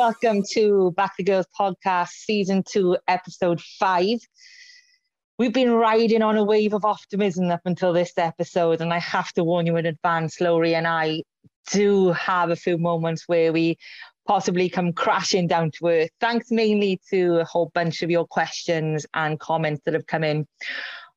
welcome 0.00 0.42
to 0.50 0.94
Back 0.96 1.12
the 1.18 1.22
Girls 1.22 1.44
podcast, 1.54 2.08
season 2.08 2.64
two, 2.66 2.96
episode 3.06 3.60
five. 3.60 4.16
We've 5.38 5.52
been 5.52 5.72
riding 5.72 6.22
on 6.22 6.38
a 6.38 6.42
wave 6.42 6.72
of 6.72 6.86
optimism 6.86 7.50
up 7.50 7.60
until 7.66 7.92
this 7.92 8.14
episode, 8.16 8.80
and 8.80 8.94
I 8.94 8.98
have 8.98 9.30
to 9.34 9.44
warn 9.44 9.66
you 9.66 9.76
in 9.76 9.84
advance, 9.84 10.40
Laurie 10.40 10.74
and 10.74 10.86
I 10.86 11.24
do 11.70 12.12
have 12.12 12.48
a 12.48 12.56
few 12.56 12.78
moments 12.78 13.24
where 13.26 13.52
we 13.52 13.76
possibly 14.26 14.70
come 14.70 14.94
crashing 14.94 15.46
down 15.46 15.70
to 15.72 15.88
earth, 15.88 16.10
thanks 16.18 16.50
mainly 16.50 16.98
to 17.10 17.40
a 17.40 17.44
whole 17.44 17.70
bunch 17.74 18.00
of 18.00 18.10
your 18.10 18.26
questions 18.26 19.04
and 19.12 19.38
comments 19.38 19.82
that 19.84 19.92
have 19.92 20.06
come 20.06 20.24
in. 20.24 20.46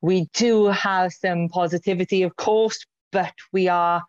We 0.01 0.27
do 0.33 0.65
have 0.65 1.13
some 1.13 1.47
positivity, 1.47 2.21
of 2.23 2.35
course, 2.35 2.85
but 3.13 3.33
we 3.53 3.69
are 3.69 4.03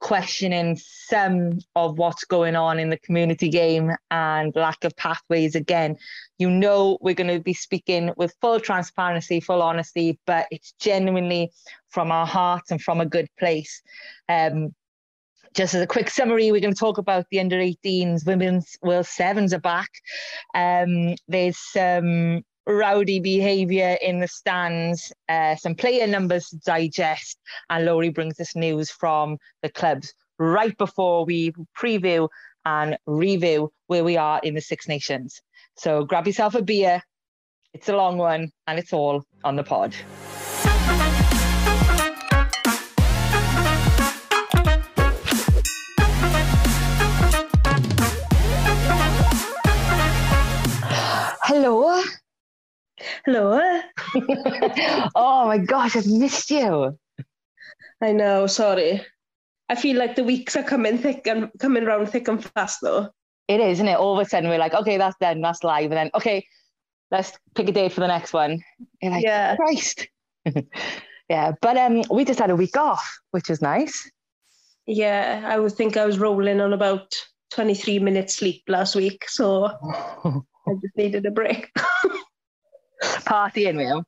questioning 0.00 0.76
some 0.76 1.58
of 1.74 1.98
what's 1.98 2.24
going 2.24 2.54
on 2.54 2.78
in 2.78 2.90
the 2.90 2.98
community 2.98 3.48
game 3.48 3.92
and 4.10 4.54
lack 4.54 4.84
of 4.84 4.94
pathways 4.96 5.54
again. 5.54 5.96
You 6.38 6.50
know, 6.50 6.98
we're 7.00 7.14
going 7.14 7.34
to 7.34 7.40
be 7.40 7.54
speaking 7.54 8.12
with 8.16 8.34
full 8.40 8.60
transparency, 8.60 9.40
full 9.40 9.62
honesty, 9.62 10.18
but 10.26 10.46
it's 10.50 10.72
genuinely 10.78 11.50
from 11.88 12.12
our 12.12 12.26
hearts 12.26 12.70
and 12.70 12.80
from 12.80 13.00
a 13.00 13.06
good 13.06 13.28
place. 13.38 13.82
Um, 14.28 14.74
just 15.54 15.74
as 15.74 15.80
a 15.80 15.86
quick 15.86 16.10
summary, 16.10 16.52
we're 16.52 16.60
going 16.60 16.74
to 16.74 16.78
talk 16.78 16.98
about 16.98 17.24
the 17.30 17.40
under 17.40 17.56
18s, 17.56 18.26
women's 18.26 18.76
World 18.82 19.06
Sevens 19.06 19.54
are 19.54 19.60
back. 19.60 19.88
Um, 20.54 21.14
there's 21.28 21.56
some 21.56 22.42
rowdy 22.66 23.20
behaviour 23.20 23.96
in 24.02 24.20
the 24.20 24.28
stands, 24.28 25.12
uh, 25.28 25.54
some 25.56 25.74
player 25.74 26.06
numbers 26.06 26.48
to 26.48 26.56
digest, 26.58 27.38
and 27.70 27.84
Laurie 27.84 28.10
brings 28.10 28.40
us 28.40 28.56
news 28.56 28.90
from 28.90 29.38
the 29.62 29.68
clubs 29.68 30.12
right 30.38 30.76
before 30.76 31.24
we 31.24 31.52
preview 31.78 32.28
and 32.64 32.98
review 33.06 33.72
where 33.86 34.04
we 34.04 34.16
are 34.16 34.40
in 34.42 34.54
the 34.54 34.60
Six 34.60 34.88
Nations. 34.88 35.40
So 35.76 36.04
grab 36.04 36.26
yourself 36.26 36.54
a 36.54 36.62
beer. 36.62 37.02
It's 37.72 37.88
a 37.88 37.96
long 37.96 38.18
one, 38.18 38.50
and 38.66 38.78
it's 38.78 38.92
all 38.92 39.24
on 39.44 39.56
the 39.56 39.62
pod. 39.62 39.94
Hello. 51.42 52.02
Hello. 53.24 53.80
oh 55.14 55.46
my 55.46 55.58
gosh, 55.58 55.96
I've 55.96 56.06
missed 56.06 56.50
you. 56.50 56.98
I 58.00 58.12
know, 58.12 58.46
sorry. 58.46 59.04
I 59.68 59.74
feel 59.74 59.96
like 59.98 60.16
the 60.16 60.24
weeks 60.24 60.56
are 60.56 60.62
coming 60.62 60.98
thick 60.98 61.26
and 61.26 61.50
coming 61.58 61.84
around 61.84 62.06
thick 62.08 62.28
and 62.28 62.42
fast 62.42 62.78
though. 62.82 63.10
It 63.48 63.60
is, 63.60 63.78
isn't 63.78 63.88
it? 63.88 63.98
All 63.98 64.18
of 64.18 64.26
a 64.26 64.28
sudden 64.28 64.48
we're 64.48 64.58
like, 64.58 64.74
okay, 64.74 64.96
that's 64.96 65.16
done, 65.20 65.40
that's 65.40 65.64
live, 65.64 65.90
and 65.90 65.92
then 65.92 66.10
okay, 66.14 66.46
let's 67.10 67.32
pick 67.54 67.68
a 67.68 67.72
date 67.72 67.92
for 67.92 68.00
the 68.00 68.08
next 68.08 68.32
one. 68.32 68.62
Like, 69.02 69.24
yeah. 69.24 69.56
Christ. 69.56 70.08
yeah. 71.28 71.52
But 71.60 71.76
um 71.76 72.02
we 72.10 72.24
just 72.24 72.38
had 72.38 72.50
a 72.50 72.56
week 72.56 72.76
off, 72.76 73.18
which 73.30 73.50
is 73.50 73.60
nice. 73.60 74.10
Yeah, 74.86 75.42
I 75.44 75.58
would 75.58 75.72
think 75.72 75.96
I 75.96 76.06
was 76.06 76.18
rolling 76.18 76.60
on 76.60 76.72
about 76.72 77.12
23 77.50 77.98
minutes 77.98 78.36
sleep 78.36 78.62
last 78.68 78.94
week, 78.94 79.28
so 79.28 79.64
I 80.24 80.74
just 80.80 80.96
needed 80.96 81.26
a 81.26 81.30
break. 81.30 81.70
Partying 83.02 83.76
with 83.76 83.86
him? 83.86 84.04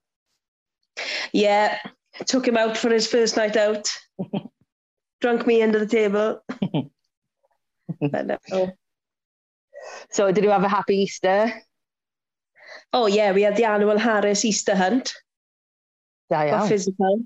Yeah, 1.32 1.78
took 2.26 2.46
him 2.46 2.56
out 2.56 2.76
for 2.76 2.90
his 2.90 3.06
first 3.06 3.36
night 3.36 3.56
out. 3.56 3.88
Drunk 5.20 5.46
me 5.46 5.62
under 5.62 5.78
the 5.78 5.86
table. 5.86 6.42
So, 10.10 10.30
did 10.32 10.44
you 10.44 10.50
have 10.50 10.64
a 10.64 10.68
happy 10.68 10.96
Easter? 10.96 11.52
Oh 12.92 13.06
yeah, 13.06 13.32
we 13.32 13.42
had 13.42 13.56
the 13.56 13.64
annual 13.64 13.98
Harris 13.98 14.44
Easter 14.44 14.74
hunt. 14.74 15.14
Yeah, 16.30 16.44
yeah. 16.44 16.68
Physical. 16.68 17.22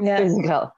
Yeah. 0.00 0.18
Physical. 0.18 0.72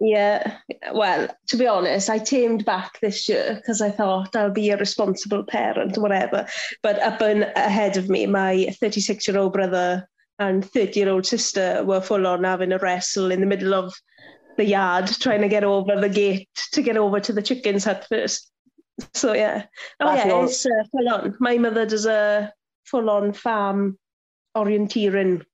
Yeah. 0.00 0.58
Well, 0.92 1.28
to 1.48 1.56
be 1.56 1.66
honest, 1.66 2.10
I 2.10 2.18
tamed 2.18 2.64
back 2.64 3.00
this 3.00 3.28
year 3.28 3.54
because 3.56 3.80
I 3.80 3.90
thought 3.90 4.34
I'll 4.36 4.52
be 4.52 4.70
a 4.70 4.76
responsible 4.76 5.44
parent, 5.44 5.98
whatever. 5.98 6.46
But 6.82 7.00
up 7.00 7.20
and 7.20 7.44
ahead 7.56 7.96
of 7.96 8.08
me, 8.08 8.26
my 8.26 8.74
36 8.80 9.26
year 9.28 9.38
old 9.38 9.52
brother 9.52 10.08
and 10.38 10.64
30 10.64 11.00
year 11.00 11.08
old 11.08 11.26
sister 11.26 11.84
were 11.84 12.00
full 12.00 12.26
on 12.26 12.44
having 12.44 12.72
a 12.72 12.78
wrestle 12.78 13.30
in 13.30 13.40
the 13.40 13.46
middle 13.46 13.74
of 13.74 13.94
the 14.56 14.64
yard, 14.64 15.08
trying 15.20 15.40
to 15.40 15.48
get 15.48 15.64
over 15.64 16.00
the 16.00 16.08
gate 16.08 16.48
to 16.72 16.82
get 16.82 16.96
over 16.96 17.20
to 17.20 17.32
the 17.32 17.42
chickens 17.42 17.84
hut 17.84 18.06
first. 18.08 18.50
So, 19.14 19.32
yeah. 19.32 19.64
Oh, 20.00 20.06
That's 20.06 20.26
yeah, 20.26 20.44
it's 20.44 20.66
uh, 20.66 20.84
full 20.90 21.08
on. 21.08 21.36
My 21.40 21.58
mother 21.58 21.86
does 21.86 22.06
a 22.06 22.52
full 22.84 23.08
on 23.08 23.32
farm 23.32 23.98
orienteering 24.56 25.44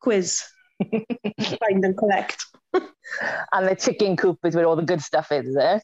quiz. 0.00 0.42
Find 0.82 1.84
and 1.84 1.96
collect. 1.96 2.44
and 3.52 3.68
the 3.68 3.76
chicken 3.76 4.16
coop 4.16 4.38
is 4.44 4.54
where 4.54 4.66
all 4.66 4.76
the 4.76 4.82
good 4.82 5.02
stuff 5.02 5.32
is, 5.32 5.46
is 5.46 5.56
it? 5.58 5.82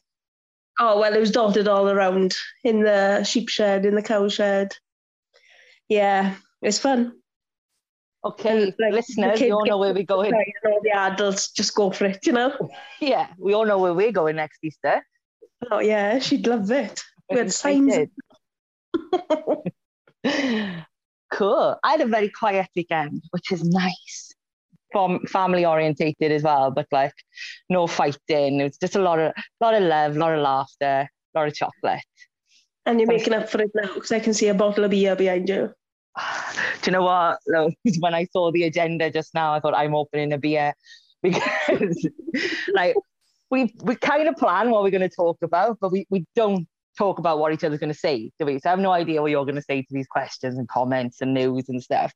Oh, 0.79 0.99
well, 0.99 1.13
it 1.13 1.19
was 1.19 1.31
dotted 1.31 1.67
all 1.67 1.89
around 1.89 2.35
in 2.63 2.81
the 2.81 3.23
sheep 3.23 3.49
shed, 3.49 3.85
in 3.85 3.95
the 3.95 4.01
cow 4.01 4.29
shed. 4.29 4.73
Yeah, 5.89 6.35
it's 6.61 6.79
fun. 6.79 7.13
Okay, 8.23 8.73
like, 8.79 8.93
listeners, 8.93 9.39
we 9.39 9.51
all 9.51 9.65
know 9.65 9.77
where 9.77 9.93
we're 9.93 10.03
going. 10.03 10.33
And 10.33 10.73
all 10.73 10.81
the 10.83 10.91
adults 10.91 11.51
just 11.51 11.73
go 11.73 11.91
for 11.91 12.05
it, 12.05 12.19
you 12.25 12.33
know? 12.33 12.53
Yeah, 12.99 13.27
we 13.37 13.53
all 13.53 13.65
know 13.65 13.77
where 13.77 13.93
we're 13.93 14.11
going 14.11 14.35
next 14.35 14.59
Easter. 14.63 15.05
Oh, 15.71 15.79
yeah, 15.79 16.19
she'd 16.19 16.47
love 16.47 16.71
it. 16.71 17.01
We 17.31 17.37
had 17.37 17.53
signs. 17.53 17.95
cool. 21.31 21.77
I 21.83 21.91
had 21.91 22.01
a 22.01 22.07
very 22.07 22.29
quiet 22.29 22.67
weekend, 22.75 23.21
which 23.29 23.51
is 23.51 23.63
nice 23.63 24.28
family 25.27 25.65
orientated 25.65 26.31
as 26.31 26.43
well, 26.43 26.71
but 26.71 26.87
like 26.91 27.13
no 27.69 27.87
fighting. 27.87 28.61
It's 28.61 28.77
just 28.77 28.95
a 28.95 29.01
lot 29.01 29.19
of 29.19 29.33
lot 29.61 29.73
of 29.73 29.83
love, 29.83 30.15
a 30.15 30.19
lot 30.19 30.33
of 30.33 30.41
laughter, 30.41 31.09
a 31.35 31.39
lot 31.39 31.47
of 31.47 31.53
chocolate. 31.53 32.01
And 32.85 32.99
you're 32.99 33.07
making 33.07 33.33
up 33.33 33.49
for 33.49 33.61
it 33.61 33.71
now 33.75 33.93
because 33.93 34.11
I 34.11 34.19
can 34.19 34.33
see 34.33 34.47
a 34.47 34.53
bottle 34.53 34.83
of 34.83 34.91
beer 34.91 35.15
behind 35.15 35.47
you. 35.49 35.71
Do 36.81 36.91
you 36.91 36.91
know 36.91 37.03
what? 37.03 37.39
When 37.99 38.13
I 38.13 38.25
saw 38.31 38.51
the 38.51 38.63
agenda 38.63 39.11
just 39.11 39.33
now, 39.33 39.53
I 39.53 39.59
thought 39.59 39.75
I'm 39.75 39.95
opening 39.95 40.33
a 40.33 40.37
beer 40.37 40.73
because 41.21 42.07
like 42.73 42.95
we 43.51 43.73
we 43.83 43.95
kind 43.95 44.27
of 44.27 44.35
plan 44.35 44.71
what 44.71 44.83
we're 44.83 44.91
going 44.91 45.07
to 45.07 45.15
talk 45.15 45.37
about, 45.41 45.77
but 45.79 45.91
we, 45.91 46.05
we 46.09 46.25
don't 46.35 46.67
talk 46.97 47.19
about 47.19 47.39
what 47.39 47.53
each 47.53 47.63
other's 47.63 47.79
going 47.79 47.91
to 47.91 47.97
say, 47.97 48.31
do 48.37 48.45
we? 48.45 48.59
So 48.59 48.69
I 48.69 48.71
have 48.71 48.79
no 48.79 48.91
idea 48.91 49.21
what 49.21 49.31
you're 49.31 49.45
going 49.45 49.55
to 49.55 49.61
say 49.61 49.81
to 49.81 49.87
these 49.91 50.07
questions 50.07 50.57
and 50.57 50.67
comments 50.67 51.21
and 51.21 51.33
news 51.33 51.69
and 51.69 51.81
stuff. 51.81 52.13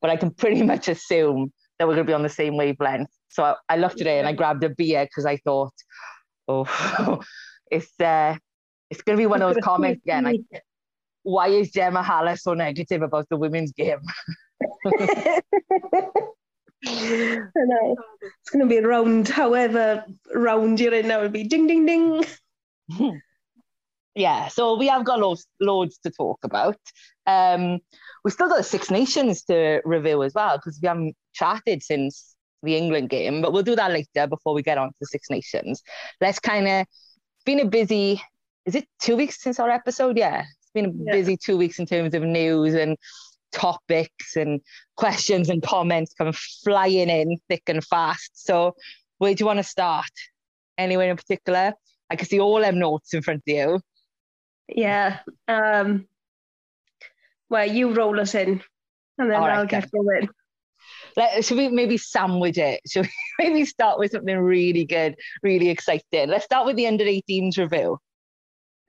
But 0.00 0.10
I 0.10 0.16
can 0.16 0.30
pretty 0.30 0.62
much 0.72 0.88
assume 0.88 1.52
that 1.78 1.88
we're 1.88 1.94
going 1.94 2.06
to 2.06 2.10
be 2.10 2.14
on 2.14 2.22
the 2.22 2.28
same 2.28 2.56
wavelength. 2.56 3.10
So 3.28 3.42
I, 3.44 3.54
I 3.68 3.76
looked 3.76 3.98
today 3.98 4.18
and 4.18 4.28
I 4.28 4.32
grabbed 4.32 4.64
a 4.64 4.70
beer 4.70 5.04
because 5.04 5.26
I 5.26 5.36
thought, 5.38 5.74
oh, 6.48 7.20
it's 7.70 8.00
uh, 8.00 8.36
it's 8.90 9.02
going 9.02 9.16
to 9.16 9.20
be 9.20 9.26
one 9.26 9.42
of 9.42 9.54
those 9.54 9.62
comments 9.64 10.02
again. 10.04 10.24
Like, 10.24 10.40
why 11.22 11.48
is 11.48 11.70
Gemma 11.70 12.02
Haller 12.02 12.36
so 12.36 12.54
negative 12.54 13.02
about 13.02 13.28
the 13.28 13.36
women's 13.36 13.72
game? 13.72 14.00
It's 16.86 18.50
going 18.52 18.60
to 18.60 18.66
be 18.66 18.78
round, 18.80 19.28
however 19.28 20.04
round 20.34 20.80
you're 20.80 20.94
in 20.94 21.08
now, 21.08 21.18
it'll 21.18 21.30
be 21.30 21.44
ding, 21.44 21.66
ding, 21.66 21.86
ding. 21.86 23.20
yeah, 24.14 24.48
so 24.48 24.76
we 24.76 24.88
have 24.88 25.04
got 25.04 25.18
loads, 25.18 25.46
loads 25.60 25.98
to 25.98 26.10
talk 26.10 26.40
about. 26.42 26.78
Um, 27.26 27.80
we've 28.22 28.34
still 28.34 28.48
got 28.48 28.58
the 28.58 28.62
Six 28.64 28.90
Nations 28.90 29.44
to 29.44 29.80
review 29.84 30.22
as 30.22 30.34
well 30.34 30.58
because 30.58 30.78
we 30.82 30.88
haven't 30.88 31.16
chatted 31.34 31.82
since 31.82 32.34
the 32.62 32.76
England 32.76 33.10
game, 33.10 33.42
but 33.42 33.52
we'll 33.52 33.62
do 33.62 33.76
that 33.76 33.90
later 33.90 34.26
before 34.26 34.54
we 34.54 34.62
get 34.62 34.78
on 34.78 34.88
to 34.88 34.94
the 35.00 35.06
Six 35.06 35.28
Nations. 35.30 35.82
Let's 36.20 36.38
kind 36.38 36.66
of 36.66 36.86
been 37.44 37.60
a 37.60 37.66
busy. 37.66 38.22
Is 38.64 38.74
it 38.74 38.86
two 39.00 39.16
weeks 39.16 39.42
since 39.42 39.60
our 39.60 39.70
episode? 39.70 40.16
Yeah, 40.16 40.40
it's 40.40 40.70
been 40.72 40.86
a 40.86 40.92
yeah. 41.04 41.12
busy 41.12 41.36
two 41.36 41.56
weeks 41.56 41.78
in 41.78 41.86
terms 41.86 42.14
of 42.14 42.22
news 42.22 42.74
and 42.74 42.96
topics 43.52 44.36
and 44.36 44.60
questions 44.96 45.48
and 45.48 45.62
comments 45.62 46.14
coming 46.14 46.34
flying 46.64 47.08
in 47.08 47.38
thick 47.48 47.62
and 47.68 47.84
fast. 47.84 48.30
So, 48.34 48.74
where 49.18 49.34
do 49.34 49.42
you 49.42 49.46
want 49.46 49.58
to 49.58 49.64
start? 49.64 50.10
Anywhere 50.76 51.10
in 51.10 51.16
particular? 51.16 51.72
I 52.10 52.16
can 52.16 52.26
see 52.26 52.40
all 52.40 52.60
them 52.60 52.78
notes 52.78 53.14
in 53.14 53.22
front 53.22 53.38
of 53.38 53.54
you. 53.54 53.80
Yeah. 54.68 55.18
Um, 55.46 56.06
well, 57.48 57.70
you 57.70 57.92
roll 57.92 58.18
us 58.20 58.34
in, 58.34 58.62
and 59.18 59.30
then 59.30 59.42
I'll 59.42 59.66
get 59.66 59.90
going. 59.90 60.28
Let, 61.16 61.44
should 61.44 61.58
we 61.58 61.68
maybe 61.68 61.96
sandwich 61.96 62.58
it? 62.58 62.80
Should 62.90 63.06
we 63.06 63.12
maybe 63.38 63.64
start 63.64 63.98
with 63.98 64.12
something 64.12 64.38
really 64.38 64.84
good, 64.84 65.14
really 65.42 65.68
exciting? 65.68 66.28
Let's 66.28 66.44
start 66.44 66.66
with 66.66 66.76
the 66.76 66.86
under 66.86 67.04
18s 67.04 67.56
review. 67.56 67.98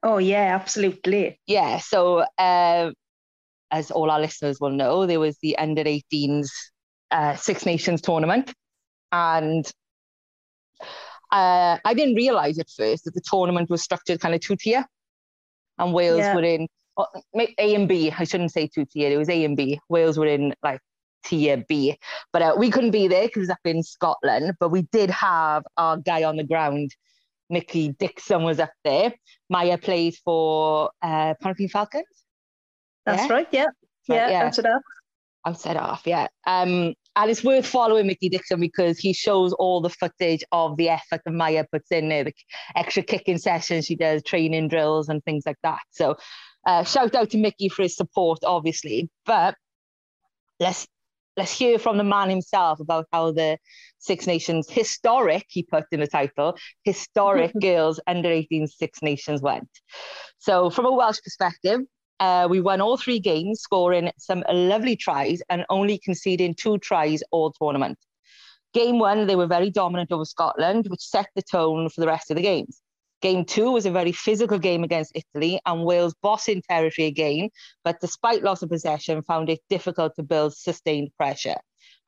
Oh, 0.03 0.17
yeah, 0.17 0.55
absolutely. 0.55 1.39
Yeah. 1.47 1.79
So, 1.79 2.25
uh, 2.37 2.91
as 3.71 3.91
all 3.91 4.11
our 4.11 4.19
listeners 4.19 4.59
will 4.59 4.71
know, 4.71 5.05
there 5.05 5.19
was 5.19 5.37
the 5.41 5.57
under 5.57 5.83
18s 5.83 6.49
uh, 7.11 7.35
Six 7.35 7.65
Nations 7.65 8.01
tournament. 8.01 8.53
And 9.11 9.65
uh, 11.31 11.77
I 11.83 11.93
didn't 11.93 12.15
realize 12.15 12.59
at 12.59 12.69
first 12.69 13.05
that 13.05 13.13
the 13.13 13.21
tournament 13.29 13.69
was 13.69 13.81
structured 13.81 14.19
kind 14.19 14.35
of 14.35 14.41
two 14.41 14.55
tier. 14.55 14.85
And 15.77 15.93
Wales 15.93 16.19
yeah. 16.19 16.35
were 16.35 16.43
in 16.43 16.67
A 17.37 17.75
and 17.75 17.87
B. 17.87 18.13
I 18.17 18.23
shouldn't 18.23 18.51
say 18.51 18.67
two 18.67 18.85
tier. 18.85 19.11
It 19.11 19.17
was 19.17 19.29
A 19.29 19.43
and 19.43 19.57
B. 19.57 19.79
Wales 19.89 20.17
were 20.17 20.27
in 20.27 20.53
like 20.63 20.79
tier 21.25 21.63
B, 21.67 21.97
but 22.31 22.41
uh, 22.41 22.55
we 22.57 22.69
couldn't 22.69 22.91
be 22.91 23.07
there 23.07 23.23
because 23.23 23.37
it 23.37 23.41
was 23.41 23.49
up 23.49 23.59
in 23.65 23.83
Scotland. 23.83 24.53
But 24.59 24.69
we 24.69 24.83
did 24.83 25.09
have 25.09 25.63
our 25.77 25.97
guy 25.97 26.23
on 26.23 26.37
the 26.37 26.43
ground. 26.43 26.91
Mickey 27.49 27.89
Dixon 27.89 28.43
was 28.43 28.59
up 28.59 28.71
there. 28.83 29.13
Maya 29.49 29.77
played 29.77 30.15
for 30.23 30.89
uh, 31.01 31.35
Penrith 31.41 31.71
Falcons. 31.71 32.05
That's 33.05 33.27
yeah? 33.27 33.33
right. 33.33 33.47
Yeah. 33.51 33.65
Yeah. 34.07 34.29
yeah. 34.29 34.43
That's 34.43 34.59
it 34.59 34.65
up. 34.65 34.81
Outside 35.45 35.77
off. 35.77 36.03
Yeah. 36.05 36.27
Um, 36.47 36.95
and 37.15 37.31
it's 37.31 37.43
worth 37.43 37.65
following 37.65 38.07
Mickey 38.07 38.29
Dixon 38.29 38.59
because 38.59 38.97
he 38.97 39.13
shows 39.13 39.53
all 39.53 39.79
the 39.79 39.89
footage 39.89 40.43
of 40.51 40.75
the 40.75 40.89
effort 40.89 41.21
that 41.23 41.31
Maya 41.31 41.65
puts 41.71 41.91
in 41.91 42.09
there, 42.09 42.25
the 42.25 42.33
extra 42.75 43.03
kicking 43.03 43.37
sessions 43.37 43.85
she 43.85 43.95
does, 43.95 44.23
training 44.23 44.67
drills 44.67 45.07
and 45.07 45.23
things 45.23 45.43
like 45.45 45.57
that. 45.63 45.79
So 45.91 46.17
uh, 46.65 46.83
shout 46.83 47.15
out 47.15 47.29
to 47.29 47.37
Mickey 47.37 47.69
for 47.69 47.83
his 47.83 47.95
support, 47.95 48.39
obviously. 48.43 49.09
But 49.25 49.55
let's 50.59 50.87
let's 51.37 51.51
hear 51.51 51.77
from 51.79 51.97
the 51.97 52.03
man 52.03 52.29
himself 52.29 52.79
about 52.79 53.07
how 53.11 53.31
the 53.31 53.57
Six 53.99 54.27
Nations 54.27 54.69
historic, 54.69 55.45
he 55.49 55.63
put 55.63 55.85
in 55.91 55.99
the 55.99 56.07
title, 56.07 56.57
historic 56.83 57.51
girls 57.61 57.99
under 58.07 58.29
18 58.29 58.67
Six 58.67 59.01
Nations 59.01 59.41
went. 59.41 59.69
So 60.37 60.69
from 60.69 60.85
a 60.85 60.93
Welsh 60.93 61.19
perspective, 61.23 61.81
uh, 62.19 62.47
we 62.49 62.61
won 62.61 62.81
all 62.81 62.97
three 62.97 63.19
games, 63.19 63.61
scoring 63.61 64.11
some 64.17 64.43
lovely 64.49 64.95
tries 64.95 65.41
and 65.49 65.65
only 65.69 65.97
conceding 65.97 66.53
two 66.55 66.77
tries 66.77 67.21
all 67.31 67.51
tournament. 67.51 67.97
Game 68.73 68.99
one, 68.99 69.27
they 69.27 69.35
were 69.35 69.47
very 69.47 69.69
dominant 69.69 70.11
over 70.11 70.25
Scotland, 70.25 70.87
which 70.89 71.01
set 71.01 71.27
the 71.35 71.41
tone 71.41 71.89
for 71.89 72.01
the 72.01 72.07
rest 72.07 72.29
of 72.29 72.35
the 72.35 72.43
games. 72.43 72.81
Game 73.25 73.43
two 73.43 73.71
was 73.71 73.87
a 73.87 73.91
very 73.91 74.11
physical 74.11 74.59
game 74.59 74.83
against 74.83 75.11
Italy, 75.15 75.59
and 75.65 75.83
Wales 75.83 76.13
bossing 76.21 76.61
territory 76.69 77.07
again, 77.07 77.49
but 77.83 77.99
despite 77.99 78.43
loss 78.43 78.61
of 78.61 78.69
possession, 78.69 79.23
found 79.23 79.49
it 79.49 79.61
difficult 79.67 80.15
to 80.15 80.21
build 80.21 80.55
sustained 80.55 81.09
pressure 81.17 81.55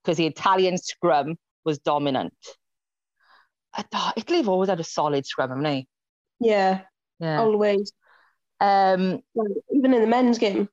because 0.04 0.18
the 0.18 0.28
Italian 0.28 0.78
scrum 0.78 1.36
was 1.66 1.80
dominant. 1.80 2.36
Italy 4.16 4.38
have 4.38 4.48
always 4.48 4.70
had 4.70 4.80
a 4.80 4.84
solid 4.84 5.26
scrum, 5.26 5.50
haven't 5.50 5.64
they? 5.64 5.88
Yeah, 6.40 6.82
yeah. 7.20 7.40
always. 7.40 7.92
Um, 8.62 9.24
Even 9.72 9.96
in 9.96 10.02
the 10.02 10.08
men's 10.08 10.38
game. 10.38 10.70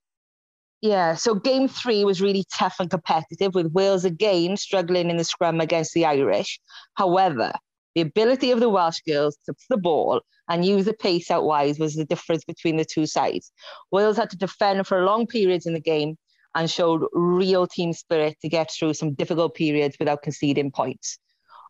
Yeah, 0.82 1.14
so 1.14 1.37
game 1.37 1.69
three 1.69 2.05
was 2.05 2.20
really 2.20 2.44
tough 2.52 2.76
and 2.81 2.90
competitive, 2.90 3.55
with 3.55 3.73
Wales 3.73 4.05
again 4.05 4.58
struggling 4.58 5.08
in 5.08 5.17
the 5.17 5.25
scrum 5.25 5.62
against 5.62 5.94
the 5.94 6.05
Irish. 6.05 6.61
However, 6.93 7.55
the 7.94 8.00
ability 8.00 8.50
of 8.50 8.61
the 8.61 8.69
Welsh 8.69 9.00
girls 9.06 9.37
to 9.46 9.52
put 9.52 9.67
the 9.69 9.76
ball 9.76 10.20
and 10.49 10.64
use 10.64 10.85
the 10.85 10.94
pace 10.94 11.31
out 11.31 11.44
was 11.44 11.76
the 11.76 12.06
difference 12.08 12.44
between 12.44 12.76
the 12.76 12.85
two 12.85 13.06
sides. 13.06 13.52
Wales 13.91 14.17
had 14.17 14.31
to 14.31 14.37
defend 14.37 14.87
for 14.87 15.05
long 15.05 15.26
periods 15.26 15.67
in 15.67 15.75
the 15.75 15.81
game 15.81 16.17
and 16.55 16.70
showed 16.70 17.05
real 17.12 17.67
team 17.67 17.93
spirit 17.93 18.37
to 18.41 18.49
get 18.49 18.70
through 18.70 18.94
some 18.94 19.14
difficult 19.14 19.55
periods 19.55 19.96
without 19.99 20.23
conceding 20.23 20.70
points. 20.70 21.19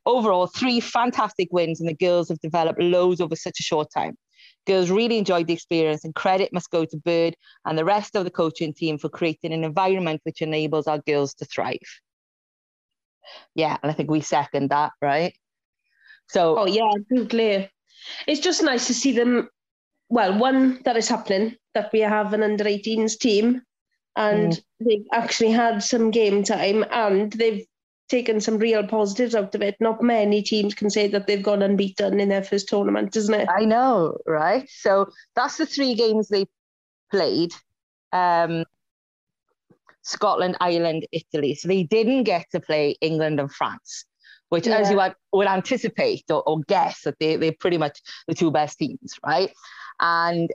Overall, 0.06 0.46
three 0.46 0.80
fantastic 0.80 1.48
wins, 1.50 1.80
and 1.80 1.88
the 1.88 1.94
girls 1.94 2.28
have 2.28 2.40
developed 2.40 2.80
loads 2.80 3.20
over 3.20 3.34
such 3.34 3.58
a 3.60 3.62
short 3.62 3.88
time. 3.94 4.18
Girls 4.66 4.90
really 4.90 5.16
enjoyed 5.16 5.46
the 5.46 5.54
experience, 5.54 6.04
and 6.04 6.14
credit 6.14 6.52
must 6.52 6.70
go 6.70 6.84
to 6.84 6.96
Bird 6.98 7.36
and 7.64 7.78
the 7.78 7.84
rest 7.84 8.14
of 8.14 8.24
the 8.24 8.30
coaching 8.30 8.74
team 8.74 8.98
for 8.98 9.08
creating 9.08 9.52
an 9.52 9.64
environment 9.64 10.20
which 10.24 10.42
enables 10.42 10.86
our 10.86 10.98
girls 10.98 11.32
to 11.34 11.46
thrive. 11.46 11.78
Yeah, 13.54 13.78
and 13.82 13.90
I 13.90 13.94
think 13.94 14.10
we 14.10 14.20
second 14.20 14.68
that, 14.70 14.92
right? 15.00 15.34
So, 16.28 16.58
oh 16.58 16.66
yeah, 16.66 16.90
absolutely. 16.94 17.70
It's 18.26 18.40
just 18.40 18.62
nice 18.62 18.86
to 18.86 18.94
see 18.94 19.12
them. 19.12 19.48
Well, 20.08 20.38
one 20.38 20.82
that 20.84 20.96
is 20.96 21.08
happening 21.08 21.56
that 21.74 21.90
we 21.92 22.00
have 22.00 22.32
an 22.32 22.42
under 22.42 22.64
18s 22.64 23.18
team, 23.18 23.62
and 24.16 24.52
mm. 24.52 24.62
they've 24.80 25.06
actually 25.12 25.50
had 25.50 25.82
some 25.82 26.10
game 26.10 26.44
time, 26.44 26.84
and 26.90 27.32
they've 27.32 27.66
taken 28.08 28.40
some 28.40 28.58
real 28.58 28.86
positives 28.86 29.34
out 29.34 29.54
of 29.54 29.62
it. 29.62 29.76
Not 29.80 30.02
many 30.02 30.42
teams 30.42 30.74
can 30.74 30.90
say 30.90 31.08
that 31.08 31.26
they've 31.26 31.42
gone 31.42 31.62
unbeaten 31.62 32.20
in 32.20 32.28
their 32.28 32.44
first 32.44 32.68
tournament, 32.68 33.16
isn't 33.16 33.34
it? 33.34 33.48
I 33.48 33.64
know, 33.64 34.18
right? 34.26 34.68
So 34.68 35.10
that's 35.34 35.56
the 35.56 35.66
three 35.66 35.94
games 35.94 36.28
they 36.28 36.46
played. 37.10 37.52
Um, 38.12 38.64
Scotland, 40.02 40.56
Ireland, 40.60 41.06
Italy. 41.12 41.54
So 41.54 41.66
they 41.68 41.82
didn't 41.82 42.24
get 42.24 42.46
to 42.52 42.60
play 42.60 42.96
England 43.00 43.40
and 43.40 43.50
France, 43.50 44.04
which, 44.54 44.68
yeah. 44.68 44.78
as 44.78 44.88
you 44.88 45.00
would, 45.32 45.48
anticipate 45.48 46.22
or, 46.30 46.44
or 46.44 46.60
guess, 46.68 47.02
that 47.02 47.16
they, 47.18 47.34
they're 47.34 47.56
pretty 47.58 47.76
much 47.76 48.00
the 48.28 48.34
two 48.34 48.52
best 48.52 48.78
teams, 48.78 49.18
right? 49.26 49.50
And 49.98 50.48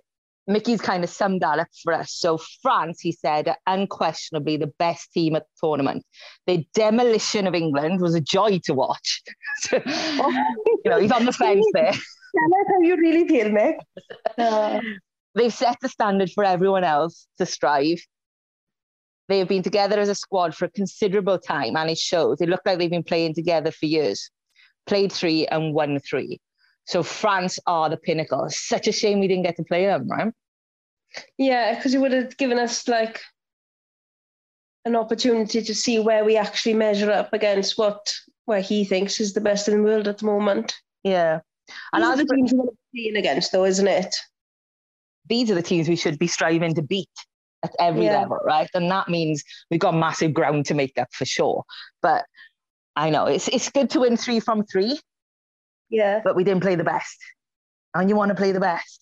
Mickey's 0.47 0.79
kind 0.79 1.03
of 1.03 1.09
summed 1.09 1.41
that 1.41 1.59
up 1.59 1.67
for 1.83 1.91
us. 1.91 2.13
So 2.13 2.39
France, 2.61 3.01
he 3.01 3.11
said, 3.11 3.53
unquestionably 3.67 4.55
the 4.55 4.71
best 4.79 5.11
team 5.11 5.35
at 5.35 5.43
the 5.43 5.67
tournament. 5.67 6.05
The 6.47 6.65
demolition 6.73 7.45
of 7.45 7.53
England 7.53 7.99
was 7.99 8.15
a 8.15 8.21
joy 8.21 8.59
to 8.63 8.73
watch. 8.73 9.21
oh. 9.73 10.45
you 10.65 10.89
know, 10.89 10.99
he's 10.99 11.11
on 11.11 11.25
the 11.25 11.33
fence 11.33 11.65
there. 11.73 11.91
Tell 11.91 11.91
us 11.91 12.67
how 12.69 12.81
you 12.81 12.95
really 12.95 13.27
feel, 13.27 13.49
Mick. 13.49 13.75
Uh. 14.37 14.79
They've 15.35 15.53
set 15.53 15.77
the 15.81 15.89
standard 15.89 16.31
for 16.31 16.45
everyone 16.45 16.85
else 16.85 17.27
to 17.37 17.45
strive. 17.45 17.99
They 19.29 19.37
have 19.37 19.47
been 19.47 19.61
together 19.61 19.99
as 19.99 20.09
a 20.09 20.15
squad 20.15 20.55
for 20.55 20.65
a 20.65 20.71
considerable 20.71 21.37
time, 21.37 21.77
and 21.77 21.87
it 21.87 21.99
shows. 21.99 22.39
They 22.39 22.47
look 22.47 22.61
like 22.65 22.79
they've 22.79 22.89
been 22.89 23.03
playing 23.03 23.35
together 23.35 23.69
for 23.69 23.85
years. 23.85 24.31
Played 24.87 25.13
three 25.13 25.45
and 25.45 25.75
won 25.75 25.99
three. 25.99 26.41
So 26.85 27.03
France 27.03 27.59
are 27.67 27.89
the 27.89 27.97
pinnacle. 27.97 28.47
Such 28.49 28.87
a 28.87 28.91
shame 28.91 29.19
we 29.19 29.27
didn't 29.27 29.43
get 29.43 29.55
to 29.57 29.63
play 29.63 29.85
them, 29.85 30.07
right? 30.09 30.33
Yeah, 31.37 31.75
because 31.75 31.93
it 31.93 31.99
would 31.99 32.11
have 32.11 32.37
given 32.37 32.57
us 32.57 32.87
like 32.87 33.21
an 34.85 34.95
opportunity 34.95 35.61
to 35.61 35.75
see 35.75 35.99
where 35.99 36.25
we 36.25 36.35
actually 36.35 36.73
measure 36.73 37.11
up 37.11 37.31
against 37.31 37.77
what 37.77 38.11
where 38.45 38.61
he 38.61 38.83
thinks 38.83 39.19
is 39.19 39.33
the 39.33 39.41
best 39.41 39.67
in 39.67 39.77
the 39.77 39.83
world 39.83 40.07
at 40.07 40.17
the 40.17 40.25
moment. 40.25 40.73
Yeah. 41.03 41.41
And 41.93 42.03
these 42.03 42.09
are 42.09 42.17
the 42.17 42.25
teams 42.25 42.51
we're 42.51 42.65
playing 42.95 43.17
against 43.17 43.51
though, 43.51 43.65
isn't 43.65 43.87
it? 43.87 44.15
These 45.27 45.51
are 45.51 45.55
the 45.55 45.61
teams 45.61 45.87
we 45.87 45.95
should 45.95 46.17
be 46.17 46.25
striving 46.25 46.73
to 46.73 46.81
beat 46.81 47.07
at 47.63 47.71
every 47.79 48.05
yeah. 48.05 48.19
level, 48.19 48.39
right? 48.45 48.69
And 48.73 48.89
that 48.91 49.09
means 49.09 49.43
we've 49.69 49.79
got 49.79 49.93
massive 49.95 50.33
ground 50.33 50.65
to 50.67 50.73
make 50.73 50.97
up 50.97 51.09
for 51.11 51.25
sure. 51.25 51.63
But 52.01 52.25
I 52.95 53.09
know 53.09 53.25
it's 53.25 53.47
it's 53.47 53.69
good 53.69 53.89
to 53.91 54.01
win 54.01 54.17
three 54.17 54.39
from 54.39 54.63
three. 54.65 54.99
Yeah. 55.89 56.21
But 56.23 56.35
we 56.35 56.43
didn't 56.43 56.61
play 56.61 56.75
the 56.75 56.83
best. 56.83 57.17
And 57.93 58.09
you 58.09 58.15
want 58.15 58.29
to 58.29 58.35
play 58.35 58.51
the 58.51 58.59
best. 58.59 59.01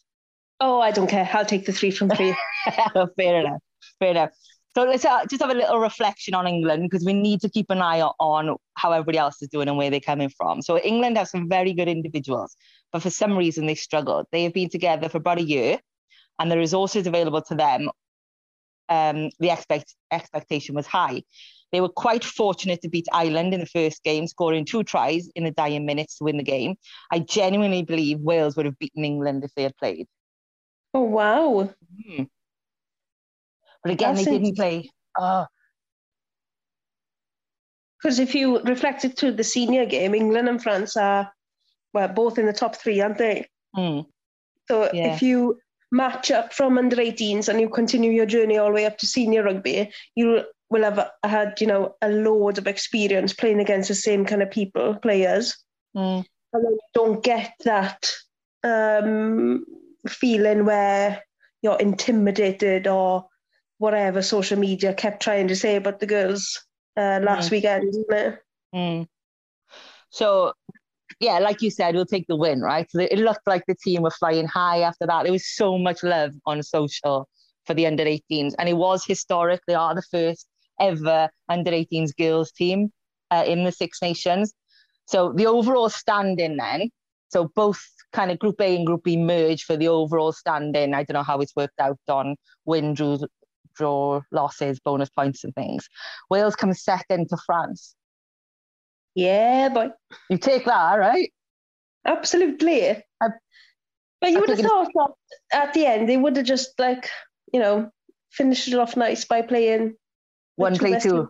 Oh, 0.59 0.79
I 0.79 0.91
don't 0.91 1.07
care. 1.07 1.29
I'll 1.33 1.45
take 1.45 1.65
the 1.65 1.73
three 1.73 1.91
from 1.91 2.09
three. 2.09 2.35
Fair 3.17 3.39
enough. 3.41 3.59
Fair 3.99 4.11
enough. 4.11 4.29
So 4.77 4.83
let's 4.83 5.03
uh, 5.05 5.25
just 5.25 5.41
have 5.41 5.49
a 5.49 5.55
little 5.55 5.79
reflection 5.79 6.35
on 6.35 6.45
England 6.45 6.83
because 6.83 7.03
we 7.03 7.13
need 7.13 7.41
to 7.41 7.49
keep 7.49 7.71
an 7.71 7.81
eye 7.81 8.01
on 8.01 8.55
how 8.75 8.91
everybody 8.91 9.17
else 9.17 9.41
is 9.41 9.49
doing 9.49 9.67
and 9.67 9.75
where 9.75 9.89
they're 9.89 9.99
coming 9.99 10.29
from. 10.29 10.61
So 10.61 10.77
England 10.77 11.17
have 11.17 11.27
some 11.27 11.49
very 11.49 11.73
good 11.73 11.87
individuals, 11.87 12.55
but 12.93 13.01
for 13.01 13.09
some 13.09 13.35
reason 13.35 13.65
they 13.65 13.73
struggled. 13.73 14.27
They 14.31 14.43
have 14.43 14.53
been 14.53 14.69
together 14.69 15.09
for 15.09 15.17
about 15.17 15.39
a 15.39 15.43
year, 15.43 15.79
and 16.37 16.51
the 16.51 16.59
resources 16.59 17.07
available 17.07 17.41
to 17.41 17.55
them, 17.55 17.89
um, 18.89 19.29
the 19.39 19.49
expect 19.49 19.95
expectation 20.11 20.75
was 20.75 20.87
high. 20.87 21.23
They 21.71 21.81
were 21.81 21.89
quite 21.89 22.23
fortunate 22.23 22.81
to 22.81 22.89
beat 22.89 23.07
Ireland 23.11 23.53
in 23.53 23.59
the 23.59 23.65
first 23.65 24.03
game, 24.03 24.27
scoring 24.27 24.63
two 24.65 24.83
tries 24.83 25.29
in 25.35 25.43
the 25.43 25.51
dying 25.51 25.85
minutes 25.85 26.17
to 26.17 26.23
win 26.23 26.37
the 26.37 26.43
game. 26.43 26.75
I 27.11 27.19
genuinely 27.19 27.83
believe 27.83 28.19
Wales 28.19 28.55
would 28.55 28.65
have 28.65 28.79
beaten 28.79 29.03
England 29.03 29.43
if 29.43 29.53
they 29.55 29.63
had 29.63 29.75
played. 29.75 30.07
Oh 30.93 31.01
wow! 31.01 31.69
Mm-hmm. 32.09 32.23
But 33.83 33.91
again, 33.91 34.15
That's 34.15 34.25
they 34.25 34.31
didn't 34.39 34.55
play. 34.55 34.89
Because 35.15 35.49
uh, 38.19 38.21
if 38.21 38.33
you 38.33 38.59
reflect 38.61 39.03
it 39.05 39.17
to 39.17 39.31
the 39.31 39.43
senior 39.43 39.85
game, 39.85 40.15
England 40.15 40.47
and 40.47 40.63
France 40.63 40.95
are 40.95 41.31
well 41.93 42.07
both 42.07 42.39
in 42.39 42.45
the 42.45 42.53
top 42.53 42.75
three, 42.75 43.01
aren't 43.01 43.17
they? 43.17 43.47
Mm. 43.75 44.05
So 44.67 44.89
yeah. 44.93 45.13
if 45.13 45.21
you 45.21 45.59
match 45.91 46.31
up 46.31 46.53
from 46.53 46.77
under 46.77 46.95
18s 46.97 47.47
and 47.47 47.61
you 47.61 47.69
continue 47.69 48.11
your 48.11 48.25
journey 48.25 48.57
all 48.57 48.67
the 48.67 48.73
way 48.73 48.85
up 48.85 48.97
to 48.97 49.07
senior 49.07 49.43
rugby, 49.43 49.91
you 50.15 50.43
will 50.69 50.83
have 50.83 51.09
had, 51.23 51.59
you 51.61 51.67
know, 51.67 51.95
a 52.01 52.09
load 52.09 52.57
of 52.57 52.67
experience 52.67 53.33
playing 53.33 53.59
against 53.59 53.87
the 53.87 53.95
same 53.95 54.25
kind 54.25 54.41
of 54.41 54.51
people, 54.51 54.95
players. 54.95 55.57
Mm. 55.95 56.25
And 56.53 56.65
then 56.65 56.71
you 56.71 56.79
don't 56.93 57.23
get 57.23 57.53
that 57.63 58.11
um, 58.63 59.65
feeling 60.07 60.65
where 60.65 61.23
you're 61.61 61.79
intimidated 61.79 62.87
or 62.87 63.27
whatever 63.77 64.21
social 64.21 64.57
media 64.57 64.93
kept 64.93 65.21
trying 65.21 65.47
to 65.47 65.55
say 65.55 65.75
about 65.75 65.99
the 65.99 66.05
girls 66.05 66.65
uh, 66.97 67.19
last 67.23 67.49
mm. 67.49 67.51
weekend, 67.51 67.89
isn't 67.89 68.13
it? 68.13 68.39
Mm. 68.75 69.07
So, 70.09 70.53
yeah, 71.19 71.39
like 71.39 71.61
you 71.61 71.71
said, 71.71 71.95
we'll 71.95 72.05
take 72.05 72.27
the 72.27 72.35
win, 72.35 72.61
right? 72.61 72.89
So 72.89 72.99
it 72.99 73.19
looked 73.19 73.47
like 73.47 73.63
the 73.67 73.75
team 73.75 74.03
were 74.03 74.11
flying 74.11 74.47
high 74.47 74.81
after 74.81 75.07
that. 75.07 75.23
There 75.23 75.31
was 75.31 75.47
so 75.47 75.77
much 75.77 76.03
love 76.03 76.31
on 76.45 76.61
social 76.63 77.27
for 77.65 77.73
the 77.73 77.87
under 77.87 78.05
18s, 78.05 78.53
and 78.59 78.69
it 78.69 78.77
was 78.77 79.05
historic. 79.05 79.61
They 79.67 79.73
are 79.73 79.95
the 79.95 80.03
first 80.03 80.47
ever 80.79 81.29
under 81.49 81.71
18s 81.71 82.15
girls 82.15 82.51
team 82.51 82.91
uh, 83.31 83.43
in 83.45 83.63
the 83.63 83.71
Six 83.71 84.01
Nations. 84.01 84.53
So 85.05 85.33
the 85.33 85.47
overall 85.47 85.89
standing 85.89 86.57
then, 86.57 86.89
so 87.29 87.51
both 87.55 87.81
kind 88.13 88.31
of 88.31 88.39
Group 88.39 88.61
A 88.61 88.75
and 88.75 88.85
Group 88.85 89.03
B 89.03 89.17
merge 89.17 89.63
for 89.63 89.77
the 89.77 89.87
overall 89.87 90.31
standing. 90.31 90.93
I 90.93 91.03
don't 91.03 91.15
know 91.15 91.23
how 91.23 91.39
it's 91.39 91.55
worked 91.55 91.79
out 91.79 91.99
on 92.07 92.35
win, 92.65 92.93
draw, 92.93 93.17
draw 93.75 94.21
losses, 94.31 94.79
bonus 94.79 95.09
points, 95.09 95.43
and 95.43 95.53
things. 95.55 95.87
Wales 96.29 96.55
comes 96.55 96.83
second 96.83 97.29
to 97.29 97.37
France. 97.45 97.95
Yeah, 99.17 99.69
boy. 99.69 99.89
You 100.29 100.37
take 100.37 100.65
that, 100.65 100.93
right? 100.93 101.33
Absolutely. 102.05 102.91
I, 103.19 103.27
but 104.21 104.29
you 104.29 104.37
I 104.37 104.39
would 104.41 104.49
have 104.49 104.59
thought 104.59 104.91
that 104.93 105.67
at 105.67 105.73
the 105.73 105.87
end 105.87 106.07
they 106.07 106.17
would 106.17 106.37
have 106.37 106.45
just 106.45 106.77
like, 106.77 107.09
you 107.51 107.59
know, 107.59 107.89
finished 108.31 108.67
it 108.67 108.75
off 108.75 108.95
nice 108.95 109.25
by 109.25 109.41
playing 109.41 109.95
one 110.55 110.77
play 110.77 110.99
two. 110.99 111.29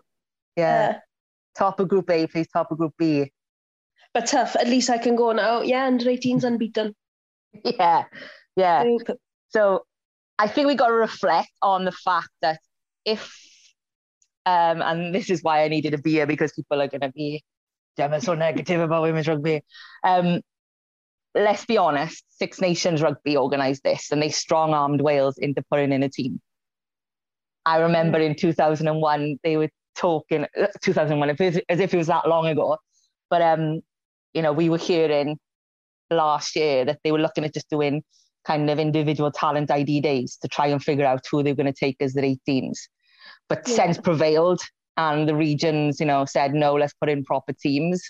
Yeah. 0.54 0.90
yeah. 0.90 0.98
Top 1.56 1.80
of 1.80 1.88
Group 1.88 2.10
A 2.10 2.26
please 2.26 2.46
top 2.52 2.70
of 2.70 2.76
Group 2.76 2.92
B. 2.98 3.32
But 4.12 4.26
tough. 4.26 4.54
At 4.54 4.68
least 4.68 4.90
I 4.90 4.98
can 4.98 5.16
go 5.16 5.32
now. 5.32 5.62
Yeah, 5.62 5.86
under 5.86 6.04
18's 6.04 6.44
unbeaten. 6.50 6.94
Yeah, 7.64 8.04
yeah. 8.54 8.84
So 9.48 9.86
I 10.38 10.46
think 10.46 10.66
we 10.66 10.74
got 10.74 10.88
to 10.88 10.92
reflect 10.92 11.50
on 11.62 11.86
the 11.86 11.92
fact 11.92 12.28
that 12.42 12.60
if, 13.06 13.34
um, 14.44 14.82
and 14.82 15.14
this 15.14 15.30
is 15.30 15.42
why 15.42 15.64
I 15.64 15.68
needed 15.68 15.94
a 15.94 15.98
beer 15.98 16.26
because 16.26 16.52
people 16.52 16.82
are 16.82 16.88
going 16.88 17.00
to 17.00 17.12
be 17.12 17.42
damn 17.98 18.20
so 18.20 18.34
negative 18.34 18.80
about 18.80 19.02
women's 19.02 19.28
rugby. 19.28 19.60
Um, 20.04 20.40
let's 21.34 21.66
be 21.66 21.76
honest, 21.76 22.24
Six 22.38 22.60
Nations 22.60 23.02
Rugby 23.02 23.36
organised 23.36 23.82
this 23.82 24.10
and 24.10 24.22
they 24.22 24.30
strong 24.30 24.72
armed 24.72 25.00
Wales 25.02 25.36
into 25.36 25.62
putting 25.70 25.92
in 25.92 26.02
a 26.02 26.08
team. 26.08 26.40
I 27.66 27.78
remember 27.78 28.18
in 28.18 28.34
2001, 28.34 29.40
they 29.42 29.56
were 29.56 29.68
talking, 29.96 30.46
uh, 30.58 30.68
2001, 30.80 31.30
as 31.68 31.80
if 31.80 31.92
it 31.92 31.96
was 31.96 32.06
that 32.06 32.26
long 32.26 32.46
ago. 32.46 32.78
But, 33.28 33.42
um, 33.42 33.80
you 34.32 34.40
know, 34.40 34.52
we 34.52 34.70
were 34.70 34.78
hearing 34.78 35.38
last 36.10 36.56
year 36.56 36.84
that 36.86 37.00
they 37.04 37.12
were 37.12 37.18
looking 37.18 37.44
at 37.44 37.52
just 37.52 37.68
doing 37.68 38.02
kind 38.46 38.70
of 38.70 38.78
individual 38.78 39.30
talent 39.30 39.70
ID 39.70 40.00
days 40.00 40.38
to 40.40 40.48
try 40.48 40.68
and 40.68 40.82
figure 40.82 41.04
out 41.04 41.24
who 41.30 41.42
they 41.42 41.52
were 41.52 41.56
going 41.56 41.72
to 41.72 41.78
take 41.78 41.96
as 42.00 42.14
their 42.14 42.24
18s. 42.24 42.78
But 43.48 43.68
yeah. 43.68 43.74
sense 43.74 43.98
prevailed 43.98 44.60
and 44.98 45.26
the 45.26 45.34
regions, 45.34 46.00
you 46.00 46.06
know, 46.06 46.26
said, 46.26 46.52
no, 46.52 46.74
let's 46.74 46.92
put 46.92 47.08
in 47.08 47.24
proper 47.24 47.54
teams 47.54 48.02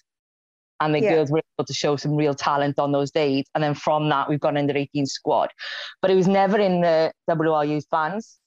and 0.80 0.94
the 0.94 1.00
yeah. 1.00 1.14
girls 1.14 1.30
were 1.30 1.42
able 1.58 1.66
to 1.66 1.74
show 1.74 1.96
some 1.96 2.14
real 2.14 2.34
talent 2.34 2.78
on 2.78 2.92
those 2.92 3.10
days. 3.10 3.44
And 3.54 3.62
then 3.62 3.74
from 3.74 4.08
that, 4.08 4.28
we've 4.28 4.40
gone 4.40 4.56
into 4.56 4.72
the 4.72 4.80
18 4.80 5.06
squad. 5.06 5.50
But 6.00 6.10
it 6.10 6.14
was 6.14 6.28
never 6.28 6.58
in 6.58 6.80
the 6.80 7.12
WRU's 7.28 7.86
plans. 7.86 8.38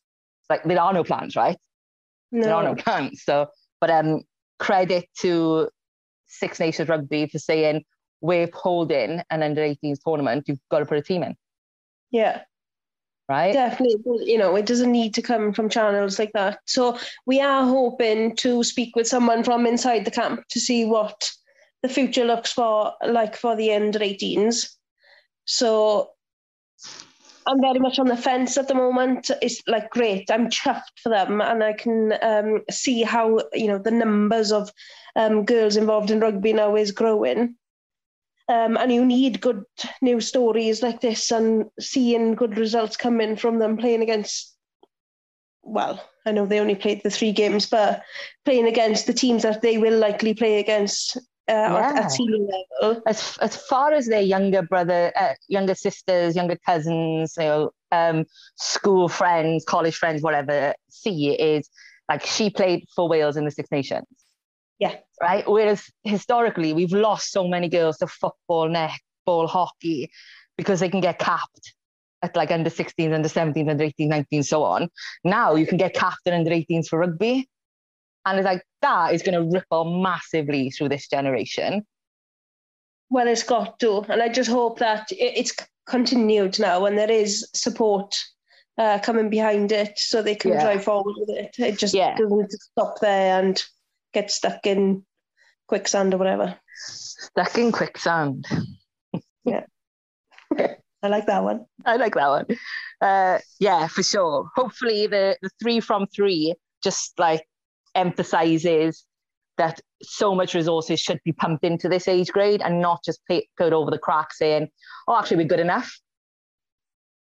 Like 0.50 0.64
there 0.64 0.82
are 0.82 0.94
no 0.94 1.04
plans, 1.04 1.36
right? 1.36 1.58
No. 2.32 2.42
There 2.42 2.56
are 2.56 2.64
no 2.64 2.76
plans. 2.76 3.24
So, 3.24 3.48
but 3.80 3.90
um, 3.90 4.22
credit 4.60 5.06
to 5.20 5.70
Six 6.28 6.60
Nations 6.60 6.90
Rugby 6.90 7.28
for 7.28 7.40
saying 7.40 7.84
we're 8.22 8.50
holding 8.54 9.22
an 9.30 9.44
under 9.44 9.62
18s 9.62 10.00
tournament. 10.06 10.46
You've 10.48 10.60
got 10.70 10.80
to 10.80 10.86
put 10.86 10.98
a 10.98 11.02
team 11.02 11.24
in. 11.24 11.36
Yeah. 12.12 12.42
Right. 13.32 13.54
Definitely. 13.54 14.30
You 14.30 14.38
know, 14.38 14.58
it 14.58 14.66
doesn't 14.66 14.92
need 14.92 15.14
to 15.14 15.22
come 15.22 15.54
from 15.54 15.70
channels 15.70 16.20
like 16.20 16.34
that. 16.34 16.60
So 16.66 17.00
we 17.26 17.40
are 17.40 17.64
hoping 17.64 18.36
to 18.38 18.62
speak 18.62 18.94
with 18.98 19.08
someone 19.08 19.46
from 19.46 19.66
inside 19.66 20.04
the 20.04 20.12
camp 20.12 20.42
to 20.50 20.60
see 20.60 20.84
what 20.84 21.32
the 21.82 21.88
future 21.88 22.26
looks 22.26 22.52
for 22.52 22.92
like 23.08 23.38
for 23.38 23.56
the 23.56 23.72
under 23.72 24.00
18s. 24.00 24.72
So 25.46 26.10
I'm 27.48 27.62
very 27.62 27.80
much 27.80 28.00
on 28.00 28.08
the 28.08 28.18
fence 28.18 28.58
at 28.58 28.68
the 28.68 28.76
moment. 28.76 29.32
It's 29.42 29.62
like 29.66 29.90
great. 29.92 30.30
I'm 30.30 30.50
chuffed 30.50 31.00
for 31.02 31.08
them, 31.08 31.40
and 31.40 31.64
I 31.64 31.72
can 31.72 32.14
um, 32.22 32.64
see 32.70 33.02
how 33.02 33.40
you 33.54 33.68
know 33.68 33.78
the 33.78 33.92
numbers 33.92 34.52
of 34.52 34.74
um, 35.16 35.46
girls 35.46 35.78
involved 35.78 36.12
in 36.12 36.20
rugby 36.20 36.52
now 36.52 36.76
is 36.76 36.92
growing. 36.92 37.56
Um, 38.50 38.78
and 38.78 38.92
you 38.92 39.06
need 39.06 39.42
good 39.42 39.64
news 40.02 40.28
stories 40.28 40.84
like 40.84 41.02
this, 41.02 41.32
and 41.32 41.66
seeing 41.80 42.36
good 42.36 42.58
results 42.58 42.98
coming 42.98 43.36
from 43.36 43.60
them 43.60 43.78
playing 43.78 44.02
against. 44.02 44.56
Well, 45.64 46.04
I 46.26 46.32
know 46.32 46.46
they 46.46 46.60
only 46.60 46.76
played 46.76 47.02
the 47.04 47.10
three 47.10 47.32
games, 47.32 47.68
but 47.70 48.04
playing 48.46 48.68
against 48.68 49.08
the 49.08 49.14
teams 49.14 49.44
that 49.44 49.62
they 49.62 49.78
will 49.78 49.98
likely 49.98 50.34
play 50.34 50.60
against 50.60 51.18
uh, 51.18 51.22
yeah. 51.54 51.94
at 51.96 52.12
senior 52.12 52.48
level. 52.82 53.02
As 53.06 53.38
as 53.42 53.56
far 53.56 53.92
as 53.94 54.08
their 54.08 54.22
younger 54.22 54.62
brother, 54.62 55.12
uh, 55.16 55.34
younger 55.48 55.76
sisters, 55.76 56.36
younger 56.36 56.58
cousins, 56.66 57.36
you 57.38 57.44
know, 57.44 57.72
um, 57.92 58.26
school 58.56 59.08
friends, 59.08 59.66
college 59.66 59.96
friends, 59.96 60.22
whatever, 60.22 60.74
see 60.90 61.32
is 61.32 61.70
like 62.10 62.26
she 62.26 62.50
played 62.50 62.86
for 62.96 63.08
Wales 63.08 63.38
in 63.38 63.46
the 63.46 63.52
Six 63.52 63.72
Nations. 63.72 64.06
Yeah. 64.82 64.96
Right. 65.22 65.48
Whereas 65.48 65.90
historically, 66.04 66.74
we've 66.74 66.92
lost 66.92 67.32
so 67.32 67.48
many 67.48 67.70
girls 67.70 68.00
to 68.00 68.08
football, 68.08 68.68
netball, 68.68 69.48
hockey, 69.48 70.10
because 70.58 70.80
they 70.80 70.90
can 70.90 71.02
get 71.02 71.20
capped 71.20 71.76
at 72.24 72.36
like 72.36 72.50
under 72.50 72.72
16s, 72.72 73.14
under 73.14 73.30
17s, 73.30 73.70
under 73.70 73.84
18, 73.84 74.10
19, 74.10 74.44
so 74.44 74.64
on. 74.64 74.90
Now 75.24 75.54
you 75.54 75.68
can 75.68 75.78
get 75.78 75.94
capped 75.94 76.26
at 76.26 76.34
under 76.34 76.50
18s 76.50 76.88
for 76.88 76.98
rugby. 76.98 77.48
And 78.26 78.40
it's 78.40 78.46
like 78.46 78.64
that 78.82 79.14
is 79.14 79.22
going 79.22 79.36
to 79.36 79.56
ripple 79.56 80.02
massively 80.02 80.72
through 80.72 80.90
this 80.90 81.08
generation. 81.08 81.86
Well, 83.12 83.28
it's 83.28 83.44
got 83.44 83.80
to. 83.82 84.04
And 84.10 84.22
I 84.22 84.30
just 84.30 84.50
hope 84.50 84.80
that 84.80 85.08
it's 85.12 85.54
continued 85.88 86.60
now 86.60 86.86
and 86.86 86.98
there 86.98 87.12
is 87.12 87.48
support 87.54 88.16
uh, 88.80 88.98
coming 89.00 89.30
behind 89.30 89.72
it 89.72 90.00
so 90.00 90.24
they 90.24 90.36
can 90.36 90.54
yeah. 90.54 90.64
drive 90.64 90.84
forward 90.84 91.16
with 91.20 91.30
it. 91.30 91.56
It 91.60 91.78
just 91.78 91.94
yeah. 91.94 92.16
doesn't 92.16 92.52
stop 92.52 93.00
there 93.00 93.40
and 93.40 93.64
get 94.14 94.32
stuck 94.32 94.66
in 94.66 95.06
quicksand 95.68 96.14
or 96.14 96.18
whatever. 96.18 96.58
Stuck 96.76 97.58
in 97.58 97.72
quicksand. 97.72 98.46
yeah. 99.46 99.64
I 101.04 101.08
like 101.08 101.26
that 101.26 101.44
one. 101.44 101.66
I 101.86 101.96
like 101.96 102.14
that 102.16 102.30
one. 102.30 102.46
Uh, 103.02 103.40
yeah, 103.60 103.88
for 103.88 104.04
sure. 104.04 104.50
Hopefully, 104.56 105.08
the, 105.08 105.36
the 105.42 105.50
three 105.62 105.80
from 105.80 106.06
three 106.16 106.54
just 106.84 107.18
like 107.18 107.44
emphasizes 107.96 109.06
that 109.58 109.80
so 110.02 110.34
much 110.36 110.54
resources 110.54 111.00
should 111.00 111.20
be 111.24 111.32
pumped 111.32 111.64
into 111.64 111.90
this 111.90 112.08
age 112.08 112.30
grade 112.30 112.62
and 112.62 112.82
not 112.82 113.04
just 113.04 113.20
pay, 113.28 113.48
put 113.58 113.74
over 113.74 113.92
the 113.92 113.98
crack 113.98 114.34
saying, 114.34 114.68
oh, 115.08 115.18
actually, 115.18 115.38
we're 115.38 115.48
good 115.48 115.60
enough. 115.60 116.00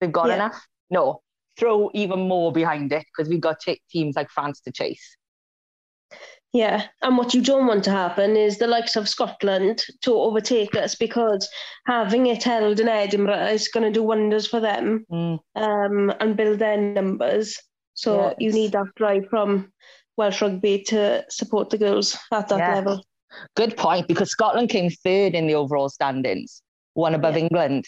We've 0.00 0.12
got 0.12 0.28
yeah. 0.28 0.34
enough. 0.34 0.66
No, 0.90 1.22
throw 1.58 1.90
even 1.94 2.28
more 2.28 2.52
behind 2.52 2.92
it 2.92 3.04
because 3.04 3.28
we've 3.28 3.40
got 3.40 3.60
t- 3.60 3.80
teams 3.90 4.16
like 4.16 4.30
France 4.30 4.60
to 4.62 4.72
chase. 4.72 5.16
Yeah, 6.54 6.86
and 7.02 7.18
what 7.18 7.34
you 7.34 7.42
don't 7.42 7.66
want 7.66 7.82
to 7.84 7.90
happen 7.90 8.36
is 8.36 8.58
the 8.58 8.68
likes 8.68 8.94
of 8.94 9.08
Scotland 9.08 9.84
to 10.02 10.14
overtake 10.14 10.76
us 10.76 10.94
because 10.94 11.48
having 11.84 12.26
it 12.26 12.44
held 12.44 12.78
in 12.78 12.86
Edinburgh 12.86 13.48
is 13.48 13.66
going 13.66 13.82
to 13.82 13.90
do 13.90 14.04
wonders 14.04 14.46
for 14.46 14.60
them 14.60 15.04
mm. 15.10 15.40
um, 15.56 16.12
and 16.20 16.36
build 16.36 16.60
their 16.60 16.80
numbers. 16.80 17.58
So 17.94 18.26
yes. 18.26 18.34
you 18.38 18.52
need 18.52 18.70
that 18.70 18.86
drive 18.94 19.26
from 19.28 19.72
Welsh 20.16 20.42
rugby 20.42 20.84
to 20.84 21.24
support 21.28 21.70
the 21.70 21.78
girls 21.78 22.16
at 22.32 22.48
that 22.50 22.58
yeah. 22.58 22.74
level. 22.76 23.04
Good 23.56 23.76
point, 23.76 24.06
because 24.06 24.30
Scotland 24.30 24.68
came 24.68 24.90
third 24.90 25.34
in 25.34 25.48
the 25.48 25.56
overall 25.56 25.88
standings, 25.88 26.62
one 26.92 27.16
above 27.16 27.34
yeah. 27.34 27.40
England. 27.40 27.86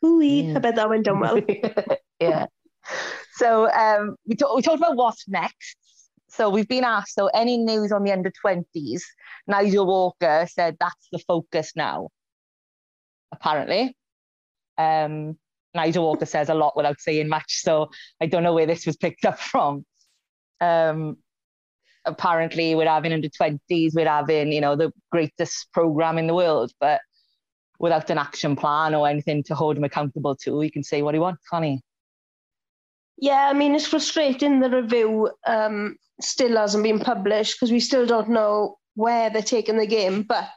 Hooey, 0.00 0.44
mm. 0.44 0.56
I 0.56 0.60
bet 0.60 0.76
that 0.76 0.88
went 0.88 1.04
down 1.04 1.20
well. 1.20 1.38
yeah. 2.20 2.46
So 3.34 3.70
um, 3.70 4.16
we, 4.26 4.34
we 4.54 4.62
talked 4.62 4.78
about 4.78 4.96
what's 4.96 5.28
next. 5.28 5.76
So 6.32 6.48
we've 6.50 6.68
been 6.68 6.84
asked, 6.84 7.14
so 7.14 7.26
any 7.28 7.58
news 7.58 7.92
on 7.92 8.04
the 8.04 8.12
under 8.12 8.32
20s? 8.44 9.02
Nigel 9.46 9.86
Walker 9.86 10.46
said 10.50 10.76
that's 10.80 11.08
the 11.12 11.18
focus 11.18 11.72
now, 11.76 12.08
apparently. 13.32 13.94
Um, 14.78 15.38
Nigel 15.74 16.04
Walker 16.04 16.26
says 16.26 16.48
a 16.48 16.54
lot 16.54 16.76
without 16.76 17.00
saying 17.00 17.28
much, 17.28 17.60
so 17.62 17.90
I 18.20 18.26
don't 18.26 18.42
know 18.42 18.54
where 18.54 18.66
this 18.66 18.86
was 18.86 18.96
picked 18.96 19.24
up 19.24 19.38
from 19.38 19.84
um, 20.62 21.16
apparently 22.04 22.74
we're 22.74 22.88
having 22.88 23.12
under 23.12 23.28
20s, 23.28 23.94
we're 23.94 24.08
having, 24.08 24.52
you 24.52 24.60
know, 24.60 24.76
the 24.76 24.92
greatest 25.10 25.68
program 25.72 26.18
in 26.18 26.26
the 26.26 26.34
world, 26.34 26.72
but 26.80 27.00
without 27.78 28.08
an 28.10 28.18
action 28.18 28.54
plan 28.54 28.94
or 28.94 29.08
anything 29.08 29.42
to 29.42 29.54
hold 29.54 29.76
him 29.76 29.84
accountable 29.84 30.36
to, 30.36 30.60
he 30.60 30.70
can 30.70 30.84
say 30.84 31.02
what 31.02 31.14
he 31.14 31.20
wants, 31.20 31.42
can't 31.50 31.64
he? 31.64 31.80
Yeah, 33.18 33.48
I 33.48 33.52
mean, 33.52 33.74
it's 33.74 33.86
frustrating 33.86 34.60
the 34.60 34.70
review 34.70 35.30
um, 35.46 35.96
still 36.24 36.56
hasn't 36.56 36.84
been 36.84 37.00
published 37.00 37.56
because 37.56 37.72
we 37.72 37.80
still 37.80 38.06
don't 38.06 38.30
know 38.30 38.78
where 38.94 39.30
they're 39.30 39.42
taking 39.42 39.78
the 39.78 39.86
game. 39.86 40.22
But 40.22 40.50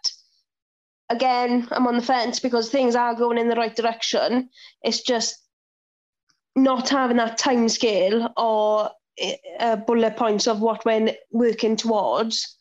again, 1.10 1.68
I'm 1.72 1.88
on 1.88 1.98
the 1.98 2.02
fence 2.02 2.40
because 2.40 2.70
things 2.70 2.96
are 2.96 3.16
going 3.16 3.38
in 3.38 3.48
the 3.48 3.56
right 3.56 3.76
direction. 3.76 4.50
It's 4.84 5.02
just 5.02 5.36
not 6.56 6.90
having 6.90 7.18
that 7.18 7.38
time 7.38 7.68
scale 7.70 8.34
or 8.38 8.90
uh, 9.60 9.76
bullet 9.78 10.18
points 10.18 10.48
of 10.48 10.62
what 10.62 10.84
we're 10.86 11.16
working 11.32 11.76
towards 11.76 12.58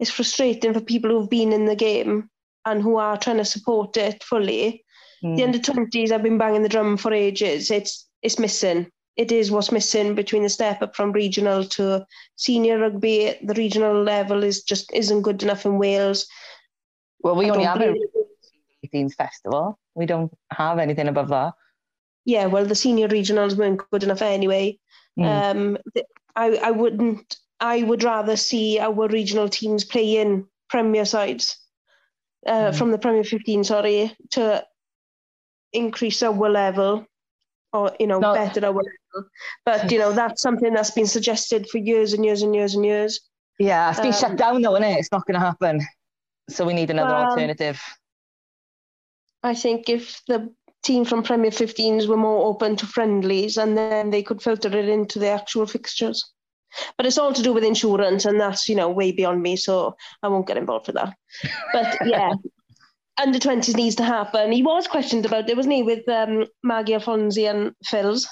is 0.00 0.10
frustrating 0.10 0.72
for 0.72 0.80
people 0.80 1.10
who've 1.10 1.30
been 1.30 1.52
in 1.52 1.64
the 1.64 1.76
game 1.76 2.30
and 2.64 2.82
who 2.82 2.96
are 2.96 3.16
trying 3.16 3.38
to 3.38 3.44
support 3.44 3.96
it 3.96 4.22
fully. 4.22 4.84
Mm. 5.24 5.36
The 5.36 5.44
under 5.44 5.58
20s 5.58 6.10
I've 6.10 6.22
been 6.22 6.38
banging 6.38 6.62
the 6.62 6.68
drum 6.68 6.96
for 6.96 7.12
ages. 7.12 7.70
It's 7.70 8.06
it's 8.22 8.38
missing. 8.38 8.90
It 9.18 9.32
is 9.32 9.50
what's 9.50 9.72
missing 9.72 10.14
between 10.14 10.44
the 10.44 10.48
step 10.48 10.80
up 10.80 10.94
from 10.94 11.10
regional 11.10 11.64
to 11.64 12.06
senior 12.36 12.78
rugby. 12.78 13.36
The 13.42 13.54
regional 13.54 14.00
level 14.00 14.44
is 14.44 14.62
just 14.62 14.92
isn't 14.94 15.22
good 15.22 15.42
enough 15.42 15.66
in 15.66 15.76
Wales. 15.76 16.28
Well, 17.20 17.34
we 17.34 17.50
only 17.50 17.64
have 17.64 17.80
a 17.80 17.94
18s 18.86 19.14
festival. 19.14 19.76
We 19.96 20.06
don't 20.06 20.32
have 20.52 20.78
anything 20.78 21.08
above 21.08 21.28
that. 21.28 21.54
Yeah, 22.24 22.46
well, 22.46 22.64
the 22.64 22.76
senior 22.76 23.08
regionals 23.08 23.56
weren't 23.56 23.82
good 23.90 24.04
enough 24.04 24.22
anyway. 24.22 24.78
Mm. 25.18 25.24
Um, 25.26 25.78
I, 26.36 26.56
I 26.56 26.70
wouldn't. 26.70 27.36
I 27.58 27.82
would 27.82 28.04
rather 28.04 28.36
see 28.36 28.78
our 28.78 29.08
regional 29.08 29.48
teams 29.48 29.84
play 29.84 30.18
in 30.18 30.46
Premier 30.68 31.04
sides 31.04 31.56
uh, 32.46 32.70
mm. 32.70 32.78
from 32.78 32.92
the 32.92 32.98
Premier 32.98 33.24
15. 33.24 33.64
Sorry, 33.64 34.16
to 34.30 34.64
increase 35.72 36.22
our 36.22 36.48
level, 36.48 37.07
or 37.72 37.92
you 37.98 38.06
know, 38.06 38.20
better 38.20 38.66
or 38.66 38.72
whatever. 38.72 39.30
But 39.64 39.90
you 39.90 39.98
know, 39.98 40.12
that's 40.12 40.42
something 40.42 40.72
that's 40.72 40.90
been 40.90 41.06
suggested 41.06 41.68
for 41.68 41.78
years 41.78 42.12
and 42.12 42.24
years 42.24 42.42
and 42.42 42.54
years 42.54 42.74
and 42.74 42.84
years. 42.84 43.20
Yeah, 43.58 43.90
it's 43.90 44.00
been 44.00 44.08
um, 44.08 44.12
shut 44.12 44.36
down 44.36 44.62
though, 44.62 44.76
isn't 44.76 44.84
it? 44.84 44.98
It's 44.98 45.12
not 45.12 45.26
going 45.26 45.40
to 45.40 45.46
happen. 45.46 45.80
So 46.48 46.64
we 46.64 46.74
need 46.74 46.90
another 46.90 47.14
well, 47.14 47.30
alternative. 47.30 47.80
I 49.42 49.54
think 49.54 49.88
if 49.88 50.22
the 50.28 50.52
team 50.82 51.04
from 51.04 51.22
Premier 51.22 51.50
15s 51.50 52.06
were 52.06 52.16
more 52.16 52.46
open 52.46 52.76
to 52.76 52.86
friendlies 52.86 53.56
and 53.56 53.76
then 53.76 54.10
they 54.10 54.22
could 54.22 54.42
filter 54.42 54.68
it 54.68 54.88
into 54.88 55.18
the 55.18 55.28
actual 55.28 55.66
fixtures. 55.66 56.32
But 56.96 57.06
it's 57.06 57.18
all 57.18 57.32
to 57.32 57.42
do 57.42 57.52
with 57.52 57.64
insurance 57.64 58.24
and 58.24 58.40
that's, 58.40 58.68
you 58.68 58.76
know, 58.76 58.90
way 58.90 59.12
beyond 59.12 59.42
me, 59.42 59.56
so 59.56 59.96
I 60.22 60.28
won't 60.28 60.46
get 60.46 60.56
involved 60.56 60.86
with 60.86 60.96
that. 60.96 61.14
But 61.72 61.98
yeah, 62.04 62.34
under 63.20 63.38
20s 63.38 63.76
needs 63.76 63.96
to 63.96 64.04
happen. 64.04 64.52
He 64.52 64.62
was 64.62 64.86
questioned 64.86 65.26
about 65.26 65.48
it, 65.48 65.56
wasn't 65.56 65.74
he, 65.74 65.82
with 65.82 66.08
um, 66.08 66.46
Maggie 66.62 66.92
Alphonsi 66.92 67.50
and 67.50 67.74
Phils? 67.84 68.26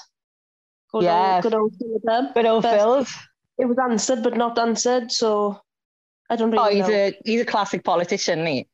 Good 0.91 1.03
yeah. 1.03 1.35
Old, 1.35 1.43
good 1.43 1.55
old 1.55 1.73
Phil. 2.05 2.31
Good 2.33 2.45
old 2.45 2.63
Phils. 2.63 3.13
It 3.57 3.65
was 3.65 3.77
answered 3.77 4.23
but 4.23 4.37
not 4.37 4.57
answered, 4.57 5.11
so 5.11 5.59
I 6.29 6.35
don't 6.35 6.51
really 6.51 6.63
Oh, 6.63 6.69
he's 6.69 6.87
know. 6.87 6.93
a 6.93 7.17
he's 7.25 7.41
a 7.41 7.45
classic 7.45 7.83
politician, 7.83 8.45
he? 8.45 8.67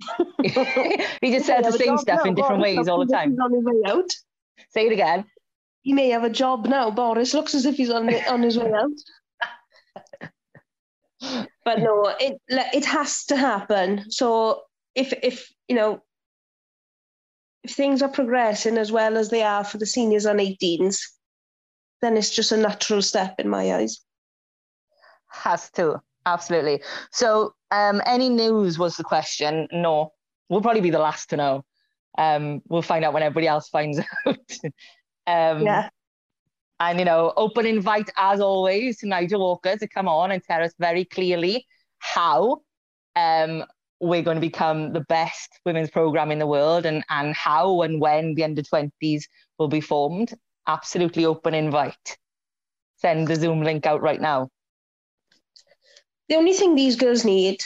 he 0.42 1.32
just 1.32 1.46
says 1.46 1.64
the 1.64 1.72
same 1.78 1.96
stuff 1.98 2.26
in 2.26 2.34
different 2.34 2.60
ways 2.60 2.88
all 2.88 3.04
the 3.04 3.12
time. 3.12 3.36
On 3.40 3.54
his 3.54 3.64
way 3.64 3.90
out. 3.90 4.10
Say 4.70 4.86
it 4.86 4.92
again. 4.92 5.24
He 5.82 5.92
may 5.92 6.08
have 6.10 6.24
a 6.24 6.30
job 6.30 6.66
now. 6.66 6.90
Boris 6.90 7.34
looks 7.34 7.54
as 7.54 7.64
if 7.66 7.76
he's 7.76 7.90
on 7.90 8.12
on 8.26 8.42
his 8.42 8.58
way 8.58 8.72
out. 8.72 10.30
but 11.64 11.78
no, 11.78 12.14
it 12.18 12.40
it 12.48 12.84
has 12.84 13.24
to 13.26 13.36
happen. 13.36 14.10
So 14.10 14.62
if 14.94 15.12
if 15.22 15.52
you 15.68 15.76
know 15.76 16.02
if 17.62 17.72
things 17.72 18.02
are 18.02 18.08
progressing 18.08 18.76
as 18.76 18.92
well 18.92 19.16
as 19.16 19.30
they 19.30 19.42
are 19.42 19.64
for 19.64 19.78
the 19.78 19.86
seniors 19.86 20.26
and 20.26 20.38
18s, 20.38 20.98
then 22.02 22.16
it's 22.16 22.30
just 22.30 22.52
a 22.52 22.56
natural 22.56 23.00
step 23.00 23.36
in 23.38 23.48
my 23.48 23.74
eyes. 23.74 24.00
Has 25.28 25.70
to 25.72 26.02
absolutely. 26.26 26.82
So, 27.12 27.54
um, 27.70 28.00
any 28.06 28.28
news 28.28 28.78
was 28.78 28.96
the 28.96 29.04
question? 29.04 29.68
No, 29.72 30.12
we'll 30.48 30.60
probably 30.60 30.80
be 30.80 30.90
the 30.90 30.98
last 30.98 31.30
to 31.30 31.36
know. 31.36 31.64
Um, 32.16 32.62
we'll 32.68 32.82
find 32.82 33.04
out 33.04 33.12
when 33.12 33.22
everybody 33.22 33.48
else 33.48 33.68
finds 33.68 33.98
out. 34.26 34.36
um, 35.26 35.62
yeah. 35.62 35.88
And 36.80 36.98
you 36.98 37.04
know, 37.04 37.32
open 37.36 37.66
invite 37.66 38.10
as 38.16 38.40
always 38.40 38.98
to 38.98 39.06
Nigel 39.06 39.40
Walker 39.40 39.76
to 39.76 39.88
come 39.88 40.08
on 40.08 40.32
and 40.32 40.42
tell 40.42 40.62
us 40.62 40.72
very 40.78 41.04
clearly 41.04 41.66
how 41.98 42.62
um, 43.16 43.64
we're 44.00 44.22
going 44.22 44.36
to 44.36 44.40
become 44.40 44.92
the 44.92 45.04
best 45.08 45.60
women's 45.64 45.90
program 45.90 46.30
in 46.30 46.38
the 46.38 46.46
world 46.46 46.84
and 46.86 47.04
and 47.10 47.34
how 47.34 47.82
and 47.82 48.00
when 48.00 48.34
the 48.34 48.44
under 48.44 48.62
20s 48.62 49.24
will 49.58 49.68
be 49.68 49.80
formed. 49.80 50.34
Absolutely 50.66 51.24
open 51.24 51.54
invite. 51.54 52.18
Send 52.96 53.28
the 53.28 53.36
Zoom 53.36 53.62
link 53.62 53.86
out 53.86 54.02
right 54.02 54.20
now 54.20 54.48
the 56.28 56.36
only 56.36 56.52
thing 56.52 56.74
these 56.74 56.96
girls 56.96 57.24
need, 57.24 57.60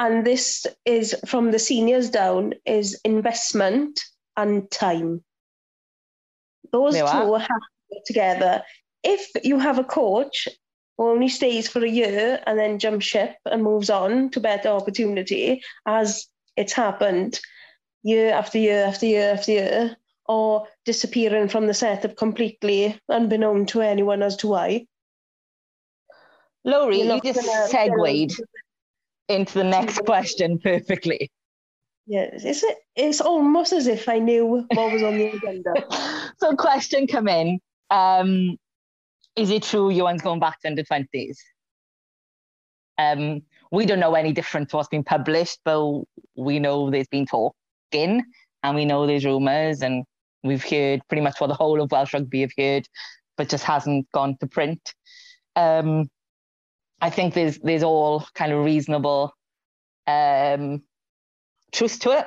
and 0.00 0.24
this 0.24 0.66
is 0.84 1.14
from 1.26 1.50
the 1.50 1.58
seniors 1.58 2.10
down, 2.10 2.54
is 2.64 3.00
investment 3.04 4.00
and 4.36 4.70
time. 4.70 5.22
Those 6.72 6.94
two 6.94 7.04
have 7.04 7.46
to 7.48 7.94
get 7.94 8.06
together. 8.06 8.62
If 9.02 9.44
you 9.44 9.58
have 9.58 9.78
a 9.78 9.84
coach 9.84 10.48
only 10.98 11.28
stays 11.28 11.68
for 11.68 11.84
a 11.84 11.88
year 11.88 12.40
and 12.46 12.58
then 12.58 12.78
jumps 12.78 13.06
ship 13.06 13.36
and 13.44 13.62
moves 13.62 13.90
on 13.90 14.30
to 14.30 14.40
better 14.40 14.68
opportunity, 14.68 15.62
as 15.86 16.26
it's 16.56 16.72
happened 16.72 17.40
year 18.02 18.32
after 18.32 18.58
year 18.58 18.84
after 18.84 19.06
year 19.06 19.32
after 19.32 19.52
year, 19.52 19.96
or 20.26 20.66
disappearing 20.84 21.48
from 21.48 21.66
the 21.66 21.74
setup 21.74 22.16
completely, 22.16 22.98
unbeknown 23.08 23.66
to 23.66 23.80
anyone 23.80 24.22
as 24.22 24.36
to 24.36 24.48
why, 24.48 24.86
Laurie, 26.66 27.00
you 27.00 27.20
just 27.20 27.70
segued 27.70 28.42
into 29.28 29.54
the 29.54 29.64
next 29.64 29.98
question 30.04 30.58
perfectly. 30.58 31.30
Yes, 32.06 32.44
it's 32.44 32.64
it's 32.96 33.20
almost 33.20 33.72
as 33.72 33.86
if 33.86 34.08
I 34.08 34.18
knew 34.18 34.44
what 34.46 34.92
was 34.92 35.02
on 35.02 35.16
the 35.16 35.28
agenda. 35.28 35.72
so, 36.38 36.56
question 36.56 37.06
come 37.06 37.28
in: 37.28 37.60
um, 37.90 38.56
Is 39.36 39.50
it 39.50 39.62
true 39.62 39.90
Ioan's 39.90 40.22
going 40.22 40.40
back 40.40 40.60
to 40.60 40.68
under 40.68 40.82
twenties? 40.82 41.42
Um, 42.98 43.42
we 43.70 43.84
don't 43.84 44.00
know 44.00 44.14
any 44.14 44.32
different 44.32 44.70
to 44.70 44.76
what's 44.76 44.88
been 44.88 45.04
published, 45.04 45.60
but 45.64 46.02
we 46.34 46.58
know 46.58 46.90
there's 46.90 47.08
been 47.08 47.26
talking, 47.26 48.24
and 48.62 48.74
we 48.74 48.86
know 48.86 49.06
there's 49.06 49.24
rumours, 49.24 49.82
and 49.82 50.04
we've 50.42 50.64
heard 50.64 51.02
pretty 51.08 51.20
much 51.20 51.40
what 51.40 51.48
the 51.48 51.54
whole 51.54 51.80
of 51.82 51.90
Welsh 51.90 52.14
rugby 52.14 52.40
have 52.40 52.52
heard, 52.56 52.88
but 53.36 53.50
just 53.50 53.64
hasn't 53.64 54.10
gone 54.12 54.36
to 54.40 54.46
print. 54.46 54.94
Um, 55.54 56.08
I 57.00 57.10
think 57.10 57.34
there's 57.34 57.58
there's 57.58 57.82
all 57.82 58.26
kind 58.34 58.52
of 58.52 58.64
reasonable 58.64 59.34
um, 60.06 60.82
truth 61.72 62.00
to 62.00 62.12
it. 62.12 62.26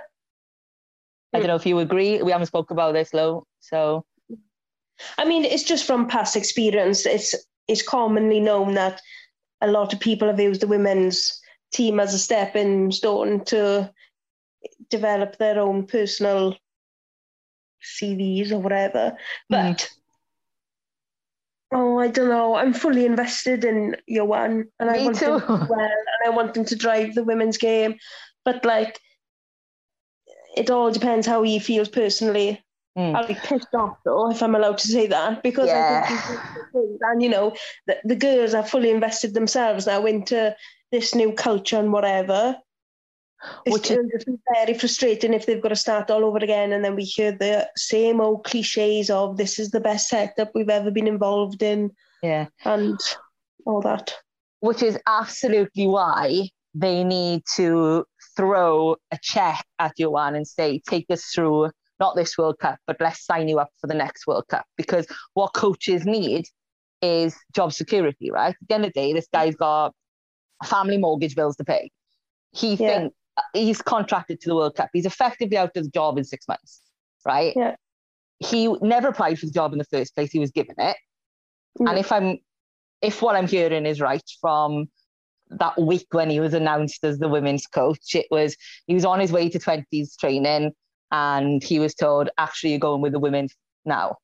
I 1.34 1.40
don't 1.40 1.48
know 1.48 1.56
if 1.56 1.66
you 1.66 1.80
agree. 1.80 2.22
We 2.22 2.32
haven't 2.32 2.48
spoke 2.48 2.72
about 2.72 2.94
this, 2.94 3.14
Lo. 3.14 3.46
So, 3.60 4.06
I 5.18 5.26
mean, 5.26 5.46
it's 5.46 5.64
just 5.64 5.86
from 5.86 6.08
past 6.08 6.36
experience. 6.36 7.06
It's 7.06 7.36
it's 7.68 7.82
commonly 7.82 8.40
known 8.40 8.74
that 8.76 9.02
a 9.62 9.68
lot 9.68 9.94
of 9.94 10.00
people 10.00 10.28
have 10.28 10.40
used 10.40 10.62
the 10.62 10.68
women's 10.68 11.40
team 11.72 12.00
as 12.00 12.14
a 12.14 12.20
stepping 12.20 12.92
stone 12.92 13.46
to 13.46 13.92
develop 14.90 15.38
their 15.38 15.60
own 15.60 15.86
personal 15.86 16.58
CVs 17.84 18.52
or 18.52 18.60
whatever. 18.60 19.16
But 19.50 19.78
mm. 19.78 19.88
Oh, 21.72 22.00
I 22.00 22.08
don't 22.08 22.30
know. 22.30 22.56
I'm 22.56 22.74
fully 22.74 23.06
invested 23.06 23.64
in 23.64 23.96
Ioan, 24.10 24.64
and 24.80 24.92
Me 24.92 25.00
I 25.00 25.04
want 25.04 25.18
too. 25.18 25.38
him 25.38 25.40
to 25.42 25.68
well, 25.70 25.80
and 25.80 26.26
I 26.26 26.30
want 26.30 26.56
them 26.56 26.66
to 26.66 26.76
drive 26.76 27.14
the 27.14 27.24
women's 27.24 27.58
game. 27.60 28.00
But 28.44 28.66
like, 28.66 29.00
it 30.58 30.72
all 30.72 30.92
depends 30.92 31.28
how 31.28 31.44
he 31.44 31.60
feels 31.60 31.88
personally. 31.88 32.64
Mm. 32.98 33.16
I'll 33.16 33.28
be 33.28 33.36
pissed 33.36 33.74
off 33.76 33.98
though 34.04 34.32
if 34.32 34.42
I'm 34.42 34.56
allowed 34.56 34.80
to 34.80 34.88
say 34.88 35.08
that 35.08 35.44
because 35.44 35.68
yeah. 35.68 36.06
I 36.10 36.18
think 36.74 37.00
and 37.02 37.22
you 37.22 37.30
know 37.30 37.56
the, 37.86 37.98
the 38.04 38.16
girls 38.16 38.54
are 38.54 38.66
fully 38.66 38.90
invested 38.90 39.34
themselves 39.34 39.86
now 39.86 40.06
into 40.06 40.56
this 40.92 41.14
new 41.14 41.34
culture 41.34 41.78
and 41.78 41.94
whatever. 41.94 42.58
Which 43.68 43.90
is 43.90 44.00
very 44.54 44.78
frustrating 44.78 45.34
if 45.34 45.46
they've 45.46 45.62
got 45.62 45.70
to 45.70 45.76
start 45.78 46.12
all 46.12 46.26
over 46.26 46.40
again, 46.40 46.74
and 46.74 46.84
then 46.84 46.94
we 46.98 47.06
hear 47.06 47.32
the 47.32 47.70
same 47.78 48.20
old 48.20 48.44
cliches 48.44 49.10
of 49.10 49.38
"this 49.38 49.60
is 49.60 49.72
the 49.72 49.80
best 49.80 50.10
setup 50.10 50.52
we've 50.54 50.70
ever 50.70 50.92
been 50.92 51.08
involved 51.08 51.64
in," 51.64 51.92
yeah, 52.22 52.48
and 52.66 53.00
all 53.66 53.80
that. 53.82 54.14
Which 54.60 54.84
is 54.84 55.00
absolutely 55.08 55.88
why 55.88 56.50
they 56.74 57.06
need 57.06 57.44
to 57.56 58.04
throw 58.36 58.98
a 59.12 59.18
check 59.22 59.64
at 59.80 59.94
Ioan 59.98 60.36
and 60.36 60.46
say, 60.46 60.82
"Take 60.86 61.06
us 61.10 61.24
through 61.34 61.72
not 62.00 62.16
this 62.16 62.38
World 62.38 62.60
Cup, 62.60 62.80
but 62.88 62.98
let's 63.00 63.26
sign 63.26 63.48
you 63.48 63.60
up 63.60 63.70
for 63.80 63.88
the 63.88 63.94
next 63.94 64.28
World 64.28 64.48
Cup." 64.48 64.66
Because 64.78 65.08
what 65.34 65.54
coaches 65.54 66.06
need 66.06 66.46
is 67.02 67.36
job 67.56 67.74
security, 67.74 68.32
right? 68.32 68.56
At 68.62 68.68
the 68.68 68.76
end 68.76 68.86
of 68.86 68.94
the 68.94 69.00
day, 69.00 69.14
this 69.14 69.28
guy's 69.32 69.56
got 69.56 69.94
family 70.66 70.98
mortgage 70.98 71.36
bills 71.36 71.56
to 71.58 71.64
pay. 71.64 71.92
He 72.52 72.76
yeah. 72.76 72.76
thinks 72.76 73.16
he's 73.54 73.82
contracted 73.82 74.42
to 74.42 74.50
the 74.50 74.56
World 74.56 74.76
Cup. 74.76 74.90
He's 74.94 75.06
effectively 75.06 75.58
out 75.58 75.76
of 75.76 75.84
the 75.84 75.90
job 75.90 76.18
in 76.18 76.24
six 76.24 76.48
months, 76.48 76.82
right? 77.26 77.54
Yeah. 77.56 77.76
He 78.40 78.72
never 78.82 79.10
applied 79.10 79.40
for 79.40 79.46
the 79.46 79.52
job 79.52 79.74
in 79.74 79.80
the 79.80 79.86
first 79.86 80.16
place. 80.16 80.32
He 80.32 80.40
was 80.40 80.52
given 80.52 80.76
it. 80.78 80.98
Mm. 81.80 81.90
And 81.90 82.00
if 82.00 82.12
I'm, 82.12 82.38
if 83.02 83.22
what 83.22 83.36
I'm 83.36 83.48
hearing 83.48 83.86
is 83.86 84.02
right 84.02 84.24
from 84.42 84.90
that 85.52 85.80
week 85.80 86.08
when 86.12 86.30
he 86.30 86.40
was 86.40 86.54
announced 86.54 87.04
as 87.04 87.20
the 87.20 87.28
women's 87.28 87.66
coach, 87.66 88.16
it 88.16 88.28
was 88.32 88.56
he 88.88 88.94
was 88.94 89.06
on 89.06 89.20
his 89.20 89.32
way 89.32 89.50
to 89.50 89.60
20s 89.60 90.18
training 90.18 90.72
and 91.12 91.64
he 91.64 91.80
was 91.80 91.94
told, 91.94 92.30
actually, 92.38 92.72
you're 92.72 92.80
going 92.80 93.02
with 93.02 93.14
the 93.14 93.20
women 93.20 93.50
now. 93.86 94.18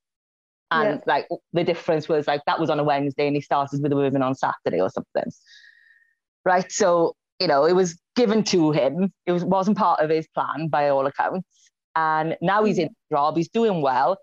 And 0.71 1.01
yeah. 1.05 1.13
like 1.13 1.27
the 1.53 1.63
difference 1.63 2.09
was 2.09 2.27
like 2.27 2.41
that 2.47 2.59
was 2.59 2.69
on 2.69 2.79
a 2.79 2.83
Wednesday 2.83 3.27
and 3.27 3.35
he 3.35 3.41
started 3.41 3.81
with 3.81 3.91
the 3.91 3.95
women 3.95 4.21
on 4.21 4.35
Saturday 4.35 4.81
or 4.81 4.89
something. 4.89 5.31
Right. 6.43 6.71
So 6.71 7.15
you 7.39 7.47
know, 7.47 7.65
it 7.65 7.73
was 7.73 7.99
given 8.15 8.43
to 8.45 8.71
him. 8.71 9.11
It 9.25 9.31
was, 9.31 9.43
wasn't 9.43 9.77
part 9.77 9.99
of 9.99 10.09
his 10.09 10.27
plan 10.27 10.67
by 10.69 10.89
all 10.89 11.05
accounts. 11.05 11.47
And 11.95 12.37
now 12.41 12.63
he's 12.63 12.77
in 12.77 12.89
mm. 12.89 12.93
the 13.09 13.15
job, 13.15 13.37
he's 13.37 13.49
doing 13.49 13.81
well. 13.81 14.17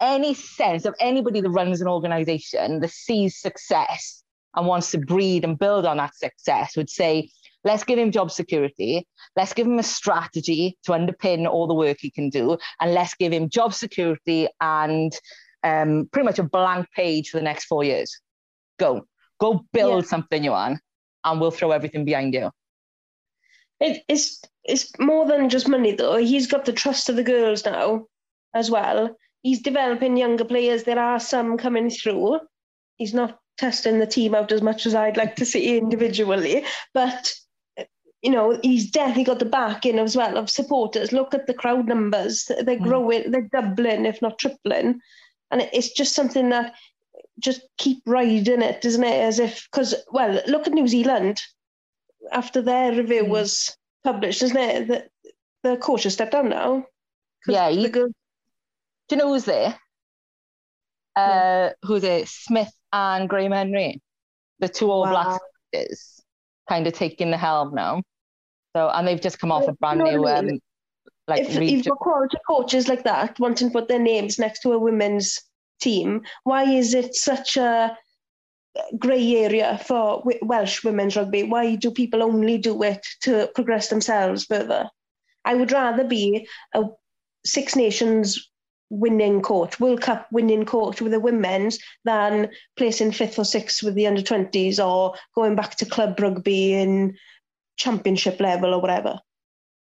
Any 0.00 0.34
sense 0.34 0.84
of 0.86 0.94
anybody 0.98 1.40
that 1.40 1.50
runs 1.50 1.80
an 1.80 1.88
organization 1.88 2.80
that 2.80 2.90
sees 2.90 3.40
success 3.40 4.22
and 4.56 4.66
wants 4.66 4.90
to 4.92 4.98
breed 4.98 5.44
and 5.44 5.58
build 5.58 5.84
on 5.84 5.98
that 5.98 6.14
success 6.14 6.76
would 6.76 6.88
say 6.88 7.30
Let's 7.64 7.84
give 7.84 7.98
him 7.98 8.10
job 8.10 8.30
security. 8.30 9.06
Let's 9.36 9.52
give 9.52 9.66
him 9.66 9.78
a 9.78 9.82
strategy 9.82 10.78
to 10.84 10.92
underpin 10.92 11.46
all 11.46 11.66
the 11.66 11.74
work 11.74 11.98
he 12.00 12.10
can 12.10 12.30
do. 12.30 12.56
And 12.80 12.94
let's 12.94 13.14
give 13.14 13.32
him 13.32 13.50
job 13.50 13.74
security 13.74 14.48
and 14.60 15.12
um, 15.62 16.08
pretty 16.12 16.24
much 16.24 16.38
a 16.38 16.42
blank 16.42 16.86
page 16.94 17.30
for 17.30 17.38
the 17.38 17.44
next 17.44 17.66
four 17.66 17.84
years. 17.84 18.18
Go. 18.78 19.04
Go 19.40 19.64
build 19.72 20.04
yeah. 20.04 20.08
something, 20.08 20.42
Ioan, 20.42 20.78
and 21.24 21.40
we'll 21.40 21.50
throw 21.50 21.70
everything 21.70 22.04
behind 22.04 22.34
you. 22.34 22.50
It, 23.80 24.02
it's 24.08 24.40
it's 24.64 24.90
more 24.98 25.26
than 25.26 25.48
just 25.48 25.68
money 25.68 25.92
though. 25.92 26.16
He's 26.16 26.46
got 26.46 26.66
the 26.66 26.72
trust 26.72 27.08
of 27.08 27.16
the 27.16 27.22
girls 27.22 27.64
now 27.64 28.06
as 28.54 28.70
well. 28.70 29.16
He's 29.42 29.62
developing 29.62 30.18
younger 30.18 30.44
players. 30.44 30.84
There 30.84 30.98
are 30.98 31.18
some 31.18 31.56
coming 31.56 31.88
through. 31.88 32.40
He's 32.96 33.14
not 33.14 33.38
testing 33.56 33.98
the 33.98 34.06
team 34.06 34.34
out 34.34 34.52
as 34.52 34.60
much 34.60 34.84
as 34.84 34.94
I'd 34.94 35.16
like 35.16 35.36
to 35.36 35.46
see 35.46 35.78
individually, 35.78 36.64
but 36.92 37.32
you 38.22 38.30
know, 38.30 38.58
he's 38.62 38.90
definitely 38.90 39.24
got 39.24 39.38
the 39.38 39.44
backing 39.44 39.98
as 39.98 40.16
well 40.16 40.36
of 40.36 40.50
supporters. 40.50 41.12
Look 41.12 41.32
at 41.32 41.46
the 41.46 41.54
crowd 41.54 41.88
numbers. 41.88 42.44
They're 42.44 42.76
mm. 42.76 42.82
growing, 42.82 43.30
they're 43.30 43.48
doubling, 43.52 44.04
if 44.04 44.20
not 44.20 44.38
tripling. 44.38 45.00
And 45.50 45.62
it's 45.72 45.92
just 45.92 46.14
something 46.14 46.50
that 46.50 46.74
just 47.38 47.62
keep 47.78 48.02
riding 48.06 48.62
it, 48.62 48.84
isn't 48.84 49.02
it? 49.02 49.22
As 49.22 49.38
if, 49.38 49.66
because, 49.70 49.94
well, 50.10 50.40
look 50.46 50.66
at 50.66 50.74
New 50.74 50.86
Zealand. 50.86 51.40
After 52.30 52.60
their 52.60 52.92
review 52.92 53.24
mm. 53.24 53.28
was 53.28 53.76
published, 54.04 54.42
isn't 54.42 54.56
it? 54.56 54.88
The, 54.88 55.08
the 55.62 55.76
coach 55.78 56.02
has 56.02 56.12
stepped 56.12 56.32
down 56.32 56.50
now. 56.50 56.84
Yeah. 57.46 57.68
You, 57.68 57.88
girl... 57.88 58.08
Do 58.08 59.16
you 59.16 59.16
know 59.16 59.32
who's 59.32 59.46
there? 59.46 59.76
Uh. 61.16 61.70
Who's 61.82 62.04
it? 62.04 62.28
Smith 62.28 62.72
and 62.92 63.28
Graham 63.28 63.52
Henry, 63.52 64.00
the 64.58 64.68
two 64.68 64.90
All 64.90 65.02
wow. 65.02 65.38
Black 65.72 65.86
kind 66.68 66.86
of 66.86 66.92
taking 66.92 67.32
the 67.32 67.36
helm 67.36 67.74
now. 67.74 68.02
So, 68.76 68.88
and 68.90 69.06
they've 69.06 69.20
just 69.20 69.40
come 69.40 69.50
off 69.50 69.66
a 69.68 69.72
brand 69.72 70.00
new, 70.00 70.26
um, 70.26 70.60
like, 71.26 71.42
if, 71.42 71.56
you've 71.56 71.86
got 71.86 71.98
quality 71.98 72.38
coaches 72.48 72.88
like 72.88 73.04
that 73.04 73.38
wanting 73.40 73.68
to 73.68 73.72
put 73.72 73.88
their 73.88 73.98
names 73.98 74.38
next 74.38 74.60
to 74.60 74.72
a 74.72 74.78
women's 74.78 75.40
team, 75.80 76.22
why 76.44 76.64
is 76.64 76.94
it 76.94 77.14
such 77.14 77.56
a 77.56 77.96
grey 78.98 79.36
area 79.36 79.80
for 79.84 80.22
Welsh 80.42 80.84
women's 80.84 81.16
rugby? 81.16 81.42
Why 81.42 81.74
do 81.74 81.90
people 81.90 82.22
only 82.22 82.58
do 82.58 82.82
it 82.82 83.04
to 83.22 83.48
progress 83.54 83.88
themselves 83.88 84.44
further? 84.44 84.88
I 85.44 85.54
would 85.54 85.72
rather 85.72 86.04
be 86.04 86.46
a 86.74 86.84
Six 87.44 87.74
Nations 87.74 88.50
winning 88.90 89.40
coach, 89.40 89.80
World 89.80 90.02
Cup 90.02 90.26
winning 90.32 90.64
coach 90.64 91.00
with 91.00 91.12
the 91.12 91.20
women's 91.20 91.78
than 92.04 92.50
placing 92.76 93.12
fifth 93.12 93.38
or 93.38 93.44
sixth 93.44 93.82
with 93.82 93.94
the 93.94 94.06
under 94.06 94.20
20s 94.20 94.84
or 94.84 95.14
going 95.34 95.54
back 95.54 95.76
to 95.76 95.86
club 95.86 96.20
rugby 96.20 96.74
in 96.74 97.16
championship 97.80 98.38
level 98.40 98.74
or 98.74 98.80
whatever. 98.80 99.18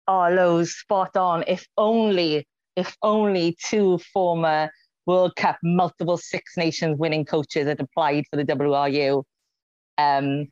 Oh, 0.08 0.28
Lowe's, 0.30 0.72
spot 0.72 1.16
on. 1.16 1.44
If 1.46 1.66
only, 1.76 2.46
if 2.74 2.96
only 3.02 3.56
two 3.64 3.98
former 4.12 4.70
World 5.06 5.36
Cup 5.36 5.56
multiple 5.62 6.16
Six 6.16 6.56
Nations 6.56 6.98
winning 6.98 7.24
coaches 7.24 7.66
had 7.66 7.80
applied 7.80 8.24
for 8.30 8.36
the 8.36 8.44
WRU 8.44 9.22
um, 9.98 10.48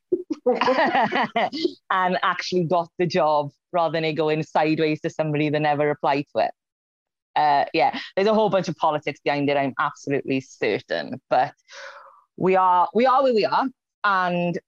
and 1.90 2.18
actually 2.22 2.64
got 2.64 2.88
the 2.98 3.06
job 3.06 3.50
rather 3.72 3.92
than 3.92 4.04
it 4.04 4.12
going 4.12 4.42
sideways 4.42 5.00
to 5.00 5.10
somebody 5.10 5.50
that 5.50 5.60
never 5.60 5.90
applied 5.90 6.24
to 6.34 6.44
it. 6.44 6.50
Uh, 7.36 7.64
yeah, 7.74 7.98
there's 8.14 8.28
a 8.28 8.34
whole 8.34 8.48
bunch 8.48 8.68
of 8.68 8.76
politics 8.76 9.20
behind 9.24 9.50
it. 9.50 9.56
I'm 9.56 9.74
absolutely 9.80 10.40
certain, 10.40 11.20
but 11.28 11.52
we 12.36 12.54
are 12.54 12.88
we 12.94 13.06
are 13.06 13.24
where 13.24 13.34
we 13.34 13.44
are, 13.44 13.66
and 14.04 14.58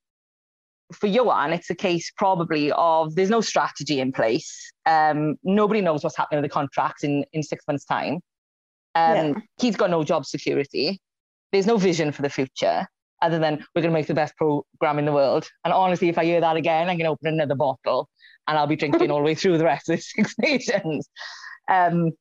for 0.93 1.09
Ioan, 1.09 1.53
it's 1.53 1.71
a 1.71 1.75
case 1.75 2.13
probably 2.17 2.73
of 2.73 3.15
there's 3.15 3.31
no 3.31 3.41
strategy 3.41 4.01
in 4.01 4.13
place. 4.13 4.73
Um, 4.87 5.37
nobody 5.43 5.81
knows 5.81 6.05
what's 6.05 6.17
happening 6.17 6.43
with 6.43 6.51
the 6.51 6.55
contracts 6.55 7.05
in, 7.05 7.25
in 7.33 7.43
six 7.43 7.65
months' 7.67 7.85
time. 7.85 8.21
Um, 8.95 9.17
yeah. 9.17 9.35
He's 9.59 9.77
got 9.77 9.91
no 9.91 10.05
job 10.05 10.25
security. 10.25 11.01
There's 11.53 11.67
no 11.67 11.77
vision 11.77 12.13
for 12.13 12.23
the 12.23 12.31
future 12.31 12.87
other 13.23 13.39
than 13.39 13.65
we're 13.75 13.83
going 13.83 13.93
to 13.93 13.99
make 13.99 14.07
the 14.07 14.15
best 14.15 14.35
program 14.37 14.99
in 14.99 15.05
the 15.05 15.13
world. 15.13 15.49
And 15.65 15.73
honestly, 15.73 16.09
if 16.09 16.19
I 16.19 16.25
hear 16.25 16.41
that 16.41 16.57
again, 16.57 16.89
I'm 16.89 16.97
going 16.99 17.07
to 17.07 17.13
open 17.13 17.29
another 17.29 17.55
bottle 17.55 18.09
and 18.47 18.59
I'll 18.59 18.67
be 18.67 18.77
drinking 18.77 19.11
all 19.11 19.19
the 19.19 19.25
way 19.25 19.35
through 19.35 19.59
the 19.59 19.65
rest 19.65 19.89
of 19.89 19.97
the 19.97 20.03
Six 20.03 20.35
Nations. 20.39 21.09
Um, 21.69 22.13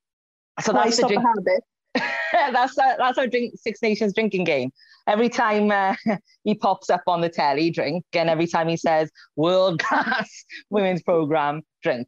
so 0.61 0.73
that's 0.73 0.97
the 0.97 1.07
drink- 1.07 1.23
habit. 1.23 1.63
that's 2.51 2.77
our, 2.77 2.95
that's 2.97 3.17
our 3.17 3.27
drink 3.27 3.55
Six 3.57 3.81
Nations 3.81 4.13
drinking 4.13 4.43
game. 4.43 4.71
Every 5.07 5.29
time 5.29 5.71
uh, 5.71 5.95
he 6.43 6.55
pops 6.55 6.89
up 6.89 7.03
on 7.07 7.21
the 7.21 7.29
telly, 7.29 7.69
drink, 7.69 8.05
and 8.13 8.29
every 8.29 8.47
time 8.47 8.67
he 8.67 8.77
says 8.77 9.11
world 9.35 9.79
class 9.79 10.29
women's 10.69 11.03
program, 11.03 11.61
drink. 11.83 12.07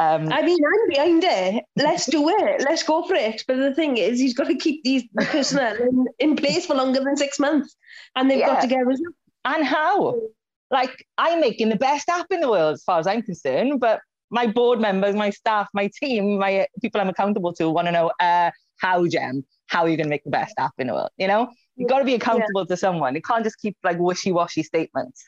Um, 0.00 0.32
I 0.32 0.42
mean, 0.42 0.58
I'm 0.64 0.88
behind 0.88 1.24
it. 1.24 1.64
Let's 1.74 2.06
do 2.06 2.28
it. 2.28 2.60
Let's 2.60 2.84
go 2.84 3.02
for 3.02 3.14
it. 3.14 3.42
But 3.48 3.56
the 3.56 3.74
thing 3.74 3.96
is, 3.96 4.20
he's 4.20 4.34
got 4.34 4.46
to 4.46 4.54
keep 4.54 4.84
these 4.84 5.02
personnel 5.16 5.74
in, 5.74 6.06
in 6.20 6.36
place 6.36 6.66
for 6.66 6.74
longer 6.74 7.00
than 7.00 7.16
six 7.16 7.40
months, 7.40 7.74
and 8.14 8.30
they've 8.30 8.38
yeah. 8.38 8.46
got 8.46 8.60
to 8.60 8.68
get 8.68 8.86
results. 8.86 9.16
And 9.44 9.64
how? 9.64 10.20
Like, 10.70 11.04
I'm 11.16 11.40
making 11.40 11.70
the 11.70 11.76
best 11.76 12.08
app 12.08 12.26
in 12.30 12.40
the 12.40 12.48
world, 12.48 12.74
as 12.74 12.84
far 12.84 13.00
as 13.00 13.08
I'm 13.08 13.22
concerned. 13.22 13.80
But 13.80 14.00
my 14.30 14.46
board 14.46 14.80
members, 14.80 15.14
my 15.16 15.30
staff, 15.30 15.68
my 15.74 15.90
team, 16.00 16.38
my 16.38 16.66
people 16.80 17.00
I'm 17.00 17.08
accountable 17.08 17.52
to 17.54 17.70
want 17.70 17.88
to 17.88 17.92
know 17.92 18.12
uh, 18.20 18.50
how, 18.78 19.06
Gem, 19.06 19.44
how 19.66 19.82
are 19.82 19.88
you 19.88 19.96
going 19.96 20.06
to 20.06 20.10
make 20.10 20.24
the 20.24 20.30
best 20.30 20.54
app 20.58 20.72
in 20.78 20.86
the 20.88 20.94
world? 20.94 21.10
You 21.16 21.28
know, 21.28 21.48
you've 21.76 21.88
got 21.88 21.98
to 22.00 22.04
be 22.04 22.14
accountable 22.14 22.62
yeah. 22.62 22.74
to 22.74 22.76
someone. 22.76 23.14
You 23.14 23.22
can't 23.22 23.44
just 23.44 23.58
keep 23.60 23.76
like 23.84 23.98
wishy 23.98 24.32
washy 24.32 24.62
statements. 24.62 25.24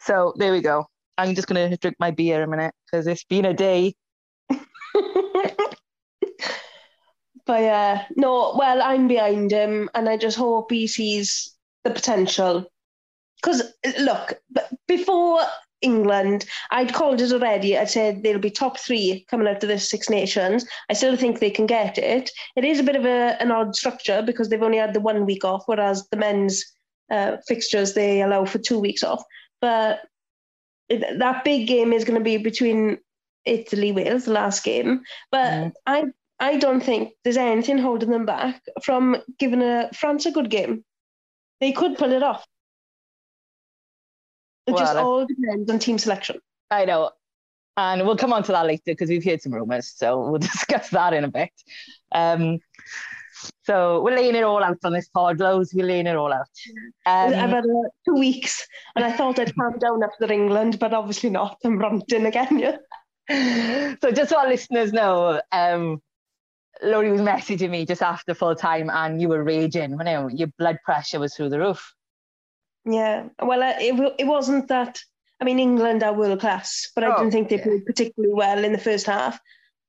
So 0.00 0.34
there 0.36 0.52
we 0.52 0.60
go. 0.60 0.86
I'm 1.18 1.34
just 1.34 1.48
going 1.48 1.70
to 1.70 1.76
drink 1.76 1.96
my 1.98 2.10
beer 2.10 2.42
a 2.42 2.48
minute 2.48 2.74
because 2.86 3.06
it's 3.06 3.24
been 3.24 3.44
a 3.44 3.54
day. 3.54 3.94
but 4.48 4.60
yeah, 7.48 8.06
no, 8.16 8.54
well, 8.58 8.82
I'm 8.82 9.08
behind 9.08 9.50
him 9.50 9.90
and 9.94 10.08
I 10.08 10.16
just 10.16 10.36
hope 10.36 10.70
he 10.70 10.86
sees 10.86 11.54
the 11.84 11.90
potential. 11.90 12.66
Because 13.42 13.62
look, 13.98 14.34
before 14.86 15.40
England. 15.82 16.44
I'd 16.70 16.92
called 16.92 17.20
it 17.20 17.32
already. 17.32 17.76
I 17.78 17.84
said 17.84 18.22
they'll 18.22 18.38
be 18.38 18.50
top 18.50 18.78
three 18.78 19.24
coming 19.30 19.48
out 19.48 19.62
of 19.62 19.68
the 19.68 19.78
Six 19.78 20.10
Nations. 20.10 20.66
I 20.88 20.94
still 20.94 21.16
think 21.16 21.38
they 21.38 21.50
can 21.50 21.66
get 21.66 21.98
it. 21.98 22.30
It 22.56 22.64
is 22.64 22.80
a 22.80 22.84
bit 22.84 22.96
of 22.96 23.04
a, 23.04 23.40
an 23.40 23.50
odd 23.50 23.74
structure 23.74 24.22
because 24.22 24.48
they've 24.48 24.62
only 24.62 24.78
had 24.78 24.94
the 24.94 25.00
one 25.00 25.26
week 25.26 25.44
off, 25.44 25.64
whereas 25.66 26.06
the 26.10 26.16
men's 26.16 26.64
uh, 27.10 27.36
fixtures 27.46 27.94
they 27.94 28.22
allow 28.22 28.44
for 28.44 28.58
two 28.58 28.78
weeks 28.78 29.02
off. 29.02 29.22
But 29.60 30.00
it, 30.88 31.18
that 31.18 31.44
big 31.44 31.66
game 31.66 31.92
is 31.92 32.04
going 32.04 32.18
to 32.18 32.24
be 32.24 32.36
between 32.36 32.98
Italy 33.44 33.92
Wales, 33.92 34.26
the 34.26 34.32
last 34.32 34.64
game. 34.64 35.02
But 35.30 35.50
mm. 35.50 35.72
I 35.86 36.04
I 36.40 36.56
don't 36.56 36.82
think 36.82 37.12
there's 37.22 37.36
anything 37.36 37.78
holding 37.78 38.10
them 38.10 38.24
back 38.26 38.62
from 38.82 39.18
giving 39.38 39.62
a 39.62 39.90
France 39.94 40.24
a 40.26 40.30
good 40.30 40.50
game. 40.50 40.84
They 41.60 41.72
could 41.72 41.98
pull 41.98 42.12
it 42.12 42.22
off. 42.22 42.46
It 44.66 44.72
well, 44.72 44.78
just 44.78 44.96
all 44.96 45.26
depends 45.26 45.70
on 45.70 45.78
team 45.78 45.98
selection. 45.98 46.38
I 46.70 46.84
know. 46.84 47.10
And 47.76 48.06
we'll 48.06 48.16
come 48.16 48.32
on 48.32 48.42
to 48.42 48.52
that 48.52 48.66
later 48.66 48.82
because 48.86 49.08
we've 49.08 49.24
heard 49.24 49.40
some 49.40 49.52
rumours. 49.52 49.92
So 49.96 50.18
we'll 50.18 50.38
discuss 50.52 50.90
that 50.90 51.12
in 51.14 51.24
a 51.24 51.28
bit. 51.28 51.52
Um, 52.12 52.58
so 53.64 54.02
we're 54.02 54.16
laying 54.16 54.34
it 54.34 54.42
all 54.42 54.62
out 54.62 54.78
on 54.84 54.92
this 54.92 55.08
pod, 55.08 55.40
Lows. 55.40 55.72
We're 55.72 55.86
laying 55.86 56.06
it 56.06 56.16
all 56.16 56.32
out. 56.32 56.48
Um, 57.06 57.34
I've 57.34 57.50
had 57.50 57.64
uh, 57.64 57.88
two 58.04 58.14
weeks 58.14 58.66
and 58.96 59.04
I 59.04 59.12
thought 59.12 59.38
I'd 59.38 59.54
calm 59.54 59.78
down 59.78 60.02
after 60.02 60.30
England, 60.30 60.78
but 60.78 60.92
obviously 60.92 61.30
not. 61.30 61.58
I'm 61.64 61.78
ranting 61.78 62.26
again. 62.26 62.58
Yeah. 62.58 62.76
so 64.02 64.10
just 64.10 64.30
so 64.30 64.38
our 64.38 64.48
listeners 64.48 64.92
know, 64.92 65.40
um, 65.52 66.02
Laurie 66.82 67.12
was 67.12 67.20
messaging 67.20 67.70
me 67.70 67.86
just 67.86 68.02
after 68.02 68.34
full 68.34 68.54
time 68.54 68.90
and 68.90 69.20
you 69.20 69.28
were 69.28 69.42
raging. 69.42 69.92
You 69.92 70.04
know, 70.04 70.28
your 70.28 70.48
blood 70.58 70.78
pressure 70.84 71.20
was 71.20 71.34
through 71.34 71.50
the 71.50 71.60
roof. 71.60 71.94
Yeah, 72.84 73.28
well, 73.42 73.62
uh, 73.62 73.74
it, 73.78 74.14
it 74.18 74.24
wasn't 74.24 74.68
that. 74.68 75.00
I 75.40 75.44
mean, 75.44 75.58
England 75.58 76.02
are 76.02 76.12
world 76.12 76.40
class, 76.40 76.90
but 76.94 77.04
I 77.04 77.14
oh, 77.14 77.16
didn't 77.16 77.32
think 77.32 77.48
they 77.48 77.56
yeah. 77.56 77.64
played 77.64 77.86
particularly 77.86 78.34
well 78.34 78.62
in 78.64 78.72
the 78.72 78.78
first 78.78 79.06
half. 79.06 79.40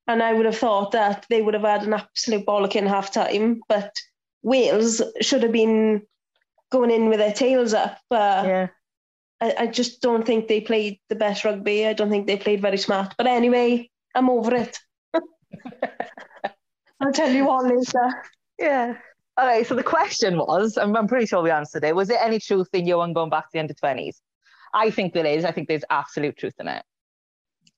And 0.08 0.24
I 0.24 0.34
would 0.34 0.46
have 0.46 0.58
thought 0.58 0.92
that 0.92 1.26
they 1.30 1.42
would 1.42 1.54
have 1.54 1.64
had 1.64 1.84
an 1.84 1.94
absolute 1.94 2.46
bollock 2.46 2.76
in 2.76 2.86
half 2.86 3.12
time. 3.12 3.62
But 3.68 3.94
Wales 4.44 5.02
should 5.22 5.44
have 5.44 5.52
been 5.52 6.04
going 6.72 6.92
in 6.92 7.10
with 7.10 7.20
their 7.20 7.34
tails 7.34 7.74
up. 7.74 7.98
But 8.10 8.46
yeah. 8.46 8.68
I, 9.42 9.56
I 9.60 9.68
just 9.68 10.02
don't 10.02 10.26
think 10.26 10.48
they 10.48 10.62
played 10.62 11.00
the 11.10 11.16
best 11.16 11.44
rugby. 11.44 11.86
I 11.86 11.94
don't 11.94 12.10
think 12.10 12.28
they 12.28 12.38
played 12.38 12.62
very 12.62 12.78
smart. 12.78 13.14
But 13.18 13.28
anyway, 13.28 13.90
I'm 14.16 14.30
over 14.30 14.56
it. 14.56 14.80
I'll 17.02 17.12
tell 17.14 17.32
you 17.32 17.46
what 17.46 17.66
later. 17.66 18.24
Yeah. 18.58 18.96
Okay, 19.40 19.64
so 19.64 19.76
the 19.76 19.84
question 19.84 20.38
was, 20.38 20.78
I'm, 20.78 20.96
I'm 20.96 21.08
pretty 21.08 21.26
sure 21.26 21.42
we 21.42 21.52
answered 21.52 21.84
it. 21.84 21.96
Was 21.96 22.08
there 22.08 22.22
any 22.22 22.40
truth 22.40 22.68
in 22.74 22.86
Ioan 22.86 23.14
going 23.14 23.30
back 23.30 23.46
to 23.46 23.50
the 23.54 23.60
under 23.60 23.74
20s? 23.74 24.18
I 24.74 24.90
think 24.90 25.14
there 25.14 25.26
is. 25.26 25.46
I 25.46 25.52
think 25.52 25.68
there's 25.68 25.84
absolute 25.90 26.38
truth 26.38 26.54
in 26.60 26.68
it. 26.68 26.84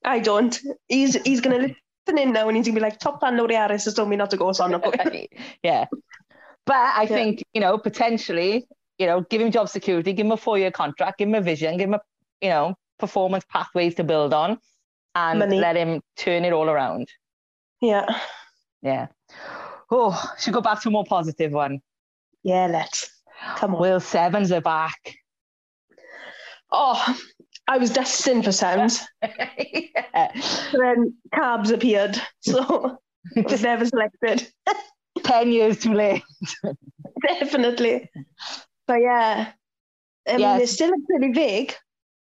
I 0.04 0.20
don't. 0.20 0.58
He's 0.88 1.14
he's 1.22 1.40
going 1.40 1.60
to 1.60 1.74
listen 2.06 2.18
in 2.18 2.32
now 2.32 2.48
and 2.48 2.56
he's 2.56 2.66
going 2.66 2.74
to 2.74 2.80
be 2.80 2.84
like, 2.84 2.98
top 2.98 3.20
fan 3.20 3.36
Laurie 3.36 3.54
Harris 3.54 3.84
has 3.86 3.94
told 3.94 4.08
me 4.08 4.16
not 4.16 4.30
to 4.30 4.36
go, 4.36 4.52
so 4.52 4.64
I'm 4.64 4.70
not 4.70 4.82
going. 4.82 5.26
yeah. 5.62 5.86
But 6.66 6.76
I 6.76 7.02
yeah. 7.02 7.08
think, 7.08 7.42
you 7.52 7.60
know, 7.60 7.78
potentially, 7.78 8.66
you 8.98 9.06
know, 9.06 9.22
give 9.22 9.40
him 9.40 9.50
job 9.50 9.68
security, 9.68 10.12
give 10.12 10.26
him 10.26 10.32
a 10.32 10.36
four 10.36 10.58
year 10.58 10.70
contract, 10.70 11.18
give 11.18 11.28
him 11.28 11.34
a 11.34 11.40
vision, 11.40 11.76
give 11.76 11.88
him 11.88 11.94
a, 11.94 12.00
you 12.40 12.50
know, 12.50 12.74
performance 12.98 13.44
pathways 13.50 13.94
to 13.96 14.04
build 14.04 14.32
on 14.32 14.58
and 15.14 15.38
Money. 15.38 15.58
let 15.58 15.76
him 15.76 16.00
turn 16.16 16.44
it 16.44 16.52
all 16.52 16.68
around. 16.68 17.08
Yeah. 17.80 18.20
Yeah. 18.82 19.08
Oh, 19.96 20.20
should 20.40 20.52
go 20.54 20.60
back 20.60 20.82
to 20.82 20.88
a 20.88 20.90
more 20.92 21.04
positive 21.04 21.52
one. 21.52 21.80
Yeah, 22.42 22.66
let's. 22.66 23.08
Come 23.56 23.74
on. 23.76 23.80
Will 23.80 24.00
Sevens 24.00 24.50
are 24.50 24.60
back. 24.60 25.14
Oh, 26.72 27.16
I 27.68 27.78
was 27.78 27.90
destined 27.90 28.44
for 28.44 28.52
sounds. 28.52 29.00
yeah. 29.22 29.28
Uh, 30.14 30.28
then 30.72 31.12
cabs 31.32 31.70
appeared. 31.72 32.16
So 32.40 32.98
I 33.36 33.40
was 33.40 33.62
never 33.62 33.84
selected. 33.84 34.48
10 35.24 35.50
years 35.50 35.80
too 35.80 35.92
late. 35.94 36.22
Definitely. 37.26 38.08
But 38.86 39.00
yeah. 39.00 39.52
I 40.28 40.32
mean, 40.32 40.40
Yes. 40.40 40.62
it's 40.62 40.72
still 40.72 40.92
pretty 41.08 41.32
big. 41.32 41.74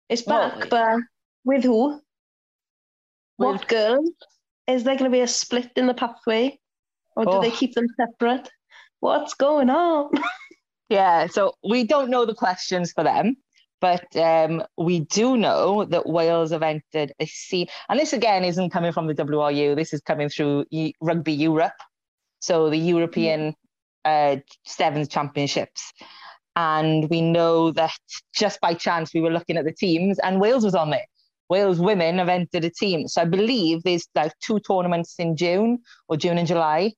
It's 0.08 0.26
Well, 0.26 0.52
back, 0.52 0.70
but 0.70 1.00
with 1.44 1.64
who? 1.66 2.00
What 3.38 3.68
girl? 3.68 4.04
Is 4.68 4.84
there 4.86 4.96
going 4.98 5.12
to 5.12 5.18
be 5.18 5.22
a 5.22 5.28
split 5.28 5.72
in 5.76 5.88
the 5.88 5.94
pathway? 5.94 6.60
Or 7.16 7.26
do 7.26 7.32
Oh. 7.32 7.42
they 7.42 7.52
keep 7.52 7.74
them 7.76 7.88
separate? 7.98 8.50
What's 9.00 9.34
going 9.34 9.70
on? 9.70 10.12
Yeah, 10.90 11.28
so 11.28 11.54
we 11.64 11.86
don't 11.86 12.10
know 12.10 12.26
the 12.26 12.36
questions 12.36 12.92
for 12.92 13.02
them, 13.02 13.38
but 13.80 14.14
um, 14.18 14.62
we 14.78 15.00
do 15.00 15.38
know 15.38 15.86
that 15.86 16.06
Wales 16.06 16.52
have 16.52 16.64
entered 16.64 17.14
a 17.18 17.24
a 17.24 17.26
C. 17.28 17.70
And 17.88 17.98
this 17.98 18.12
again 18.12 18.44
isn't 18.44 18.72
coming 18.72 18.92
from 18.92 19.08
the 19.08 19.14
WRU, 19.16 19.74
this 19.76 19.94
is 19.94 20.02
coming 20.02 20.28
through 20.28 20.66
E- 20.70 20.92
Rugby 21.00 21.32
Europe. 21.32 21.80
So 22.42 22.70
the 22.70 22.78
European 22.78 23.56
uh, 24.04 24.36
Sevens 24.66 25.08
Championships. 25.08 25.94
And 26.58 27.10
we 27.10 27.22
know 27.22 27.72
that 27.72 27.94
just 28.36 28.60
by 28.60 28.74
chance 28.74 29.14
we 29.14 29.22
were 29.22 29.32
looking 29.32 29.56
at 29.56 29.64
the 29.64 29.72
teams 29.74 30.20
and 30.20 30.42
Wales 30.42 30.66
was 30.66 30.76
on 30.76 30.90
there. 30.90 31.06
Wales 31.50 31.80
women 31.80 32.18
have 32.18 32.28
entered 32.30 32.66
a 32.66 32.70
team. 32.70 33.08
So 33.08 33.22
I 33.22 33.26
believe 33.26 33.84
there's 33.84 34.08
like 34.14 34.34
two 34.42 34.60
tournaments 34.60 35.16
in 35.20 35.38
June 35.38 35.80
or 36.10 36.18
June 36.18 36.38
and 36.38 36.48
July, 36.48 36.92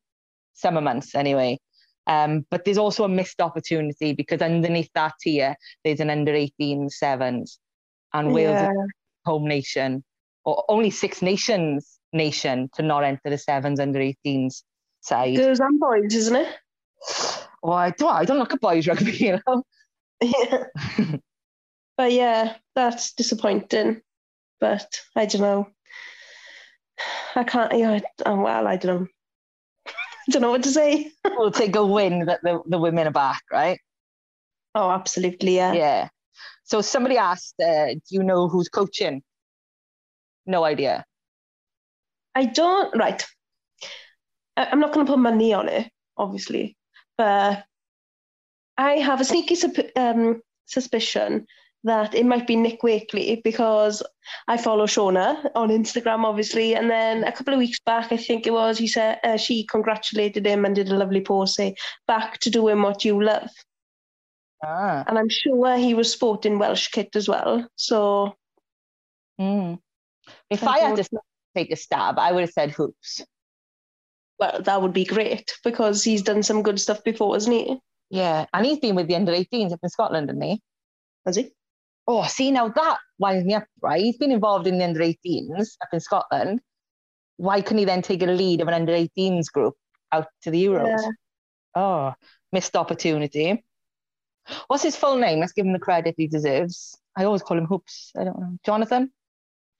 summer 0.54 0.82
months 0.82 1.16
anyway. 1.16 1.60
Um, 2.08 2.46
but 2.52 2.66
there's 2.66 2.78
also 2.78 3.06
a 3.06 3.10
missed 3.10 3.40
opportunity 3.40 4.14
because 4.14 4.42
underneath 4.42 4.90
that 4.94 5.14
tier, 5.22 5.56
there's 5.84 6.00
an 6.02 6.10
under 6.10 6.34
18 6.34 6.90
sevens. 6.90 7.60
And 8.14 8.34
Wales 8.34 8.60
Yeah. 8.60 8.72
home 9.26 9.48
nation, 9.48 10.04
or 10.46 10.64
only 10.68 10.90
Six 10.92 11.22
Nations 11.22 12.00
nation 12.12 12.70
to 12.76 12.84
not 12.84 13.04
enter 13.04 13.30
the 13.30 13.38
sevens 13.38 13.80
under 13.80 14.00
18s 14.00 14.64
side. 15.02 15.38
Girls 15.38 15.60
and 15.60 15.80
boys, 15.80 16.14
isn't 16.14 16.36
it? 16.36 16.56
Oh, 17.64 17.72
I 17.72 17.90
don't, 17.92 18.14
I 18.14 18.26
don't 18.26 18.38
look 18.38 18.54
at 18.54 18.60
boys 18.62 18.86
rugby, 18.88 19.12
you 19.18 19.40
know. 19.48 19.64
Yeah. 20.22 20.66
but 21.98 22.12
yeah, 22.12 22.58
that's 22.76 23.14
disappointing. 23.14 24.02
But 24.60 25.00
I 25.16 25.26
don't 25.26 25.42
know. 25.42 25.68
I 27.36 27.44
can't, 27.46 27.76
yeah, 27.78 27.92
I- 27.92 28.02
oh, 28.26 28.42
well, 28.44 28.68
I 28.68 28.76
don't 28.78 29.02
know. 29.02 29.08
I 30.28 30.32
don't 30.32 30.42
know 30.42 30.52
what 30.52 30.64
to 30.64 30.72
say. 30.72 31.12
We'll 31.26 31.52
take 31.52 31.76
a 31.76 31.86
win 31.86 32.26
that 32.26 32.42
the, 32.44 32.62
the 32.66 32.78
women 32.78 33.08
are 33.08 33.12
back, 33.12 33.42
right? 33.52 33.80
Oh, 34.76 34.90
absolutely, 34.90 35.56
yeah. 35.56 35.74
Yeah. 35.74 36.10
So 36.64 36.82
somebody 36.82 37.18
asked, 37.18 37.56
uh, 37.60 37.94
do 37.94 38.02
you 38.10 38.24
know 38.24 38.48
who's 38.48 38.70
coaching? 38.70 39.22
No 40.46 40.64
idea. 40.64 41.06
I 42.36 42.46
don't, 42.46 42.96
right. 42.98 43.24
I- 44.58 44.66
I'm 44.72 44.80
not 44.80 44.94
going 44.94 45.06
to 45.06 45.12
put 45.12 45.20
money 45.20 45.54
on 45.54 45.70
it, 45.70 45.92
obviously, 46.18 46.78
but 47.18 47.64
I 48.78 48.94
have 48.94 49.22
a 49.22 49.26
sneaky 49.26 49.56
um, 49.96 50.42
suspicion 50.66 51.46
that 51.84 52.16
it 52.16 52.26
might 52.26 52.48
be 52.48 52.56
Nick 52.56 52.82
Wakely 52.82 53.42
because 53.44 54.02
I 54.48 54.58
follow 54.58 54.86
Shona 54.86 55.50
on 55.56 55.70
Instagram, 55.70 56.24
obviously, 56.24 56.76
and 56.76 56.90
then 56.90 57.24
a 57.24 57.32
couple 57.32 57.54
of 57.54 57.60
weeks 57.60 57.80
back, 57.86 58.12
I 58.12 58.18
think 58.18 58.48
it 58.48 58.54
was, 58.54 58.78
he 58.78 58.88
said 58.88 59.20
uh, 59.24 59.38
she 59.38 59.66
congratulated 59.66 60.46
him 60.48 60.64
and 60.66 60.76
did 60.76 60.90
a 60.90 60.96
lovely 60.98 61.22
post, 61.22 61.56
say, 61.56 61.76
"Back 62.08 62.38
to 62.40 62.50
doing 62.50 62.82
what 62.82 63.04
you 63.04 63.22
love," 63.22 63.50
Ah. 64.64 65.04
and 65.08 65.18
I'm 65.20 65.30
sure 65.30 65.76
he 65.78 65.94
was 65.94 66.12
sporting 66.12 66.58
Welsh 66.60 66.88
kit 66.90 67.16
as 67.16 67.28
well. 67.28 67.68
So 67.76 68.36
Mm. 69.40 69.80
If 70.50 70.64
I 70.64 70.74
I 70.76 70.80
had 70.80 70.96
to 70.98 71.20
take 71.56 71.72
a 71.72 71.76
stab, 71.76 72.20
I 72.20 72.32
would 72.32 72.42
have 72.42 72.52
said 72.52 72.72
hoops. 72.72 73.26
well, 74.40 74.62
that 74.62 74.82
would 74.82 74.94
be 74.94 75.06
great 75.06 75.58
because 75.64 76.04
he's 76.04 76.22
done 76.22 76.44
some 76.44 76.64
good 76.64 76.80
stuff 76.80 77.04
before, 77.04 77.34
hasn't 77.36 77.56
he? 77.56 77.78
Yeah, 78.10 78.46
and 78.54 78.66
he's 78.66 78.80
been 78.80 78.96
with 78.96 79.08
the 79.08 79.16
under 79.16 79.32
18s 79.32 79.74
up 79.74 79.80
in 79.82 79.90
Scotland, 79.90 80.30
hasn't 80.30 80.44
he? 80.44 80.62
Has 81.26 81.36
he? 81.36 81.52
Oh, 82.08 82.26
see, 82.26 82.52
now 82.52 82.68
that 82.68 82.98
winds 83.18 83.46
me 83.46 83.54
up, 83.54 83.66
right? 83.82 84.02
He's 84.02 84.18
been 84.18 84.32
involved 84.32 84.68
in 84.68 84.78
the 84.78 84.84
under 84.84 85.00
18s 85.00 85.78
up 85.82 85.90
in 85.94 86.00
Scotland. 86.00 86.62
Why 87.38 87.62
couldn't 87.62 87.80
he 87.80 87.86
then 87.86 88.02
take 88.02 88.22
a 88.22 88.26
lead 88.26 88.62
of 88.62 88.68
an 88.68 88.74
under 88.74 88.94
18s 88.94 89.52
group 89.52 89.76
out 90.12 90.28
to 90.42 90.52
the 90.52 90.66
Euros? 90.66 90.98
Yeah. 91.02 91.10
Oh, 91.76 92.14
missed 92.52 92.76
opportunity. 92.76 93.64
What's 94.68 94.84
his 94.84 94.96
full 94.96 95.18
name? 95.18 95.40
Let's 95.40 95.54
give 95.54 95.66
him 95.66 95.74
the 95.74 95.80
credit 95.80 96.16
he 96.18 96.28
deserves. 96.28 96.98
I 97.16 97.24
always 97.24 97.42
call 97.42 97.58
him 97.58 97.66
Hoops. 97.66 98.12
I 98.18 98.26
don't 98.26 98.38
know. 98.38 98.58
Jonathan? 98.66 99.12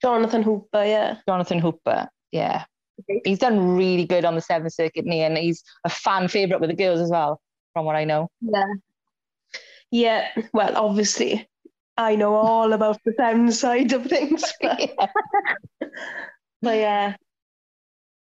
Jonathan 0.02 0.44
Hooper, 0.44 0.86
yeah. 0.86 1.18
Jonathan 1.28 1.60
Hooper. 1.60 2.08
Yeah. 2.32 2.64
Okay. 3.02 3.22
He's 3.26 3.40
done 3.40 3.76
really 3.76 4.06
good 4.06 4.24
on 4.24 4.36
the 4.36 4.42
Sevens 4.42 4.76
circuit, 4.76 5.06
knee, 5.06 5.24
and 5.24 5.38
he's 5.38 5.64
a 5.84 5.90
fan 5.90 6.28
favourite 6.28 6.62
with 6.62 6.70
the 6.70 6.76
girls 6.76 7.00
as 7.00 7.10
well, 7.10 7.42
from 7.74 7.86
what 7.86 7.96
I 7.96 8.06
know. 8.06 8.30
Yeah. 8.42 8.64
Yeah, 9.92 10.28
well, 10.54 10.76
obviously, 10.76 11.48
I 11.98 12.16
know 12.16 12.36
all 12.36 12.74
about 12.74 13.00
the 13.06 13.14
sound 13.18 13.54
side 13.54 13.94
of 13.94 14.06
things. 14.06 14.44
But, 14.62 14.90
but 16.62 16.78
yeah, 16.78 17.16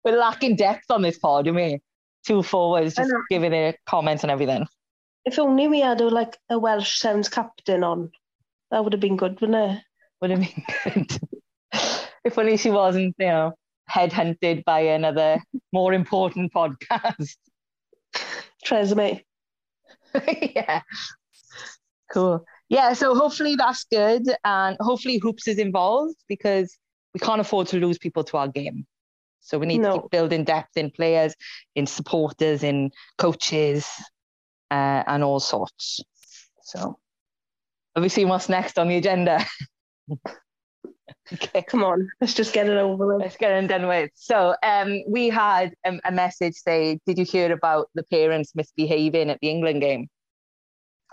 We're 0.05 0.19
lacking 0.19 0.57
depth 0.57 0.90
on 0.90 1.03
this 1.03 1.19
pod, 1.19 1.47
aren't 1.47 1.57
we? 1.57 1.81
Two 2.27 2.42
forwards 2.42 2.97
just 2.97 3.12
giving 3.31 3.53
their 3.53 3.75
comments 3.87 4.25
and 4.25 4.31
everything. 4.33 4.66
if 5.25 5.38
only 5.38 5.69
we 5.69 5.81
had 5.81 6.01
a, 6.01 6.09
like 6.09 6.37
a 6.51 6.59
Welsh 6.59 6.99
sevens 6.99 7.29
captain 7.29 7.85
on, 7.85 8.11
that 8.71 8.83
would 8.85 8.92
have 8.92 9.01
been 9.01 9.16
good, 9.16 9.40
wouldn't 9.40 9.79
it? 9.79 9.83
Would 10.21 10.31
have 10.31 10.40
been 10.40 10.64
good. 10.85 11.21
if 12.25 12.38
only 12.38 12.57
she 12.57 12.71
wasn't, 12.71 13.14
you 13.19 13.27
know, 13.27 13.55
headhunted 13.90 14.64
by 14.64 14.81
another 14.81 15.40
more 15.73 15.92
important 15.95 16.53
podcast. 16.53 17.37
Tresemme. 18.64 19.23
yeah. 20.42 20.83
Cool. 22.12 22.45
Yeah, 22.68 22.94
so 22.94 23.14
hopefully 23.14 23.55
that's 23.57 23.85
good. 23.85 24.22
And 24.44 24.76
hopefully 24.81 25.18
Hoops 25.18 25.46
is 25.48 25.59
involved 25.59 26.16
because 26.29 26.76
we 27.14 27.20
can't 27.20 27.40
afford 27.40 27.68
to 27.68 27.79
lose 27.79 27.98
people 27.98 28.24
to 28.24 28.37
our 28.37 28.48
game. 28.48 28.87
So 29.40 29.59
we 29.59 29.66
need 29.66 29.79
to 29.79 29.83
No. 29.83 30.00
keep 30.00 30.11
building 30.11 30.44
depth 30.44 30.76
in 30.76 30.90
players, 30.90 31.35
in 31.76 31.87
supporters, 31.87 32.64
in 32.64 32.90
coaches, 33.16 33.87
uh, 34.70 35.05
and 35.07 35.22
all 35.22 35.38
sorts. 35.38 36.00
So 36.62 36.98
seen 38.09 38.29
what's 38.29 38.48
next 38.48 38.79
on 38.79 38.88
the 38.88 38.96
agenda? 38.96 39.44
okay. 41.33 41.62
Come 41.62 41.85
on, 41.85 42.09
let's 42.20 42.35
just 42.35 42.52
get 42.52 42.68
it 42.68 42.76
over 42.76 43.07
with. 43.07 43.22
Let's 43.22 43.37
get 43.37 43.52
it 43.52 43.68
done 43.68 43.87
with. 43.87 44.11
So 44.14 44.55
um, 44.62 45.02
we 45.09 45.29
had 45.29 45.74
a, 45.85 45.98
a 46.05 46.12
message 46.12 46.55
say, 46.55 46.98
"Did 47.07 47.18
you 47.18 47.24
hear 47.24 47.52
about 47.52 47.88
the 47.94 48.02
parents 48.02 48.55
misbehaving 48.55 49.31
at 49.31 49.38
the 49.40 49.48
England 49.48 49.81
game?" 49.81 50.09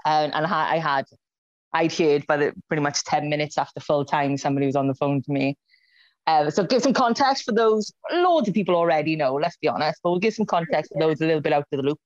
And, 0.06 0.34
and 0.34 0.46
I 0.46 0.80
had, 0.80 1.06
I'd 1.74 1.94
heard 1.94 2.26
by 2.28 2.38
the 2.38 2.54
pretty 2.68 2.84
much 2.84 3.04
ten 3.04 3.30
minutes 3.30 3.58
after 3.58 3.80
full 3.80 4.06
time, 4.06 4.38
somebody 4.38 4.66
was 4.66 4.76
on 4.76 4.88
the 4.88 4.96
phone 4.96 5.22
to 5.24 5.32
me. 5.32 5.58
Uh, 6.26 6.50
so 6.50 6.64
give 6.64 6.82
some 6.82 6.94
context 6.94 7.44
for 7.44 7.52
those. 7.52 7.92
Loads 8.12 8.48
of 8.48 8.54
people 8.54 8.76
already 8.76 9.16
know. 9.16 9.34
Let's 9.36 9.58
be 9.58 9.68
honest, 9.68 10.00
but 10.04 10.12
we'll 10.12 10.20
give 10.20 10.34
some 10.34 10.46
context 10.46 10.92
for 10.94 11.00
those 11.00 11.20
a 11.22 11.26
little 11.26 11.42
bit 11.42 11.54
out 11.54 11.66
of 11.72 11.78
the 11.78 11.84
loop. 11.84 12.00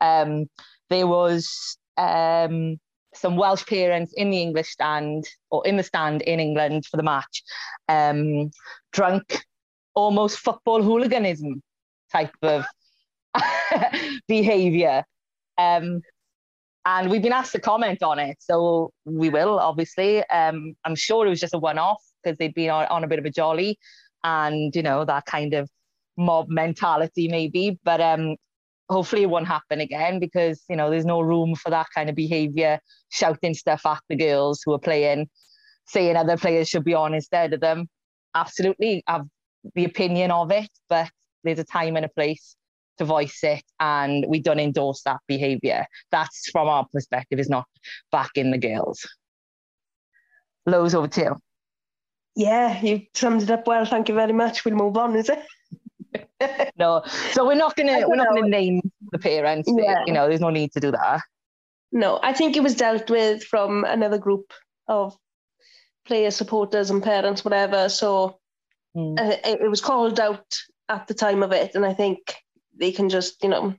Um, 0.00 0.46
there 0.90 1.06
was 1.06 1.78
um, 1.96 2.78
some 3.14 3.36
Welsh 3.36 3.64
parents 3.66 4.12
in 4.16 4.30
the 4.30 4.40
English 4.40 4.68
stand 4.68 5.24
or 5.50 5.66
in 5.66 5.76
the 5.76 5.82
stand 5.82 6.22
in 6.22 6.40
England 6.40 6.84
for 6.86 6.96
the 6.96 7.02
match, 7.02 7.42
um, 7.88 8.50
drunk, 8.92 9.44
almost 9.94 10.38
football 10.38 10.82
hooliganism 10.82 11.62
type 12.12 12.34
of 12.42 12.66
behaviour. 14.28 15.04
Um, 15.56 16.02
and 16.86 17.10
we've 17.10 17.22
been 17.22 17.32
asked 17.32 17.52
to 17.52 17.60
comment 17.60 18.02
on 18.02 18.18
it, 18.18 18.36
so 18.40 18.92
we 19.04 19.30
will 19.30 19.58
obviously. 19.58 20.24
Um, 20.28 20.74
I'm 20.84 20.94
sure 20.94 21.26
it 21.26 21.30
was 21.30 21.40
just 21.40 21.54
a 21.54 21.58
one-off 21.58 22.02
because 22.22 22.36
they'd 22.38 22.54
been 22.54 22.70
on, 22.70 22.86
on 22.86 23.04
a 23.04 23.08
bit 23.08 23.18
of 23.18 23.24
a 23.24 23.30
jolly, 23.30 23.78
and 24.22 24.74
you 24.74 24.82
know 24.82 25.04
that 25.04 25.26
kind 25.26 25.54
of 25.54 25.68
mob 26.16 26.48
mentality 26.48 27.28
maybe. 27.28 27.78
But 27.84 28.00
um, 28.00 28.36
hopefully 28.90 29.22
it 29.22 29.30
won't 29.30 29.46
happen 29.46 29.80
again 29.80 30.18
because 30.18 30.62
you 30.68 30.76
know 30.76 30.90
there's 30.90 31.06
no 31.06 31.20
room 31.20 31.54
for 31.54 31.70
that 31.70 31.86
kind 31.94 32.10
of 32.10 32.16
behaviour, 32.16 32.78
shouting 33.10 33.54
stuff 33.54 33.86
at 33.86 34.00
the 34.08 34.16
girls 34.16 34.60
who 34.64 34.72
are 34.74 34.78
playing, 34.78 35.28
saying 35.86 36.16
other 36.16 36.36
players 36.36 36.68
should 36.68 36.84
be 36.84 36.94
on 36.94 37.14
instead 37.14 37.54
of 37.54 37.60
them. 37.60 37.88
Absolutely, 38.34 39.02
I've 39.06 39.24
the 39.74 39.84
opinion 39.84 40.30
of 40.30 40.50
it, 40.50 40.68
but 40.88 41.10
there's 41.42 41.58
a 41.58 41.64
time 41.64 41.96
and 41.96 42.04
a 42.04 42.08
place 42.10 42.56
to 42.98 43.04
voice 43.04 43.40
it, 43.42 43.62
and 43.80 44.24
we 44.28 44.40
don't 44.40 44.60
endorse 44.60 45.02
that 45.02 45.20
behaviour. 45.26 45.86
That's 46.10 46.48
from 46.50 46.68
our 46.68 46.86
perspective, 46.92 47.38
is 47.38 47.48
not 47.50 47.66
back 48.12 48.30
in 48.36 48.50
the 48.50 48.58
girls. 48.58 49.06
Lows 50.66 50.94
over 50.94 51.08
to 51.08 51.20
you. 51.20 51.36
Yeah, 52.36 52.80
you 52.82 53.02
summed 53.14 53.42
it 53.42 53.50
up 53.50 53.66
well. 53.66 53.84
Thank 53.84 54.08
you 54.08 54.14
very 54.14 54.32
much. 54.32 54.64
We'll 54.64 54.74
move 54.74 54.96
on, 54.96 55.14
is 55.16 55.28
it? 55.30 56.72
no, 56.78 57.02
so 57.32 57.46
we're 57.46 57.54
not 57.54 57.76
gonna 57.76 58.08
we're 58.08 58.16
not 58.16 58.28
know. 58.34 58.40
gonna 58.40 58.48
name 58.48 58.80
the 59.12 59.18
parents. 59.18 59.70
Yeah. 59.76 60.04
You 60.06 60.12
know, 60.12 60.28
there's 60.28 60.40
no 60.40 60.50
need 60.50 60.72
to 60.72 60.80
do 60.80 60.90
that. 60.92 61.20
No, 61.92 62.18
I 62.22 62.32
think 62.32 62.56
it 62.56 62.62
was 62.62 62.74
dealt 62.74 63.08
with 63.10 63.44
from 63.44 63.84
another 63.84 64.18
group 64.18 64.52
of 64.88 65.16
players, 66.06 66.34
supporters, 66.36 66.90
and 66.90 67.02
parents, 67.02 67.44
whatever. 67.44 67.88
So 67.88 68.38
Mm. 68.96 69.18
uh, 69.18 69.36
it, 69.44 69.60
it 69.62 69.68
was 69.68 69.80
called 69.80 70.20
out 70.20 70.46
at 70.88 71.08
the 71.08 71.14
time 71.14 71.42
of 71.42 71.50
it, 71.50 71.74
and 71.74 71.84
I 71.84 71.92
think 71.94 72.32
they 72.78 72.92
can 72.92 73.08
just, 73.08 73.42
you 73.42 73.48
know, 73.48 73.74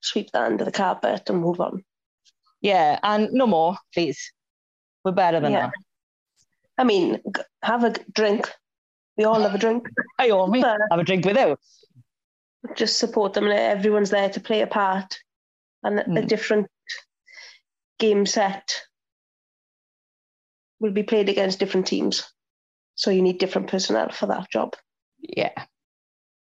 sweep 0.00 0.30
that 0.32 0.42
under 0.44 0.64
the 0.64 0.72
carpet 0.72 1.28
and 1.28 1.40
move 1.40 1.60
on. 1.60 1.84
Yeah, 2.60 2.98
and 3.02 3.32
no 3.32 3.46
more, 3.46 3.76
please. 3.94 4.32
We're 5.04 5.12
better 5.12 5.40
than 5.40 5.52
Yeah. 5.52 5.66
that. 5.66 5.72
I 6.78 6.84
mean, 6.84 7.22
have 7.62 7.84
a 7.84 7.90
drink. 8.12 8.50
We 9.16 9.24
all 9.24 9.40
have 9.40 9.54
a 9.54 9.58
drink. 9.58 9.88
Hey, 10.18 10.30
owe 10.30 10.46
me. 10.46 10.60
Have 10.60 10.98
a 11.00 11.04
drink 11.04 11.24
with 11.24 11.36
you. 11.36 11.56
just 12.76 12.98
support 12.98 13.32
them. 13.32 13.44
and 13.44 13.54
Everyone's 13.54 14.10
there 14.10 14.28
to 14.28 14.38
play 14.40 14.60
a 14.60 14.66
part, 14.66 15.18
and 15.82 15.98
a- 15.98 16.04
a 16.04 16.22
Mm. 16.22 16.28
different 16.28 16.70
game 17.98 18.26
set 18.26 18.82
will 20.78 20.92
be 20.92 21.02
played 21.02 21.30
against 21.30 21.58
different 21.58 21.86
teams. 21.86 22.30
So 22.96 23.10
you 23.10 23.22
need 23.22 23.38
different 23.38 23.68
personnel 23.70 24.10
for 24.10 24.26
that 24.26 24.50
job. 24.50 24.76
Yeah, 25.20 25.54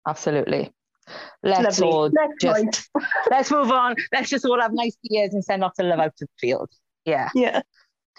absolutely. 0.08 0.74
Let's 1.44 1.80
Lovely. 1.80 1.88
all 1.88 2.10
Next 2.10 2.42
just 2.42 2.62
point. 2.94 3.06
let's 3.32 3.52
move 3.52 3.72
on. 3.72 3.96
Let's 4.12 4.30
just 4.30 4.46
all 4.46 4.60
have 4.60 4.74
nice 4.74 4.98
beers 5.04 5.34
and 5.34 5.44
send 5.44 5.62
lots 5.62 5.80
of 5.80 5.86
love 5.86 6.00
out 6.00 6.16
to 6.18 6.26
the 6.26 6.32
field. 6.40 6.70
Yeah. 7.06 7.30
Yeah. 7.34 7.62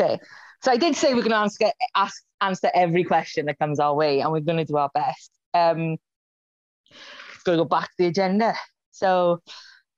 Okay. 0.01 0.18
So 0.62 0.72
I 0.72 0.77
did 0.77 0.96
say 0.96 1.14
we're 1.14 1.20
going 1.20 1.31
to 1.31 1.37
answer 1.37 1.70
ask, 1.94 2.22
answer 2.40 2.70
every 2.74 3.05
question 3.05 3.46
that 3.46 3.59
comes 3.59 3.79
our 3.79 3.94
way, 3.94 4.20
and 4.20 4.33
we're 4.33 4.40
going 4.40 4.59
to 4.59 4.64
do 4.64 4.77
our 4.77 4.90
best. 4.94 5.31
Um, 5.55 5.96
going 7.44 7.59
to 7.59 7.64
go 7.64 7.68
back 7.68 7.88
to 7.88 7.94
the 7.98 8.07
agenda. 8.07 8.55
So, 8.90 9.40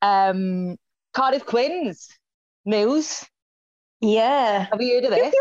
um, 0.03 0.77
Cardiff 1.13 1.47
Quins 1.47 2.09
news. 2.65 3.25
Yeah. 4.01 4.67
Have 4.71 4.81
you 4.81 4.95
heard 4.95 5.05
of 5.05 5.11
this? 5.11 5.35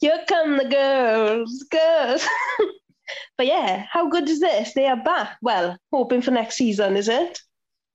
Here 0.00 0.24
come 0.28 0.58
the 0.58 0.64
girls, 0.64 1.64
girls. 1.70 2.26
but 3.36 3.46
yeah, 3.46 3.86
how 3.90 4.08
good 4.08 4.28
is 4.28 4.40
this? 4.40 4.72
They 4.74 4.86
are 4.86 5.02
back. 5.02 5.36
Well, 5.42 5.76
hoping 5.92 6.22
for 6.22 6.30
next 6.30 6.56
season, 6.56 6.96
is 6.96 7.08
it? 7.08 7.38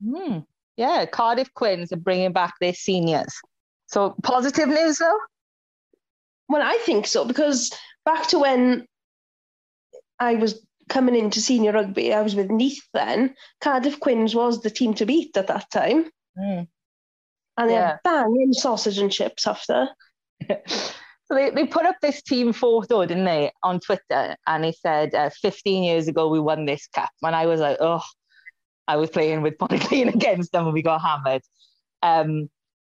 Hmm. 0.04 0.40
Yeah, 0.78 1.06
Cardiff 1.06 1.54
Quins 1.54 1.92
are 1.92 1.98
bringing 1.98 2.34
back 2.34 2.54
their 2.60 2.74
seniors. 2.74 3.34
So 3.88 4.16
positive 4.24 4.70
news 4.70 4.98
though. 4.98 5.20
Well, 6.50 6.62
I 6.64 6.78
think 6.84 7.08
so 7.08 7.26
because 7.26 7.72
back 8.06 8.28
to 8.30 8.40
when 8.40 8.86
I 10.20 10.36
was 10.36 10.66
coming 10.90 11.16
into 11.16 11.40
senior 11.42 11.72
rugby, 11.72 12.14
I 12.14 12.22
was 12.22 12.36
with 12.36 12.50
Neath 12.50 12.82
then. 12.94 13.36
Cardiff 13.62 14.00
Quins 14.00 14.36
was 14.36 14.62
the 14.62 14.70
team 14.70 14.94
to 14.96 15.06
beat 15.06 15.38
at 15.38 15.48
that 15.48 15.70
time, 15.72 16.10
Hmm. 16.38 16.64
and 17.58 17.70
they 17.70 17.74
Yeah. 17.74 17.88
had 17.92 18.00
banging 18.04 18.54
sausage 18.54 18.98
and 18.98 19.12
chips 19.12 19.48
after. 19.48 19.90
So 21.34 21.40
they, 21.40 21.50
they 21.50 21.66
put 21.66 21.88
up 21.88 21.96
this 22.00 22.22
team 22.22 22.54
photo, 22.54 23.06
didn't 23.08 23.26
they, 23.26 23.52
on 23.64 23.80
Twitter? 23.80 24.36
And 24.46 24.64
they 24.64 24.72
said, 24.72 25.16
uh, 25.16 25.32
15 25.42 25.84
years 25.84 26.08
ago, 26.08 26.30
we 26.30 26.40
won 26.40 26.66
this 26.66 26.88
cup. 26.94 27.10
And 27.24 27.36
I 27.36 27.48
was 27.48 27.60
like, 27.60 27.78
oh, 27.80 28.04
I 28.88 28.98
was 28.98 29.10
playing 29.10 29.42
with 29.42 29.58
Pontyclun 29.58 30.10
against 30.14 30.52
them 30.52 30.66
and 30.66 30.74
we 30.76 30.84
got 30.84 31.02
hammered. 31.02 31.42
Um, 32.04 32.50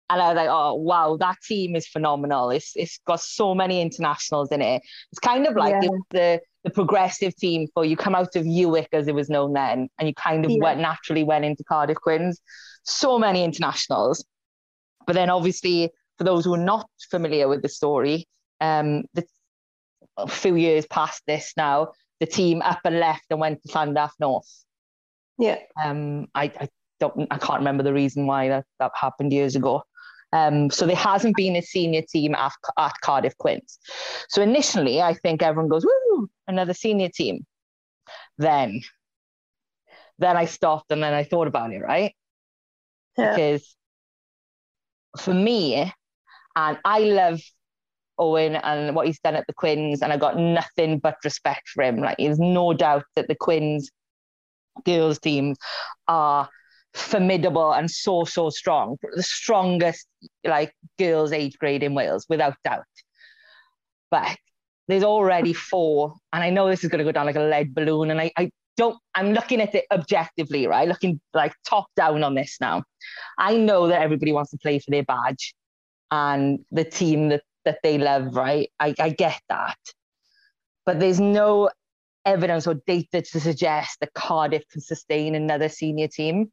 and 0.09 0.21
I 0.21 0.29
was 0.29 0.35
like, 0.35 0.47
oh, 0.49 0.73
wow, 0.73 1.17
that 1.19 1.37
team 1.47 1.75
is 1.75 1.87
phenomenal. 1.87 2.49
It's, 2.49 2.71
it's 2.75 2.99
got 3.05 3.19
so 3.19 3.53
many 3.53 3.79
internationals 3.79 4.51
in 4.51 4.63
it. 4.63 4.81
It's 5.11 5.19
kind 5.19 5.45
of 5.45 5.55
like 5.55 5.75
Yeah. 5.79 5.89
the, 6.09 6.39
the, 6.63 6.71
progressive 6.71 7.35
team 7.35 7.67
for 7.75 7.85
you 7.85 7.95
come 7.95 8.15
out 8.15 8.35
of 8.35 8.45
UWIC, 8.45 8.87
as 8.93 9.07
it 9.07 9.13
was 9.13 9.29
known 9.29 9.53
then, 9.53 9.87
and 9.99 10.07
you 10.07 10.15
kind 10.15 10.45
of 10.45 10.51
Yeah. 10.51 10.57
went 10.63 10.79
naturally 10.79 11.23
went 11.23 11.45
into 11.45 11.63
Cardiff 11.63 11.97
Quins. 11.97 12.41
So 12.83 13.19
many 13.19 13.43
internationals. 13.43 14.25
But 15.05 15.13
then 15.13 15.29
obviously, 15.29 15.91
for 16.21 16.25
those 16.25 16.45
who 16.45 16.53
are 16.53 16.57
not 16.57 16.87
familiar 17.09 17.47
with 17.47 17.63
the 17.63 17.67
story, 17.67 18.27
um, 18.59 19.05
the, 19.15 19.25
a 20.17 20.27
few 20.27 20.55
years 20.55 20.85
past 20.85 21.23
this 21.25 21.51
now, 21.57 21.93
the 22.19 22.27
team 22.27 22.61
up 22.61 22.81
and 22.85 22.99
left 22.99 23.23
and 23.31 23.39
went 23.39 23.59
to 23.63 23.69
Llandaff 23.69 24.11
North. 24.19 24.63
Yeah. 25.39 25.57
Um, 25.83 26.27
I, 26.35 26.43
I 26.59 26.69
don't, 26.99 27.27
I 27.31 27.39
can't 27.39 27.57
remember 27.57 27.81
the 27.81 27.91
reason 27.91 28.27
why 28.27 28.49
that, 28.49 28.65
that 28.77 28.91
happened 28.93 29.33
years 29.33 29.55
ago. 29.55 29.81
Um, 30.31 30.69
so 30.69 30.85
there 30.85 30.95
hasn't 30.95 31.35
been 31.35 31.55
a 31.55 31.61
senior 31.63 32.03
team 32.03 32.35
at, 32.35 32.51
at 32.77 32.93
Cardiff 33.01 33.35
Quins. 33.39 33.79
So 34.29 34.43
initially, 34.43 35.01
I 35.01 35.15
think 35.15 35.41
everyone 35.41 35.69
goes, 35.69 35.83
"Woo, 35.83 36.29
another 36.47 36.75
senior 36.75 37.09
team." 37.09 37.47
Then, 38.37 38.81
then 40.19 40.37
I 40.37 40.45
stopped 40.45 40.91
and 40.91 41.01
then 41.01 41.15
I 41.15 41.23
thought 41.23 41.47
about 41.47 41.73
it, 41.73 41.79
right? 41.79 42.13
Yeah. 43.17 43.31
because 43.31 43.75
for 45.19 45.33
me, 45.33 45.91
and 46.55 46.77
I 46.85 46.99
love 46.99 47.41
Owen 48.17 48.55
and 48.55 48.95
what 48.95 49.07
he's 49.07 49.19
done 49.19 49.35
at 49.35 49.47
the 49.47 49.53
Quins, 49.53 50.01
and 50.01 50.13
I 50.13 50.17
got 50.17 50.37
nothing 50.37 50.99
but 50.99 51.17
respect 51.23 51.69
for 51.69 51.83
him. 51.83 51.97
Like, 51.97 52.17
there's 52.17 52.39
no 52.39 52.73
doubt 52.73 53.03
that 53.15 53.27
the 53.27 53.35
Quins 53.35 53.89
girls 54.85 55.19
teams 55.19 55.57
are 56.07 56.49
formidable 56.93 57.73
and 57.73 57.89
so 57.89 58.25
so 58.25 58.49
strong, 58.49 58.97
the 59.15 59.23
strongest 59.23 60.07
like 60.43 60.73
girls 60.99 61.31
age 61.31 61.57
grade 61.57 61.83
in 61.83 61.93
Wales, 61.93 62.25
without 62.29 62.55
doubt. 62.63 62.83
But 64.09 64.37
there's 64.87 65.03
already 65.03 65.53
four, 65.53 66.15
and 66.33 66.43
I 66.43 66.49
know 66.49 66.69
this 66.69 66.83
is 66.83 66.89
going 66.89 66.99
to 66.99 67.05
go 67.05 67.11
down 67.11 67.25
like 67.25 67.35
a 67.37 67.41
lead 67.41 67.73
balloon, 67.73 68.11
and 68.11 68.19
I, 68.19 68.31
I 68.37 68.51
don't. 68.77 68.97
I'm 69.15 69.33
looking 69.33 69.61
at 69.61 69.73
it 69.73 69.85
objectively, 69.91 70.67
right? 70.67 70.87
Looking 70.87 71.19
like 71.33 71.53
top 71.65 71.87
down 71.95 72.23
on 72.23 72.35
this 72.35 72.57
now. 72.59 72.83
I 73.37 73.55
know 73.57 73.87
that 73.87 74.01
everybody 74.01 74.31
wants 74.31 74.51
to 74.51 74.57
play 74.57 74.79
for 74.79 74.91
their 74.91 75.03
badge 75.03 75.53
and 76.11 76.59
the 76.71 76.83
team 76.83 77.29
that 77.29 77.43
that 77.65 77.79
they 77.83 77.97
love, 77.97 78.35
right? 78.35 78.69
I, 78.79 78.93
I 78.99 79.09
get 79.09 79.39
that, 79.49 79.77
but 80.85 80.99
there's 80.99 81.19
no 81.19 81.69
evidence 82.25 82.67
or 82.67 82.75
data 82.85 83.21
to 83.21 83.39
suggest 83.39 83.99
that 83.99 84.13
Cardiff 84.13 84.63
can 84.71 84.81
sustain 84.81 85.35
another 85.35 85.69
senior 85.69 86.07
team. 86.07 86.51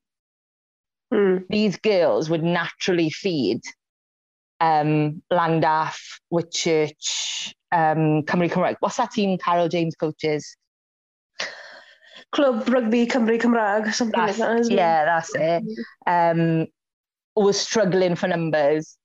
Hmm. 1.12 1.38
These 1.48 1.78
girls 1.78 2.28
would 2.30 2.42
naturally 2.42 3.10
feed 3.10 3.60
um, 4.60 5.22
Llandaff, 5.32 5.98
Whitchurch, 6.32 7.54
um, 7.72 8.22
Cymru 8.24 8.50
Cymraeg. 8.50 8.76
What's 8.80 8.96
that 8.96 9.12
team 9.12 9.38
Carol 9.38 9.68
James 9.68 9.94
coaches? 9.94 10.56
Club 12.32 12.68
Rugby 12.68 13.06
Cymru 13.06 13.40
Cymraeg, 13.40 13.92
something 13.94 14.20
That's, 14.20 14.38
like 14.38 14.62
that. 14.64 14.70
Yeah, 14.70 15.04
that's 15.04 15.34
it. 15.34 15.62
Um, 16.06 16.66
was 17.36 17.58
struggling 17.58 18.16
for 18.16 18.28
numbers. 18.28 18.97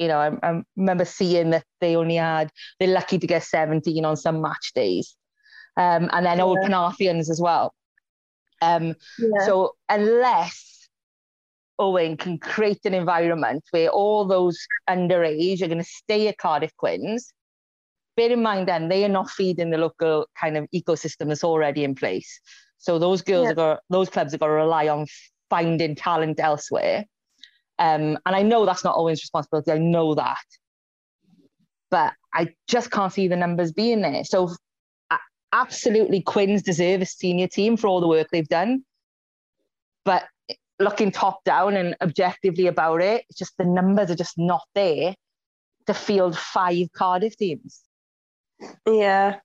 You 0.00 0.08
know, 0.08 0.18
I, 0.18 0.30
I 0.42 0.62
remember 0.76 1.04
seeing 1.04 1.50
that 1.50 1.64
they 1.80 1.94
only 1.94 2.16
had, 2.16 2.50
they're 2.80 2.88
lucky 2.88 3.18
to 3.18 3.26
get 3.26 3.44
17 3.44 4.04
on 4.04 4.16
some 4.16 4.40
match 4.40 4.72
days. 4.74 5.14
Um, 5.76 6.10
and 6.12 6.26
then 6.26 6.40
old 6.40 6.58
Yeah. 6.62 6.68
Penarthians 6.68 7.30
as 7.30 7.40
well. 7.40 7.74
Um, 8.62 8.94
Yeah. 9.18 9.46
So 9.46 9.76
unless 9.88 10.88
Owen 11.78 12.16
can 12.16 12.38
create 12.38 12.80
an 12.84 12.94
environment 12.94 13.62
where 13.70 13.90
all 13.90 14.24
those 14.26 14.58
underage 14.88 15.62
are 15.62 15.68
going 15.68 15.78
to 15.78 15.84
stay 15.84 16.28
at 16.28 16.38
Cardiff 16.38 16.74
Quins, 16.76 17.32
bear 18.16 18.32
in 18.32 18.42
mind 18.42 18.68
then 18.68 18.88
they 18.88 19.04
are 19.04 19.08
not 19.08 19.30
feeding 19.30 19.70
the 19.70 19.78
local 19.78 20.26
kind 20.38 20.56
of 20.56 20.66
ecosystem 20.74 21.28
that's 21.28 21.44
already 21.44 21.84
in 21.84 21.94
place. 21.94 22.40
So 22.78 22.98
those 22.98 23.22
girls 23.22 23.52
Yeah. 23.56 23.62
are 23.62 23.80
those 23.90 24.08
clubs 24.10 24.34
are 24.34 24.38
going 24.38 24.50
to 24.50 24.54
rely 24.54 24.88
on 24.88 25.06
finding 25.50 25.94
talent 25.94 26.40
elsewhere. 26.40 27.04
Um, 27.80 28.18
and 28.26 28.36
I 28.36 28.42
know 28.42 28.64
that's 28.66 28.84
not 28.84 28.96
Owen's 28.96 29.22
responsibility. 29.22 29.72
I 29.72 29.78
know 29.78 30.14
that, 30.14 30.44
but 31.90 32.12
I 32.32 32.54
just 32.68 32.90
can't 32.90 33.12
see 33.12 33.26
the 33.26 33.36
numbers 33.36 33.72
being 33.72 34.02
there. 34.02 34.22
So 34.24 34.54
absolutely, 35.52 36.22
Quins 36.22 36.62
deserve 36.62 37.02
a 37.02 37.06
senior 37.06 37.48
team 37.48 37.76
for 37.76 37.88
all 37.88 38.00
the 38.00 38.08
work 38.08 38.28
they've 38.30 38.46
done. 38.48 38.84
But 40.04 40.24
looking 40.78 41.10
top 41.10 41.44
down 41.44 41.76
and 41.76 41.96
objectively 42.00 42.66
about 42.66 43.02
it, 43.02 43.24
it's 43.28 43.38
just 43.38 43.56
the 43.58 43.64
numbers 43.64 44.10
are 44.10 44.16
just 44.16 44.38
not 44.38 44.62
there 44.74 45.14
to 45.86 45.94
field 45.94 46.36
five 46.36 46.92
Cardiff 46.92 47.36
teams. 47.36 47.80
Yeah. 48.86 49.40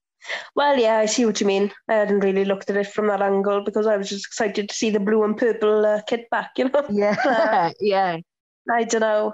Well, 0.55 0.77
yeah, 0.77 0.97
I 0.97 1.05
see 1.05 1.25
what 1.25 1.39
you 1.39 1.47
mean. 1.47 1.71
I 1.89 1.95
hadn't 1.95 2.21
really 2.21 2.45
looked 2.45 2.69
at 2.69 2.77
it 2.77 2.87
from 2.87 3.07
that 3.07 3.21
angle 3.21 3.63
because 3.63 3.87
I 3.87 3.97
was 3.97 4.09
just 4.09 4.25
excited 4.25 4.69
to 4.69 4.75
see 4.75 4.89
the 4.89 4.99
blue 4.99 5.23
and 5.23 5.37
purple 5.37 5.85
uh, 5.85 6.01
kit 6.07 6.29
back, 6.29 6.51
you 6.57 6.69
know? 6.69 6.85
Yeah, 6.89 7.71
yeah, 7.79 8.17
I 8.71 8.83
don't 8.83 9.01
know. 9.01 9.33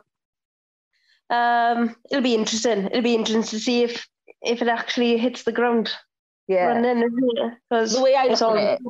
Um, 1.30 1.96
it'll 2.10 2.24
be 2.24 2.36
interesting. 2.36 2.88
It'll 2.88 3.02
be 3.02 3.16
interesting 3.16 3.44
to 3.44 3.60
see 3.60 3.84
if 3.84 4.06
if 4.42 4.62
it 4.62 4.68
actually 4.68 5.18
hits 5.18 5.44
the 5.44 5.52
ground 5.52 5.92
yeah. 6.48 6.66
running. 6.66 7.10
Because 7.70 7.94
The 7.94 8.02
way 8.02 8.16
I 8.16 8.26
it's 8.26 8.42
look 8.42 8.58
at 8.58 8.80
it 8.80 8.82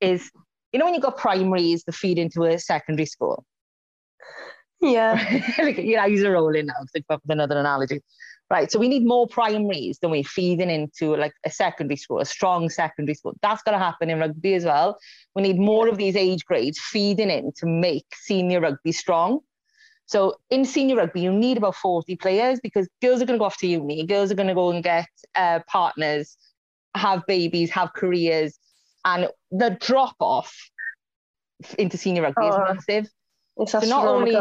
is, 0.00 0.30
you 0.72 0.78
know, 0.78 0.84
when 0.84 0.94
you've 0.94 1.02
got 1.02 1.16
primaries 1.16 1.84
that 1.84 1.94
feed 1.94 2.18
into 2.18 2.44
a 2.44 2.58
secondary 2.58 3.06
school, 3.06 3.44
yeah, 4.80 5.38
you 5.58 5.96
know, 5.96 6.02
I 6.02 6.06
use 6.06 6.22
a 6.22 6.30
role 6.30 6.54
in 6.54 6.66
now 6.66 6.74
because 6.92 7.20
with 7.22 7.30
another 7.30 7.58
analogy, 7.58 8.02
right? 8.52 8.70
So 8.70 8.78
we 8.78 8.86
need 8.86 9.06
more 9.06 9.26
primaries 9.26 9.98
than 9.98 10.10
we're 10.10 10.22
feeding 10.22 10.68
into 10.68 11.16
like 11.16 11.32
a 11.44 11.50
secondary 11.50 11.96
school, 11.96 12.20
a 12.20 12.26
strong 12.26 12.68
secondary 12.68 13.14
school. 13.14 13.34
That's 13.40 13.62
going 13.62 13.72
to 13.72 13.82
happen 13.82 14.10
in 14.10 14.18
rugby 14.20 14.52
as 14.52 14.66
well. 14.66 14.98
We 15.34 15.40
need 15.40 15.58
more 15.58 15.88
of 15.88 15.96
these 15.96 16.16
age 16.16 16.44
grades 16.44 16.78
feeding 16.78 17.30
in 17.30 17.52
to 17.56 17.66
make 17.66 18.04
senior 18.14 18.60
rugby 18.60 18.92
strong. 18.92 19.40
So 20.04 20.36
in 20.50 20.66
senior 20.66 20.96
rugby, 20.96 21.22
you 21.22 21.32
need 21.32 21.56
about 21.56 21.76
40 21.76 22.14
players 22.16 22.60
because 22.62 22.86
girls 23.00 23.22
are 23.22 23.24
going 23.24 23.38
to 23.38 23.42
go 23.42 23.46
off 23.46 23.56
to 23.58 23.66
uni, 23.66 24.04
girls 24.04 24.30
are 24.30 24.34
going 24.34 24.48
to 24.48 24.54
go 24.54 24.70
and 24.70 24.84
get 24.84 25.08
uh, 25.34 25.60
partners, 25.66 26.36
have 26.94 27.22
babies, 27.26 27.70
have 27.70 27.94
careers, 27.94 28.58
and 29.06 29.28
the 29.50 29.78
drop 29.80 30.16
off 30.20 30.54
into 31.78 31.96
senior 31.96 32.20
rugby 32.20 32.42
oh, 32.42 32.48
is 32.48 32.74
massive. 32.74 33.10
It's 33.56 33.72
so 33.72 33.80
not 33.80 34.06
only 34.06 34.36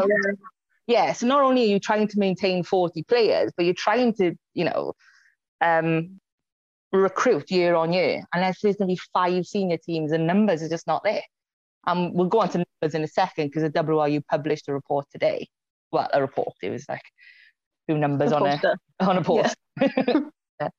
yeah, 0.91 1.13
so 1.13 1.25
not 1.25 1.41
only 1.41 1.63
are 1.63 1.67
you 1.67 1.79
trying 1.79 2.07
to 2.09 2.19
maintain 2.19 2.63
40 2.63 3.03
players, 3.03 3.51
but 3.55 3.65
you're 3.65 3.73
trying 3.73 4.13
to, 4.15 4.33
you 4.53 4.65
know, 4.65 4.93
um, 5.61 6.19
recruit 6.91 7.49
year 7.49 7.75
on 7.75 7.93
year. 7.93 8.23
Unless 8.33 8.59
there's 8.61 8.75
going 8.75 8.89
to 8.89 8.95
be 8.95 9.01
five 9.13 9.45
senior 9.45 9.77
teams 9.77 10.11
and 10.11 10.27
numbers 10.27 10.61
are 10.61 10.69
just 10.69 10.87
not 10.87 11.03
there. 11.03 11.21
Um, 11.87 12.13
we'll 12.13 12.27
go 12.27 12.41
on 12.41 12.49
to 12.49 12.65
numbers 12.81 12.93
in 12.93 13.03
a 13.03 13.07
second 13.07 13.47
because 13.47 13.63
the 13.63 13.69
WRU 13.69 14.21
published 14.29 14.67
a 14.67 14.73
report 14.73 15.05
today. 15.11 15.47
Well, 15.91 16.09
a 16.13 16.21
report. 16.21 16.53
It 16.61 16.69
was 16.69 16.85
like 16.87 17.01
two 17.89 17.97
numbers 17.97 18.31
a 18.31 18.35
on 18.35 18.47
a 18.47 18.77
on 18.99 19.17
a 19.17 19.23
post. 19.23 19.55
Yeah. 20.59 20.69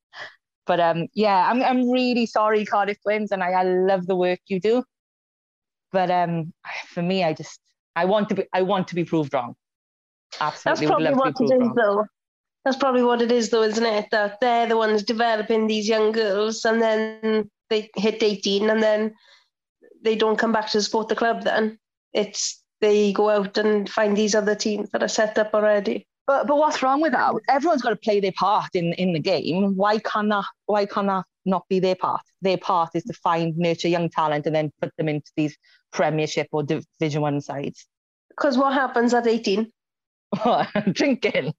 But 0.64 0.78
um, 0.78 1.08
yeah, 1.12 1.50
I'm 1.50 1.60
I'm 1.60 1.90
really 1.90 2.24
sorry, 2.24 2.64
Cardiff 2.64 2.96
Quins, 3.04 3.32
and 3.32 3.42
I, 3.42 3.50
I 3.50 3.62
love 3.64 4.06
the 4.06 4.14
work 4.14 4.38
you 4.46 4.60
do. 4.60 4.84
But 5.90 6.08
um, 6.08 6.52
for 6.86 7.02
me, 7.02 7.24
I 7.24 7.32
just 7.32 7.58
I 7.96 8.04
want 8.04 8.28
to 8.28 8.36
be 8.36 8.44
I 8.52 8.62
want 8.62 8.86
to 8.88 8.94
be 8.94 9.04
proved 9.04 9.34
wrong. 9.34 9.56
Absolutely, 10.40 10.86
that's 10.86 10.90
probably 10.90 11.14
what 11.14 11.40
it 11.40 11.44
is, 11.44 11.60
wrong. 11.60 11.74
though. 11.74 12.06
That's 12.64 12.76
probably 12.76 13.02
what 13.02 13.22
it 13.22 13.32
is, 13.32 13.50
though, 13.50 13.62
isn't 13.62 13.84
it? 13.84 14.06
That 14.12 14.40
they're 14.40 14.68
the 14.68 14.76
ones 14.76 15.02
developing 15.02 15.66
these 15.66 15.88
young 15.88 16.12
girls, 16.12 16.64
and 16.64 16.80
then 16.80 17.50
they 17.70 17.90
hit 17.96 18.22
18, 18.22 18.70
and 18.70 18.82
then 18.82 19.14
they 20.02 20.16
don't 20.16 20.38
come 20.38 20.52
back 20.52 20.70
to 20.70 20.82
support 20.82 21.08
the 21.08 21.16
club. 21.16 21.42
Then 21.42 21.78
it's 22.12 22.62
they 22.80 23.12
go 23.12 23.30
out 23.30 23.56
and 23.58 23.88
find 23.88 24.16
these 24.16 24.34
other 24.34 24.54
teams 24.54 24.90
that 24.90 25.02
are 25.02 25.08
set 25.08 25.38
up 25.38 25.54
already. 25.54 26.06
But 26.26 26.46
but 26.46 26.56
what's 26.56 26.82
wrong 26.82 27.00
with 27.00 27.12
that? 27.12 27.34
Everyone's 27.48 27.82
got 27.82 27.90
to 27.90 27.96
play 27.96 28.20
their 28.20 28.32
part 28.32 28.70
in 28.74 28.92
in 28.94 29.12
the 29.12 29.20
game. 29.20 29.76
Why 29.76 29.98
can't 29.98 30.28
that? 30.30 30.44
Why 30.66 30.86
can't 30.86 31.08
that 31.08 31.24
not 31.44 31.66
be 31.68 31.80
their 31.80 31.96
part? 31.96 32.22
Their 32.42 32.58
part 32.58 32.90
is 32.94 33.04
to 33.04 33.12
find, 33.14 33.56
nurture 33.56 33.88
young 33.88 34.08
talent, 34.08 34.46
and 34.46 34.54
then 34.54 34.72
put 34.80 34.92
them 34.96 35.08
into 35.08 35.30
these 35.36 35.56
Premiership 35.92 36.48
or 36.52 36.62
Division 36.62 37.22
One 37.22 37.40
sides. 37.40 37.86
Because 38.28 38.56
what 38.56 38.72
happens 38.72 39.14
at 39.14 39.26
eighteen? 39.26 39.72
What 40.42 40.68
drinking. 40.92 41.52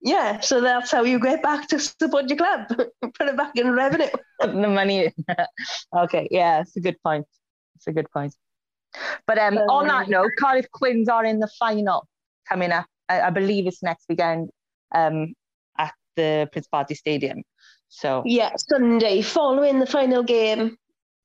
Yeah, 0.00 0.40
so 0.40 0.60
that's 0.60 0.90
how 0.90 1.02
you 1.02 1.18
get 1.18 1.42
back 1.42 1.68
to 1.68 1.80
support 1.80 2.28
your 2.28 2.38
club. 2.38 2.68
Put 2.68 3.28
it 3.28 3.36
back 3.36 3.56
in 3.56 3.70
revenue. 3.72 4.08
the 4.40 4.68
money. 4.68 5.12
okay, 5.96 6.28
yeah, 6.30 6.60
it's 6.60 6.76
a 6.76 6.80
good 6.80 6.96
point. 7.02 7.26
It's 7.76 7.86
a 7.86 7.92
good 7.92 8.10
point. 8.10 8.34
But 9.26 9.38
um, 9.38 9.58
um, 9.58 9.68
on 9.68 9.86
that 9.88 10.08
note, 10.08 10.30
Cardiff 10.38 10.70
Quins 10.72 11.08
are 11.08 11.24
in 11.24 11.40
the 11.40 11.48
final 11.58 12.06
coming 12.48 12.70
up. 12.70 12.86
I, 13.08 13.22
I 13.22 13.30
believe 13.30 13.66
it's 13.66 13.82
next 13.82 14.06
weekend 14.08 14.50
um, 14.94 15.34
at 15.78 15.92
the 16.16 16.48
Principality 16.52 16.94
Stadium. 16.94 17.42
So 17.88 18.22
yeah, 18.24 18.52
Sunday 18.56 19.22
following 19.22 19.78
the 19.80 19.86
final 19.86 20.22
game. 20.22 20.76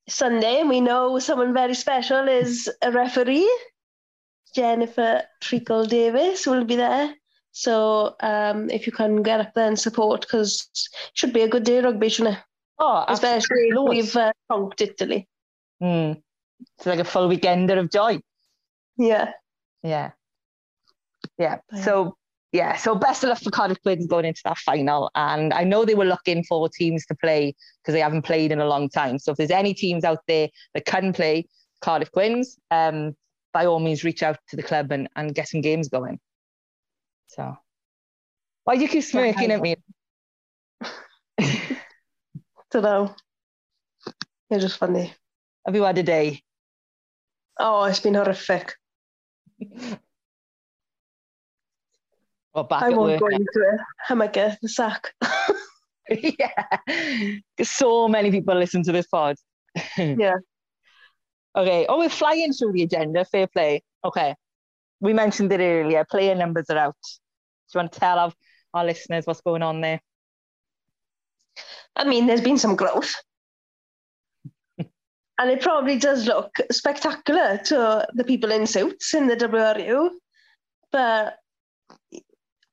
Sunday, 0.10 0.64
we 0.64 0.82
know 0.82 1.20
someone 1.20 1.54
very 1.54 1.76
special 1.76 2.28
is 2.28 2.70
a 2.82 2.92
referee. 2.92 3.50
Jennifer 4.54 5.24
Treacle 5.42 5.86
Davis 5.86 6.46
will 6.46 6.66
be 6.66 6.76
there. 6.76 7.14
So 7.52 8.16
um, 8.20 8.70
if 8.70 8.88
you 8.88 8.92
can 8.92 9.22
get 9.22 9.40
up 9.40 9.54
there 9.54 9.68
and 9.68 9.80
support, 9.80 10.22
because 10.22 10.70
it 10.74 10.90
should 11.14 11.34
be 11.34 11.42
a 11.42 11.48
good 11.48 11.64
day 11.64 11.82
rugby, 11.82 12.10
shouldn't 12.10 12.38
it? 12.38 12.44
Oh, 12.80 13.06
especially 13.08 13.72
we've 13.88 14.16
uh, 14.16 14.34
punked 14.52 14.82
Italy. 14.82 15.28
Mm. 15.82 16.22
It's 16.78 16.86
like 16.86 17.00
a 17.00 17.04
full 17.04 17.30
weekender 17.30 17.78
of 17.78 17.92
joy. 17.92 18.20
Yeah. 18.98 19.32
Yeah. 19.84 20.12
Yeah. 21.38 21.60
So 21.84 22.18
yeah, 22.54 22.76
so 22.76 22.94
best 22.94 23.24
of 23.24 23.30
luck 23.30 23.40
for 23.40 23.50
Cardiff 23.50 23.82
Quins 23.82 24.06
going 24.06 24.26
into 24.26 24.42
that 24.46 24.60
final. 24.60 25.10
And 25.16 25.54
I 25.56 25.64
know 25.64 25.86
they 25.86 25.96
were 25.96 26.06
looking 26.06 26.44
for 26.44 26.70
teams 26.70 27.04
to 27.08 27.16
play 27.16 27.56
because 27.82 27.94
they 27.94 28.00
haven't 28.00 28.22
played 28.22 28.52
in 28.52 28.60
a 28.60 28.68
long 28.68 28.90
time. 28.90 29.18
So 29.18 29.32
if 29.32 29.38
there's 29.38 29.50
any 29.50 29.74
teams 29.74 30.04
out 30.04 30.20
there 30.28 30.50
that 30.76 30.86
can 30.86 31.14
play 31.14 31.48
Cardiff 31.82 32.12
Quins, 32.12 32.60
um, 32.70 33.16
by 33.54 33.66
all 33.66 33.80
means 33.80 34.04
reach 34.04 34.24
out 34.24 34.38
to 34.50 34.56
the 34.56 34.64
club 34.64 34.92
and, 34.92 35.08
and 35.16 35.34
get 35.36 35.48
some 35.48 35.62
games 35.62 35.88
going. 35.88 36.20
So 37.28 37.58
why 38.64 38.76
do 38.76 38.82
you 38.82 38.88
keep 38.88 39.04
smirking 39.04 39.52
at 39.52 39.62
me? 39.62 39.76
Don't 42.72 42.84
know. 42.84 43.16
You're 44.50 44.60
just 44.60 44.78
funny. 44.78 45.14
Have 45.66 45.76
you 45.76 45.84
had 45.84 45.98
a 45.98 46.04
day? 46.04 46.42
Oh, 47.60 47.84
it's 47.86 48.00
been 48.00 48.16
horrific. 48.16 48.74
well, 52.54 52.64
back 52.64 52.84
I 52.84 52.90
won't 52.90 53.12
work 53.12 53.20
go 53.20 53.28
into 53.28 53.46
it. 53.46 53.80
I 54.10 54.14
might 54.14 54.34
get 54.34 54.60
the 54.62 54.70
sack. 54.70 55.14
yeah. 56.10 56.66
So 57.62 58.08
many 58.08 58.32
people 58.32 58.56
listen 58.56 58.84
to 58.84 58.92
this 58.92 59.08
pod. 59.08 59.36
yeah. 59.98 60.36
Okay. 61.56 61.86
Oh, 61.88 62.00
we're 62.00 62.10
flying 62.10 62.54
through 62.54 62.74
the 62.74 62.84
agenda. 62.84 63.26
Fair 63.26 63.48
play. 63.48 63.84
Okay. 64.04 64.36
We 65.00 65.14
mentioned 65.14 65.52
it 65.52 65.60
earlier. 65.60 66.06
Player 66.06 66.36
numbers 66.36 66.70
are 66.70 66.78
out. 66.78 66.96
Do 67.04 67.78
you 67.78 67.80
want 67.80 67.92
to 67.92 68.00
tell 68.00 68.20
our, 68.20 68.34
our 68.74 68.86
listeners 68.86 69.26
what's 69.26 69.42
going 69.42 69.62
on 69.62 69.82
there? 69.82 70.00
I 71.96 72.06
mean, 72.06 72.26
there's 72.26 72.42
been 72.42 72.58
some 72.58 72.76
growth. 72.76 73.14
and 74.78 75.50
it 75.50 75.62
probably 75.62 75.98
does 75.98 76.26
look 76.26 76.56
spectacular 76.72 77.60
to 77.66 78.08
the 78.14 78.24
people 78.24 78.52
in 78.52 78.66
suits 78.66 79.14
in 79.14 79.28
the 79.28 79.36
WRU. 79.36 80.10
But 80.92 81.36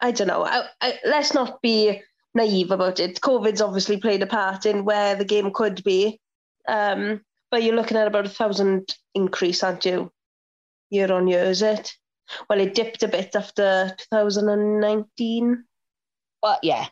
I 0.01 0.13
don't 0.13 0.29
know. 0.29 0.45
I, 0.45 0.67
I, 0.81 0.99
let's 1.05 1.35
not 1.35 1.61
be 1.61 2.03
naive 2.35 2.71
about 2.71 3.01
it. 3.01 3.21
COVID's 3.21 3.61
obviously 3.61 3.99
played 3.99 4.23
a 4.23 4.27
part 4.27 4.67
in 4.67 4.85
where 4.85 5.15
the 5.15 5.25
game 5.25 5.51
could 5.53 5.83
be. 5.85 6.21
Um, 6.69 7.21
but 7.51 7.63
you're 7.63 7.75
looking 7.75 7.97
at 7.97 8.07
about 8.07 8.27
a 8.27 8.31
thousand 8.31 8.95
increase, 9.15 9.63
aren't 9.63 9.85
you? 9.85 10.11
Year 10.91 11.13
on 11.13 11.29
year, 11.29 11.45
is 11.45 11.63
it? 11.63 11.93
Well, 12.49 12.61
it 12.61 12.75
dipped 12.75 13.03
a 13.03 13.09
bit 13.09 13.35
after 13.35 13.95
2019. 14.13 15.65
Well, 16.43 16.59
yeah. 16.63 16.87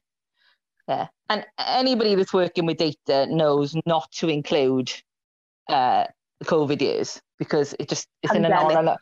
Yeah. 0.89 1.09
And 1.29 1.45
anybody 1.59 2.15
that's 2.15 2.33
working 2.33 2.67
with 2.67 2.79
data 2.79 3.27
knows 3.27 3.77
not 3.87 4.11
to 4.13 4.29
include 4.29 4.91
uh, 5.69 6.05
the 6.41 6.47
COVID 6.47 6.81
years 6.81 7.21
because 7.39 7.75
it 7.79 7.89
just 7.89 8.09
it's 8.23 8.33
an 8.33 8.45
anomaly. 8.45 8.97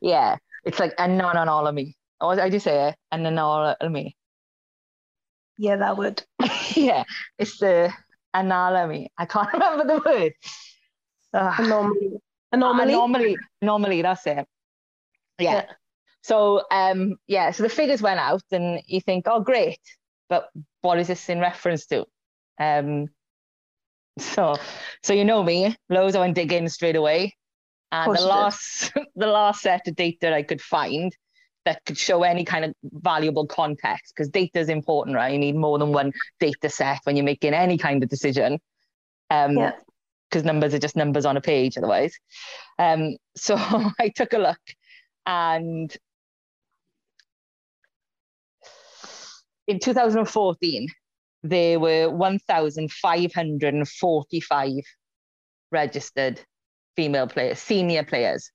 Yeah, 0.00 0.36
it's 0.64 0.78
like 0.78 0.94
a 0.98 1.08
non 1.08 1.36
anomaly. 1.36 1.96
What 2.18 2.38
I 2.38 2.50
just 2.50 2.64
say 2.64 2.88
it? 2.88 2.96
An 3.10 3.26
anomaly. 3.26 4.16
Yeah, 5.58 5.76
that 5.76 5.96
would. 5.96 6.22
yeah, 6.76 7.04
it's 7.38 7.58
the 7.58 7.92
anomaly. 8.32 9.10
I 9.18 9.26
can't 9.26 9.52
remember 9.52 9.84
the 9.84 10.02
word. 10.08 10.32
Anomaly. 11.32 12.20
Anomaly. 12.52 12.92
Anomaly. 12.92 13.36
Anomaly. 13.60 14.02
That's 14.02 14.26
it. 14.26 14.46
Yeah. 15.38 15.52
yeah. 15.52 15.64
So 16.22 16.62
um 16.70 17.16
yeah, 17.26 17.50
so 17.50 17.62
the 17.62 17.68
figures 17.68 18.02
went 18.02 18.20
out, 18.20 18.42
and 18.52 18.80
you 18.86 19.00
think, 19.00 19.26
oh 19.26 19.40
great, 19.40 19.80
but 20.28 20.48
what 20.82 20.98
is 20.98 21.08
this 21.08 21.28
in 21.28 21.40
reference 21.40 21.86
to? 21.86 22.06
Um, 22.58 23.08
so, 24.18 24.56
so 25.02 25.12
you 25.12 25.24
know 25.24 25.42
me, 25.42 25.76
loads 25.88 26.14
I 26.14 26.20
went 26.20 26.34
digging 26.34 26.68
straight 26.68 26.96
away, 26.96 27.34
and 27.90 28.14
the 28.14 28.20
last 28.20 28.92
the 29.16 29.26
last 29.26 29.62
set 29.62 29.88
of 29.88 29.96
data 29.96 30.34
I 30.34 30.42
could 30.42 30.60
find 30.60 31.14
that 31.64 31.84
could 31.86 31.96
show 31.96 32.22
any 32.22 32.44
kind 32.44 32.64
of 32.64 32.74
valuable 32.82 33.46
context 33.46 34.12
because 34.14 34.28
data 34.28 34.58
is 34.58 34.68
important, 34.68 35.16
right? 35.16 35.32
You 35.32 35.38
need 35.38 35.56
more 35.56 35.78
than 35.78 35.92
one 35.92 36.12
data 36.40 36.68
set 36.68 37.00
when 37.04 37.16
you're 37.16 37.24
making 37.24 37.54
any 37.54 37.78
kind 37.78 38.02
of 38.02 38.08
decision. 38.08 38.58
Um, 39.30 39.56
yeah. 39.56 39.72
Because 40.32 40.44
numbers 40.44 40.72
are 40.72 40.78
just 40.78 40.96
numbers 40.96 41.26
on 41.26 41.36
a 41.36 41.42
page 41.42 41.76
otherwise. 41.76 42.14
Um, 42.78 43.16
so 43.36 43.54
I 43.58 44.10
took 44.16 44.32
a 44.32 44.38
look 44.38 44.60
and 45.26 45.94
in 49.66 49.78
2014, 49.78 50.88
there 51.42 51.78
were 51.78 52.08
1,545 52.08 54.72
registered 55.70 56.40
female 56.96 57.26
players, 57.26 57.58
senior 57.58 58.04
players, 58.04 58.50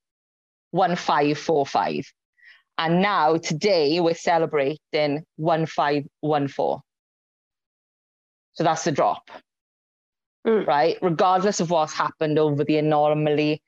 1545. 0.71 2.11
And 2.79 3.01
now, 3.01 3.37
today, 3.37 3.99
we're 3.99 4.13
celebrating 4.13 5.23
1514. 5.37 6.79
So 8.53 8.63
that's 8.63 8.83
the 8.83 8.91
drop, 8.91 9.31
mm. 10.47 10.65
right? 10.65 10.97
Regardless 11.01 11.59
of 11.59 11.69
what's 11.69 11.93
happened 11.93 12.39
over 12.39 12.63
the 12.63 12.77
anomaly, 12.77 13.61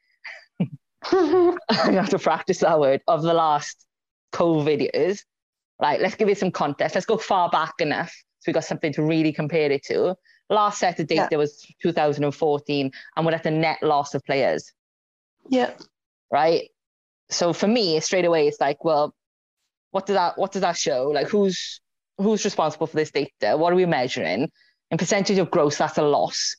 I 1.03 1.57
have 1.69 2.09
to 2.09 2.19
practice 2.19 2.59
that 2.59 2.79
word, 2.79 3.01
of 3.07 3.21
the 3.21 3.33
last 3.33 3.85
COVID 4.33 4.89
years, 4.93 5.23
right? 5.81 5.99
Let's 5.99 6.15
give 6.15 6.29
you 6.29 6.35
some 6.35 6.51
context. 6.51 6.95
Let's 6.95 7.05
go 7.05 7.17
far 7.17 7.49
back 7.49 7.73
enough 7.79 8.11
So 8.39 8.45
we 8.47 8.53
got 8.53 8.65
something 8.65 8.93
to 8.93 9.03
really 9.03 9.33
compare 9.33 9.71
it 9.71 9.83
to. 9.85 10.15
Last 10.49 10.79
set 10.79 10.99
of 10.99 11.07
data 11.07 11.27
yeah. 11.31 11.37
was 11.37 11.65
2014, 11.81 12.91
and 13.15 13.25
we're 13.25 13.33
at 13.33 13.45
a 13.45 13.51
net 13.51 13.83
loss 13.83 14.15
of 14.15 14.23
players. 14.25 14.71
Yeah. 15.49 15.73
Right. 16.31 16.69
So 17.29 17.53
for 17.53 17.67
me, 17.67 17.99
straight 17.99 18.25
away, 18.25 18.47
it's 18.47 18.59
like, 18.59 18.83
well, 18.83 19.13
what 19.91 20.05
does 20.05 20.15
that 20.15 20.37
what 20.37 20.51
does 20.51 20.61
that 20.61 20.77
show? 20.77 21.09
Like 21.13 21.27
who's 21.27 21.81
who's 22.17 22.45
responsible 22.45 22.87
for 22.87 22.95
this 22.95 23.11
data? 23.11 23.57
What 23.57 23.73
are 23.73 23.75
we 23.75 23.85
measuring? 23.85 24.49
In 24.91 24.97
percentage 24.97 25.37
of 25.37 25.51
gross, 25.51 25.77
that's 25.77 25.97
a 25.97 26.03
loss. 26.03 26.55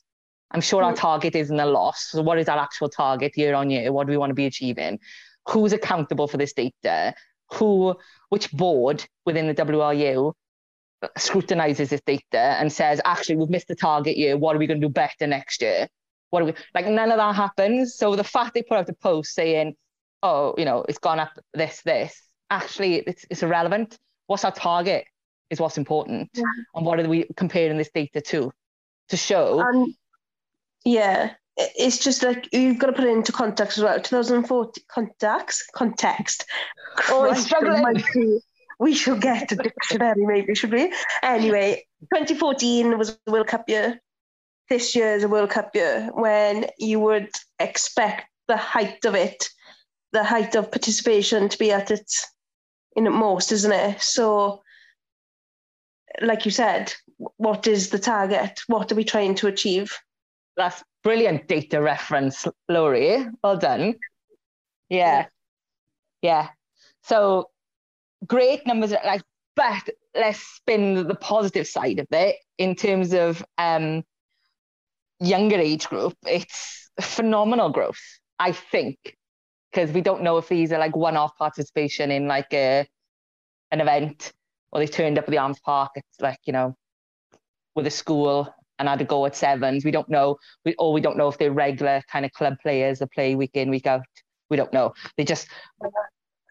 I'm 0.53 0.61
sure 0.61 0.83
our 0.83 0.91
hmm. 0.91 0.97
target 0.97 1.35
isn't 1.35 1.59
a 1.59 1.65
loss. 1.65 2.09
So 2.11 2.21
what 2.21 2.37
is 2.37 2.47
our 2.47 2.57
actual 2.57 2.89
target 2.89 3.37
year 3.37 3.53
on 3.53 3.69
year? 3.69 3.91
What 3.91 4.07
do 4.07 4.11
we 4.11 4.17
want 4.17 4.29
to 4.31 4.35
be 4.35 4.45
achieving? 4.45 4.99
Who's 5.49 5.73
accountable 5.73 6.27
for 6.27 6.37
this 6.37 6.53
data? 6.53 7.13
Who, 7.53 7.95
which 8.29 8.51
board 8.51 9.05
within 9.25 9.47
the 9.47 9.55
WRU 9.55 10.33
scrutinizes 11.17 11.89
this 11.89 12.01
data 12.01 12.37
and 12.37 12.71
says, 12.71 13.01
actually, 13.05 13.37
we've 13.37 13.49
missed 13.49 13.67
the 13.67 13.75
target 13.75 14.17
year. 14.17 14.37
What 14.37 14.55
are 14.55 14.59
we 14.59 14.67
going 14.67 14.79
to 14.79 14.87
do 14.87 14.91
better 14.91 15.27
next 15.27 15.61
year? 15.61 15.87
What 16.29 16.43
are 16.43 16.45
we 16.45 16.53
like? 16.73 16.85
None 16.85 17.11
of 17.11 17.17
that 17.17 17.35
happens. 17.35 17.95
So 17.95 18.15
the 18.15 18.23
fact 18.23 18.53
they 18.53 18.63
put 18.63 18.77
out 18.77 18.89
a 18.89 18.93
post 18.93 19.33
saying, 19.33 19.75
oh, 20.23 20.53
you 20.57 20.65
know, 20.65 20.85
it's 20.87 20.99
gone 20.99 21.19
up 21.19 21.31
this, 21.53 21.81
this, 21.81 22.21
actually, 22.49 22.97
it's, 22.97 23.25
it's 23.29 23.43
irrelevant. 23.43 23.97
What's 24.27 24.45
our 24.45 24.51
target 24.51 25.05
is 25.49 25.59
what's 25.59 25.77
important. 25.77 26.29
Yeah. 26.33 26.43
And 26.75 26.85
what 26.85 26.99
are 26.99 27.09
we 27.09 27.25
comparing 27.35 27.77
this 27.77 27.91
data 27.93 28.21
to? 28.21 28.51
To 29.09 29.17
show. 29.17 29.59
Um, 29.59 29.93
yeah. 30.85 31.33
It's 31.57 31.97
just 31.97 32.23
like 32.23 32.47
you've 32.53 32.79
got 32.79 32.87
to 32.87 32.93
put 32.93 33.03
it 33.03 33.11
into 33.11 33.31
context 33.31 33.77
as 33.77 33.83
well. 33.83 33.99
2014 33.99 34.83
context, 34.89 35.63
context. 35.75 36.45
Oh, 37.09 37.25
it's 37.25 37.43
struggling 37.43 37.83
we 38.81 38.95
should 38.95 39.21
get 39.21 39.51
a 39.51 39.55
dictionary, 39.55 40.25
maybe, 40.25 40.55
should 40.55 40.71
we? 40.71 40.91
Anyway, 41.21 41.85
2014 42.15 42.97
was 42.97 43.15
the 43.27 43.31
World 43.31 43.45
Cup 43.45 43.69
year. 43.69 44.01
This 44.69 44.95
year 44.95 45.13
is 45.13 45.23
a 45.23 45.27
World 45.27 45.51
Cup 45.51 45.75
year 45.75 46.09
when 46.13 46.65
you 46.79 46.99
would 46.99 47.29
expect 47.59 48.25
the 48.47 48.57
height 48.57 49.05
of 49.05 49.13
it, 49.13 49.49
the 50.13 50.23
height 50.23 50.55
of 50.55 50.71
participation 50.71 51.47
to 51.47 51.59
be 51.59 51.71
at 51.71 51.91
its 51.91 52.25
in 52.95 53.03
most, 53.13 53.51
isn't 53.51 53.71
it? 53.71 54.01
So, 54.01 54.63
like 56.19 56.45
you 56.45 56.51
said, 56.51 56.91
what 57.37 57.67
is 57.67 57.91
the 57.91 57.99
target? 57.99 58.61
What 58.65 58.91
are 58.91 58.95
we 58.95 59.03
trying 59.03 59.35
to 59.35 59.47
achieve? 59.47 59.95
That's 60.57 60.83
brilliant 61.03 61.47
data 61.47 61.81
reference, 61.81 62.47
Laurie. 62.69 63.25
Well 63.43 63.57
done. 63.57 63.95
Yeah. 64.89 65.27
Yeah. 66.21 66.49
So 67.03 67.49
great 68.25 68.67
numbers, 68.67 68.91
like, 68.91 69.21
but 69.55 69.89
let's 70.15 70.39
spin 70.39 71.07
the 71.07 71.15
positive 71.15 71.67
side 71.67 71.99
of 71.99 72.07
it 72.11 72.35
in 72.57 72.75
terms 72.75 73.13
of 73.13 73.43
um, 73.57 74.03
younger 75.19 75.57
age 75.57 75.87
group. 75.87 76.15
It's 76.25 76.89
phenomenal 76.99 77.69
growth, 77.69 78.01
I 78.39 78.51
think, 78.51 78.97
because 79.71 79.91
we 79.91 80.01
don't 80.01 80.23
know 80.23 80.37
if 80.37 80.47
these 80.49 80.71
are 80.71 80.79
like 80.79 80.95
one-off 80.95 81.37
participation 81.37 82.11
in 82.11 82.27
like 82.27 82.53
a 82.53 82.85
an 83.71 83.79
event 83.79 84.33
or 84.71 84.79
they 84.79 84.87
turned 84.87 85.17
up 85.17 85.25
at 85.25 85.31
the 85.31 85.37
Arms 85.37 85.59
Park. 85.59 85.91
It's 85.95 86.19
like 86.19 86.39
you 86.45 86.53
know, 86.53 86.75
with 87.75 87.87
a 87.87 87.91
school 87.91 88.53
and 88.81 88.89
had 88.89 88.99
to 88.99 89.05
go 89.05 89.27
at 89.27 89.35
sevens. 89.35 89.85
We 89.85 89.91
don't 89.91 90.09
know. 90.09 90.37
We 90.65 90.73
or 90.79 90.91
we 90.91 91.01
don't 91.01 91.15
know 91.15 91.27
if 91.27 91.37
they're 91.37 91.51
regular 91.51 92.01
kind 92.11 92.25
of 92.25 92.31
club 92.33 92.55
players 92.61 92.97
that 92.99 93.11
play 93.11 93.35
week 93.35 93.51
in 93.53 93.69
week 93.69 93.85
out. 93.85 94.01
We 94.49 94.57
don't 94.57 94.73
know. 94.73 94.93
They 95.17 95.23
just 95.23 95.47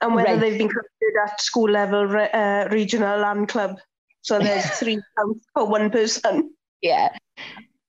and 0.01 0.15
whether 0.15 0.39
they've 0.39 0.57
been 0.57 0.69
considered 0.69 1.25
at 1.27 1.41
school 1.41 1.69
level, 1.69 2.17
uh, 2.33 2.69
regional, 2.71 3.25
and 3.25 3.49
club. 3.49 3.79
So 4.23 4.39
there's 4.39 4.65
three 4.79 5.03
counts 5.19 5.45
for 5.53 5.67
one 5.67 5.91
person. 5.91 6.55
Yeah. 6.81 7.11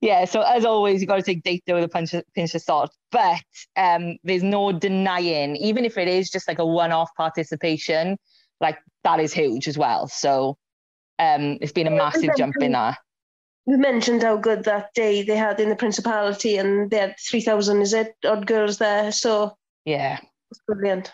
Yeah, 0.02 0.26
so 0.26 0.42
as 0.42 0.66
always, 0.66 1.00
you've 1.00 1.10
got 1.10 1.18
to 1.18 1.22
take 1.22 1.44
data 1.44 1.76
with 1.76 1.84
a 1.84 1.88
pinch 1.88 2.16
of, 2.16 2.24
pinch 2.34 2.56
of 2.56 2.64
salt. 2.64 2.90
But 3.12 3.44
um, 3.78 4.18
there's 4.24 4.42
no 4.42 4.72
denying, 4.72 5.56
even 5.58 5.86
if 5.86 5.96
it 5.96 6.08
is 6.08 6.32
just 6.32 6.48
like 6.48 6.58
a 6.58 6.66
one 6.66 6.92
off 6.92 7.12
participation, 7.16 8.18
like 8.60 8.80
that 9.04 9.20
is 9.20 9.32
huge 9.32 9.68
as 9.68 9.78
well. 9.78 10.08
So 10.08 10.58
um, 11.20 11.60
it's 11.62 11.72
been 11.72 11.86
a 11.86 11.92
massive 11.92 12.32
jump 12.36 12.56
in 12.60 12.72
there. 12.72 12.98
We 13.66 13.78
mentioned 13.78 14.24
how 14.24 14.38
good 14.38 14.64
that 14.64 14.94
day 14.96 15.24
they 15.24 15.36
had 15.36 15.60
in 15.60 15.70
the 15.70 15.76
Principality, 15.76 16.58
and 16.58 16.90
they 16.90 16.98
had 16.98 17.16
3,000, 17.30 17.82
is 17.82 17.94
it, 17.94 18.16
odd 18.26 18.48
girls 18.48 18.78
there. 18.78 19.12
So 19.12 19.56
yeah, 19.86 20.20
it's 20.50 20.62
brilliant. 20.68 21.12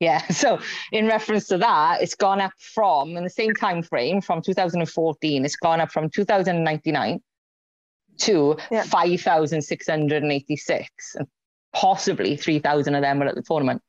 Yeah. 0.00 0.22
So 0.30 0.58
in 0.92 1.06
reference 1.06 1.46
to 1.48 1.58
that, 1.58 2.02
it's 2.02 2.14
gone 2.14 2.40
up 2.40 2.52
from 2.58 3.16
in 3.16 3.24
the 3.24 3.30
same 3.30 3.54
time 3.54 3.82
frame 3.82 4.22
from 4.22 4.42
2014, 4.42 5.44
it's 5.44 5.56
gone 5.56 5.80
up 5.80 5.92
from 5.92 6.08
2099 6.08 7.20
to 8.20 8.56
yeah. 8.70 8.84
5,686. 8.84 11.16
And 11.16 11.26
possibly 11.72 12.36
3,000 12.36 12.94
of 12.94 13.02
them 13.02 13.18
were 13.18 13.26
at 13.26 13.34
the 13.34 13.42
tournament 13.42 13.82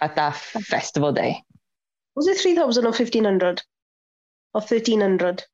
at 0.00 0.16
that 0.16 0.36
festival 0.36 1.12
day. 1.12 1.42
Was 2.14 2.26
it 2.26 2.38
3,000 2.38 2.84
or 2.84 2.90
1,500? 2.90 3.62
Or 4.54 4.60
1,300? 4.60 5.44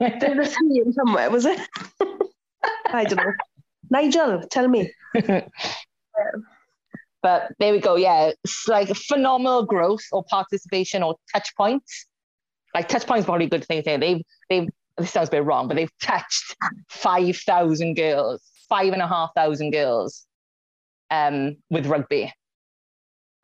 there 0.20 0.36
was 0.36 0.54
three 0.54 0.82
in 0.84 0.92
somewhere, 0.92 1.30
was 1.30 1.44
it? 1.44 1.60
I 2.86 3.04
don't 3.04 3.16
know. 3.16 3.32
Nigel, 3.90 4.42
tell 4.50 4.68
me. 4.68 4.92
But 7.22 7.52
there 7.58 7.72
we 7.72 7.80
go. 7.80 7.96
Yeah, 7.96 8.30
it's 8.44 8.68
like 8.68 8.94
phenomenal 8.94 9.64
growth 9.64 10.04
or 10.12 10.24
participation 10.24 11.02
or 11.02 11.16
touch 11.34 11.54
points. 11.56 12.06
Like 12.74 12.88
touch 12.88 13.06
points, 13.06 13.26
probably 13.26 13.46
a 13.46 13.50
good 13.50 13.64
thing. 13.64 13.82
They've 13.84 14.22
they've 14.48 14.68
this 14.96 15.10
sounds 15.10 15.28
a 15.28 15.32
bit 15.32 15.44
wrong, 15.44 15.68
but 15.68 15.76
they've 15.76 15.98
touched 16.00 16.56
five 16.88 17.36
thousand 17.38 17.94
girls, 17.94 18.42
five 18.68 18.92
and 18.92 19.02
a 19.02 19.08
half 19.08 19.30
thousand 19.34 19.72
girls, 19.72 20.26
um, 21.10 21.56
with 21.70 21.86
rugby, 21.86 22.32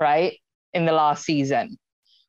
right 0.01 0.39
in 0.73 0.85
the 0.85 0.93
last 0.93 1.25
season. 1.25 1.77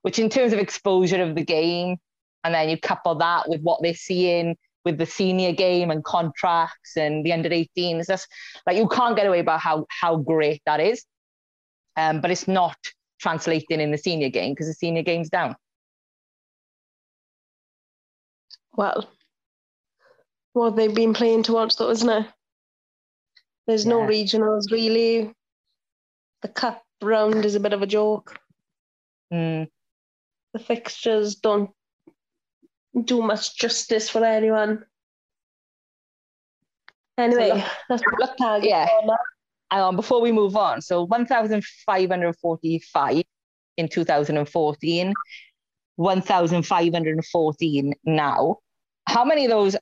Which, 0.02 0.20
in 0.20 0.30
terms 0.30 0.54
of 0.54 0.60
exposure 0.60 1.22
of 1.22 1.36
the 1.36 1.44
game, 1.44 1.98
and 2.46 2.54
then 2.54 2.70
you 2.70 2.78
couple 2.78 3.16
that 3.16 3.50
with 3.50 3.62
what 3.62 3.82
they're 3.82 3.94
seeing 3.94 4.56
with 4.86 4.98
the 4.98 5.06
senior 5.06 5.52
game 5.52 5.92
and 5.92 6.04
contracts 6.04 6.96
and 6.96 7.26
the 7.26 7.34
under 7.34 7.50
18s. 7.50 8.06
That's 8.06 8.28
like 8.66 8.78
you 8.78 8.88
can't 8.88 9.18
get 9.18 9.28
away 9.28 9.40
about 9.40 9.60
how 9.60 9.86
how 9.90 10.16
great 10.18 10.62
that 10.66 10.80
is 10.80 11.04
um, 11.98 12.22
but 12.22 12.32
it's 12.32 12.48
not 12.48 12.78
translating 13.20 13.80
in 13.80 13.92
the 13.92 13.98
senior 13.98 14.30
game 14.30 14.54
because 14.54 14.68
the 14.68 14.74
senior 14.74 15.04
game's 15.04 15.30
down. 15.30 15.56
Well, 18.74 19.10
well, 20.54 20.72
they've 20.72 20.94
been 20.94 21.14
playing 21.14 21.44
towards 21.44 21.78
that, 21.78 21.90
isn't 21.90 22.10
it? 22.10 22.28
There's 23.68 23.86
yeah. 23.86 23.92
no 23.92 24.00
regionals 24.02 24.72
really. 24.72 25.34
The 26.42 26.50
cup 26.50 26.84
round 27.02 27.46
is 27.46 27.56
a 27.56 27.60
bit 27.60 27.74
of 27.74 27.82
a 27.82 27.88
joke. 27.88 28.38
Mm. 29.34 29.68
The 30.54 30.60
fixtures 30.60 31.36
don't 31.36 31.72
do 33.04 33.22
much 33.22 33.58
justice 33.58 34.10
for 34.10 34.24
anyone. 34.24 34.86
Anyway, 37.18 37.64
that's 37.90 38.04
look, 38.20 38.38
target. 38.38 38.70
Yeah 38.70 38.88
um, 39.72 39.96
before 39.96 40.22
we 40.22 40.32
move 40.32 40.56
on, 40.56 40.82
so 40.82 41.04
1,545 41.04 43.24
in 43.78 43.90
2014, 43.90 45.14
1,514 45.96 47.94
now. 48.04 48.58
How 49.08 49.26
many 49.26 49.46
of 49.46 49.52
those? 49.52 49.76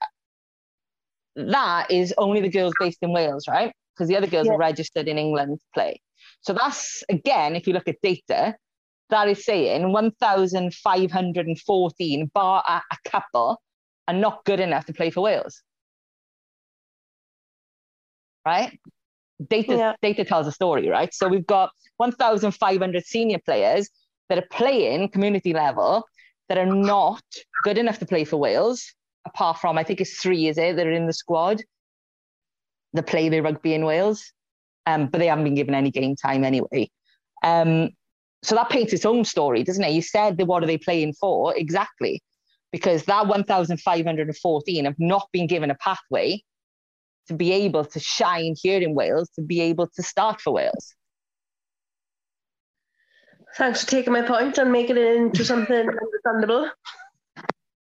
That 1.36 1.90
is 1.90 2.14
only 2.18 2.42
the 2.42 2.50
girls 2.50 2.74
based 2.80 3.00
in 3.02 3.12
Wales, 3.12 3.48
right? 3.48 3.74
Because 3.96 4.08
the 4.08 4.16
other 4.16 4.28
girls 4.28 4.46
yeah. 4.48 4.54
are 4.54 4.58
registered 4.58 5.08
in 5.08 5.18
England 5.18 5.58
to 5.58 5.64
play. 5.74 6.00
So 6.42 6.54
that's, 6.54 7.04
again, 7.10 7.56
if 7.56 7.66
you 7.68 7.74
look 7.74 7.88
at 7.88 7.96
data, 8.04 8.56
that 9.14 9.30
is 9.30 9.46
saying 9.46 9.92
1,514 9.92 12.32
bar 12.34 12.64
a, 12.68 12.82
a 12.92 12.98
couple 13.10 13.62
are 14.08 14.14
not 14.14 14.44
good 14.44 14.60
enough 14.60 14.86
to 14.86 14.94
play 14.94 15.10
for 15.10 15.22
Wales. 15.22 15.64
Right? 18.46 18.78
data 19.48 19.76
yeah. 19.76 19.94
data 20.02 20.24
tells 20.24 20.48
a 20.48 20.52
story, 20.52 20.90
right? 20.90 21.14
So 21.14 21.28
we've 21.28 21.46
got 21.46 21.72
1,500 21.98 23.06
senior 23.06 23.40
players 23.40 23.90
that 24.30 24.38
are 24.38 24.48
playing 24.52 25.10
community 25.10 25.54
level 25.54 26.06
that 26.50 26.58
are 26.58 26.66
not 26.66 27.24
good 27.64 27.78
enough 27.78 28.00
to 28.00 28.06
play 28.06 28.26
for 28.26 28.38
Wales, 28.38 28.94
apart 29.26 29.60
from 29.60 29.78
I 29.78 29.84
think 29.84 30.02
it's 30.02 30.22
three, 30.22 30.48
is 30.48 30.58
it, 30.58 30.76
that 30.76 30.88
are 30.88 30.92
in 30.92 31.08
the 31.08 31.14
squad 31.14 31.62
that 32.94 33.08
play 33.08 33.30
the 33.30 33.42
rugby 33.42 33.74
in 33.74 33.86
Wales, 33.86 34.32
um, 34.86 35.08
but 35.08 35.20
they 35.20 35.28
haven't 35.28 35.44
been 35.44 35.56
given 35.56 35.76
any 35.76 35.92
game 35.92 36.16
time 36.16 36.44
anyway. 36.44 36.90
Um, 37.44 37.90
so 38.44 38.56
that 38.56 38.70
paints 38.70 38.94
its 38.94 39.06
own 39.06 39.24
story, 39.26 39.64
doesn't 39.64 39.84
it? 39.84 39.92
You 39.94 40.02
said 40.02 40.38
that 40.38 40.46
what 40.46 40.64
are 40.64 40.68
they 40.68 40.78
playing 40.78 41.14
for 41.14 41.56
exactly? 41.56 42.22
Because 42.72 43.06
that 43.06 43.28
1,514 43.28 44.86
have 44.86 44.96
not 45.00 45.28
been 45.32 45.48
given 45.48 45.72
a 45.72 45.76
pathway 45.76 46.42
to 47.28 47.34
be 47.34 47.54
able 47.54 47.86
to 47.86 48.00
shine 48.00 48.56
here 48.62 48.82
in 48.82 48.96
Wales, 48.96 49.30
to 49.36 49.42
be 49.42 49.62
able 49.62 49.88
to 49.96 50.04
start 50.04 50.42
for 50.42 50.52
Wales. 50.54 50.94
Thanks 53.58 53.84
for 53.84 53.90
taking 53.92 54.14
my 54.14 54.24
point 54.24 54.58
and 54.58 54.72
making 54.72 54.98
it 54.98 55.16
into 55.16 55.46
something 55.46 55.76
understandable. 56.04 56.70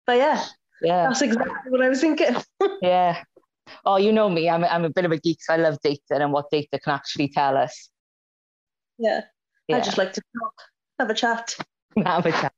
But 0.07 0.17
yeah, 0.17 0.43
Yeah. 0.81 1.03
that's 1.07 1.21
exactly 1.21 1.69
what 1.69 1.81
I 1.81 1.89
was 1.89 2.01
thinking. 2.01 2.35
Yeah. 2.81 3.21
Oh, 3.85 3.97
you 3.97 4.11
know 4.11 4.29
me. 4.29 4.49
I'm, 4.49 4.63
I'm 4.63 4.83
a 4.85 4.89
bit 4.89 5.05
of 5.05 5.11
a 5.11 5.17
geek, 5.17 5.43
so 5.43 5.53
I 5.53 5.57
love 5.57 5.77
data 5.83 6.01
and 6.11 6.31
what 6.31 6.49
data 6.49 6.79
can 6.79 6.93
actually 6.93 7.27
tell 7.29 7.55
us. 7.55 7.89
yeah. 8.97 9.21
Yeah. 9.69 9.77
I 9.77 9.81
just 9.81 9.99
like 9.99 10.13
to 10.13 10.21
talk, 10.21 10.53
have 10.99 11.09
a 11.11 11.13
chat. 11.13 11.55
Have 12.05 12.25
a 12.25 12.31
chat. 12.31 12.53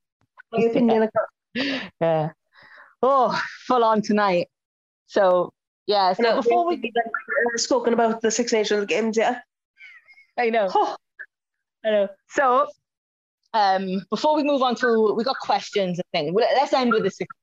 My 0.51 0.63
opinion 0.63 1.03
about 1.03 1.81
Yeah. 1.99 2.29
Oh, 3.01 3.41
full 3.65 3.83
on 3.83 4.01
tonight. 4.01 4.47
So, 5.07 5.51
yeah. 5.87 6.13
So 6.13 6.23
know, 6.23 6.35
before 6.35 6.67
we, 6.67 6.77
we've 6.77 6.93
uh, 6.95 7.57
spoken 7.57 7.93
about 7.93 8.21
the 8.21 8.31
Six 8.31 8.53
Nations 8.53 8.85
games, 8.85 9.17
yeah. 9.17 9.39
I 10.37 10.49
know. 10.49 10.69
Oh, 10.73 10.95
I 11.83 11.89
know. 11.89 12.07
So, 12.29 12.67
um, 13.53 14.05
before 14.09 14.35
we 14.35 14.43
move 14.43 14.61
on 14.61 14.75
to, 14.75 15.13
we 15.17 15.23
got 15.23 15.39
questions 15.39 15.99
and 15.99 16.05
things. 16.13 16.33
Well, 16.33 16.47
Let's 16.55 16.73
end 16.73 16.91
with 16.91 17.03
the 17.03 17.11
six. 17.11 17.33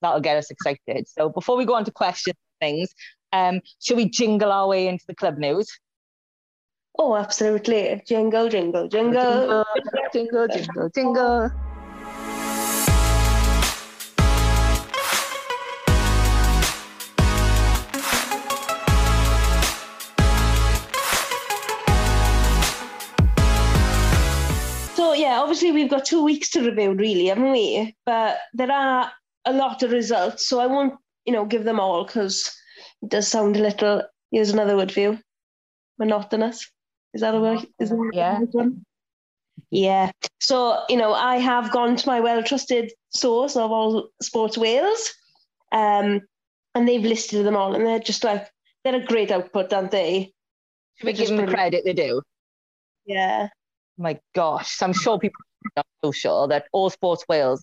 That'll 0.00 0.20
get 0.20 0.36
us 0.36 0.50
excited. 0.50 1.06
So, 1.08 1.28
before 1.28 1.56
we 1.56 1.64
go 1.64 1.74
on 1.74 1.84
to 1.84 1.92
questions 1.92 2.36
and 2.60 2.68
things, 2.68 2.94
um, 3.32 3.60
should 3.80 3.96
we 3.96 4.08
jingle 4.08 4.50
our 4.50 4.66
way 4.66 4.88
into 4.88 5.04
the 5.06 5.14
club 5.14 5.38
news? 5.38 5.68
Oh, 6.98 7.16
absolutely. 7.16 8.02
Jingle, 8.06 8.48
jingle, 8.48 8.88
jingle. 8.88 9.64
jingle, 10.12 10.48
jingle, 10.48 10.88
jingle. 10.94 11.50
So 24.94 25.14
yeah, 25.14 25.40
obviously 25.40 25.72
we've 25.72 25.90
got 25.90 26.04
two 26.04 26.22
weeks 26.22 26.50
to 26.50 26.62
review, 26.62 26.92
really, 26.92 27.26
haven't 27.26 27.50
we? 27.50 27.96
But 28.06 28.38
there 28.54 28.70
are 28.70 29.10
a 29.44 29.52
lot 29.52 29.82
of 29.82 29.90
results, 29.90 30.46
so 30.46 30.60
I 30.60 30.66
won't, 30.66 30.94
you 31.24 31.32
know, 31.32 31.44
give 31.44 31.64
them 31.64 31.80
all 31.80 32.04
because 32.04 32.54
it 33.02 33.08
does 33.08 33.28
sound 33.28 33.56
a 33.56 33.60
little. 33.60 34.02
Here's 34.30 34.50
another 34.50 34.76
word 34.76 34.92
for 34.92 35.00
you: 35.00 35.18
monotonous. 35.98 36.70
Is 37.14 37.20
that 37.20 37.34
a 37.34 37.40
word? 37.40 37.66
Is 37.78 37.90
that 37.90 38.10
Yeah. 38.14 38.40
one? 38.52 38.84
Yeah. 39.70 40.10
So 40.40 40.82
you 40.88 40.96
know, 40.96 41.12
I 41.12 41.36
have 41.36 41.70
gone 41.72 41.96
to 41.96 42.06
my 42.08 42.20
well-trusted 42.20 42.92
source 43.10 43.56
of 43.56 43.70
all 43.70 44.08
Sports 44.20 44.56
Wales, 44.58 45.12
um, 45.72 46.20
and 46.74 46.88
they've 46.88 47.02
listed 47.02 47.44
them 47.44 47.56
all, 47.56 47.74
and 47.74 47.86
they're 47.86 47.98
just 47.98 48.24
like 48.24 48.50
they're 48.84 48.96
a 48.96 49.04
great 49.04 49.30
output, 49.30 49.72
aren't 49.72 49.90
they? 49.90 50.32
Should 50.96 51.06
we 51.06 51.12
give 51.12 51.28
them 51.28 51.36
the 51.36 51.52
credit 51.52 51.84
they 51.84 51.92
do? 51.92 52.22
Yeah. 53.06 53.48
my 53.98 54.18
gosh, 54.34 54.76
so 54.76 54.86
I'm 54.86 54.92
sure 54.92 55.18
people 55.18 55.40
on 55.76 55.84
social 56.04 56.48
that 56.48 56.66
All 56.72 56.90
Sports 56.90 57.24
Wales 57.28 57.62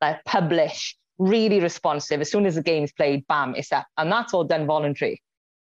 like 0.00 0.24
publish 0.24 0.96
really 1.18 1.60
responsive. 1.60 2.20
As 2.20 2.30
soon 2.30 2.46
as 2.46 2.54
the 2.54 2.62
game's 2.62 2.92
played, 2.92 3.26
bam, 3.26 3.54
it's 3.54 3.72
up. 3.72 3.86
And 3.96 4.10
that's 4.10 4.32
all 4.34 4.44
done 4.44 4.66
voluntary. 4.66 5.22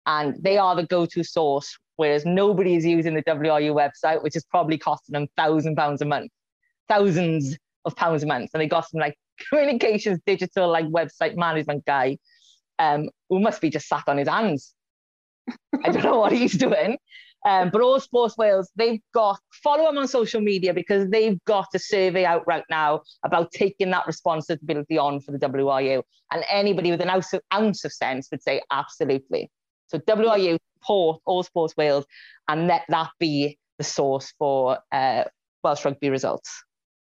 And 0.05 0.35
they 0.41 0.57
are 0.57 0.75
the 0.75 0.85
go-to 0.85 1.23
source, 1.23 1.77
whereas 1.99 2.25
nobody 2.25 2.75
is 2.75 2.85
using 2.85 3.13
the 3.13 3.23
WRU 3.23 3.73
website, 3.73 4.23
which 4.23 4.37
is 4.37 4.45
probably 4.45 4.77
costing 4.77 5.11
them 5.11 5.27
thousand 5.35 5.75
pounds 5.75 6.01
a 6.01 6.05
month, 6.05 6.31
thousands 6.87 7.57
of 7.83 7.93
pounds 7.97 8.23
a 8.23 8.25
month. 8.25 8.51
And 8.53 8.61
they 8.61 8.67
got 8.67 8.89
some 8.89 9.01
like 9.01 9.17
communications 9.49 10.19
digital 10.25 10.71
like 10.71 10.85
website 10.85 11.35
management 11.35 11.83
guy 11.85 12.17
um, 12.79 13.09
who 13.29 13.41
must 13.41 13.59
be 13.59 13.69
just 13.69 13.89
sat 13.89 14.05
on 14.07 14.17
his 14.17 14.29
hands. 14.29 14.73
I 15.83 15.91
don't 15.91 16.03
know 16.03 16.19
what 16.19 16.31
he's 16.31 16.53
doing. 16.53 16.97
Um, 17.45 17.69
but 17.69 17.81
all 17.81 17.99
Sports 17.99 18.37
Wales, 18.37 18.71
they've 18.77 19.01
got 19.13 19.39
follow 19.61 19.85
them 19.85 19.97
on 19.97 20.07
social 20.07 20.39
media 20.39 20.73
because 20.73 21.09
they've 21.09 21.43
got 21.43 21.67
a 21.73 21.79
survey 21.79 22.23
out 22.23 22.47
right 22.47 22.63
now 22.69 23.01
about 23.25 23.51
taking 23.51 23.91
that 23.91 24.07
responsibility 24.07 24.97
on 24.97 25.19
for 25.19 25.33
the 25.33 25.39
WRU. 25.39 26.01
And 26.31 26.45
anybody 26.49 26.91
with 26.91 27.01
an 27.01 27.09
ounce 27.09 27.33
of, 27.33 27.41
ounce 27.53 27.83
of 27.83 27.91
sense 27.91 28.29
would 28.31 28.41
say 28.41 28.61
absolutely. 28.71 29.51
So 29.89 29.99
WRU 29.99 30.57
support 30.75 31.21
all 31.25 31.43
Sports 31.43 31.75
Wales 31.75 32.05
and 32.47 32.67
let 32.67 32.83
that 32.89 33.09
be 33.19 33.57
the 33.77 33.83
source 33.83 34.33
for 34.37 34.79
uh, 34.91 35.23
Welsh 35.63 35.85
rugby 35.85 36.09
results. 36.09 36.63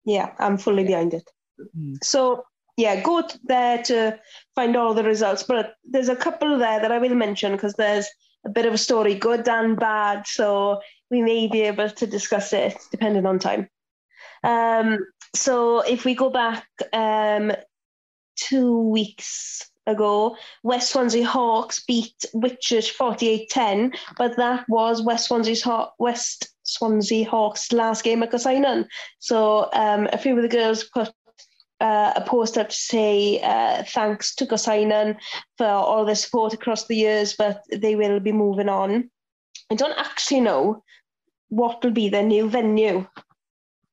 Yeah, 0.05 0.33
I'm 0.39 0.57
fully 0.57 0.83
behind 0.83 1.13
it. 1.13 1.29
Mm. 1.77 1.97
So 2.03 2.43
yeah, 2.77 3.01
go 3.01 3.27
there 3.43 3.83
to 3.83 4.19
find 4.55 4.75
all 4.75 4.93
the 4.93 5.03
results. 5.03 5.43
But 5.43 5.75
there's 5.83 6.09
a 6.09 6.15
couple 6.15 6.57
there 6.57 6.79
that 6.79 6.91
I 6.91 6.97
will 6.97 7.15
mention 7.15 7.51
because 7.51 7.73
there's 7.73 8.07
a 8.45 8.49
bit 8.49 8.65
of 8.65 8.73
a 8.73 8.77
story, 8.77 9.15
good 9.15 9.47
and 9.47 9.77
bad. 9.77 10.25
So 10.25 10.81
we 11.09 11.21
may 11.21 11.47
be 11.47 11.61
able 11.61 11.89
to 11.89 12.07
discuss 12.07 12.53
it 12.53 12.77
depending 12.89 13.25
on 13.25 13.39
time. 13.39 13.69
Um, 14.43 15.05
so 15.35 15.81
if 15.81 16.05
we 16.05 16.15
go 16.15 16.29
back 16.29 16.65
um, 16.93 17.51
two 18.35 18.89
weeks 18.89 19.70
ago, 19.87 20.35
West 20.63 20.91
Swansea 20.91 21.25
Hawks 21.25 21.83
beat 21.85 22.25
Witchers 22.33 22.91
48-10, 22.95 23.95
but 24.17 24.37
that 24.37 24.65
was 24.69 25.01
West 25.01 25.27
Swansea's 25.27 25.61
Haw- 25.61 25.91
West 25.99 26.49
Swansea 26.63 27.27
Hawks' 27.27 27.71
last 27.71 28.03
game 28.03 28.23
at 28.23 28.31
Gorseinon. 28.31 28.87
So 29.19 29.69
um, 29.73 30.07
a 30.13 30.17
few 30.17 30.35
of 30.35 30.41
the 30.41 30.47
girls 30.47 30.83
put 30.83 31.11
uh, 31.79 32.13
a 32.15 32.21
post 32.21 32.57
up 32.57 32.69
to 32.69 32.75
say 32.75 33.41
uh, 33.41 33.83
thanks 33.87 34.35
to 34.35 34.45
Gorseinon 34.45 35.17
for 35.57 35.65
all 35.65 36.05
their 36.05 36.15
support 36.15 36.53
across 36.53 36.85
the 36.85 36.95
years, 36.95 37.33
but 37.33 37.63
they 37.71 37.95
will 37.95 38.19
be 38.19 38.31
moving 38.31 38.69
on. 38.69 39.09
I 39.71 39.75
don't 39.75 39.97
actually 39.97 40.41
know 40.41 40.83
what 41.49 41.83
will 41.83 41.91
be 41.91 42.07
their 42.07 42.23
new 42.23 42.49
venue, 42.49 43.07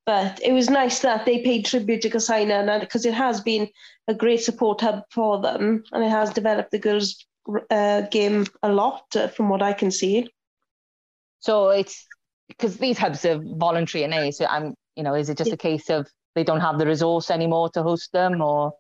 but 0.09 0.41
it 0.43 0.53
was 0.55 0.71
nice 0.71 1.01
that 1.01 1.27
they 1.27 1.43
paid 1.43 1.67
tribute 1.67 2.01
to 2.01 2.09
Gorseinon 2.09 2.81
because 2.81 3.05
it 3.05 3.13
has 3.13 3.43
been 3.43 3.69
a 4.09 4.15
great 4.15 4.41
support 4.41 4.81
hub 4.81 5.03
for 5.11 5.39
them 5.43 5.85
and 5.93 6.03
it 6.03 6.09
has 6.09 6.31
developed 6.31 6.71
the 6.71 6.79
girls' 6.79 7.27
uh, 7.71 8.01
game 8.11 8.47
a 8.63 8.73
lot 8.73 9.05
uh, 9.15 9.29
from 9.29 9.51
what 9.51 9.61
I 9.61 9.75
can 9.75 9.91
see. 9.91 10.33
So 11.41 11.69
it's 11.69 12.07
because 12.49 12.79
these 12.79 12.97
hubs 12.97 13.23
are 13.27 13.39
voluntary 13.39 14.03
and 14.03 14.15
A, 14.15 14.31
so 14.31 14.47
I'm, 14.47 14.73
you 14.97 15.03
know, 15.03 15.13
is 15.13 15.29
it 15.29 15.37
just 15.37 15.53
a 15.53 15.59
case 15.59 15.91
of 15.91 16.09
they 16.35 16.43
don't 16.43 16.63
have 16.63 16.79
the 16.79 16.87
resource 16.87 17.31
anymore 17.31 17.69
to 17.75 17.83
host 17.83 18.11
them 18.13 18.41
or? 18.41 18.73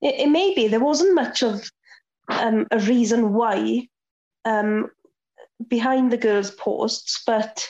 It, 0.00 0.14
it 0.20 0.28
may 0.28 0.54
be. 0.54 0.68
There 0.68 0.78
wasn't 0.78 1.16
much 1.16 1.42
of 1.42 1.68
um, 2.28 2.68
a 2.70 2.78
reason 2.78 3.32
why 3.32 3.88
um, 4.44 4.90
behind 5.66 6.12
the 6.12 6.18
girls' 6.18 6.52
posts, 6.52 7.20
but 7.26 7.68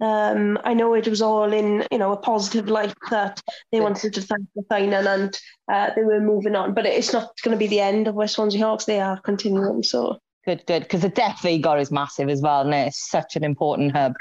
um, 0.00 0.58
I 0.64 0.74
know 0.74 0.94
it 0.94 1.08
was 1.08 1.22
all 1.22 1.52
in 1.52 1.84
you 1.90 1.98
know 1.98 2.12
a 2.12 2.16
positive 2.16 2.68
light 2.68 2.94
that 3.10 3.42
they 3.72 3.80
wanted 3.80 4.14
to 4.14 4.22
thank 4.22 4.46
the 4.54 4.64
signing 4.70 4.94
and 4.94 5.38
uh, 5.70 5.90
they 5.94 6.02
were 6.02 6.20
moving 6.20 6.54
on. 6.54 6.74
But 6.74 6.86
it's 6.86 7.12
not 7.12 7.32
going 7.42 7.54
to 7.54 7.58
be 7.58 7.66
the 7.66 7.80
end 7.80 8.08
of 8.08 8.14
West 8.14 8.34
Swansea 8.34 8.64
Hawks; 8.64 8.84
they 8.84 9.00
are 9.00 9.20
continuing. 9.20 9.82
So 9.82 10.18
Good, 10.48 10.64
good. 10.66 10.84
Because 10.84 11.02
the 11.02 11.10
depth 11.10 11.42
they 11.42 11.58
got 11.58 11.78
is 11.78 11.90
massive 11.90 12.30
as 12.30 12.40
well, 12.40 12.62
and 12.62 12.72
it's 12.72 13.10
such 13.10 13.36
an 13.36 13.44
important 13.44 13.92
hub. 13.92 14.14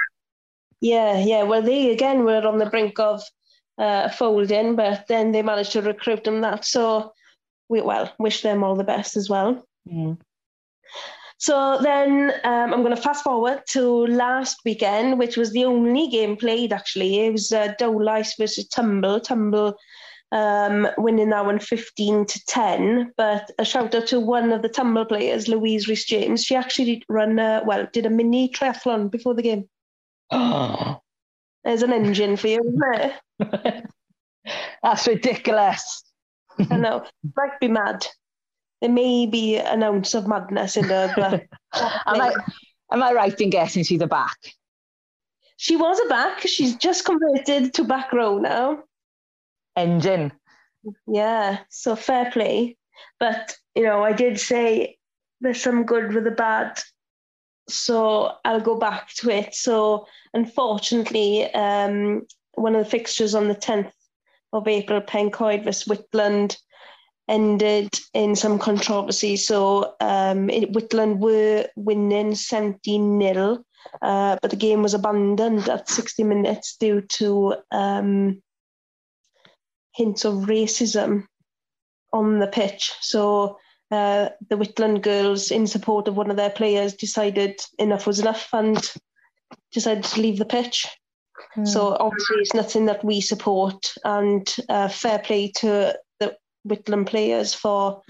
yeah, 0.82 1.18
yeah. 1.20 1.44
Well, 1.44 1.62
they 1.62 1.92
again 1.92 2.26
were 2.26 2.46
on 2.46 2.58
the 2.58 2.66
brink 2.66 3.00
of 3.00 3.24
uh, 3.78 4.10
folding, 4.10 4.76
but 4.76 5.08
then 5.08 5.32
they 5.32 5.42
managed 5.42 5.72
to 5.72 5.82
recruit 5.82 6.26
them. 6.26 6.42
That 6.42 6.66
so 6.66 7.14
we 7.70 7.80
well 7.80 8.12
wish 8.20 8.42
them 8.42 8.62
all 8.62 8.76
the 8.76 8.84
best 8.84 9.16
as 9.16 9.30
well. 9.30 9.66
Mm. 9.90 10.18
So 11.40 11.78
then 11.82 12.32
um, 12.44 12.74
I'm 12.74 12.82
going 12.82 12.96
to 12.96 13.02
fast 13.02 13.24
forward 13.24 13.62
to 13.70 14.08
last 14.08 14.58
weekend, 14.66 15.20
which 15.20 15.38
was 15.38 15.52
the 15.52 15.66
only 15.66 16.08
game 16.08 16.36
played 16.36 16.74
actually. 16.74 17.20
It 17.26 17.32
was 17.32 17.52
uh, 17.52 17.74
Dowlais 17.80 18.38
versus 18.38 18.68
Tumble. 18.68 19.20
Tumble 19.20 19.78
um, 20.32 20.88
winning 20.98 21.30
that 21.30 21.46
one 21.46 21.60
15 21.60 22.26
to 22.26 22.46
10. 22.48 23.14
But 23.18 23.52
a 23.60 23.66
shout 23.66 23.94
out 23.94 24.08
to 24.08 24.20
one 24.20 24.52
of 24.52 24.64
the 24.64 24.70
Tumble 24.70 25.06
players, 25.06 25.48
Louise 25.48 25.88
Rhys 25.88 26.06
James. 26.06 26.44
She 26.44 26.56
actually 26.56 27.04
run, 27.08 27.38
uh, 27.40 27.62
well, 27.66 27.88
did 27.94 28.08
a 28.08 28.10
mini 28.10 28.50
triathlon 28.50 29.12
before 29.12 29.36
the 29.36 29.44
game. 29.44 29.70
Oh. 30.32 31.02
There's 31.64 31.84
an 31.84 31.92
engine 31.92 32.38
for 32.38 32.48
you, 32.48 32.62
isn't 32.62 33.14
it? 33.40 33.86
That's 34.84 35.06
ridiculous. 35.06 36.04
I 36.72 36.78
know. 36.78 37.04
Might 37.36 37.60
be 37.60 37.68
mad. 37.68 38.08
There 38.82 38.90
may 38.92 39.26
be 39.26 39.58
an 39.58 39.84
ounce 39.84 40.14
of 40.14 40.28
madness 40.28 40.78
in 40.78 40.86
her, 40.86 41.12
but 41.16 41.44
Am 42.06 42.22
I, 42.22 42.34
am 42.92 43.04
I 43.04 43.14
right 43.14 43.40
in 43.42 43.50
guessing 43.50 43.84
she's 43.84 44.02
a 44.02 44.08
back? 44.08 44.38
she 45.58 45.76
was 45.76 46.00
a 46.06 46.08
back. 46.10 46.42
She's 46.42 46.76
just 46.76 47.04
converted 47.06 47.74
to 47.74 47.84
back 47.84 48.14
row 48.14 48.38
now. 48.38 48.84
Engine. 49.76 50.32
Yeah, 51.08 51.60
so 51.70 51.96
fair 51.96 52.32
play. 52.32 52.78
But, 53.20 53.56
you 53.76 53.84
know, 53.84 54.04
I 54.04 54.14
did 54.14 54.40
say 54.40 54.98
there's 55.42 55.62
some 55.62 55.84
good 55.84 56.14
with 56.14 56.24
the 56.24 56.32
bad. 56.32 56.80
So 57.68 58.34
I'll 58.46 58.62
go 58.62 58.78
back 58.78 59.10
to 59.16 59.30
it. 59.32 59.56
So 59.56 60.06
unfortunately, 60.34 61.52
um, 61.54 62.26
one 62.54 62.76
of 62.76 62.84
the 62.86 62.90
fixtures 62.90 63.36
on 63.36 63.48
the 63.48 63.56
10th 63.56 63.92
of 64.54 64.68
April, 64.68 65.02
Pencoed 65.02 65.64
versus 65.64 65.88
Whitland, 65.88 66.56
ended 67.28 67.90
in 68.14 68.36
some 68.36 68.60
controversy. 68.60 69.36
So 69.36 69.96
um, 70.00 70.50
it, 70.50 70.72
Whitland 70.74 71.20
were 71.20 71.68
winning 71.76 72.36
17 72.36 73.22
0, 73.22 73.64
uh, 74.02 74.38
but 74.42 74.52
the 74.52 74.58
game 74.58 74.82
was 74.82 74.94
abandoned 74.94 75.70
at 75.70 75.90
60 75.90 76.24
minutes 76.24 76.78
due 76.80 77.02
to 77.02 77.56
um, 77.72 78.42
hints 79.96 80.26
of 80.26 80.46
racism. 80.46 81.26
on 82.14 82.40
the 82.40 82.48
pitch. 82.48 82.94
So 83.02 83.58
uh, 83.92 84.30
the 84.50 84.58
Whitland 84.58 85.02
girls, 85.02 85.52
in 85.52 85.68
support 85.68 86.08
of 86.08 86.16
one 86.16 86.30
of 86.30 86.38
their 86.38 86.50
players, 86.50 86.94
decided 86.94 87.60
enough 87.80 88.08
was 88.08 88.20
enough 88.20 88.50
and 88.54 88.78
decided 89.72 90.04
to 90.04 90.22
leave 90.22 90.38
the 90.38 90.46
pitch. 90.46 90.88
Mm. 91.56 91.68
So 91.68 91.96
obviously, 92.00 92.38
it's 92.38 92.54
nothing 92.54 92.86
that 92.86 93.04
we 93.04 93.22
support, 93.22 93.94
and 94.04 94.56
uh, 94.70 94.88
fair 94.88 95.20
play 95.20 95.52
to 95.58 95.98
the 96.68 96.76
Whitland 96.76 97.08
players 97.08 97.54
for 97.54 98.02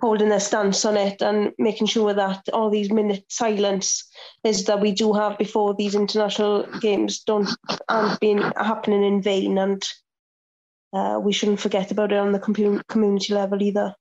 holding 0.00 0.28
their 0.28 0.40
stance 0.40 0.84
on 0.84 0.96
it 0.96 1.22
and 1.22 1.52
making 1.58 1.86
sure 1.86 2.12
that 2.12 2.48
all 2.52 2.70
these 2.70 2.90
minute 2.90 3.24
silence 3.28 4.06
is 4.42 4.64
that 4.64 4.80
we 4.80 4.92
do 4.92 5.12
have 5.12 5.38
before 5.38 5.74
these 5.74 5.94
international 5.94 6.66
games 6.80 7.20
don't 7.20 7.48
aren't 7.88 8.20
being 8.20 8.42
happening 8.56 9.04
in 9.04 9.22
vain, 9.22 9.58
and 9.58 9.82
uh, 10.92 11.18
we 11.22 11.32
shouldn't 11.32 11.60
forget 11.60 11.90
about 11.90 12.12
it 12.12 12.18
on 12.18 12.32
the 12.32 12.82
community 12.88 13.34
level 13.34 13.62
either. 13.62 13.94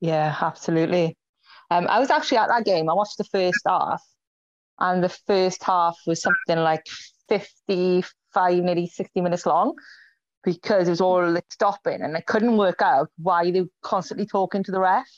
Yeah, 0.00 0.34
absolutely. 0.40 1.16
Um, 1.70 1.86
I 1.88 1.98
was 1.98 2.10
actually 2.10 2.38
at 2.38 2.48
that 2.48 2.64
game. 2.64 2.88
I 2.88 2.94
watched 2.94 3.18
the 3.18 3.24
first 3.24 3.60
half, 3.66 4.02
and 4.78 5.02
the 5.02 5.08
first 5.08 5.62
half 5.62 5.96
was 6.06 6.22
something 6.22 6.58
like 6.58 6.86
55, 7.28 8.54
nearly 8.58 8.86
60 8.86 9.20
minutes 9.20 9.46
long 9.46 9.74
because 10.44 10.88
it 10.88 10.90
was 10.90 11.00
all 11.00 11.28
like 11.30 11.46
stopping 11.50 12.00
and 12.02 12.16
I 12.16 12.20
couldn't 12.20 12.56
work 12.56 12.80
out 12.82 13.10
why 13.18 13.50
they 13.50 13.62
were 13.62 13.68
constantly 13.82 14.26
talking 14.26 14.62
to 14.64 14.70
the 14.70 14.80
ref. 14.80 15.08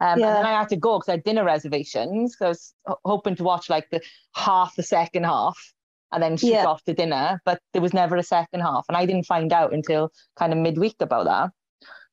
Um, 0.00 0.20
yeah. 0.20 0.28
And 0.28 0.36
then 0.36 0.46
I 0.46 0.58
had 0.58 0.68
to 0.70 0.76
go 0.76 0.98
because 0.98 1.08
I 1.08 1.12
had 1.12 1.24
dinner 1.24 1.44
reservations. 1.44 2.36
So 2.38 2.46
I 2.46 2.48
was 2.48 2.74
hoping 3.04 3.36
to 3.36 3.44
watch 3.44 3.68
like 3.68 3.88
the 3.90 4.00
half 4.34 4.76
the 4.76 4.82
second 4.82 5.24
half 5.24 5.58
and 6.12 6.22
then 6.22 6.36
shoot 6.36 6.48
yeah. 6.48 6.64
off 6.64 6.82
to 6.84 6.94
dinner, 6.94 7.40
but 7.44 7.60
there 7.72 7.82
was 7.82 7.92
never 7.92 8.16
a 8.16 8.22
second 8.22 8.60
half. 8.60 8.84
And 8.88 8.96
I 8.96 9.06
didn't 9.06 9.26
find 9.26 9.52
out 9.52 9.72
until 9.72 10.10
kind 10.36 10.52
of 10.52 10.58
midweek 10.58 10.96
about 11.00 11.26
that. 11.26 11.50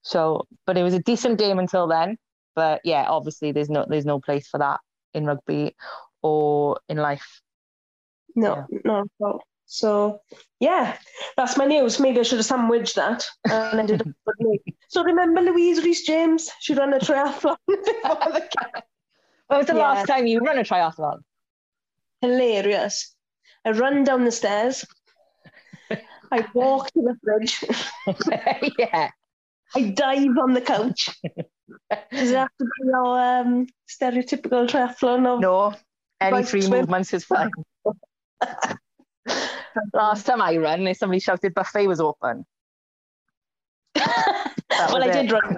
So, 0.02 0.46
but 0.66 0.78
it 0.78 0.84
was 0.84 0.93
a 0.93 1.00
decent 1.00 1.39
game 1.39 1.60
until 1.60 1.88
then. 1.88 2.18
But 2.56 2.82
yeah, 2.84 3.06
obviously 3.08 3.52
there's 3.52 3.70
no 3.70 3.86
there's 3.88 4.06
no 4.06 4.20
place 4.20 4.48
for 4.48 4.60
that 4.60 4.80
in 5.14 5.26
rugby 5.26 5.76
or 6.22 6.80
in 6.88 6.98
life. 6.98 7.41
No, 8.36 8.66
yeah. 8.70 9.04
all. 9.20 9.43
So 9.66 10.22
yeah, 10.59 10.97
that's 11.38 11.57
my 11.57 11.66
news. 11.66 11.99
Maybe 11.99 12.20
I 12.20 12.24
should 12.24 12.38
have 12.38 12.45
sandwiched 12.45 12.95
that 12.95 13.26
and 13.49 13.80
ended 13.80 14.01
up 14.01 14.07
with 14.26 14.39
me. 14.39 14.59
So 14.89 15.03
remember 15.03 15.41
Louise 15.41 15.84
Rees 15.84 16.03
James? 16.05 16.49
She 16.59 16.74
ran 16.74 16.93
a 16.93 16.99
triathlon 16.99 17.57
before 17.68 17.86
the 18.03 18.47
When 19.47 19.57
was 19.59 19.68
the 19.68 19.74
yeah. 19.74 19.80
last 19.80 20.07
time 20.07 20.28
you 20.28 20.39
ran 20.39 20.59
a 20.59 20.63
triathlon? 20.63 21.20
Hilarious. 22.22 23.16
I 23.66 23.72
run 23.72 24.03
down 24.03 24.26
the 24.26 24.32
stairs. 24.32 24.86
I 26.32 26.45
walk 26.53 26.91
to 26.91 27.01
the 27.01 27.16
fridge. 27.24 27.63
yeah. 28.80 29.09
I 29.76 29.82
dive 29.91 30.38
on 30.41 30.53
the 30.53 30.61
couch. 30.61 31.09
Does 32.11 32.32
it 32.32 32.38
have 32.38 32.49
to 32.59 32.66
be 32.66 32.72
your 32.86 33.20
um, 33.20 33.68
stereotypical 33.89 34.68
triathlon? 34.68 35.26
Of 35.28 35.41
no, 35.41 35.74
any 36.22 36.43
three 36.43 36.61
swim? 36.61 36.82
movements 36.82 37.13
is 37.13 37.26
fine. 37.26 37.51
Last 39.93 40.26
time 40.26 40.41
I 40.41 40.57
ran, 40.57 40.93
somebody 40.95 41.19
shouted 41.19 41.53
buffet 41.53 41.88
was 41.88 41.99
open. 41.99 42.45
well, 43.95 45.03
I 45.03 45.07
it. 45.07 45.13
did 45.13 45.32
run, 45.32 45.57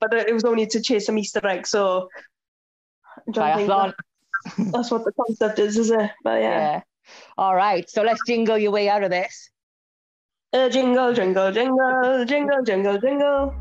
but 0.00 0.14
it 0.14 0.32
was 0.32 0.44
only 0.44 0.66
to 0.66 0.80
chase 0.80 1.06
some 1.06 1.18
Easter 1.18 1.46
egg, 1.46 1.66
so 1.66 2.08
that's 3.34 4.90
what 4.90 5.04
the 5.04 5.12
concept 5.12 5.58
is, 5.58 5.76
is 5.76 5.90
it? 5.90 6.10
But 6.24 6.40
yeah. 6.40 6.58
yeah. 6.58 6.80
All 7.38 7.54
right, 7.54 7.88
so 7.88 8.02
let's 8.02 8.20
jingle 8.26 8.58
your 8.58 8.70
way 8.70 8.88
out 8.88 9.02
of 9.04 9.10
this. 9.10 9.50
Uh, 10.52 10.68
jingle, 10.68 11.12
jingle, 11.12 11.52
jingle, 11.52 12.24
jingle, 12.24 12.62
jingle, 12.62 12.98
jingle. 12.98 13.54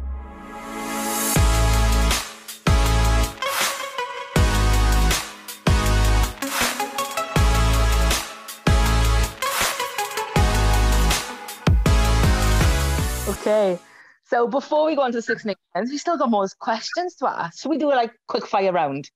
Okay. 13.45 13.77
So 14.23 14.47
before 14.47 14.87
we 14.87 14.95
go 14.95 15.03
on 15.03 15.11
to 15.11 15.19
the 15.19 15.21
Six 15.21 15.45
Nations, 15.45 15.91
we 15.91 15.99
still 15.99 16.17
got 16.17 16.31
more 16.31 16.47
questions 16.59 17.15
to 17.17 17.29
ask. 17.29 17.61
Should 17.61 17.69
we 17.69 17.77
do 17.77 17.91
a 17.91 17.93
like 17.93 18.11
quick 18.27 18.47
fire 18.47 18.71
round? 18.71 19.09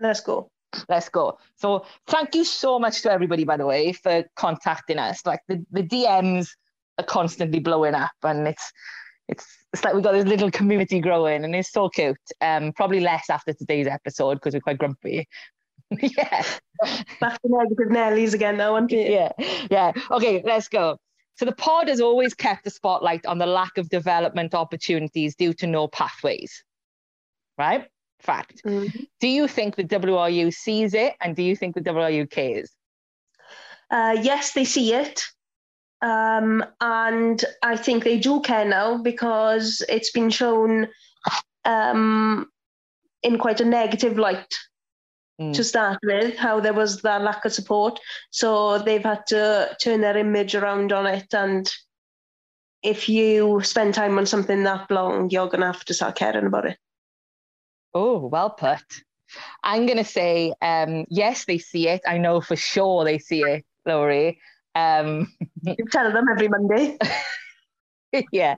Let's 0.00 0.20
go. 0.20 0.50
Let's 0.88 1.10
go. 1.10 1.36
So 1.56 1.84
thank 2.06 2.34
you 2.34 2.44
so 2.44 2.78
much 2.78 3.02
to 3.02 3.12
everybody, 3.12 3.44
by 3.44 3.58
the 3.58 3.66
way, 3.66 3.92
for 3.92 4.24
contacting 4.36 4.98
us. 4.98 5.26
Like 5.26 5.40
the, 5.46 5.62
the 5.72 5.82
DMs 5.82 6.48
are 6.98 7.04
constantly 7.04 7.58
blowing 7.58 7.94
up 7.94 8.12
and 8.22 8.48
it's 8.48 8.72
it's 9.28 9.46
it's 9.74 9.84
like 9.84 9.94
we've 9.94 10.02
got 10.02 10.12
this 10.12 10.26
little 10.26 10.50
community 10.50 11.00
growing 11.00 11.44
and 11.44 11.54
it's 11.54 11.70
so 11.70 11.90
cute. 11.90 12.16
Um 12.40 12.72
probably 12.72 13.00
less 13.00 13.28
after 13.28 13.52
today's 13.52 13.86
episode 13.86 14.36
because 14.36 14.54
we're 14.54 14.60
quite 14.60 14.78
grumpy. 14.78 15.28
yeah. 16.00 16.44
Back 17.20 17.42
to 17.42 17.48
negative 17.48 17.88
Nellies 17.90 18.32
again 18.32 18.56
now, 18.56 18.74
aren't 18.74 18.90
you? 18.90 19.00
Yeah. 19.00 19.32
Yeah. 19.70 19.92
Okay, 20.10 20.42
let's 20.46 20.68
go. 20.68 20.98
So 21.36 21.44
the 21.44 21.52
pod 21.52 21.88
has 21.88 22.00
always 22.00 22.34
kept 22.34 22.64
the 22.64 22.70
spotlight 22.70 23.24
on 23.26 23.38
the 23.38 23.46
lack 23.46 23.78
of 23.78 23.88
development 23.88 24.54
opportunities 24.54 25.34
due 25.34 25.54
to 25.54 25.66
no 25.66 25.88
pathways. 25.88 26.62
Right? 27.56 27.86
Fact. 28.18 28.62
Mm-hmm. 28.64 29.04
Do 29.20 29.28
you 29.28 29.48
think 29.48 29.76
the 29.76 29.84
WRU 29.84 30.52
sees 30.52 30.92
it 30.94 31.14
and 31.20 31.34
do 31.34 31.42
you 31.42 31.56
think 31.56 31.74
the 31.74 31.80
WRU 31.80 32.30
cares? 32.30 32.70
Uh, 33.90 34.16
yes, 34.20 34.52
they 34.52 34.64
see 34.64 34.92
it. 34.92 35.24
Um, 36.02 36.64
and 36.80 37.44
I 37.62 37.76
think 37.76 38.04
they 38.04 38.18
do 38.18 38.40
care 38.40 38.64
now 38.64 38.98
because 38.98 39.84
it's 39.88 40.10
been 40.12 40.30
shown 40.30 40.88
um, 41.64 42.46
in 43.22 43.38
quite 43.38 43.60
a 43.60 43.64
negative 43.64 44.18
light 44.18 44.54
mm. 45.40 45.52
to 45.54 45.64
start 45.64 45.98
with, 46.04 46.36
how 46.36 46.60
there 46.60 46.74
was 46.74 47.00
that 47.02 47.22
lack 47.22 47.44
of 47.44 47.52
support. 47.52 47.98
So 48.30 48.78
they've 48.78 49.02
had 49.02 49.26
to 49.28 49.76
turn 49.82 50.00
their 50.00 50.16
image 50.16 50.54
around 50.54 50.92
on 50.92 51.06
it. 51.06 51.32
And 51.32 51.70
if 52.82 53.08
you 53.08 53.60
spend 53.62 53.94
time 53.94 54.18
on 54.18 54.26
something 54.26 54.62
that 54.64 54.90
long, 54.90 55.30
you're 55.30 55.48
going 55.48 55.60
to 55.60 55.66
have 55.66 55.84
to 55.86 55.94
start 55.94 56.16
caring 56.16 56.46
about 56.46 56.66
it. 56.66 56.78
Oh, 57.94 58.26
well 58.26 58.50
put. 58.50 58.82
I'm 59.62 59.86
going 59.86 59.98
to 59.98 60.04
say, 60.04 60.52
um, 60.60 61.04
yes, 61.08 61.44
they 61.44 61.58
see 61.58 61.88
it. 61.88 62.02
I 62.06 62.18
know 62.18 62.40
for 62.40 62.56
sure 62.56 63.04
they 63.04 63.18
see 63.18 63.42
it, 63.42 63.64
Laurie. 63.86 64.40
Um, 64.74 65.32
you 65.62 65.76
tell 65.90 66.12
them 66.12 66.26
every 66.30 66.48
Monday. 66.48 66.98
yeah. 68.32 68.56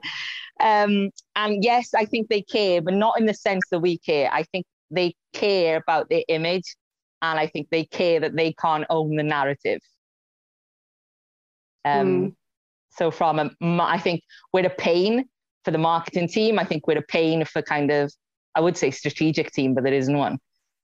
Um, 0.59 1.09
and 1.35 1.63
yes, 1.63 1.93
I 1.93 2.05
think 2.05 2.29
they 2.29 2.41
care, 2.41 2.81
but 2.81 2.93
not 2.93 3.19
in 3.19 3.25
the 3.25 3.33
sense 3.33 3.63
that 3.71 3.79
we 3.79 3.97
care. 3.97 4.29
I 4.31 4.43
think 4.43 4.65
they 4.91 5.15
care 5.33 5.77
about 5.77 6.09
their 6.09 6.23
image 6.27 6.75
and 7.21 7.39
I 7.39 7.47
think 7.47 7.69
they 7.69 7.85
care 7.85 8.19
that 8.19 8.35
they 8.35 8.53
can't 8.53 8.85
own 8.89 9.15
the 9.15 9.23
narrative. 9.23 9.79
Um, 11.85 12.07
mm. 12.07 12.35
So 12.91 13.11
from 13.11 13.39
a, 13.39 13.49
I 13.61 13.97
think 13.97 14.21
we're 14.51 14.65
a 14.65 14.69
pain 14.69 15.25
for 15.63 15.71
the 15.71 15.77
marketing 15.77 16.27
team. 16.27 16.59
I 16.59 16.65
think 16.65 16.85
we're 16.85 16.99
a 16.99 17.03
pain 17.03 17.45
for 17.45 17.61
kind 17.61 17.91
of, 17.91 18.11
I 18.55 18.61
would 18.61 18.77
say 18.77 18.91
strategic 18.91 19.51
team, 19.51 19.73
but 19.73 19.83
there 19.83 19.93
isn't 19.93 20.17
one. 20.17 20.37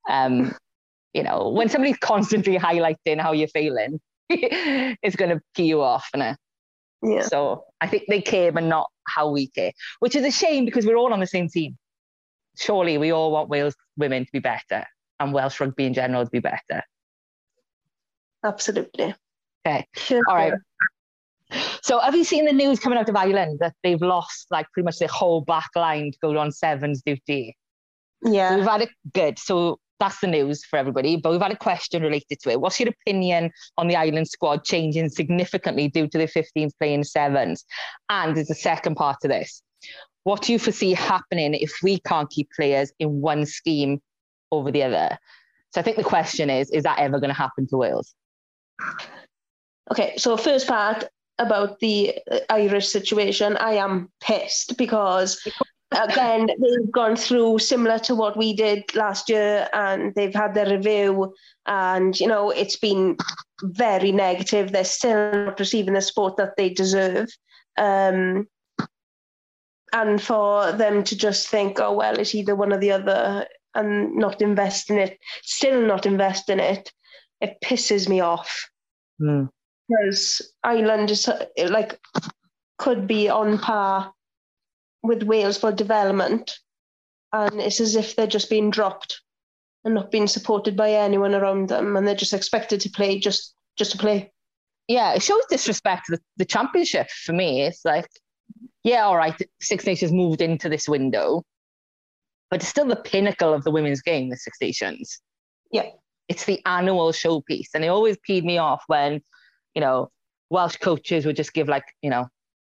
Um, 0.09 0.55
you 1.13 1.23
know, 1.23 1.49
when 1.49 1.69
somebody's 1.69 1.97
constantly 1.97 2.57
highlighting 2.57 3.19
how 3.19 3.33
you're 3.33 3.47
feeling, 3.49 3.99
it's 4.29 5.15
going 5.15 5.31
to 5.31 5.41
key 5.55 5.65
you 5.65 5.81
off. 5.81 6.07
And 6.13 6.37
yeah. 7.01 7.21
So 7.21 7.65
I 7.81 7.87
think 7.87 8.03
they 8.07 8.21
care, 8.21 8.51
but 8.51 8.63
not 8.63 8.89
how 9.07 9.29
we 9.29 9.47
care, 9.47 9.71
which 9.99 10.15
is 10.15 10.23
a 10.23 10.31
shame 10.31 10.65
because 10.65 10.85
we're 10.85 10.97
all 10.97 11.13
on 11.13 11.19
the 11.19 11.27
same 11.27 11.49
team. 11.49 11.77
Surely 12.59 12.97
we 12.97 13.11
all 13.11 13.31
want 13.31 13.49
Wales 13.49 13.75
women 13.97 14.25
to 14.25 14.31
be 14.31 14.39
better 14.39 14.85
and 15.19 15.33
Welsh 15.33 15.59
rugby 15.59 15.85
in 15.85 15.93
general 15.93 16.25
to 16.25 16.29
be 16.29 16.39
better. 16.39 16.83
Absolutely. 18.43 19.15
Okay. 19.65 19.85
Sure. 19.95 20.21
All 20.27 20.35
right. 20.35 20.53
So 21.81 21.99
have 21.99 22.15
you 22.15 22.23
seen 22.23 22.45
the 22.45 22.53
news 22.53 22.79
coming 22.79 22.99
out 22.99 23.09
of 23.09 23.15
Ireland 23.15 23.59
that 23.59 23.73
they've 23.83 24.01
lost 24.01 24.47
like 24.51 24.67
pretty 24.73 24.85
much 24.85 24.99
their 24.99 25.07
whole 25.07 25.41
back 25.41 25.69
line 25.75 26.11
to 26.11 26.17
go 26.21 26.37
on 26.37 26.51
sevens 26.51 27.01
duty? 27.05 27.57
Yeah. 28.23 28.55
We've 28.55 28.65
had 28.65 28.83
a 28.83 28.87
good. 29.13 29.39
So 29.39 29.79
that's 29.99 30.19
the 30.19 30.27
news 30.27 30.63
for 30.63 30.77
everybody. 30.77 31.17
But 31.17 31.31
we've 31.31 31.41
had 31.41 31.51
a 31.51 31.57
question 31.57 32.03
related 32.03 32.39
to 32.41 32.51
it. 32.51 32.61
What's 32.61 32.79
your 32.79 32.89
opinion 32.89 33.51
on 33.77 33.87
the 33.87 33.95
Ireland 33.95 34.27
squad 34.27 34.63
changing 34.63 35.09
significantly 35.09 35.89
due 35.89 36.07
to 36.07 36.17
the 36.17 36.27
15th 36.27 36.71
playing 36.79 37.03
sevens? 37.03 37.65
And 38.09 38.35
there's 38.35 38.51
a 38.51 38.55
second 38.55 38.95
part 38.95 39.17
to 39.21 39.27
this. 39.27 39.61
What 40.23 40.41
do 40.41 40.53
you 40.53 40.59
foresee 40.59 40.93
happening 40.93 41.53
if 41.53 41.79
we 41.81 41.99
can't 41.99 42.29
keep 42.29 42.49
players 42.55 42.91
in 42.99 43.21
one 43.21 43.45
scheme 43.45 44.01
over 44.51 44.71
the 44.71 44.83
other? 44.83 45.17
So 45.71 45.81
I 45.81 45.83
think 45.83 45.97
the 45.97 46.03
question 46.03 46.49
is, 46.49 46.69
is 46.71 46.83
that 46.83 46.99
ever 46.99 47.19
going 47.19 47.29
to 47.29 47.35
happen 47.35 47.67
to 47.67 47.77
Wales? 47.77 48.13
Okay, 49.91 50.15
so 50.17 50.37
first 50.37 50.67
part 50.67 51.05
about 51.37 51.79
the 51.79 52.15
Irish 52.49 52.87
situation, 52.87 53.55
I 53.57 53.73
am 53.73 54.09
pissed 54.19 54.77
because 54.77 55.39
again 55.91 56.47
they've 56.47 56.91
gone 56.91 57.15
through 57.15 57.57
similar 57.57 57.97
to 57.97 58.13
what 58.13 58.37
we 58.37 58.53
did 58.53 58.83
last 58.95 59.29
year 59.29 59.67
and 59.73 60.13
they've 60.13 60.35
had 60.35 60.53
their 60.53 60.69
review 60.69 61.33
and 61.65 62.19
you 62.19 62.27
know 62.27 62.51
it's 62.51 62.75
been 62.75 63.17
very 63.63 64.11
negative 64.11 64.71
they're 64.71 64.83
still 64.83 65.31
not 65.31 65.59
receiving 65.59 65.95
the 65.95 66.01
support 66.01 66.37
that 66.37 66.55
they 66.57 66.69
deserve 66.69 67.27
um, 67.77 68.47
and 69.93 70.21
for 70.21 70.71
them 70.71 71.03
to 71.03 71.17
just 71.17 71.47
think, 71.47 71.79
oh 71.79 71.93
well, 71.93 72.17
it's 72.19 72.35
either 72.35 72.55
one 72.55 72.73
or 72.73 72.77
the 72.77 72.91
other, 72.91 73.47
and 73.75 74.15
not 74.15 74.41
invest 74.41 74.89
in 74.89 74.97
it, 74.97 75.19
still 75.43 75.81
not 75.81 76.05
invest 76.05 76.49
in 76.49 76.59
it, 76.59 76.91
it 77.41 77.57
pisses 77.63 78.09
me 78.09 78.19
off. 78.19 78.69
Mm. 79.21 79.49
Because 79.87 80.53
Ireland 80.63 81.11
is 81.11 81.27
like 81.69 81.99
could 82.77 83.07
be 83.07 83.29
on 83.29 83.57
par 83.57 84.13
with 85.01 85.23
Wales 85.23 85.57
for 85.57 85.71
development, 85.71 86.57
and 87.33 87.59
it's 87.59 87.79
as 87.79 87.95
if 87.95 88.15
they're 88.15 88.27
just 88.27 88.49
being 88.49 88.69
dropped 88.69 89.21
and 89.85 89.95
not 89.95 90.11
being 90.11 90.27
supported 90.27 90.75
by 90.75 90.91
anyone 90.91 91.33
around 91.33 91.69
them, 91.69 91.95
and 91.95 92.07
they're 92.07 92.15
just 92.15 92.33
expected 92.33 92.81
to 92.81 92.89
play 92.89 93.19
just 93.19 93.55
just 93.77 93.91
to 93.91 93.97
play. 93.97 94.31
Yeah, 94.87 95.13
it 95.13 95.21
shows 95.21 95.43
disrespect 95.49 96.07
to 96.07 96.15
the, 96.15 96.21
the 96.37 96.45
championship 96.45 97.09
for 97.11 97.31
me. 97.31 97.61
It's 97.61 97.85
like, 97.85 98.07
yeah, 98.83 99.03
all 99.03 99.17
right, 99.17 99.35
Six 99.61 99.85
Nations 99.85 100.11
moved 100.11 100.41
into 100.41 100.69
this 100.69 100.87
window, 100.87 101.43
but 102.49 102.61
it's 102.61 102.69
still 102.69 102.85
the 102.85 102.95
pinnacle 102.95 103.53
of 103.53 103.63
the 103.63 103.71
women's 103.71 104.01
game, 104.01 104.29
the 104.29 104.37
Six 104.37 104.57
Nations. 104.61 105.21
Yeah. 105.71 105.89
It's 106.27 106.45
the 106.45 106.61
annual 106.65 107.11
showpiece. 107.11 107.69
And 107.73 107.83
it 107.83 107.87
always 107.87 108.17
peed 108.27 108.43
me 108.43 108.57
off 108.57 108.83
when, 108.87 109.21
you 109.73 109.81
know, 109.81 110.11
Welsh 110.49 110.77
coaches 110.77 111.25
would 111.25 111.35
just 111.35 111.53
give 111.53 111.67
like, 111.67 111.85
you 112.01 112.09
know, 112.09 112.27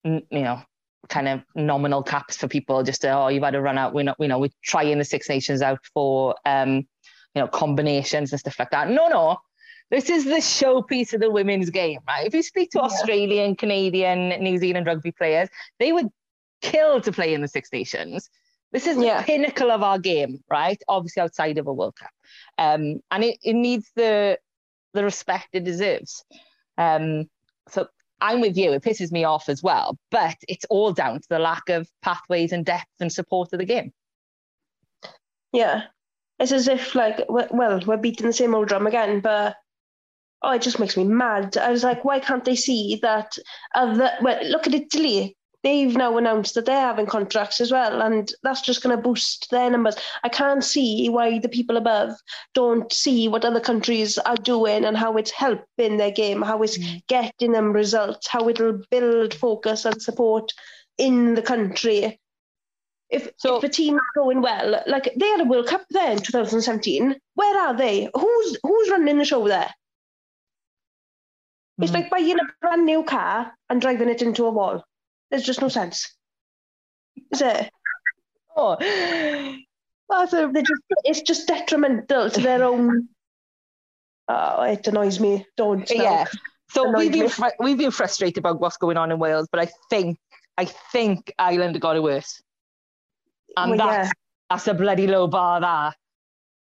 n- 0.06 0.24
you 0.32 0.42
know, 0.42 0.62
kind 1.10 1.28
of 1.28 1.42
nominal 1.56 2.04
caps 2.04 2.38
for 2.38 2.48
people 2.48 2.84
just 2.84 3.02
to, 3.02 3.10
oh, 3.10 3.28
you've 3.28 3.44
had 3.44 3.52
to 3.52 3.62
run 3.62 3.78
out. 3.78 3.94
We're 3.94 4.04
not, 4.04 4.18
you 4.20 4.28
know, 4.28 4.40
we're 4.40 4.50
trying 4.64 4.98
the 4.98 5.06
Six 5.06 5.30
Nations 5.30 5.62
out 5.62 5.80
for 5.94 6.36
um, 6.46 6.88
you 7.34 7.42
know, 7.42 7.48
combinations 7.48 8.32
and 8.32 8.40
stuff 8.40 8.58
like 8.58 8.72
that. 8.72 8.90
No, 8.90 9.08
no. 9.08 9.38
This 9.90 10.10
is 10.10 10.26
the 10.26 10.42
showpiece 10.42 11.14
of 11.14 11.22
the 11.22 11.32
women's 11.32 11.70
game, 11.70 12.00
right? 12.08 12.26
If 12.26 12.34
you 12.34 12.44
speak 12.44 12.72
to 12.72 12.80
yeah. 12.80 12.86
Australian, 12.86 13.56
Canadian, 13.56 14.30
New 14.44 14.58
Zealand 14.58 14.86
rugby 14.86 15.12
players, 15.12 15.50
they 15.80 15.94
would 15.94 16.10
kill 16.62 17.00
to 17.02 17.12
play 17.12 17.34
in 17.34 17.42
the 17.42 17.48
Six 17.48 17.72
Nations. 17.72 18.30
This 18.74 18.86
is 18.86 18.98
the 18.98 19.24
pinnacle 19.26 19.72
of 19.72 19.82
our 19.82 19.98
game, 19.98 20.44
right? 20.50 20.82
Obviously 20.90 21.22
outside 21.22 21.58
of 21.58 21.68
a 21.68 21.74
World 21.74 21.96
Cup. 21.96 22.12
Um, 22.58 23.00
and 23.12 23.24
it, 23.24 23.38
it 23.42 23.54
needs 23.54 23.90
the 23.96 24.38
the 24.94 25.04
respect 25.04 25.50
it 25.54 25.64
deserves. 25.64 26.26
Um, 26.78 27.30
so 27.70 27.88
I'm 28.20 28.42
with 28.42 28.58
you. 28.58 28.74
It 28.74 28.84
pisses 28.84 29.12
me 29.12 29.24
off 29.24 29.48
as 29.48 29.62
well, 29.62 29.98
but 30.12 30.36
it's 30.48 30.66
all 30.70 30.92
down 30.92 31.22
to 31.22 31.30
the 31.30 31.40
lack 31.40 31.70
of 31.70 31.88
pathways 32.02 32.52
and 32.52 32.66
depth 32.66 32.92
and 33.00 33.12
support 33.12 33.54
of 33.54 33.60
the 33.60 33.66
game. 33.66 33.94
Yeah, 35.54 35.84
it's 36.40 36.52
as 36.52 36.68
if 36.68 36.94
like 36.94 37.22
well 37.30 37.80
we're 37.86 37.98
beating 37.98 38.28
the 38.28 38.34
same 38.34 38.54
old 38.54 38.68
drum 38.68 38.88
again, 38.88 39.22
but 39.22 39.56
oh, 40.42 40.52
it 40.52 40.62
just 40.62 40.80
makes 40.80 40.98
me 40.98 41.04
mad. 41.04 41.58
I 41.58 41.72
was 41.72 41.84
like, 41.84 42.06
why 42.06 42.20
can't 42.20 42.46
they 42.46 42.56
see 42.56 43.00
that? 43.02 43.38
Other 43.76 44.12
well, 44.22 44.44
look 44.46 44.68
at 44.68 44.74
Italy 44.74 45.38
they've 45.64 45.96
now 45.96 46.18
announced 46.18 46.56
that 46.56 46.66
they're 46.66 46.80
having 46.80 47.06
contracts 47.06 47.60
as 47.60 47.72
well, 47.72 48.02
and 48.02 48.32
that's 48.44 48.62
just 48.62 48.82
going 48.82 48.96
to 48.96 49.02
boost 49.02 49.50
their 49.52 49.70
numbers. 49.70 49.96
I 50.24 50.30
can't 50.30 50.64
see 50.64 51.10
why 51.10 51.40
the 51.40 51.50
people 51.50 51.76
above 51.76 52.14
don't 52.54 52.92
see 52.94 53.28
what 53.28 53.44
other 53.44 53.60
countries 53.60 54.18
are 54.20 54.38
doing 54.38 54.86
and 54.86 54.96
how 54.96 55.18
it's 55.18 55.32
helping 55.32 55.98
their 55.98 56.12
game, 56.12 56.42
how 56.42 56.62
it's 56.62 56.78
mm. 56.78 57.06
getting 57.08 57.52
them 57.52 57.74
results, 57.74 58.28
how 58.28 58.48
it'll 58.48 58.82
build 58.92 59.34
focus 59.34 59.84
and 59.84 60.02
support 60.02 60.54
in 60.98 61.36
the 61.36 61.42
country. 61.42 62.20
If, 63.10 63.30
so, 63.38 63.58
if 63.58 63.64
a 63.64 63.70
team 63.70 63.96
is 63.96 64.02
going 64.16 64.42
well, 64.42 64.84
like 64.86 65.14
they 65.16 65.28
had 65.28 65.42
a 65.42 65.46
World 65.46 65.68
Cup 65.68 65.86
there 65.90 66.12
in 66.12 66.18
2017, 66.18 67.16
where 67.36 67.62
are 67.62 67.76
they? 67.76 68.10
Who's 68.14 68.58
who's 68.64 68.90
running 68.90 69.18
the 69.18 69.26
show 69.26 69.48
there? 69.48 69.74
It's 71.80 71.92
mm. 71.92 71.96
like 71.96 72.10
buying 72.10 72.40
a 72.40 72.44
brand 72.62 72.86
new 72.86 73.04
car 73.04 73.52
and 73.70 73.82
driving 73.82 74.10
it 74.10 74.22
into 74.22 74.46
a 74.46 74.52
wall. 74.52 74.84
There's 75.30 75.44
just 75.44 75.62
no 75.62 75.70
sense. 75.70 76.16
Is 77.32 77.42
it? 77.42 77.70
Oh, 78.60 78.76
that's 80.10 80.34
a, 80.34 80.52
just, 80.52 80.82
it's 81.04 81.22
just 81.22 81.48
detrimental 81.48 82.32
to 82.32 82.42
their 82.42 82.64
own. 82.64 83.10
Oh, 84.28 84.64
it 84.64 84.88
annoys 84.88 85.20
me. 85.20 85.46
Don't. 85.58 85.88
Yeah. 85.92 86.26
So 86.70 86.92
we've 86.98 87.12
been 87.12 87.30
fr- 87.30 87.58
we've 87.60 87.78
been 87.78 87.92
frustrated 87.92 88.40
about 88.40 88.60
what's 88.60 88.78
going 88.78 88.98
on 88.98 89.12
in 89.12 89.20
Wales, 89.20 89.48
but 89.52 89.62
I 89.62 89.70
think 89.92 90.18
I 90.58 90.66
think 90.66 91.32
Ireland 91.38 91.80
got 91.80 91.98
it 91.98 92.02
worse, 92.02 92.42
and 93.58 93.78
well, 93.78 93.88
that's 93.88 94.08
yeah. 94.08 94.12
that's 94.50 94.68
a 94.68 94.74
bloody 94.74 95.06
low 95.06 95.28
bar. 95.28 95.62
That. 95.62 95.96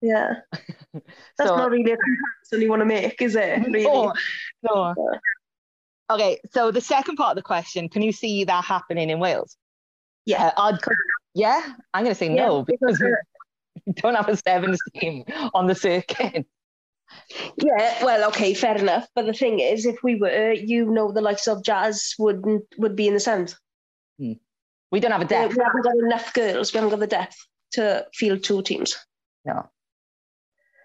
Yeah. 0.05 0.35
That's 0.93 1.49
so, 1.49 1.57
not 1.57 1.71
really 1.71 1.93
a 1.93 1.97
comparison 1.97 2.61
you 2.61 2.69
want 2.69 2.81
to 2.81 2.87
make, 2.87 3.21
is 3.23 3.35
it? 3.35 3.67
Really? 3.67 4.13
No. 4.65 4.95
no. 4.97 5.19
Okay, 6.11 6.39
so 6.53 6.71
the 6.71 6.81
second 6.81 7.17
part 7.17 7.31
of 7.31 7.37
the 7.37 7.43
question, 7.43 7.89
can 7.89 8.03
you 8.03 8.13
see 8.13 8.45
that 8.45 8.65
happening 8.65 9.11
in 9.11 9.21
Wales? 9.21 9.57
Yeah. 10.27 10.53
Uh, 10.57 10.77
yeah, 11.35 11.63
I'm 11.93 12.05
going 12.05 12.15
to 12.15 12.19
say 12.19 12.35
yeah, 12.35 12.47
no 12.47 12.63
because 12.63 13.01
we 13.01 13.93
don't 13.97 14.15
have 14.15 14.29
a 14.29 14.37
sevens 14.37 14.81
team 14.95 15.25
on 15.55 15.67
the 15.67 15.75
circuit. 15.75 16.47
Yeah, 17.59 18.05
well, 18.05 18.29
okay, 18.29 18.55
fair 18.55 18.77
enough. 18.77 19.07
But 19.15 19.27
the 19.27 19.33
thing 19.33 19.61
is, 19.61 19.87
if 19.87 19.97
we 20.03 20.15
were, 20.17 20.53
you 20.53 20.87
know, 20.87 21.13
the 21.13 21.21
likes 21.21 21.47
of 21.49 21.63
Jazz 21.63 22.15
wouldn't 22.19 22.65
would 22.79 22.97
be 22.97 23.09
in 23.09 23.15
the 23.15 23.21
sevens. 23.21 23.59
Hmm. 24.19 24.33
We 24.91 25.01
don't 25.01 25.11
have 25.11 25.23
a 25.23 25.27
depth. 25.27 25.57
We 25.57 25.63
haven't 25.63 25.83
got 25.83 25.97
enough 25.97 26.33
girls. 26.35 26.73
We 26.73 26.79
haven't 26.79 26.91
got 26.91 27.01
the 27.01 27.07
depth 27.07 27.37
to 27.73 28.07
field 28.15 28.43
two 28.43 28.63
teams. 28.63 28.97
No. 29.45 29.69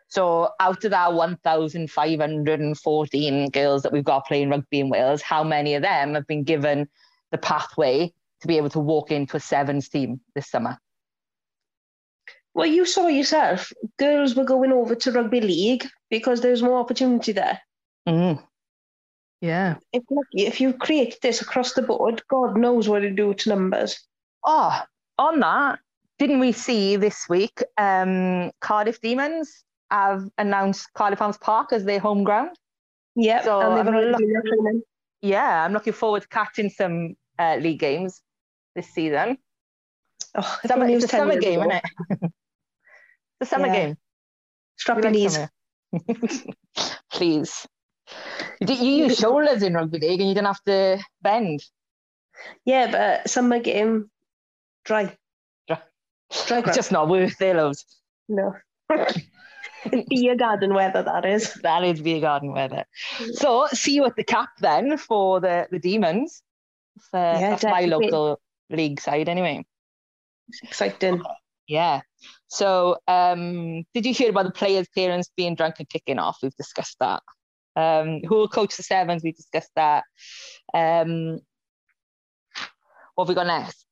So 0.10 0.50
out 0.60 0.84
of 0.84 0.92
that 0.92 1.14
1,514 1.14 3.50
girls 3.52 3.84
that 3.84 3.94
we've 3.94 4.04
got 4.04 4.26
playing 4.26 4.50
rugby 4.50 4.80
in 4.80 4.90
Wales, 4.90 5.22
how 5.22 5.44
many 5.44 5.76
of 5.76 5.84
them 5.84 6.16
have 6.16 6.26
been 6.26 6.44
given 6.44 6.90
the 7.32 7.38
pathway 7.38 8.12
to 8.42 8.48
be 8.48 8.58
able 8.58 8.72
to 8.72 8.80
walk 8.80 9.12
into 9.12 9.38
a 9.38 9.40
sevens 9.40 9.88
team 9.88 10.20
this 10.34 10.50
summer? 10.50 10.80
Well, 12.56 12.66
you 12.66 12.88
saw 12.88 13.06
yourself. 13.08 13.72
Girls 13.98 14.36
were 14.36 14.46
going 14.46 14.72
over 14.72 14.96
to 14.96 15.12
rugby 15.12 15.42
league 15.42 15.86
because 16.10 16.42
there's 16.42 16.64
more 16.64 16.80
opportunity 16.80 17.32
there. 17.32 17.62
Mm. 18.08 18.44
Yeah. 19.42 19.76
If, 19.94 20.02
if 20.34 20.60
you 20.60 20.74
create 20.74 21.20
this 21.22 21.40
across 21.42 21.74
the 21.74 21.84
board, 21.84 22.24
God 22.28 22.58
knows 22.58 22.90
what 22.90 23.04
it 23.04 23.16
do 23.16 23.36
to 23.36 23.50
numbers. 23.50 24.00
Oh, 24.44 24.82
on 25.20 25.40
that, 25.42 25.78
didn't 26.18 26.40
we 26.40 26.52
see 26.52 26.96
this 26.96 27.30
week 27.30 27.62
um, 27.78 28.50
Cardiff 28.60 29.00
Demons 29.02 29.64
have 29.92 30.24
announced 30.38 30.88
Cardiff 30.94 31.22
Arms 31.22 31.38
Park 31.38 31.74
as 31.74 31.86
their 31.86 32.00
home 32.00 32.24
ground. 32.24 32.52
Yeah, 33.16 33.44
so 33.44 33.60
I'm 33.60 33.86
look- 33.86 34.84
yeah, 35.22 35.66
I'm 35.66 35.74
looking 35.74 35.94
forward 35.94 36.22
to 36.22 36.28
catching 36.28 36.70
some 36.70 37.16
uh, 37.38 37.56
league 37.56 37.80
games 37.80 38.22
this 38.76 38.88
season. 38.88 39.38
Oh, 40.36 40.58
summer, 40.66 40.88
it's 40.88 41.06
a 41.06 41.08
summer 41.08 41.40
game, 41.40 41.60
isn't 41.60 41.72
it? 41.72 41.84
it's 42.12 42.32
a 43.42 43.46
summer 43.46 43.68
yeah. 43.68 43.74
game. 43.74 43.98
Strap 44.78 45.04
your 45.04 45.12
knees. 45.12 45.38
Please. 47.12 47.68
You, 48.62 48.76
you 48.76 49.06
use 49.06 49.18
shoulders 49.20 49.64
in 49.64 49.74
rugby 49.74 50.00
league 50.00 50.20
and 50.20 50.30
you 50.30 50.36
don't 50.36 50.46
have 50.46 50.64
to 50.66 51.00
bend. 51.22 51.62
Yeah, 52.66 52.92
but 52.92 53.30
summer 53.30 53.60
game, 53.60 54.10
dry. 54.86 55.18
Dry. 55.68 55.82
dry 56.48 56.62
Just 56.74 56.92
not 56.92 57.10
worth 57.10 57.42
it, 57.42 57.56
loves. 57.56 57.86
No. 58.30 58.56
Beer 60.10 60.36
garden 60.36 60.74
weather, 60.74 61.04
that 61.04 61.26
is. 61.26 61.54
That 61.64 61.84
is 61.84 62.02
beer 62.02 62.22
garden 62.22 62.52
weather. 62.52 62.86
So, 63.34 63.68
see 63.72 63.94
you 63.94 64.06
at 64.06 64.16
the 64.16 64.24
cap 64.24 64.50
then 64.60 64.98
for 64.98 65.40
the, 65.40 65.68
the 65.72 65.80
Demons. 65.80 66.42
For, 67.12 67.18
yeah, 67.18 67.52
that's 67.52 67.64
my 67.64 67.86
local 67.86 68.40
league 68.70 69.00
side, 69.00 69.30
anyway. 69.30 69.66
It's 70.50 70.62
exciting. 70.64 71.22
Yeah. 71.68 72.02
So, 72.48 72.98
um, 73.08 73.84
did 73.94 74.06
you 74.06 74.14
hear 74.14 74.32
about 74.32 74.46
the 74.46 74.52
players' 74.52 74.88
parents 74.96 75.30
being 75.38 75.56
drunk 75.56 75.76
and 75.80 75.88
kicking 75.88 76.20
off? 76.20 76.40
We've 76.42 76.56
discussed 76.56 76.98
that. 77.00 77.22
Um, 77.76 78.22
who 78.28 78.36
will 78.36 78.50
coach 78.50 78.76
the 78.76 78.84
sevens? 78.84 79.24
We 79.24 79.32
discussed 79.32 79.72
that. 79.76 80.04
Um, 80.74 81.40
what 83.16 83.26
have 83.26 83.30
we 83.30 83.36
got 83.36 83.48
next? 83.48 83.86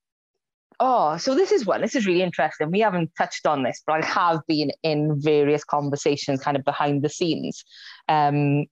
Oh, 0.80 1.16
so 1.16 1.34
this 1.34 1.50
is 1.50 1.66
one. 1.66 1.80
This 1.80 1.96
is 1.96 2.06
really 2.06 2.22
interesting. 2.22 2.70
We 2.70 2.80
haven't 2.80 3.10
touched 3.18 3.46
on 3.46 3.64
this, 3.64 3.82
but 3.84 4.04
I 4.04 4.06
have 4.06 4.40
been 4.46 4.70
in 4.84 5.20
various 5.20 5.64
conversations 5.64 6.40
kind 6.40 6.56
of 6.56 6.64
behind 6.64 7.02
the 7.02 7.08
scenes. 7.08 7.64
Um, 8.08 8.66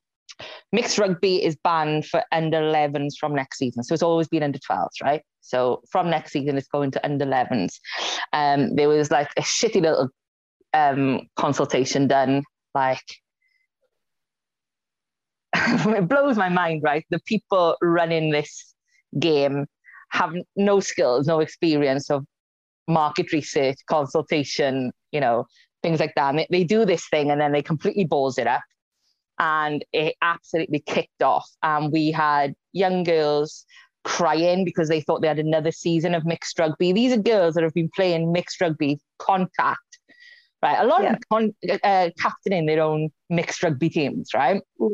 mixed 0.73 0.99
rugby 0.99 1.43
is 1.43 1.57
banned 1.65 2.07
for 2.07 2.23
under 2.31 2.59
11s 2.59 3.15
from 3.19 3.35
next 3.35 3.59
season. 3.59 3.83
So 3.83 3.93
it's 3.93 4.05
always 4.05 4.29
been 4.29 4.45
under 4.45 4.59
12s, 4.59 5.03
right? 5.03 5.23
So 5.41 5.83
from 5.91 6.09
next 6.09 6.33
season, 6.33 6.57
it's 6.57 6.69
going 6.69 6.93
to 6.93 7.05
under 7.05 7.25
11s. 7.25 7.79
Um, 8.33 8.77
there 8.77 8.89
was 8.89 9.11
like 9.11 9.31
a 9.37 9.43
shitty 9.43 9.83
little 9.83 10.09
um, 10.75 11.23
consultation 11.37 12.07
done, 12.07 12.45
like, 12.75 13.03
it 15.55 16.09
blows 16.09 16.37
my 16.37 16.51
mind, 16.51 16.83
right? 16.85 17.05
The 17.11 17.21
people 17.27 17.77
running 17.83 18.31
this 18.31 18.75
game 19.19 19.67
have 20.11 20.33
no 20.57 20.81
skills, 20.81 21.27
no 21.27 21.41
experience 21.41 22.11
of 22.11 22.25
market 22.89 23.33
research, 23.33 23.77
consultation, 23.89 24.93
you 25.13 25.21
know, 25.21 25.47
things 25.83 26.01
like 26.01 26.13
that. 26.17 26.31
And 26.31 26.39
they, 26.39 26.47
they 26.51 26.65
do 26.65 26.85
this 26.85 27.09
thing 27.09 27.31
and 27.31 27.41
then 27.41 27.53
they 27.53 27.63
completely 27.63 28.05
balls 28.05 28.39
it 28.39 28.47
up. 28.47 28.63
And 29.39 29.85
it 29.93 30.15
absolutely 30.23 30.81
kicked 30.81 31.23
off. 31.23 31.49
And 31.63 31.93
we 31.93 32.11
had 32.11 32.55
young 32.73 33.05
girls 33.05 33.67
crying 34.05 34.65
because 34.65 34.89
they 34.89 35.01
thought 35.01 35.21
they 35.21 35.29
had 35.29 35.39
another 35.39 35.73
season 35.73 36.15
of 36.15 36.25
mixed 36.25 36.59
rugby. 36.59 36.93
These 36.93 37.13
are 37.13 37.19
girls 37.19 37.55
that 37.55 37.65
have 37.65 37.75
been 37.75 37.91
playing 37.95 38.33
mixed 38.33 38.61
rugby 38.61 38.99
contact, 39.19 39.99
right? 40.63 40.79
A 40.79 40.87
lot 40.87 41.03
yeah. 41.03 41.13
of 41.13 41.19
con- 41.31 41.55
uh, 41.83 42.11
captaining 42.19 42.67
their 42.67 42.83
own 42.83 43.11
mixed 43.29 43.63
rugby 43.63 43.91
teams, 43.91 44.31
right? 44.33 44.63
Yeah. 44.81 44.89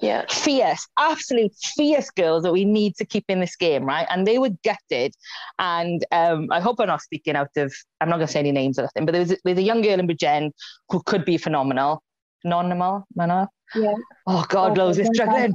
Yeah. 0.00 0.24
Fierce, 0.28 0.86
absolute 0.98 1.52
fierce 1.56 2.10
girls 2.10 2.42
that 2.44 2.52
we 2.52 2.64
need 2.64 2.96
to 2.96 3.04
keep 3.04 3.24
in 3.28 3.40
this 3.40 3.56
game, 3.56 3.84
right? 3.84 4.06
And 4.10 4.26
they 4.26 4.38
were 4.38 4.50
gutted. 4.64 5.14
And 5.58 6.04
um, 6.12 6.48
I 6.50 6.60
hope 6.60 6.80
I'm 6.80 6.86
not 6.86 7.02
speaking 7.02 7.34
out 7.34 7.50
of, 7.56 7.72
I'm 8.00 8.08
not 8.08 8.16
going 8.16 8.26
to 8.26 8.32
say 8.32 8.40
any 8.40 8.52
names 8.52 8.78
or 8.78 8.82
nothing, 8.82 9.06
but 9.06 9.12
there 9.12 9.20
was, 9.20 9.28
there 9.30 9.38
was 9.44 9.58
a 9.58 9.62
young 9.62 9.82
girl 9.82 9.98
in 9.98 10.06
Bridgend 10.06 10.52
who 10.88 11.02
could 11.02 11.24
be 11.24 11.36
phenomenal. 11.36 12.02
Phenomenal, 12.42 13.06
Manor. 13.16 13.48
Yeah. 13.74 13.94
Oh, 14.26 14.44
God, 14.48 14.78
oh, 14.78 14.84
Lowe's 14.84 14.98
is 14.98 15.10
struggling. 15.12 15.52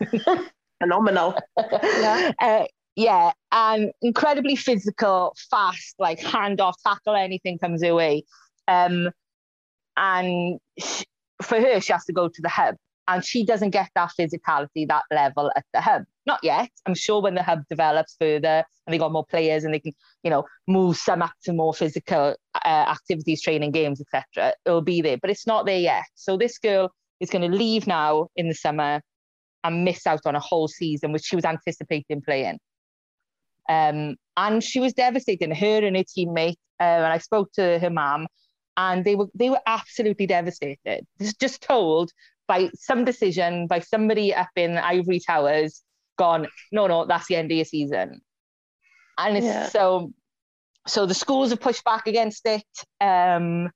phenomenal. 0.80 1.38
yeah. 1.58 2.32
Uh, 2.40 2.64
yeah, 2.94 3.32
and 3.50 3.90
incredibly 4.02 4.54
physical, 4.54 5.34
fast, 5.50 5.94
like 5.98 6.20
hand 6.20 6.60
off, 6.60 6.76
tackle 6.82 7.14
anything 7.14 7.58
comes 7.58 7.82
her 7.82 7.94
way. 7.94 8.24
Um, 8.68 9.10
and 9.96 10.58
she, 10.78 11.04
for 11.40 11.58
her, 11.58 11.80
she 11.80 11.92
has 11.92 12.04
to 12.06 12.12
go 12.12 12.28
to 12.28 12.42
the 12.42 12.48
hub, 12.48 12.76
and 13.08 13.24
she 13.24 13.44
doesn't 13.44 13.70
get 13.70 13.90
that 13.94 14.10
physicality, 14.18 14.86
that 14.88 15.02
level 15.10 15.50
at 15.56 15.64
the 15.72 15.80
hub. 15.80 16.04
Not 16.24 16.40
yet. 16.42 16.70
I'm 16.86 16.94
sure 16.94 17.20
when 17.20 17.34
the 17.34 17.42
hub 17.42 17.62
develops 17.68 18.16
further 18.18 18.64
and 18.86 18.94
they 18.94 18.98
got 18.98 19.12
more 19.12 19.26
players 19.26 19.64
and 19.64 19.74
they 19.74 19.80
can, 19.80 19.92
you 20.22 20.30
know, 20.30 20.44
move 20.68 20.96
some 20.96 21.20
up 21.20 21.32
to 21.44 21.52
more 21.52 21.74
physical 21.74 22.36
uh, 22.54 22.68
activities, 22.68 23.42
training, 23.42 23.72
games, 23.72 24.00
etc. 24.00 24.54
It'll 24.64 24.82
be 24.82 25.02
there, 25.02 25.18
but 25.18 25.30
it's 25.30 25.46
not 25.46 25.66
there 25.66 25.80
yet. 25.80 26.04
So 26.14 26.36
this 26.36 26.58
girl 26.58 26.92
is 27.20 27.30
going 27.30 27.50
to 27.50 27.56
leave 27.56 27.86
now 27.86 28.28
in 28.36 28.48
the 28.48 28.54
summer 28.54 29.00
and 29.64 29.84
miss 29.84 30.06
out 30.06 30.20
on 30.24 30.36
a 30.36 30.40
whole 30.40 30.68
season, 30.68 31.12
which 31.12 31.24
she 31.24 31.36
was 31.36 31.44
anticipating 31.44 32.22
playing. 32.22 32.58
Um, 33.68 34.16
and 34.36 34.62
she 34.62 34.80
was 34.80 34.92
devastated. 34.92 35.52
Her 35.54 35.84
and 35.84 35.96
her 35.96 36.04
teammate, 36.04 36.56
uh, 36.80 37.02
and 37.04 37.12
I 37.12 37.18
spoke 37.18 37.52
to 37.54 37.78
her 37.78 37.90
mum, 37.90 38.26
and 38.76 39.04
they 39.04 39.14
were 39.14 39.26
they 39.34 39.50
were 39.50 39.60
absolutely 39.66 40.26
devastated. 40.26 41.06
Just 41.40 41.62
told 41.62 42.10
by 42.52 42.68
some 42.74 43.02
decision 43.06 43.66
by 43.66 43.78
somebody 43.78 44.34
up 44.34 44.50
in 44.56 44.76
Ivory 44.76 45.20
Towers, 45.20 45.82
gone. 46.18 46.46
No, 46.70 46.86
no, 46.86 47.06
that's 47.06 47.26
the 47.26 47.36
end 47.36 47.50
of 47.50 47.56
your 47.56 47.64
season. 47.64 48.20
And 49.16 49.38
it's 49.38 49.46
yeah. 49.46 49.68
so. 49.68 50.12
So 50.86 51.06
the 51.06 51.14
schools 51.14 51.50
have 51.50 51.60
pushed 51.60 51.84
back 51.84 52.08
against 52.08 52.44
it. 52.44 52.64
Um, 53.00 53.70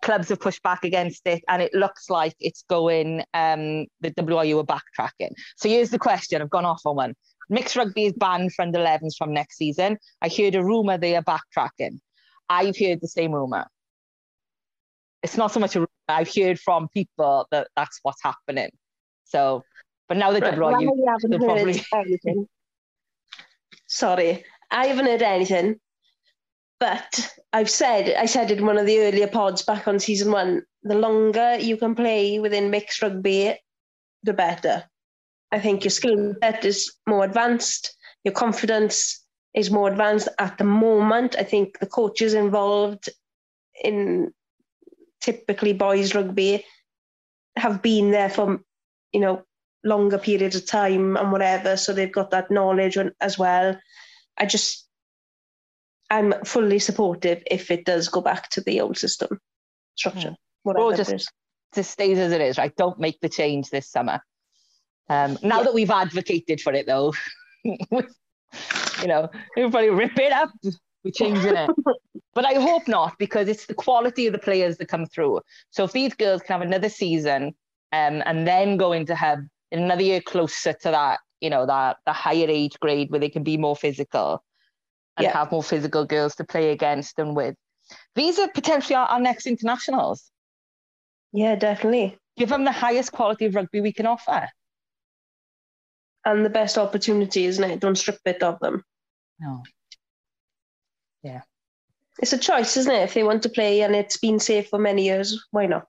clubs 0.00 0.30
have 0.30 0.40
pushed 0.40 0.62
back 0.62 0.82
against 0.82 1.26
it, 1.26 1.44
and 1.46 1.60
it 1.62 1.74
looks 1.74 2.08
like 2.10 2.34
it's 2.40 2.64
going. 2.68 3.22
Um, 3.34 3.86
the 4.00 4.10
WRU 4.10 4.58
are 4.62 4.70
backtracking. 4.76 5.32
So 5.56 5.68
here's 5.68 5.90
the 5.90 5.98
question: 5.98 6.42
I've 6.42 6.50
gone 6.50 6.64
off 6.64 6.80
on 6.86 6.96
one. 6.96 7.14
Mixed 7.50 7.76
rugby 7.76 8.06
is 8.06 8.14
banned 8.14 8.52
from 8.54 8.72
the 8.72 8.78
11s 8.78 9.16
from 9.16 9.32
next 9.32 9.56
season. 9.56 9.96
I 10.20 10.28
heard 10.28 10.54
a 10.54 10.64
rumor 10.64 10.98
they 10.98 11.14
are 11.16 11.22
backtracking. 11.22 12.00
I've 12.48 12.76
heard 12.76 13.00
the 13.00 13.08
same 13.08 13.32
rumor. 13.32 13.66
It's 15.22 15.36
not 15.36 15.52
so 15.52 15.60
much 15.60 15.76
a 15.76 15.80
rumor. 15.80 15.88
I've 16.08 16.32
heard 16.34 16.58
from 16.58 16.88
people 16.88 17.46
that 17.50 17.68
that's 17.76 17.98
what's 18.02 18.22
happening. 18.22 18.70
So, 19.24 19.64
but 20.08 20.16
now 20.16 20.32
the 20.32 20.40
right. 20.40 20.54
WRU, 20.54 20.90
well, 20.94 21.38
probably. 21.40 21.82
Anything. 21.94 22.46
Sorry, 23.86 24.44
I 24.70 24.86
haven't 24.86 25.06
heard 25.06 25.22
anything. 25.22 25.80
But 26.80 27.34
I've 27.52 27.70
said, 27.70 28.14
I 28.16 28.26
said 28.26 28.50
in 28.50 28.64
one 28.64 28.78
of 28.78 28.86
the 28.86 29.00
earlier 29.00 29.26
pods 29.26 29.62
back 29.62 29.88
on 29.88 29.98
season 29.98 30.30
one, 30.30 30.62
the 30.82 30.94
longer 30.94 31.56
you 31.58 31.76
can 31.76 31.94
play 31.94 32.38
within 32.38 32.70
mixed 32.70 33.02
rugby, 33.02 33.58
the 34.22 34.32
better. 34.32 34.84
I 35.50 35.58
think 35.58 35.84
your 35.84 35.90
skill 35.90 36.34
set 36.40 36.64
is 36.64 36.94
more 37.06 37.24
advanced, 37.24 37.96
your 38.24 38.34
confidence 38.34 39.24
is 39.54 39.70
more 39.70 39.88
advanced 39.88 40.28
at 40.38 40.58
the 40.58 40.64
moment. 40.64 41.34
I 41.36 41.42
think 41.42 41.78
the 41.78 41.86
coaches 41.86 42.34
involved 42.34 43.08
in 43.82 44.32
typically 45.20 45.72
boys 45.72 46.14
rugby 46.14 46.64
have 47.56 47.82
been 47.82 48.10
there 48.10 48.30
for, 48.30 48.60
you 49.12 49.20
know, 49.20 49.42
longer 49.84 50.18
periods 50.18 50.56
of 50.56 50.66
time 50.66 51.16
and 51.16 51.32
whatever, 51.32 51.76
so 51.76 51.92
they've 51.92 52.12
got 52.12 52.30
that 52.30 52.50
knowledge 52.50 52.98
as 53.20 53.38
well. 53.38 53.78
I 54.36 54.46
just 54.46 54.86
I'm 56.10 56.32
fully 56.44 56.78
supportive 56.78 57.42
if 57.50 57.70
it 57.70 57.84
does 57.84 58.08
go 58.08 58.20
back 58.20 58.48
to 58.50 58.60
the 58.60 58.80
old 58.80 58.96
system 58.96 59.40
structure. 59.94 60.34
Whatever 60.62 60.84
or 60.84 60.96
just, 60.96 61.30
just 61.74 61.90
stays 61.90 62.18
as 62.18 62.32
it 62.32 62.40
is, 62.40 62.58
right? 62.58 62.74
Don't 62.76 62.98
make 62.98 63.20
the 63.20 63.28
change 63.28 63.70
this 63.70 63.90
summer. 63.90 64.20
Um, 65.10 65.38
now 65.42 65.58
yeah. 65.58 65.64
that 65.64 65.74
we've 65.74 65.90
advocated 65.90 66.60
for 66.60 66.72
it, 66.72 66.86
though, 66.86 67.12
you 67.64 67.76
know, 69.04 69.28
everybody 69.56 69.90
rip 69.90 70.18
it 70.18 70.32
up. 70.32 70.50
We're 71.04 71.12
changing 71.12 71.56
it. 71.56 71.70
but 72.34 72.44
I 72.44 72.54
hope 72.54 72.88
not, 72.88 73.18
because 73.18 73.48
it's 73.48 73.66
the 73.66 73.74
quality 73.74 74.26
of 74.26 74.32
the 74.32 74.38
players 74.38 74.76
that 74.78 74.86
come 74.88 75.06
through. 75.06 75.40
So 75.70 75.84
if 75.84 75.92
these 75.92 76.14
girls 76.14 76.42
can 76.42 76.54
have 76.54 76.66
another 76.66 76.88
season 76.88 77.54
um, 77.92 78.22
and 78.26 78.46
then 78.46 78.76
go 78.76 78.92
into 78.92 79.14
have 79.14 79.40
another 79.72 80.02
year 80.02 80.20
closer 80.20 80.72
to 80.72 80.90
that, 80.90 81.20
you 81.40 81.50
know, 81.50 81.66
that 81.66 81.98
the 82.04 82.12
higher 82.12 82.46
age 82.48 82.78
grade 82.80 83.10
where 83.10 83.20
they 83.20 83.28
can 83.28 83.42
be 83.42 83.56
more 83.56 83.76
physical, 83.76 84.42
and 85.16 85.24
yeah. 85.24 85.32
have 85.32 85.50
more 85.50 85.62
physical 85.62 86.04
girls 86.04 86.36
to 86.36 86.44
play 86.44 86.70
against 86.70 87.18
and 87.18 87.34
with. 87.34 87.56
These 88.14 88.38
are 88.38 88.48
potentially 88.48 88.94
our, 88.94 89.06
our 89.06 89.20
next 89.20 89.46
internationals. 89.46 90.30
Yeah, 91.32 91.56
definitely. 91.56 92.16
Give 92.36 92.48
them 92.48 92.64
the 92.64 92.72
highest 92.72 93.12
quality 93.12 93.46
of 93.46 93.54
rugby 93.54 93.80
we 93.80 93.92
can 93.92 94.06
offer. 94.06 94.48
And 96.24 96.44
the 96.44 96.50
best 96.50 96.78
opportunity, 96.78 97.46
isn't 97.46 97.64
it? 97.64 97.80
Don't 97.80 97.96
strip 97.96 98.18
it 98.24 98.42
of 98.42 98.60
them. 98.60 98.84
No. 99.40 99.62
Yeah. 101.28 101.42
It's 102.20 102.32
a 102.32 102.38
choice, 102.38 102.76
isn't 102.76 102.92
it? 102.92 103.02
If 103.04 103.14
they 103.14 103.22
want 103.22 103.42
to 103.44 103.48
play 103.48 103.82
and 103.82 103.94
it's 103.94 104.18
been 104.18 104.40
safe 104.40 104.68
for 104.68 104.78
many 104.78 105.04
years, 105.04 105.46
why 105.50 105.66
not? 105.66 105.86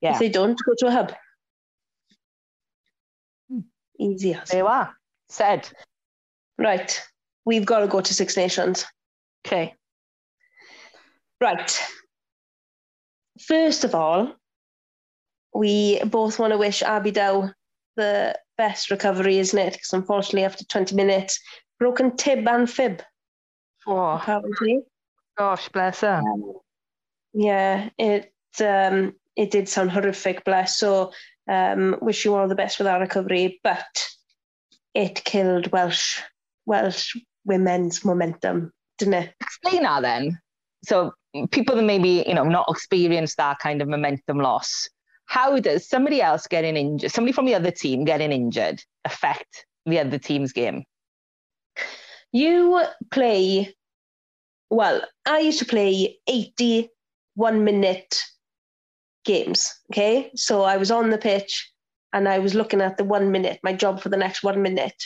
Yeah. 0.00 0.14
If 0.14 0.18
they 0.18 0.28
don't, 0.28 0.58
go 0.66 0.72
to 0.78 0.86
a 0.88 0.90
hub. 0.90 1.12
Hmm. 3.48 3.60
Easy 3.98 4.34
as. 4.34 4.48
There 4.48 4.60
you 4.60 4.66
are. 4.66 4.96
Said. 5.28 5.68
Right 6.58 7.00
we've 7.44 7.66
got 7.66 7.80
to 7.80 7.86
go 7.86 8.00
to 8.00 8.14
Six 8.14 8.36
Nations. 8.36 8.84
Okay. 9.46 9.74
Right. 11.40 11.80
First 13.40 13.84
of 13.84 13.94
all, 13.94 14.34
we 15.54 16.00
both 16.04 16.38
want 16.38 16.52
to 16.52 16.58
wish 16.58 16.82
Abby 16.82 17.10
Dow 17.10 17.50
the 17.96 18.38
best 18.56 18.90
recovery, 18.90 19.38
isn't 19.38 19.58
it? 19.58 19.72
Because 19.74 19.92
unfortunately, 19.92 20.44
after 20.44 20.64
20 20.64 20.94
minutes, 20.94 21.40
broken 21.78 22.16
tib 22.16 22.46
and 22.46 22.70
fib. 22.70 23.02
Oh, 23.86 24.10
apparently. 24.10 24.80
Gosh, 25.36 25.68
bless 25.68 26.00
her. 26.00 26.22
Um, 26.24 26.54
yeah, 27.32 27.88
it 27.98 28.32
um, 28.60 29.14
it 29.36 29.50
did 29.50 29.68
sound 29.68 29.90
horrific, 29.90 30.44
bless. 30.44 30.78
So, 30.78 31.12
um, 31.48 31.96
wish 32.02 32.24
you 32.24 32.34
all 32.34 32.48
the 32.48 32.54
best 32.54 32.78
with 32.78 32.86
our 32.86 33.00
recovery. 33.00 33.60
But 33.64 34.08
it 34.94 35.24
killed 35.24 35.72
Welsh 35.72 36.20
Welsh 36.66 37.16
women's 37.44 38.04
momentum, 38.04 38.72
didn't 38.98 39.14
it? 39.14 39.34
Explain 39.40 39.82
that 39.82 40.02
then. 40.02 40.38
So 40.84 41.12
people 41.50 41.76
that 41.76 41.82
maybe 41.82 42.24
you 42.26 42.34
know 42.34 42.44
not 42.44 42.66
experienced 42.68 43.36
that 43.38 43.58
kind 43.58 43.80
of 43.80 43.88
momentum 43.88 44.38
loss, 44.38 44.88
how 45.26 45.58
does 45.58 45.88
somebody 45.88 46.20
else 46.20 46.46
getting 46.46 46.76
injured, 46.76 47.10
somebody 47.10 47.32
from 47.32 47.46
the 47.46 47.54
other 47.54 47.70
team 47.70 48.04
getting 48.04 48.32
injured, 48.32 48.82
affect 49.04 49.66
the 49.86 49.98
other 49.98 50.18
team's 50.18 50.52
game? 50.52 50.84
You 52.32 52.84
play. 53.10 53.74
Well, 54.70 55.02
I 55.26 55.40
used 55.40 55.58
to 55.58 55.66
play 55.66 56.18
81 56.26 57.64
minute 57.64 58.18
games. 59.24 59.72
Okay. 59.92 60.30
So 60.34 60.62
I 60.62 60.76
was 60.76 60.90
on 60.90 61.10
the 61.10 61.18
pitch 61.18 61.70
and 62.12 62.28
I 62.28 62.38
was 62.38 62.54
looking 62.54 62.80
at 62.80 62.96
the 62.96 63.04
one 63.04 63.30
minute, 63.30 63.60
my 63.62 63.72
job 63.72 64.00
for 64.00 64.08
the 64.08 64.16
next 64.16 64.42
one 64.42 64.62
minute 64.62 65.02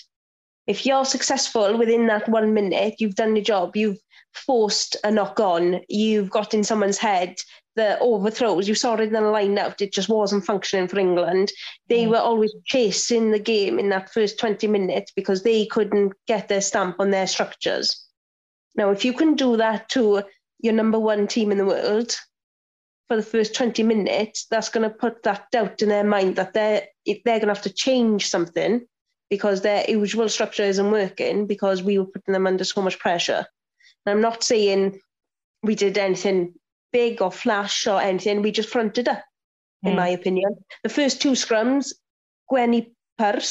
if 0.67 0.85
you're 0.85 1.05
successful 1.05 1.77
within 1.77 2.07
that 2.07 2.29
one 2.29 2.53
minute, 2.53 2.97
you've 2.99 3.15
done 3.15 3.37
your 3.37 3.45
job, 3.45 3.77
you've 3.77 4.01
forced 4.35 4.97
a 5.05 5.11
knock 5.11 5.39
on, 5.41 5.81
you've 5.89 6.31
got 6.31 6.55
in 6.55 6.65
someone's 6.65 6.99
head 6.99 7.37
the 7.77 7.99
overthrows. 8.01 8.67
You 8.67 8.75
saw 8.75 8.95
it 8.95 9.01
in 9.01 9.13
the 9.13 9.21
line 9.21 9.59
out, 9.59 9.81
it 9.81 9.93
just 9.93 10.09
wasn't 10.09 10.45
functioning 10.45 10.89
for 10.89 10.99
England. 10.99 11.53
They 11.89 12.05
mm. 12.05 12.11
were 12.11 12.19
always 12.19 12.55
chasing 12.65 13.31
the 13.31 13.39
game 13.39 13.79
in 13.79 13.91
that 13.91 14.13
first 14.13 14.39
20 14.41 14.67
minutes 14.67 15.13
because 15.15 15.43
they 15.43 15.67
couldn't 15.67 16.15
get 16.27 16.49
their 16.49 16.61
stamp 16.63 16.97
on 16.99 17.11
their 17.11 17.27
structures. 17.27 18.05
Now, 18.75 18.91
if 18.91 19.05
you 19.05 19.13
can 19.13 19.35
do 19.35 19.57
that 19.59 19.89
to 19.91 20.23
your 20.59 20.73
number 20.73 20.99
one 20.99 21.27
team 21.27 21.53
in 21.53 21.59
the 21.59 21.67
world 21.67 22.17
for 23.09 23.17
the 23.17 23.23
first 23.23 23.55
20 23.55 23.83
minutes, 23.83 24.47
that's 24.51 24.71
going 24.71 24.89
to 24.89 24.95
put 24.95 25.23
that 25.23 25.51
doubt 25.53 25.83
in 25.83 25.89
their 25.89 26.05
mind 26.05 26.37
that 26.37 26.55
they're, 26.55 26.87
they're 27.07 27.39
going 27.39 27.41
to 27.43 27.55
have 27.55 27.63
to 27.63 27.73
change 27.73 28.29
something 28.29 28.87
because 29.29 29.61
their 29.61 29.89
usual 29.89 30.29
structure 30.29 30.63
isn't 30.63 30.91
working 30.91 31.47
because 31.47 31.83
we 31.83 31.99
were 31.99 32.07
putting 32.07 32.33
them 32.33 32.47
under 32.47 32.65
so 32.65 32.81
much 32.83 32.99
pressure. 32.99 33.45
And 34.05 34.15
I'm 34.15 34.21
not 34.21 34.45
saying 34.45 35.01
we 35.63 35.75
did 35.75 35.99
anything 35.99 36.55
big 36.97 37.21
or 37.21 37.31
flash 37.31 37.87
or 37.87 38.01
anything. 38.01 38.41
We 38.41 38.53
just 38.53 38.71
fronted 38.71 39.09
up, 39.09 39.19
mm. 39.85 39.89
in 39.89 39.93
hmm. 39.93 39.97
my 39.97 40.09
opinion. 40.09 40.57
The 40.83 40.89
first 40.89 41.21
two 41.21 41.33
scrums, 41.33 41.93
Gwenny 42.51 42.93
Pyrs 43.19 43.51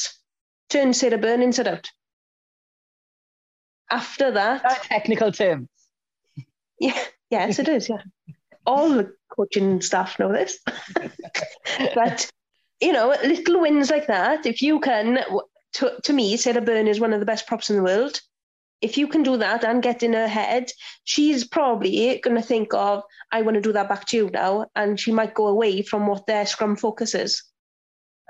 turned 0.70 0.96
Sarah 0.96 1.20
Bern 1.20 1.44
inside 1.44 1.68
out. 1.68 1.88
after 3.92 4.32
that, 4.32 4.84
technical 4.84 5.32
term. 5.32 5.70
Yeah, 6.80 7.04
yes, 7.30 7.60
it 7.60 7.70
is. 7.70 7.88
Yeah, 7.88 8.02
all 8.66 8.90
the 8.90 9.14
coaching 9.30 9.82
staff 9.82 10.18
know 10.20 10.32
this. 10.32 10.58
but 11.96 12.30
you 12.82 12.92
know, 12.92 13.16
little 13.24 13.62
wins 13.62 13.92
like 13.92 14.08
that, 14.08 14.46
if 14.46 14.62
you 14.62 14.80
can, 14.80 15.20
to, 15.74 15.94
to 16.04 16.14
me, 16.14 16.36
Sarah 16.38 16.62
Bern 16.62 16.88
is 16.88 17.00
one 17.00 17.14
of 17.14 17.20
the 17.20 17.26
best 17.26 17.48
props 17.48 17.70
in 17.70 17.78
the 17.78 17.84
world. 17.84 18.20
If 18.82 18.98
you 18.98 19.08
can 19.08 19.24
do 19.24 19.38
that 19.38 19.64
and 19.64 19.82
get 19.82 20.04
in 20.04 20.14
her 20.14 20.28
head, 20.28 20.72
she's 21.06 21.46
probably 21.48 22.20
going 22.24 22.36
to 22.36 22.42
think 22.42 22.74
of, 22.74 23.04
I 23.32 23.42
want 23.42 23.56
to 23.56 23.62
do 23.62 23.74
that 23.74 23.90
back 23.90 24.06
to 24.08 24.18
you 24.18 24.30
now. 24.30 24.68
And 24.76 25.00
she 25.00 25.12
might 25.12 25.34
go 25.34 25.48
away 25.48 25.82
from 25.82 26.08
what 26.08 26.28
their 26.28 26.46
scrum 26.46 26.76
focus 26.76 27.16
is. 27.16 27.44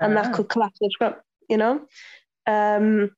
And 0.00 0.16
that 0.16 0.26
ah. 0.26 0.32
could 0.32 0.48
collapse 0.48 0.78
the 0.80 0.90
scrum, 0.92 1.14
you 1.48 1.56
know? 1.56 1.86
Um, 2.46 3.10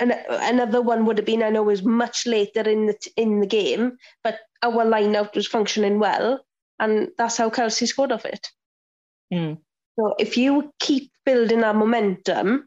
and 0.00 0.12
another 0.28 0.80
one 0.80 1.04
would 1.04 1.18
have 1.18 1.26
been, 1.26 1.42
I 1.42 1.50
know, 1.50 1.62
was 1.62 1.82
much 1.82 2.26
later 2.26 2.62
in 2.62 2.86
the 2.86 2.96
in 3.16 3.40
the 3.40 3.46
game, 3.46 3.98
but 4.24 4.38
our 4.62 4.84
lineout 4.84 5.34
was 5.34 5.46
functioning 5.46 5.98
well, 5.98 6.40
and 6.78 7.08
that's 7.18 7.36
how 7.36 7.50
Kelsey 7.50 7.84
scored 7.84 8.10
off 8.10 8.24
it. 8.24 8.48
Mm. 9.32 9.58
So 9.98 10.14
if 10.18 10.38
you 10.38 10.72
keep 10.80 11.12
building 11.26 11.60
that 11.60 11.76
momentum 11.76 12.66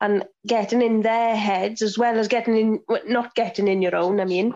and 0.00 0.24
getting 0.46 0.82
in 0.82 1.02
their 1.02 1.36
heads 1.36 1.82
as 1.82 1.98
well 1.98 2.18
as 2.18 2.28
getting 2.28 2.56
in, 2.56 2.80
not 3.06 3.34
getting 3.34 3.68
in 3.68 3.82
your 3.82 3.96
own, 3.96 4.20
I 4.20 4.24
mean, 4.24 4.54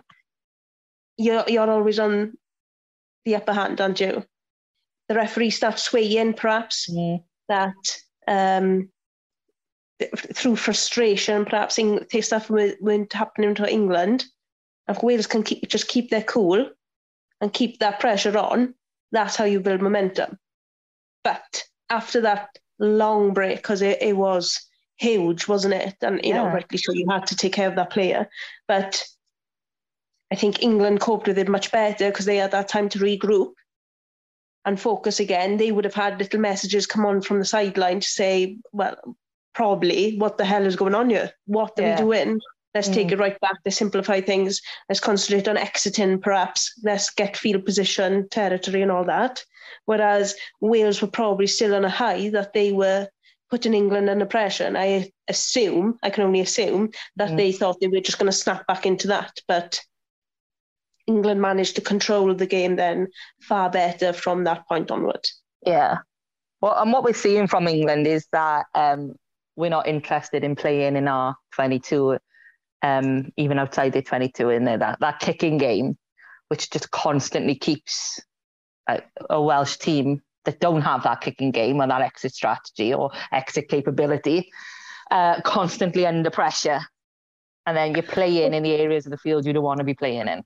you're 1.17 1.45
you're 1.47 1.71
always 1.71 1.99
on 1.99 2.37
the 3.25 3.37
upper 3.37 3.53
hand, 3.53 3.81
aren't 3.81 4.01
you? 4.01 4.25
The 5.09 5.15
referee 5.15 5.51
starts 5.51 5.83
swaying, 5.83 6.35
perhaps 6.35 6.91
mm. 6.91 7.23
that 7.49 7.75
um, 8.27 8.89
through 10.17 10.57
frustration, 10.57 11.45
perhaps 11.45 11.77
things 11.77 12.27
stuff 12.27 12.51
weren't 12.51 13.13
happening 13.13 13.55
to 13.57 13.71
England. 13.71 14.25
If 14.89 15.03
Wales 15.03 15.27
can 15.27 15.43
keep, 15.43 15.67
just 15.69 15.89
keep 15.89 16.11
their 16.11 16.23
cool 16.23 16.71
and 17.41 17.53
keep 17.53 17.79
that 17.79 18.01
pressure 18.01 18.37
on, 18.37 18.75
that's 19.13 19.37
how 19.37 19.45
you 19.45 19.61
build 19.61 19.83
momentum. 19.83 20.39
But 21.23 21.65
after 21.91 22.21
that 22.23 22.59
long 22.79 23.33
break, 23.33 23.57
because 23.59 23.83
it, 23.83 24.03
it 24.03 24.17
was 24.17 24.61
huge, 24.97 25.49
wasn't 25.49 25.75
it? 25.75 25.97
And 26.03 26.21
you 26.23 26.31
yeah. 26.31 26.43
know, 26.43 26.47
rightly 26.47 26.79
so, 26.79 26.93
you 26.93 27.07
had 27.09 27.27
to 27.29 27.37
take 27.37 27.53
care 27.53 27.69
of 27.69 27.77
that 27.77 27.91
player. 27.91 28.29
But 28.69 29.05
I 30.33 30.37
think 30.37 30.63
England 30.63 31.01
coped 31.01 31.27
with 31.27 31.39
it 31.39 31.49
much 31.49 31.71
better 31.71 32.11
because 32.11 32.27
they 32.27 32.37
had 32.37 32.53
that 32.53 32.69
time 32.69 32.89
to 32.91 32.99
regroup 32.99 33.53
and 34.65 34.81
focus 34.81 35.21
again. 35.21 35.57
They 35.57 35.73
would 35.73 35.85
have 35.85 35.95
had 35.95 36.19
little 36.19 36.41
messages 36.41 36.87
come 36.87 37.07
on 37.07 37.21
from 37.21 37.39
the 37.39 37.45
sideline 37.45 38.01
to 38.01 38.09
say, 38.09 38.59
well, 38.73 38.97
probably 39.55 40.17
what 40.19 40.39
the 40.39 40.45
hell 40.45 40.67
is 40.67 40.77
going 40.77 40.95
on 40.95 41.11
here? 41.11 41.31
What 41.47 41.79
are 41.79 41.83
yeah. 41.83 41.97
we 41.97 42.03
doing? 42.03 42.41
Let's 42.75 42.89
mm. 42.89 42.95
take 42.95 43.13
it 43.13 43.19
right 43.19 43.39
back. 43.41 43.57
Let's 43.65 43.77
simplify 43.77 44.21
things. 44.21 44.61
Let's 44.89 45.01
concentrate 45.01 45.47
on 45.47 45.57
exiting, 45.57 46.21
perhaps. 46.21 46.73
Let's 46.83 47.11
get 47.11 47.37
field 47.37 47.65
position, 47.65 48.29
territory, 48.31 48.83
and 48.83 48.91
all 48.91 49.05
that. 49.05 49.45
Whereas 49.85 50.35
Wales 50.61 51.01
were 51.01 51.09
probably 51.09 51.47
still 51.47 51.75
on 51.75 51.85
a 51.85 51.91
high 51.91 52.31
that 52.31 52.53
they 52.53 52.73
were 52.73 53.09
putting 53.55 53.73
England 53.73 54.11
under 54.11 54.27
pressure. 54.27 54.65
And 54.65 54.77
I 54.77 55.13
assume, 55.29 55.97
I 56.03 56.11
can 56.11 56.25
only 56.25 56.41
assume, 56.41 56.91
that 57.15 57.31
mm. 57.31 57.37
they 57.37 57.53
thought 57.53 57.79
they 57.79 57.87
were 57.87 58.01
just 58.01 58.19
going 58.19 58.27
to 58.27 58.37
snap 58.37 58.67
back 58.67 58.85
into 58.85 59.07
that. 59.07 59.31
But 59.47 59.81
England 61.07 61.41
managed 61.41 61.77
to 61.77 61.81
control 61.81 62.35
the 62.35 62.49
game 62.49 62.75
then 62.75 63.07
far 63.43 63.71
better 63.71 64.13
from 64.13 64.43
that 64.43 64.67
point 64.67 64.91
onward. 64.91 65.25
Yeah. 65.65 65.99
Well, 66.61 66.75
and 66.77 66.93
what 66.93 67.05
we're 67.05 67.15
seeing 67.15 67.47
from 67.47 67.69
England 67.69 68.09
is 68.09 68.27
that 68.33 68.67
um, 68.75 69.15
we're 69.55 69.71
not 69.71 69.87
interested 69.87 70.43
in 70.43 70.57
playing 70.57 70.97
in 70.97 71.07
our 71.07 71.37
22, 71.53 72.19
um, 72.83 73.31
even 73.37 73.61
outside 73.61 73.93
the 73.93 74.03
22 74.03 74.51
in 74.51 74.65
there, 74.65 74.79
that, 74.79 74.99
that 74.99 75.21
kicking 75.21 75.59
game, 75.59 75.97
which 76.49 76.71
just 76.71 76.91
constantly 76.91 77.55
keeps 77.55 78.21
a, 78.89 79.01
a 79.31 79.41
Welsh 79.41 79.77
team 79.77 80.23
that 80.45 80.61
don't 80.61 80.83
have 80.83 81.03
that 81.05 81.21
kicking 81.21 81.51
game 81.51 81.81
or 81.81 81.87
that 81.87 82.03
exit 82.03 82.35
strategy 82.35 82.93
or 82.93 83.11
exit 83.33 83.69
capability 83.69 84.51
uh, 85.11 85.41
constantly 85.43 86.07
under 86.07 86.31
pressure. 86.31 86.81
And 87.67 87.77
then 87.77 87.95
you're 87.95 88.03
playing 88.03 88.53
in 88.53 88.63
the 88.63 88.75
areas 88.75 89.07
of 89.07 89.11
the 89.11 89.19
field 89.19 89.47
you 89.47 89.53
don't 89.53 89.63
want 89.63 89.79
to 89.79 89.85
be 89.85 89.95
playing 89.95 90.29
in. 90.29 90.43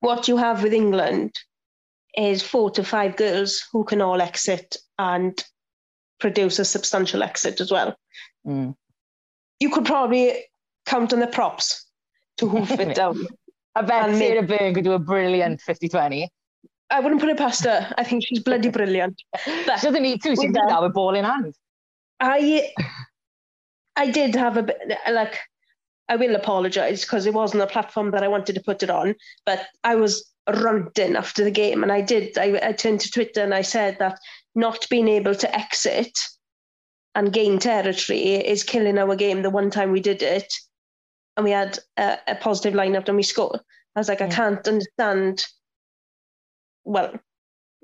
What 0.00 0.28
you 0.28 0.36
have 0.36 0.62
with 0.62 0.72
England 0.72 1.34
is 2.16 2.42
four 2.42 2.70
to 2.70 2.84
five 2.84 3.16
girls 3.16 3.62
who 3.72 3.84
can 3.84 4.00
all 4.00 4.20
exit 4.20 4.76
and 4.98 5.42
produce 6.20 6.58
a 6.58 6.64
substantial 6.64 7.22
exit 7.22 7.60
as 7.60 7.70
well. 7.70 7.96
Mm. 8.46 8.74
You 9.60 9.70
could 9.70 9.84
probably 9.84 10.44
count 10.86 11.12
on 11.12 11.20
the 11.20 11.26
props 11.26 11.86
to 12.38 12.48
hoof 12.48 12.70
it 12.72 12.94
down. 12.94 13.26
I 13.74 13.82
bet 13.82 14.14
Sarah 14.16 14.42
Bern 14.42 14.74
could 14.74 14.84
do 14.84 14.92
a 14.92 14.98
brilliant 14.98 15.60
50 15.60 15.88
20. 15.88 16.28
I 16.92 17.00
wouldn't 17.00 17.20
put 17.20 17.30
it 17.30 17.38
past 17.38 17.64
her. 17.64 17.92
I 17.96 18.04
think 18.04 18.22
she's 18.24 18.40
bloody 18.40 18.68
brilliant. 18.68 19.22
But 19.66 19.78
she 19.78 19.86
doesn't 19.86 20.02
need 20.02 20.22
to. 20.22 20.36
She 20.36 20.42
can 20.42 20.52
do 20.52 20.60
that 20.68 20.82
with 20.82 20.92
ball 20.92 21.14
in 21.14 21.24
hand. 21.24 21.54
I, 22.20 22.70
I 23.96 24.10
did 24.10 24.34
have 24.34 24.56
a 24.56 24.62
bit 24.62 24.78
like. 25.10 25.38
I 26.08 26.16
will 26.16 26.34
apologise 26.36 27.02
because 27.02 27.24
it 27.24 27.32
wasn't 27.32 27.62
a 27.62 27.66
platform 27.66 28.10
that 28.10 28.22
I 28.22 28.28
wanted 28.28 28.54
to 28.56 28.62
put 28.62 28.82
it 28.82 28.90
on, 28.90 29.14
but 29.46 29.66
I 29.82 29.94
was 29.94 30.30
ranting 30.46 31.16
after 31.16 31.42
the 31.42 31.50
game, 31.50 31.82
and 31.82 31.90
I 31.90 32.02
did. 32.02 32.36
I, 32.36 32.60
I 32.62 32.72
turned 32.72 33.00
to 33.00 33.10
Twitter 33.10 33.42
and 33.42 33.54
I 33.54 33.62
said 33.62 33.98
that 33.98 34.18
not 34.54 34.86
being 34.90 35.08
able 35.08 35.34
to 35.34 35.56
exit 35.56 36.18
and 37.14 37.32
gain 37.32 37.58
territory 37.58 38.34
is 38.34 38.64
killing 38.64 38.98
our 38.98 39.16
game. 39.16 39.42
The 39.42 39.50
one 39.50 39.70
time 39.70 39.92
we 39.92 40.00
did 40.00 40.22
it, 40.22 40.52
and 41.36 41.44
we 41.44 41.52
had 41.52 41.78
a, 41.96 42.18
a 42.28 42.34
positive 42.34 42.74
lineout 42.74 43.08
and 43.08 43.16
we 43.16 43.22
scored. 43.22 43.60
I 43.96 44.00
was 44.00 44.08
like, 44.08 44.20
yeah. 44.20 44.26
I 44.26 44.30
can't 44.30 44.68
understand. 44.68 45.46
Well, 46.84 47.14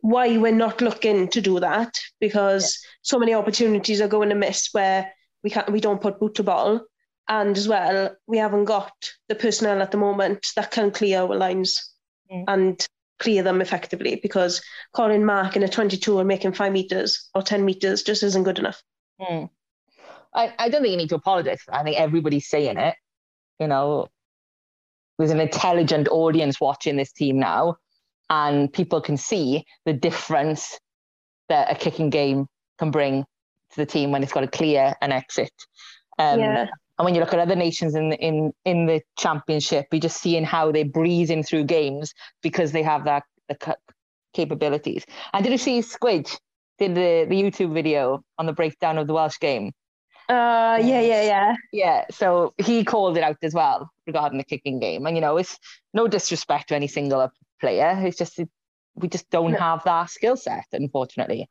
why 0.00 0.36
we're 0.38 0.52
not 0.52 0.80
looking 0.80 1.28
to 1.28 1.40
do 1.40 1.60
that 1.60 1.98
because 2.20 2.64
yeah. 2.64 2.88
so 3.02 3.18
many 3.18 3.34
opportunities 3.34 4.00
are 4.00 4.08
going 4.08 4.28
to 4.28 4.34
miss 4.34 4.68
where 4.72 5.12
we 5.42 5.50
can't 5.50 5.70
we 5.72 5.80
don't 5.80 6.00
put 6.00 6.20
boot 6.20 6.36
to 6.36 6.42
ball 6.44 6.80
and 7.28 7.56
as 7.56 7.66
well 7.66 8.14
we 8.26 8.38
haven't 8.38 8.64
got 8.64 8.92
the 9.28 9.34
personnel 9.34 9.82
at 9.82 9.90
the 9.90 9.98
moment 9.98 10.46
that 10.54 10.70
can 10.70 10.90
clear 10.90 11.20
our 11.20 11.34
lines 11.34 11.94
mm. 12.32 12.44
and 12.46 12.86
clear 13.18 13.42
them 13.42 13.60
effectively 13.60 14.20
because 14.22 14.62
calling 14.94 15.24
Mark 15.24 15.56
in 15.56 15.62
a 15.62 15.68
22 15.68 16.18
and 16.18 16.28
making 16.28 16.52
five 16.52 16.72
meters 16.72 17.28
or 17.34 17.42
10 17.42 17.64
meters 17.64 18.02
just 18.02 18.22
isn't 18.22 18.44
good 18.44 18.58
enough. 18.58 18.82
Mm. 19.20 19.50
I, 20.34 20.54
I 20.58 20.68
don't 20.68 20.82
think 20.82 20.92
you 20.92 20.96
need 20.96 21.08
to 21.08 21.16
apologize. 21.16 21.60
I 21.68 21.82
think 21.82 21.98
everybody's 21.98 22.48
saying 22.48 22.78
it. 22.78 22.94
You 23.58 23.66
know, 23.66 24.08
there's 25.18 25.32
an 25.32 25.40
intelligent 25.40 26.08
audience 26.08 26.60
watching 26.60 26.96
this 26.96 27.12
team 27.12 27.40
now, 27.40 27.76
and 28.30 28.72
people 28.72 29.00
can 29.00 29.16
see 29.16 29.64
the 29.84 29.92
difference 29.92 30.78
that 31.48 31.70
a 31.70 31.74
kicking 31.74 32.10
game 32.10 32.46
can 32.78 32.90
bring 32.90 33.24
to 33.70 33.76
the 33.76 33.86
team 33.86 34.10
when 34.10 34.22
it's 34.22 34.32
got 34.32 34.44
a 34.44 34.48
clear 34.48 34.94
an 35.00 35.12
exit. 35.12 35.52
Um, 36.18 36.40
yeah. 36.40 36.66
And 36.98 37.04
when 37.04 37.14
you 37.14 37.20
look 37.20 37.32
at 37.32 37.38
other 37.38 37.54
nations 37.54 37.94
in 37.94 38.08
the, 38.10 38.16
in 38.16 38.52
in 38.64 38.86
the 38.86 39.00
championship, 39.16 39.86
you're 39.92 40.00
just 40.00 40.20
seeing 40.20 40.44
how 40.44 40.72
they're 40.72 40.84
breezing 40.84 41.44
through 41.44 41.64
games 41.64 42.12
because 42.42 42.72
they 42.72 42.82
have 42.82 43.04
that 43.04 43.22
the 43.48 43.76
capabilities. 44.34 45.06
And 45.32 45.44
did 45.44 45.52
you 45.52 45.58
see 45.58 45.80
Squidge 45.80 46.36
did 46.78 46.94
the, 46.94 47.26
the 47.28 47.34
YouTube 47.34 47.72
video 47.72 48.22
on 48.38 48.46
the 48.46 48.52
breakdown 48.52 48.98
of 48.98 49.06
the 49.06 49.14
Welsh 49.14 49.38
game? 49.38 49.72
Uh, 50.28 50.78
yeah, 50.82 51.00
yeah, 51.00 51.22
yeah. 51.22 51.54
Yeah, 51.72 52.04
so 52.10 52.52
he 52.58 52.84
called 52.84 53.16
it 53.16 53.22
out 53.22 53.38
as 53.42 53.54
well 53.54 53.90
regarding 54.06 54.38
the 54.38 54.44
kicking 54.44 54.78
game. 54.78 55.06
And, 55.06 55.16
you 55.16 55.22
know, 55.22 55.38
it's 55.38 55.58
no 55.94 56.06
disrespect 56.06 56.68
to 56.68 56.76
any 56.76 56.86
single 56.86 57.20
player. 57.60 58.00
It's 58.04 58.18
just, 58.18 58.40
we 58.94 59.08
just 59.08 59.30
don't 59.30 59.54
have 59.54 59.84
that 59.84 60.10
skill 60.10 60.36
set, 60.36 60.66
unfortunately. 60.72 61.48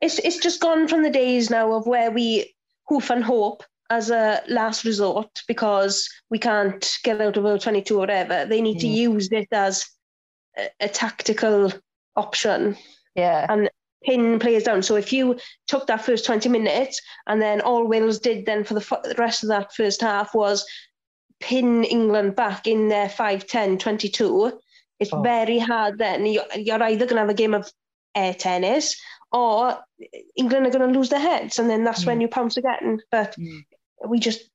It's, 0.00 0.18
it's 0.18 0.38
just 0.38 0.60
gone 0.60 0.88
from 0.88 1.02
the 1.02 1.10
days 1.10 1.50
now 1.50 1.72
of 1.72 1.86
where 1.86 2.10
we 2.10 2.54
hoof 2.88 3.10
and 3.10 3.24
hope 3.24 3.62
as 3.90 4.10
a 4.10 4.42
last 4.48 4.84
resort 4.84 5.42
because 5.46 6.08
we 6.30 6.38
can't 6.38 6.98
get 7.04 7.20
out 7.20 7.36
of 7.36 7.44
a 7.44 7.58
22 7.58 7.94
or 7.94 7.98
whatever. 7.98 8.46
They 8.46 8.60
need 8.60 8.78
mm. 8.78 8.80
to 8.80 8.88
use 8.88 9.28
it 9.30 9.48
as 9.52 9.86
a, 10.56 10.68
a, 10.80 10.88
tactical 10.88 11.72
option. 12.16 12.76
Yeah. 13.14 13.46
And 13.48 13.70
pin 14.04 14.38
players 14.38 14.64
down. 14.64 14.82
So 14.82 14.96
if 14.96 15.12
you 15.12 15.38
took 15.66 15.86
that 15.86 16.04
first 16.04 16.26
20 16.26 16.48
minutes 16.48 17.00
and 17.26 17.40
then 17.40 17.60
all 17.60 17.86
Wales 17.86 18.18
did 18.18 18.46
then 18.46 18.64
for 18.64 18.74
the, 18.74 18.80
f- 18.80 19.02
the 19.02 19.14
rest 19.16 19.42
of 19.42 19.48
that 19.50 19.74
first 19.74 20.00
half 20.00 20.34
was 20.34 20.66
pin 21.40 21.84
England 21.84 22.36
back 22.36 22.66
in 22.66 22.88
their 22.88 23.08
5, 23.08 23.46
10, 23.46 23.78
22, 23.78 24.60
it's 25.04 25.12
oh. 25.12 25.22
very 25.22 25.58
hard 25.58 25.98
then. 25.98 26.26
You're, 26.26 26.44
you're 26.56 26.82
either 26.82 27.06
going 27.06 27.16
to 27.16 27.20
have 27.20 27.28
a 27.28 27.34
game 27.34 27.54
of 27.54 27.70
air 28.14 28.34
tennis 28.34 28.96
or 29.32 29.78
England 30.36 30.66
are 30.66 30.70
going 30.70 30.92
to 30.92 30.98
lose 30.98 31.10
their 31.10 31.20
heads, 31.20 31.58
and 31.58 31.68
then 31.68 31.84
that's 31.84 32.04
mm. 32.04 32.06
when 32.06 32.20
you 32.20 32.28
pounce 32.28 32.56
again. 32.56 33.00
But 33.10 33.34
mm. 33.38 33.62
we 34.08 34.18
just 34.18 34.48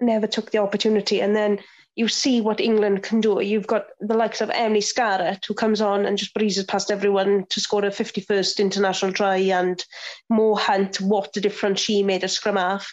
never 0.00 0.26
took 0.26 0.50
the 0.50 0.58
opportunity. 0.58 1.20
And 1.20 1.34
then 1.34 1.60
you 1.96 2.08
see 2.08 2.40
what 2.40 2.60
England 2.60 3.04
can 3.04 3.20
do. 3.20 3.40
You've 3.40 3.66
got 3.66 3.86
the 4.00 4.16
likes 4.16 4.40
of 4.40 4.50
Emily 4.50 4.80
Scarratt, 4.80 5.46
who 5.46 5.54
comes 5.54 5.80
on 5.80 6.04
and 6.04 6.18
just 6.18 6.34
breezes 6.34 6.64
past 6.64 6.90
everyone 6.90 7.44
to 7.50 7.60
score 7.60 7.84
a 7.84 7.90
51st 7.90 8.58
international 8.58 9.12
try, 9.12 9.36
and 9.36 9.84
Mo 10.28 10.54
Hunt, 10.56 11.00
what 11.00 11.36
a 11.36 11.40
difference 11.40 11.80
she 11.80 12.02
made 12.02 12.24
a 12.24 12.28
scrum 12.28 12.56
half. 12.56 12.92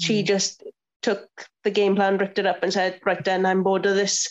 Mm. 0.00 0.06
She 0.06 0.22
just 0.22 0.62
took 1.02 1.28
the 1.64 1.70
game 1.70 1.96
plan, 1.96 2.18
ripped 2.18 2.38
it 2.38 2.46
up, 2.46 2.62
and 2.62 2.72
said, 2.72 3.00
"Right 3.04 3.22
then, 3.24 3.46
I'm 3.46 3.62
bored 3.62 3.86
of 3.86 3.96
this 3.96 4.28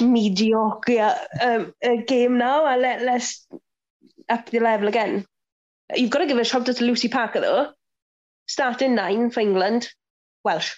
mediocre 0.00 1.16
um, 1.40 1.72
uh, 1.84 1.96
game 2.06 2.38
now. 2.38 2.64
I 2.64 2.76
let 2.76 3.02
let's 3.02 3.46
up 4.28 4.50
the 4.50 4.60
level 4.60 4.88
again." 4.88 5.26
You've 5.94 6.10
got 6.10 6.20
to 6.20 6.26
give 6.26 6.38
a 6.38 6.44
shout 6.44 6.68
out 6.68 6.76
to 6.76 6.84
Lucy 6.84 7.08
Packer 7.08 7.40
though. 7.40 7.72
Starting 8.46 8.94
nine 8.94 9.30
for 9.30 9.40
England, 9.40 9.88
Welsh. 10.44 10.74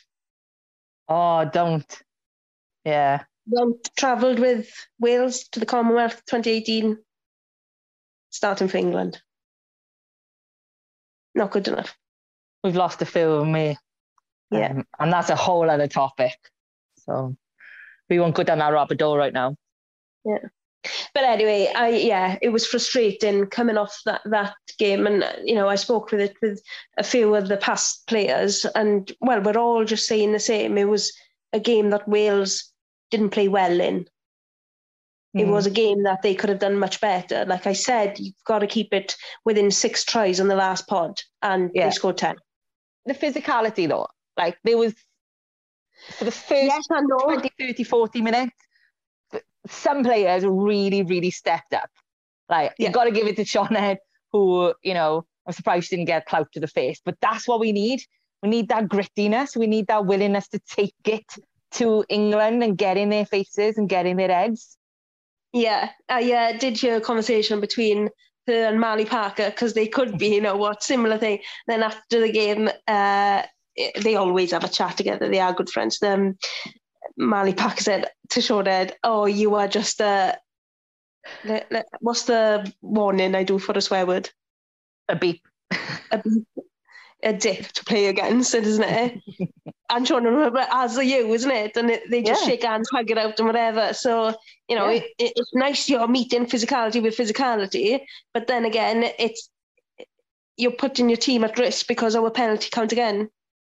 Oh, 1.09 1.45
don't. 1.45 2.03
Yeah. 2.85 3.25
Went 3.47 3.91
travelled 3.97 4.39
with 4.39 4.71
Wales 4.99 5.49
to 5.53 5.61
the 5.61 5.67
Commonwealth 5.67 6.23
2018. 6.27 6.97
Starting 8.31 8.69
for 8.69 8.77
England. 8.79 9.21
Not 11.35 11.51
good 11.51 11.69
enough. 11.69 11.97
We've 12.63 12.77
lost 12.77 13.03
a 13.03 13.07
few, 13.07 13.33
of 13.33 13.47
me. 13.47 13.77
Yeah. 14.53 14.70
Um, 14.70 14.87
and 15.01 15.12
that's 15.12 15.31
a 15.31 15.37
whole 15.37 15.69
other 15.70 15.89
topic. 15.89 16.37
So 17.07 17.37
we 18.09 18.19
won't 18.20 18.35
go 18.35 18.43
down 18.43 18.59
that 18.59 18.73
rabbit 18.73 19.01
hole 19.01 19.16
right 19.16 19.33
now. 19.33 19.57
Yeah. 20.24 20.39
But 21.15 21.24
anyway, 21.24 21.70
I 21.74 21.89
yeah, 21.91 22.39
it 22.43 22.49
was 22.49 22.66
frustrating 22.66 23.47
coming 23.47 23.77
off 23.77 24.01
that 24.05 24.20
that 24.24 24.55
game, 24.79 25.07
and 25.07 25.24
you 25.45 25.55
know 25.55 25.69
I 25.69 25.77
spoke 25.77 26.11
with 26.11 26.20
it 26.20 26.37
with 26.43 26.61
a 26.99 27.05
few 27.05 27.35
of 27.37 27.47
the 27.49 27.57
past 27.57 28.07
players, 28.09 28.65
and 28.74 29.11
well, 29.20 29.41
we're 29.41 29.57
all 29.59 29.85
just 29.85 30.07
saying 30.09 30.33
the 30.33 30.41
same. 30.41 30.77
It 30.77 30.89
was 30.89 31.12
a 31.53 31.61
game 31.61 31.91
that 31.91 32.09
Wales 32.09 32.73
didn't 33.12 33.31
play 33.31 33.47
well 33.47 33.81
in. 33.81 34.09
It 35.35 35.47
Mm. 35.47 35.53
was 35.53 35.66
a 35.66 35.70
game 35.70 36.03
that 36.03 36.23
they 36.23 36.35
could 36.35 36.51
have 36.51 36.59
done 36.59 36.79
much 36.79 37.01
better. 37.01 37.45
Like 37.47 37.66
I 37.66 37.73
said, 37.74 38.19
you've 38.19 38.35
got 38.45 38.59
to 38.59 38.66
keep 38.66 38.93
it 38.93 39.16
within 39.45 39.70
six 39.70 40.05
tries 40.05 40.41
on 40.41 40.49
the 40.49 40.57
last 40.57 40.89
pod, 40.89 41.20
and 41.43 41.70
Yeah. 41.74 41.87
they 41.87 41.91
scored 41.93 42.19
ten. 42.19 42.37
the 43.07 43.15
physicality 43.15 43.89
though. 43.89 44.07
Like 44.37 44.59
there 44.65 44.79
was 44.79 44.95
for 46.19 46.25
the 46.25 46.31
first 46.31 46.67
Yes, 46.67 46.87
20, 46.89 47.51
30, 47.59 47.85
40 47.85 48.23
minutes, 48.23 48.53
some 49.69 50.03
players 50.03 50.45
really, 50.45 51.03
really 51.03 51.31
stepped 51.31 51.75
up. 51.75 51.91
Like 52.49 52.75
Yeah. 52.79 52.87
you've 52.87 52.95
got 52.95 53.05
to 53.05 53.11
give 53.11 53.27
it 53.27 53.37
to 53.37 53.45
Sean 53.45 53.77
who, 54.33 54.75
you 54.83 54.95
know, 54.95 55.27
I'm 55.47 55.53
surprised 55.53 55.89
she 55.89 55.97
didn't 55.97 56.07
get 56.07 56.27
clout 56.27 56.51
to 56.53 56.61
the 56.61 56.67
face, 56.67 57.01
but 57.05 57.17
that's 57.21 57.47
what 57.47 57.61
we 57.61 57.73
need. 57.73 58.01
We 58.43 58.49
need 58.49 58.69
that 58.69 58.89
grittiness. 58.89 59.57
We 59.57 59.67
need 59.67 59.87
that 59.89 60.07
willingness 60.07 60.49
to 60.49 60.59
take 60.61 60.95
it 61.05 61.25
to 61.73 62.05
England 62.09 62.63
and 62.63 62.77
get 62.77 62.97
in 62.97 63.11
their 63.11 63.27
faces 63.27 63.79
and 63.79 63.89
get 63.89 64.07
in 64.07 64.17
their 64.17 64.29
heads. 64.29 64.77
Yeah, 65.53 65.91
I 66.09 66.33
uh, 66.33 66.59
did 66.59 66.79
hear 66.79 66.97
a 66.97 67.01
conversation 67.01 67.61
between 67.61 68.09
her 68.47 68.67
and 68.67 68.81
Marlie 68.81 69.05
Packer 69.05 69.51
because 69.51 69.75
they 69.75 69.87
could 69.87 70.19
be, 70.19 70.35
you 70.35 70.41
know, 70.41 70.57
what 70.57 70.83
similar 70.83 71.19
thing. 71.19 71.41
Then 71.67 71.83
after 71.83 72.21
the 72.21 72.33
game, 72.33 72.71
uh, 72.89 73.43
they 74.01 74.16
always 74.16 74.53
have 74.53 74.65
a 74.65 74.69
chat 74.69 74.97
together. 74.97 75.28
They 75.28 75.40
are 75.40 75.53
good 75.53 75.70
friends. 75.70 76.03
Um, 76.03 76.36
Marlie 77.16 77.55
Packer 77.55 77.82
said 77.82 78.11
to 78.31 78.40
Shorted, 78.40 78.94
"Oh, 79.03 79.27
you 79.27 79.55
are 79.55 79.69
just 79.69 80.01
a 80.01 80.39
le- 81.44 81.65
le- 81.70 81.85
what's 82.01 82.24
the 82.24 82.73
warning 82.81 83.35
I 83.35 83.44
do 83.44 83.59
for 83.59 83.73
a 83.73 83.81
swear 83.81 84.07
word? 84.07 84.31
A 85.09 85.16
beep. 85.16 85.43
A, 86.11 86.19
beep, 86.19 86.47
a 87.23 87.32
dick 87.32 87.73
to 87.73 87.85
play 87.85 88.07
against, 88.07 88.55
isn't 88.55 88.85
it? 88.85 89.20
and 89.90 90.07
Sean 90.09 90.24
remember 90.24 90.66
as 90.70 90.97
are 90.97 91.03
you, 91.03 91.32
isn't 91.32 91.51
it? 91.51 91.77
And 91.77 91.90
it, 91.90 92.11
they 92.11 92.23
just 92.23 92.43
Yeah. 92.43 92.49
shake 92.49 92.65
hands, 92.65 92.89
hug 92.90 93.11
it 93.11 93.19
out, 93.19 93.39
and 93.39 93.47
whatever. 93.47 93.93
So 93.94 94.35
you 94.69 94.77
know, 94.77 94.89
Yeah. 94.89 94.99
it, 94.99 95.05
it, 95.19 95.32
it's 95.36 95.55
nice 95.55 95.89
you're 95.89 96.09
meeting 96.09 96.47
physicality 96.47 97.03
with 97.03 97.16
physicality, 97.16 98.01
but 98.32 98.47
then 98.47 98.65
again, 98.65 99.05
it's 99.19 99.51
you're 100.57 100.73
putting 100.73 101.09
your 101.09 101.16
team 101.16 101.44
at 101.44 101.59
risk 101.59 101.89
because 101.89 102.15
our 102.15 102.31
penalty 102.31 102.69
count 102.70 102.93
again 102.93 103.28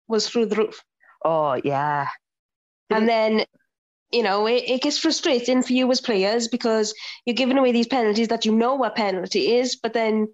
was 0.09 0.29
through 0.29 0.47
the 0.47 0.57
roof. 0.57 0.83
Oh 1.25 1.61
yeah. 1.65 2.09
And 2.91 3.09
then, 3.09 3.45
you 4.13 4.23
know, 4.23 4.47
it, 4.47 4.63
it 4.67 4.83
gets 4.83 4.99
frustrating 4.99 5.63
for 5.63 5.73
you 5.73 5.91
as 5.91 6.01
players 6.01 6.47
because 6.47 6.95
you're 7.25 7.35
giving 7.35 7.59
away 7.59 7.73
these 7.73 7.89
penalties 7.89 8.29
that 8.29 8.45
you 8.45 8.55
know 8.55 8.77
what 8.77 8.95
penalty 8.95 9.57
is, 9.57 9.77
but 9.77 9.93
then 9.93 10.29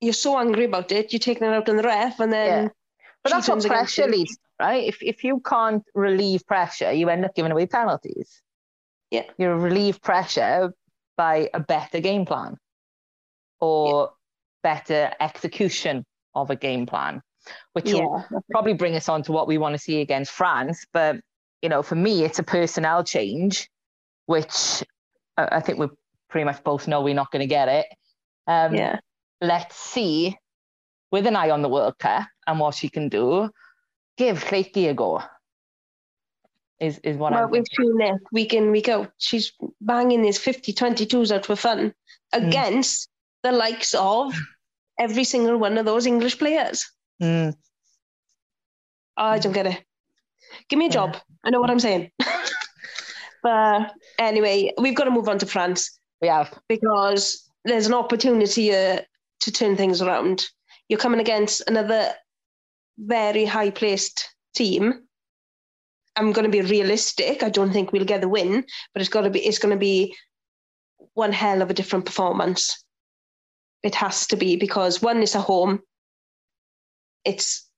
you're 0.00 0.12
so 0.12 0.38
angry 0.38 0.64
about 0.64 0.92
it, 0.92 1.12
you're 1.12 1.18
taking 1.18 1.46
it 1.46 1.54
out 1.54 1.68
on 1.68 1.76
the 1.76 1.82
ref, 1.82 2.20
and 2.20 2.32
then 2.32 2.64
Yeah. 2.64 2.68
But 3.24 3.32
that's 3.32 3.48
what 3.48 3.64
pressure 3.64 4.06
leads, 4.06 4.36
right? 4.60 4.84
If 4.84 5.02
if 5.02 5.24
you 5.24 5.40
can't 5.40 5.82
relieve 5.94 6.46
pressure, 6.46 6.92
you 6.92 7.08
end 7.08 7.24
up 7.24 7.34
giving 7.34 7.52
away 7.52 7.66
penalties. 7.66 8.42
Yeah. 9.10 9.24
You 9.38 9.50
relieve 9.52 10.02
pressure 10.02 10.74
by 11.16 11.48
a 11.54 11.60
better 11.60 12.00
game 12.00 12.26
plan 12.26 12.58
or 13.60 14.12
better 14.62 15.12
execution 15.20 16.04
of 16.34 16.50
a 16.50 16.56
game 16.56 16.84
plan, 16.84 17.22
which 17.72 17.92
will 17.92 18.24
probably 18.50 18.74
bring 18.74 18.94
us 18.94 19.08
on 19.08 19.22
to 19.24 19.32
what 19.32 19.46
we 19.46 19.58
want 19.58 19.74
to 19.74 19.78
see 19.78 20.00
against 20.00 20.32
France. 20.32 20.84
But 20.92 21.16
you 21.62 21.68
know, 21.68 21.82
for 21.82 21.94
me, 21.94 22.24
it's 22.24 22.38
a 22.38 22.42
personnel 22.42 23.04
change, 23.04 23.68
which 24.26 24.82
I 25.36 25.60
think 25.60 25.78
we 25.78 25.88
pretty 26.28 26.44
much 26.44 26.62
both 26.64 26.86
know 26.88 27.00
we're 27.00 27.14
not 27.14 27.30
going 27.30 27.40
to 27.40 27.46
get 27.46 27.68
it. 27.68 27.86
Um, 28.46 28.74
yeah. 28.74 28.98
let's 29.40 29.76
see, 29.76 30.36
with 31.10 31.26
an 31.26 31.36
eye 31.36 31.50
on 31.50 31.62
the 31.62 31.68
World 31.68 31.98
Cup 31.98 32.26
and 32.46 32.60
what 32.60 32.74
she 32.74 32.88
can 32.88 33.08
do, 33.08 33.50
give 34.18 34.44
Lleucu 34.44 34.90
a 34.90 34.94
go. 34.94 35.22
Is 36.80 36.98
is 36.98 37.16
what 37.16 37.32
Well, 37.32 37.44
I'm 37.44 37.50
we've 37.50 37.64
seen 37.76 38.00
it 38.00 38.20
week 38.32 38.52
in, 38.52 38.70
week 38.70 38.88
out. 38.88 39.12
She's 39.18 39.52
banging 39.80 40.22
these 40.22 40.38
50 40.38 40.72
22s 40.72 41.30
out 41.30 41.46
for 41.46 41.56
fun 41.56 41.94
Mm. 42.34 42.48
against 42.48 43.08
the 43.44 43.52
likes 43.52 43.94
of 43.94 44.34
every 44.98 45.22
single 45.24 45.56
one 45.56 45.78
of 45.78 45.84
those 45.86 46.04
English 46.04 46.36
players. 46.38 46.84
Mm, 47.22 47.54
I 49.16 49.38
don't 49.38 49.52
get 49.52 49.66
it. 49.66 49.84
Give 50.68 50.78
me 50.78 50.86
a 50.86 50.88
Yeah. 50.88 50.92
job. 50.94 51.16
I 51.44 51.50
know 51.50 51.60
what 51.60 51.70
I'm 51.70 51.80
saying. 51.80 52.10
but 53.42 53.92
anyway, 54.18 54.72
we've 54.78 54.94
got 54.96 55.04
to 55.04 55.10
move 55.10 55.28
on 55.28 55.38
to 55.38 55.46
France 55.46 55.98
we 56.20 56.28
have. 56.28 56.58
because 56.68 57.48
there's 57.64 57.86
an 57.86 57.94
opportunity 57.94 58.74
uh, 58.74 59.00
to 59.40 59.52
turn 59.52 59.76
things 59.76 60.02
around. 60.02 60.46
You're 60.88 60.98
coming 60.98 61.20
against 61.20 61.62
another 61.68 62.12
very 62.98 63.44
high 63.44 63.70
placed 63.70 64.28
team. 64.54 65.06
I'm 66.16 66.32
going 66.32 66.44
to 66.44 66.50
be 66.50 66.60
realistic. 66.62 67.42
I 67.42 67.48
don't 67.50 67.72
think 67.72 67.92
we'll 67.92 68.04
get 68.04 68.20
the 68.20 68.28
win, 68.28 68.64
but 68.92 69.00
it's 69.00 69.08
got 69.10 69.22
to 69.22 69.30
be. 69.30 69.44
It's 69.44 69.58
going 69.58 69.74
to 69.74 69.78
be 69.78 70.14
one 71.14 71.32
hell 71.32 71.62
of 71.62 71.70
a 71.70 71.74
different 71.74 72.04
performance. 72.06 72.84
It 73.82 73.94
has 73.96 74.26
to 74.28 74.36
be 74.36 74.56
because 74.56 75.02
one 75.02 75.22
is 75.22 75.34
a 75.34 75.40
home. 75.40 75.80
It's, 77.24 77.68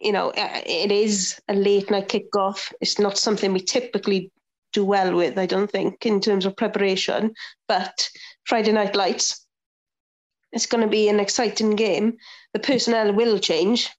you 0.00 0.12
know, 0.12 0.30
uh, 0.30 0.62
it 0.66 0.92
is 0.92 1.40
a 1.48 1.54
late 1.54 1.90
night 1.90 2.08
kickoff. 2.08 2.72
It's 2.80 2.98
not 2.98 3.18
something 3.18 3.52
we 3.52 3.60
typically 3.60 4.30
do 4.72 4.84
well 4.84 5.14
with. 5.14 5.38
I 5.38 5.46
don't 5.46 5.70
think 5.70 6.04
in 6.04 6.20
terms 6.20 6.44
of 6.44 6.56
preparation, 6.56 7.34
but 7.66 8.08
Friday 8.44 8.72
Night 8.72 8.94
Lights. 8.94 9.46
It's 10.52 10.66
going 10.66 10.82
to 10.82 10.90
be 10.90 11.08
an 11.08 11.20
exciting 11.20 11.76
game. 11.76 12.16
The 12.52 12.60
personnel 12.60 13.12
will 13.12 13.38
change 13.38 13.90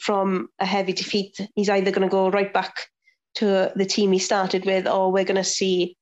from 0.00 0.48
a 0.58 0.66
heavy 0.66 0.92
defeat. 0.92 1.38
He's 1.54 1.68
either 1.68 1.90
going 1.90 2.08
to 2.08 2.12
go 2.12 2.30
right 2.30 2.52
back 2.52 2.88
to 3.36 3.72
the 3.74 3.84
team 3.84 4.12
he 4.12 4.18
started 4.18 4.64
with, 4.64 4.86
or 4.86 5.12
we're 5.12 5.24
going 5.24 5.36
to 5.36 5.44
see 5.44 5.96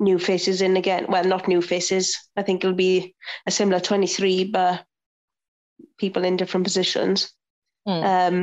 new 0.00 0.18
faces 0.18 0.60
in 0.60 0.76
again. 0.76 1.06
Well, 1.08 1.24
not 1.24 1.48
new 1.48 1.62
faces. 1.62 2.16
I 2.36 2.42
think 2.42 2.64
it'll 2.64 2.76
be 2.76 3.14
a 3.46 3.50
similar 3.50 3.80
23, 3.80 4.44
but 4.44 4.84
people 6.02 6.24
in 6.24 6.36
different 6.36 6.64
positions. 6.64 7.32
Hmm. 7.86 8.02
Um, 8.12 8.36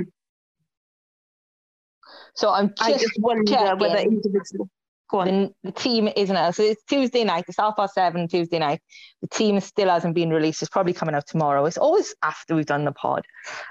So 2.36 2.50
I'm 2.50 2.74
I 2.80 2.92
just, 2.92 3.04
just 3.06 3.20
wonder 3.20 3.76
whether 3.76 3.98
individual. 3.98 4.70
The, 5.12 5.54
the 5.64 5.72
team 5.72 6.08
isn't 6.16 6.36
out. 6.44 6.56
So 6.56 6.64
it's 6.64 6.84
Tuesday 6.84 7.24
night. 7.24 7.46
It's 7.48 7.58
half 7.58 7.76
past 7.76 7.96
seven 7.96 8.28
Tuesday 8.28 8.60
night. 8.60 8.80
The 9.24 9.28
team 9.28 9.60
still 9.60 9.90
hasn't 9.90 10.14
been 10.16 10.30
released. 10.30 10.62
It's 10.62 10.70
probably 10.70 10.94
coming 10.94 11.16
out 11.16 11.26
tomorrow. 11.28 11.66
It's 11.66 11.80
always 11.80 12.14
after 12.22 12.56
we've 12.56 12.68
done 12.76 12.86
the 12.86 12.92
pod. 12.92 13.24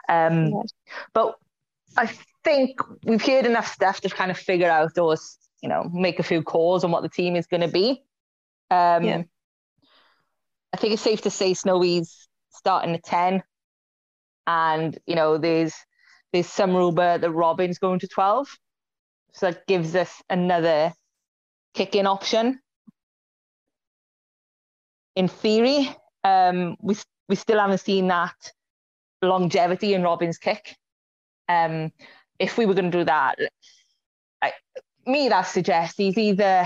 Um, 0.08 0.46
Yes. 0.48 0.72
But 1.14 1.36
I 1.96 2.06
think 2.44 2.80
we've 3.04 3.24
heard 3.24 3.46
enough 3.46 3.68
stuff 3.72 4.00
to 4.02 4.08
kind 4.10 4.30
of 4.32 4.36
figure 4.36 4.68
out 4.68 4.94
those, 4.96 5.38
you 5.62 5.68
know, 5.68 5.88
make 5.92 6.18
a 6.18 6.24
few 6.24 6.42
calls 6.42 6.82
on 6.84 6.90
what 6.90 7.02
the 7.04 7.08
team 7.20 7.36
is 7.36 7.46
going 7.46 7.64
to 7.68 7.72
be. 7.82 8.02
Um, 8.70 9.04
Yeah. 9.04 9.22
I 10.74 10.76
think 10.76 10.92
it's 10.92 11.02
safe 11.10 11.22
to 11.22 11.30
say 11.30 11.54
Snowy's 11.54 12.28
starting 12.50 12.94
at 12.94 13.04
10. 13.04 13.42
And, 14.48 14.98
you 15.06 15.14
know, 15.14 15.36
there's 15.38 15.74
there's 16.32 16.48
some 16.48 16.74
rumor 16.74 17.18
that 17.18 17.30
Robyn's 17.30 17.78
going 17.78 18.00
to 18.00 18.08
12. 18.08 18.48
So 19.32 19.50
that 19.50 19.66
gives 19.66 19.94
us 19.94 20.22
another 20.28 20.92
kick-in 21.74 22.06
option. 22.06 22.58
In 25.16 25.28
theory, 25.28 25.94
um, 26.24 26.76
we 26.80 26.96
we 27.28 27.36
still 27.36 27.58
haven't 27.60 27.78
seen 27.78 28.08
that 28.08 28.52
longevity 29.22 29.92
in 29.94 30.02
Robyn's 30.02 30.38
kick. 30.38 30.76
Um, 31.48 31.92
if 32.38 32.56
we 32.56 32.66
were 32.66 32.74
going 32.74 32.90
to 32.90 32.98
do 32.98 33.04
that, 33.04 33.38
I, 34.40 34.52
me 35.06 35.28
that 35.28 35.42
suggests 35.42 35.96
he's 35.98 36.16
either 36.16 36.64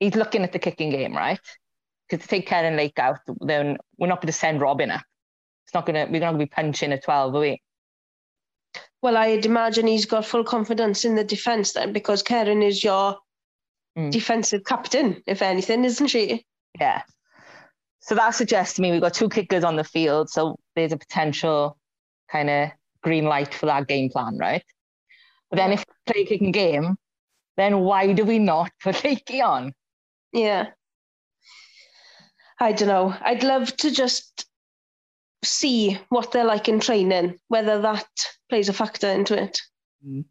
he's 0.00 0.14
looking 0.14 0.42
at 0.42 0.52
the 0.52 0.58
kicking 0.58 0.90
game, 0.90 1.16
right? 1.16 1.40
Because 2.08 2.24
to 2.24 2.28
take 2.28 2.48
Kerin 2.48 2.76
Lake 2.76 2.98
out, 2.98 3.20
then 3.40 3.78
we're 3.98 4.08
not 4.08 4.20
going 4.20 4.26
to 4.26 4.32
send 4.32 4.60
Robyn 4.60 4.90
up. 4.90 5.02
It's 5.66 5.74
not 5.74 5.84
gonna 5.86 6.06
we're 6.10 6.20
not 6.20 6.32
gonna 6.32 6.38
be 6.38 6.46
punching 6.46 6.92
a 6.92 7.00
12, 7.00 7.34
are 7.34 7.40
we? 7.40 7.60
Well, 9.02 9.16
I'd 9.16 9.46
imagine 9.46 9.86
he's 9.86 10.06
got 10.06 10.24
full 10.24 10.44
confidence 10.44 11.04
in 11.04 11.14
the 11.14 11.24
defence 11.24 11.72
then, 11.72 11.92
because 11.92 12.22
Kerin 12.22 12.62
is 12.62 12.82
your 12.82 13.18
Mm. 13.96 14.10
defensive 14.12 14.62
captain, 14.66 15.22
if 15.26 15.40
anything, 15.40 15.82
isn't 15.82 16.08
she? 16.08 16.44
Yeah. 16.78 17.02
So 18.00 18.14
that 18.14 18.34
suggests 18.34 18.74
to 18.74 18.82
me 18.82 18.90
we've 18.92 19.00
got 19.00 19.14
two 19.14 19.30
kickers 19.30 19.64
on 19.64 19.76
the 19.76 19.84
field, 19.84 20.28
so 20.28 20.58
there's 20.74 20.92
a 20.92 20.98
potential 20.98 21.78
kind 22.30 22.50
of 22.50 22.70
green 23.02 23.24
light 23.24 23.54
for 23.54 23.64
that 23.66 23.88
game 23.88 24.10
plan, 24.10 24.36
right? 24.36 24.62
But 25.48 25.56
then 25.56 25.72
if 25.72 25.80
we 25.88 26.12
play 26.12 26.22
a 26.22 26.26
kicking 26.26 26.52
game, 26.52 26.96
then 27.56 27.80
why 27.80 28.12
do 28.12 28.24
we 28.26 28.38
not 28.38 28.70
put 28.82 28.96
Lleucu 28.96 29.42
on? 29.42 29.72
Yeah. 30.32 30.66
I 32.60 32.72
don't 32.72 32.88
know. 32.88 33.14
I'd 33.20 33.42
love 33.44 33.74
to 33.78 33.90
just 33.90 34.46
see 35.46 35.98
what 36.08 36.32
they're 36.32 36.44
like 36.44 36.68
in 36.68 36.80
training, 36.80 37.38
whether 37.48 37.80
that 37.80 38.06
plays 38.48 38.68
a 38.68 38.72
factor 38.72 39.08
into 39.08 39.40
it. 39.40 39.60
Mm. 40.06 40.24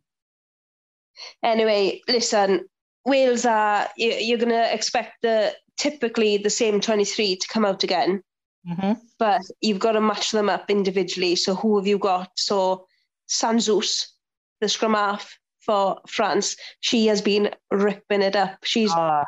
Anyway, 1.44 2.02
listen, 2.08 2.68
Wales 3.06 3.46
are, 3.46 3.88
you- 3.98 4.14
you're 4.14 4.38
going 4.38 4.50
to 4.50 4.74
expect 4.74 5.22
the 5.22 5.54
typically 5.78 6.38
the 6.38 6.50
same 6.50 6.80
23 6.82 7.36
to 7.38 7.48
come 7.48 7.66
out 7.66 7.84
again, 7.84 8.22
Mm-hmm. 8.68 8.94
but 9.20 9.44
you've 9.62 9.78
got 9.78 9.92
to 9.92 10.02
match 10.02 10.32
them 10.32 10.50
up 10.50 10.72
individually. 10.72 11.36
So 11.36 11.54
who 11.54 11.78
have 11.78 11.86
you 11.86 12.00
got? 12.00 12.32
So 12.36 12.88
Sansus, 13.30 14.08
the 14.60 14.68
scrum 14.68 14.96
half 14.96 15.38
for 15.60 16.00
France, 16.08 16.56
she 16.80 17.06
has 17.06 17.22
been 17.22 17.52
ripping 17.70 18.24
it 18.24 18.36
up. 18.36 18.58
She's 18.64 18.92
Ah, 18.92 19.24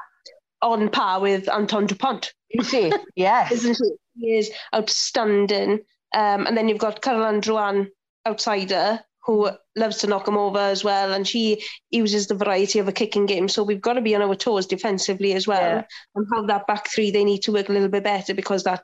on 0.64 0.90
par 0.90 1.20
with 1.20 1.48
Antoine 1.50 1.86
Dupont, 1.86 2.34
is 2.50 2.68
she? 2.70 2.92
Yes. 3.16 3.52
isn't 3.52 3.76
she? 3.76 3.92
She 4.20 4.28
is 4.38 4.52
outstanding. 4.74 5.80
Um, 6.16 6.48
and 6.48 6.58
then 6.58 6.70
you've 6.70 6.78
got 6.78 7.02
Caroline 7.02 7.42
Drouin, 7.42 7.90
outsider, 8.28 9.00
who 9.26 9.50
loves 9.76 9.98
to 9.98 10.08
knock 10.08 10.28
him 10.28 10.38
over 10.38 10.60
as 10.60 10.84
well. 10.84 11.14
And 11.14 11.28
she 11.28 11.64
uses 11.92 12.28
the 12.28 12.36
variety 12.36 12.80
of 12.80 12.88
a 12.88 12.94
kicking 12.94 13.26
game. 13.26 13.50
So 13.50 13.62
we've 13.64 13.82
got 13.82 13.94
to 13.94 14.02
be 14.02 14.16
on 14.16 14.22
our 14.22 14.36
toes 14.36 14.66
defensively 14.66 15.34
as 15.34 15.48
well. 15.48 15.78
Yeah. 15.78 15.84
And 16.16 16.28
how 16.32 16.46
that 16.46 16.66
back 16.66 16.88
three, 16.88 17.12
they 17.12 17.26
need 17.26 17.44
to 17.44 17.52
work 17.52 17.70
a 17.70 17.74
little 17.74 17.90
bit 17.90 18.04
better 18.04 18.34
because 18.34 18.64
that 18.64 18.84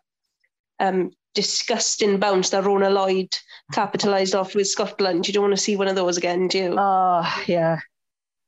um, 0.79 1.11
disgusting 1.33 2.19
bounce 2.19 2.49
that 2.49 2.63
Rhona 2.65 2.93
Lloyd 2.93 3.29
capitalised 3.71 4.35
off 4.35 4.53
with 4.53 4.67
Scotland, 4.67 5.27
you 5.27 5.33
don't 5.33 5.43
want 5.43 5.55
to 5.55 5.61
see 5.61 5.75
one 5.75 5.87
of 5.87 5.95
those 5.95 6.17
again, 6.17 6.47
do 6.47 6.57
you? 6.57 6.75
Oh, 6.77 7.43
yeah. 7.47 7.79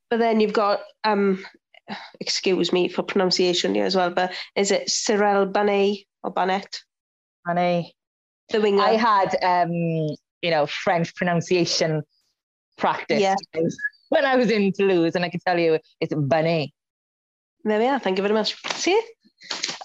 But 0.09 0.19
then 0.19 0.39
you've 0.39 0.53
got, 0.53 0.81
um, 1.03 1.43
excuse 2.19 2.73
me 2.73 2.89
for 2.89 3.03
pronunciation 3.03 3.75
here 3.75 3.85
as 3.85 3.95
well, 3.95 4.09
but 4.09 4.33
is 4.55 4.71
it 4.71 4.87
Cyrielle 4.87 5.51
Banet 5.51 5.99
or 6.25 6.31
Banet, 6.31 6.79
Honey. 7.45 7.93
the 8.49 8.59
winger? 8.59 8.81
I 8.81 8.93
had, 8.93 9.35
um, 9.43 9.71
you 10.41 10.49
know, 10.51 10.65
French 10.65 11.15
pronunciation 11.15 12.01
practice 12.77 13.21
Yeah. 13.21 13.35
when 14.09 14.25
I 14.25 14.35
was 14.35 14.49
in 14.51 14.71
Toulouse, 14.73 15.15
and 15.15 15.23
I 15.23 15.29
can 15.29 15.39
tell 15.45 15.59
you 15.59 15.79
it's 16.01 16.13
Banet. 16.15 16.71
There 17.63 17.79
we 17.79 17.87
are. 17.87 17.99
Thank 17.99 18.17
you 18.17 18.21
very 18.23 18.33
much. 18.33 18.55
See? 18.73 18.99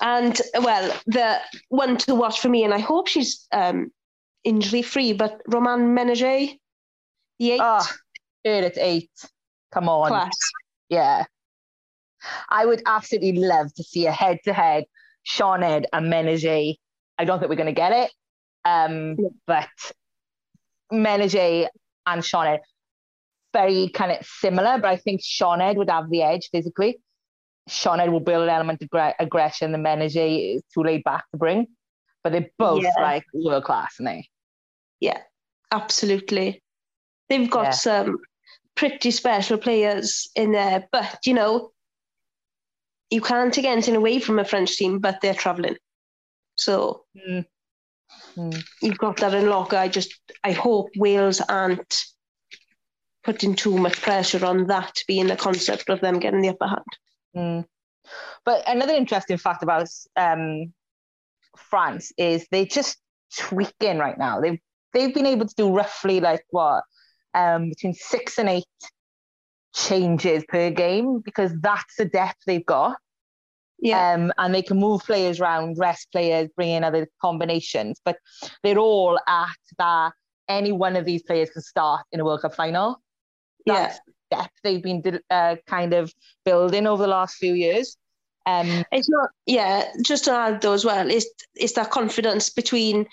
And 0.01 0.39
well, 0.61 0.99
the 1.07 1.39
one 1.69 1.97
to 1.99 2.15
watch 2.15 2.41
for 2.41 2.49
me, 2.49 2.65
and 2.65 2.73
I 2.73 2.79
hope 2.79 3.07
she's 3.09 3.47
um, 3.53 3.91
injury 4.45 4.83
free, 4.83 5.13
but 5.13 5.41
Romane 5.49 5.95
Ménager, 5.95 6.59
the 7.39 7.51
eight 7.53 7.61
Oh, 7.63 7.87
dude, 8.45 8.65
it's 8.65 8.79
eight. 8.79 9.11
Come 9.73 9.89
on. 9.89 10.09
class. 10.09 10.37
Yeah. 10.89 11.25
I 12.51 12.67
would 12.67 12.83
absolutely 12.87 13.33
love 13.41 13.73
to 13.75 13.83
see 13.83 14.07
a 14.07 14.13
head 14.13 14.39
to 14.45 14.53
head 14.53 14.85
Sioned 15.37 15.85
and 15.93 16.13
Ménager. 16.13 16.75
I 17.19 17.25
don't 17.25 17.39
think 17.39 17.51
we're 17.51 17.57
going 17.57 17.67
to 17.67 17.73
get 17.73 17.93
it. 17.93 18.11
Um, 18.65 19.17
Yeah. 19.19 19.29
But 19.47 19.69
Ménager 20.93 21.69
and 22.07 22.23
Sioned, 22.23 22.61
very 23.53 23.89
kind 23.91 24.13
of 24.13 24.25
similar, 24.27 24.79
but 24.79 24.89
I 24.91 24.97
think 24.97 25.21
Sioned 25.23 25.77
would 25.77 25.91
have 25.91 26.11
the 26.11 26.23
edge 26.23 26.49
physically. 26.51 26.99
Sioned 27.69 28.11
will 28.11 28.21
build 28.21 28.45
an 28.45 28.49
element 28.49 28.83
of 28.83 29.13
aggression, 29.19 29.73
the 29.73 29.79
Ménager 29.79 30.55
is 30.57 30.63
too 30.75 30.83
laid 30.83 31.05
back 31.05 31.25
to 31.31 31.39
bring. 31.39 31.67
But 32.23 32.33
they're 32.33 32.51
both 32.59 32.83
Yeah. 32.83 32.91
like 33.01 33.25
world 33.33 33.65
class, 33.65 33.95
and 33.99 34.07
they? 34.07 34.29
Yeah, 35.01 35.23
absolutely. 35.71 36.63
They've 37.29 37.49
got 37.51 37.65
Yeah. 37.67 37.71
some 37.71 38.19
pretty 38.75 39.11
special 39.11 39.57
players 39.59 40.31
in 40.35 40.53
there, 40.53 40.89
but 40.93 41.19
you 41.25 41.35
know, 41.35 41.71
you 43.11 43.21
can't 43.21 43.53
take 43.53 43.65
anything 43.65 43.97
away 43.97 44.21
from 44.21 44.39
a 44.39 44.45
French 44.45 44.77
team, 44.77 44.99
but 44.99 45.21
they're 45.21 45.35
travelling. 45.35 45.77
So 46.55 47.05
Mm. 47.17 47.45
Mm. 48.37 48.65
you've 48.83 48.99
got 48.99 49.17
that 49.19 49.35
in 49.35 49.49
locker. 49.49 49.77
I 49.77 49.89
just 49.89 50.15
I 50.45 50.53
hope 50.53 50.91
Wales 50.97 51.41
aren't 51.41 52.05
putting 53.25 53.55
too 53.55 53.77
much 53.77 54.01
pressure 54.01 54.45
on 54.45 54.67
that 54.69 54.95
being 55.07 55.27
the 55.27 55.37
concept 55.37 55.91
of 55.91 56.01
them 56.01 56.19
getting 56.19 56.41
the 56.41 56.49
upper 56.51 56.67
hand. 56.67 56.85
Mm. 57.37 57.65
But 58.45 58.63
another 58.69 58.95
interesting 58.95 59.37
fact 59.37 59.63
about 59.63 59.89
um, 60.17 60.73
France 61.57 62.13
is 62.17 62.47
they're 62.51 62.65
just 62.65 62.99
tweaking 63.37 63.99
right 63.99 64.19
now. 64.19 64.41
They've 64.41 64.59
they've 64.93 65.15
been 65.15 65.27
able 65.27 65.47
to 65.47 65.55
do 65.57 65.73
roughly 65.75 66.21
like 66.21 66.45
what 66.51 66.85
um, 67.35 67.69
between 67.69 67.95
six 67.95 68.39
and 68.39 68.49
eight 68.49 68.65
changes 69.75 70.45
per 70.49 70.71
game 70.71 71.21
because 71.21 71.53
that's 71.61 71.97
the 71.97 72.05
depth 72.05 72.39
they've 72.47 72.67
got. 72.67 72.97
Yeah. 73.83 74.13
Um, 74.13 74.33
and 74.37 74.55
they 74.55 74.63
can 74.63 74.79
move 74.79 75.03
players 75.03 75.41
around, 75.41 75.79
rest 75.79 76.09
players, 76.13 76.51
bring 76.55 76.71
in 76.71 76.85
other 76.85 77.09
combinations, 77.21 78.01
but 78.05 78.19
they're 78.63 78.79
all 78.79 79.19
at 79.27 79.49
that. 79.79 80.13
Any 80.49 80.73
one 80.73 80.97
of 80.97 81.05
these 81.05 81.23
players 81.23 81.51
can 81.51 81.63
start 81.63 82.05
in 82.13 82.21
a 82.21 82.25
World 82.25 82.43
Cup 82.43 82.55
final. 82.55 83.01
yeah. 83.65 83.75
That's 83.75 84.01
depth 84.31 84.55
they've 84.63 84.83
been 84.83 85.21
uh, 85.31 85.57
kind 85.67 85.93
of 85.93 86.13
building 86.45 86.87
over 86.87 87.03
the 87.03 87.09
last 87.09 87.37
few 87.37 87.55
years. 87.55 87.97
Um, 88.47 88.85
It's 88.93 89.09
not, 89.09 89.31
yeah, 89.47 89.93
just 90.03 90.25
to 90.25 90.33
add 90.33 90.61
though 90.61 90.73
as 90.73 90.85
well, 90.85 91.11
it's, 91.11 91.27
it's 91.55 91.73
that 91.75 91.91
confidence 91.91 92.51
between 92.51 93.07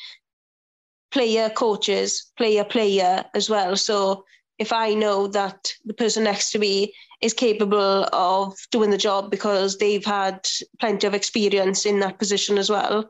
player, 1.12 1.50
coaches, 1.50 2.32
player, 2.38 2.64
player 2.64 3.26
as 3.34 3.50
well. 3.50 3.76
So 3.76 4.26
if 4.60 4.74
I 4.74 4.94
know 4.94 5.28
that 5.28 5.74
the 5.86 5.94
person 5.94 6.24
next 6.24 6.52
to 6.52 6.60
me 6.60 6.94
is 7.22 7.34
capable 7.34 8.08
of 8.14 8.56
doing 8.72 8.90
the 8.90 8.98
job 8.98 9.32
because 9.32 9.78
they've 9.78 10.06
had 10.06 10.48
plenty 10.80 11.08
of 11.08 11.14
experience 11.14 11.86
in 11.86 12.00
that 12.00 12.20
position 12.20 12.58
as 12.58 12.70
well, 12.70 13.10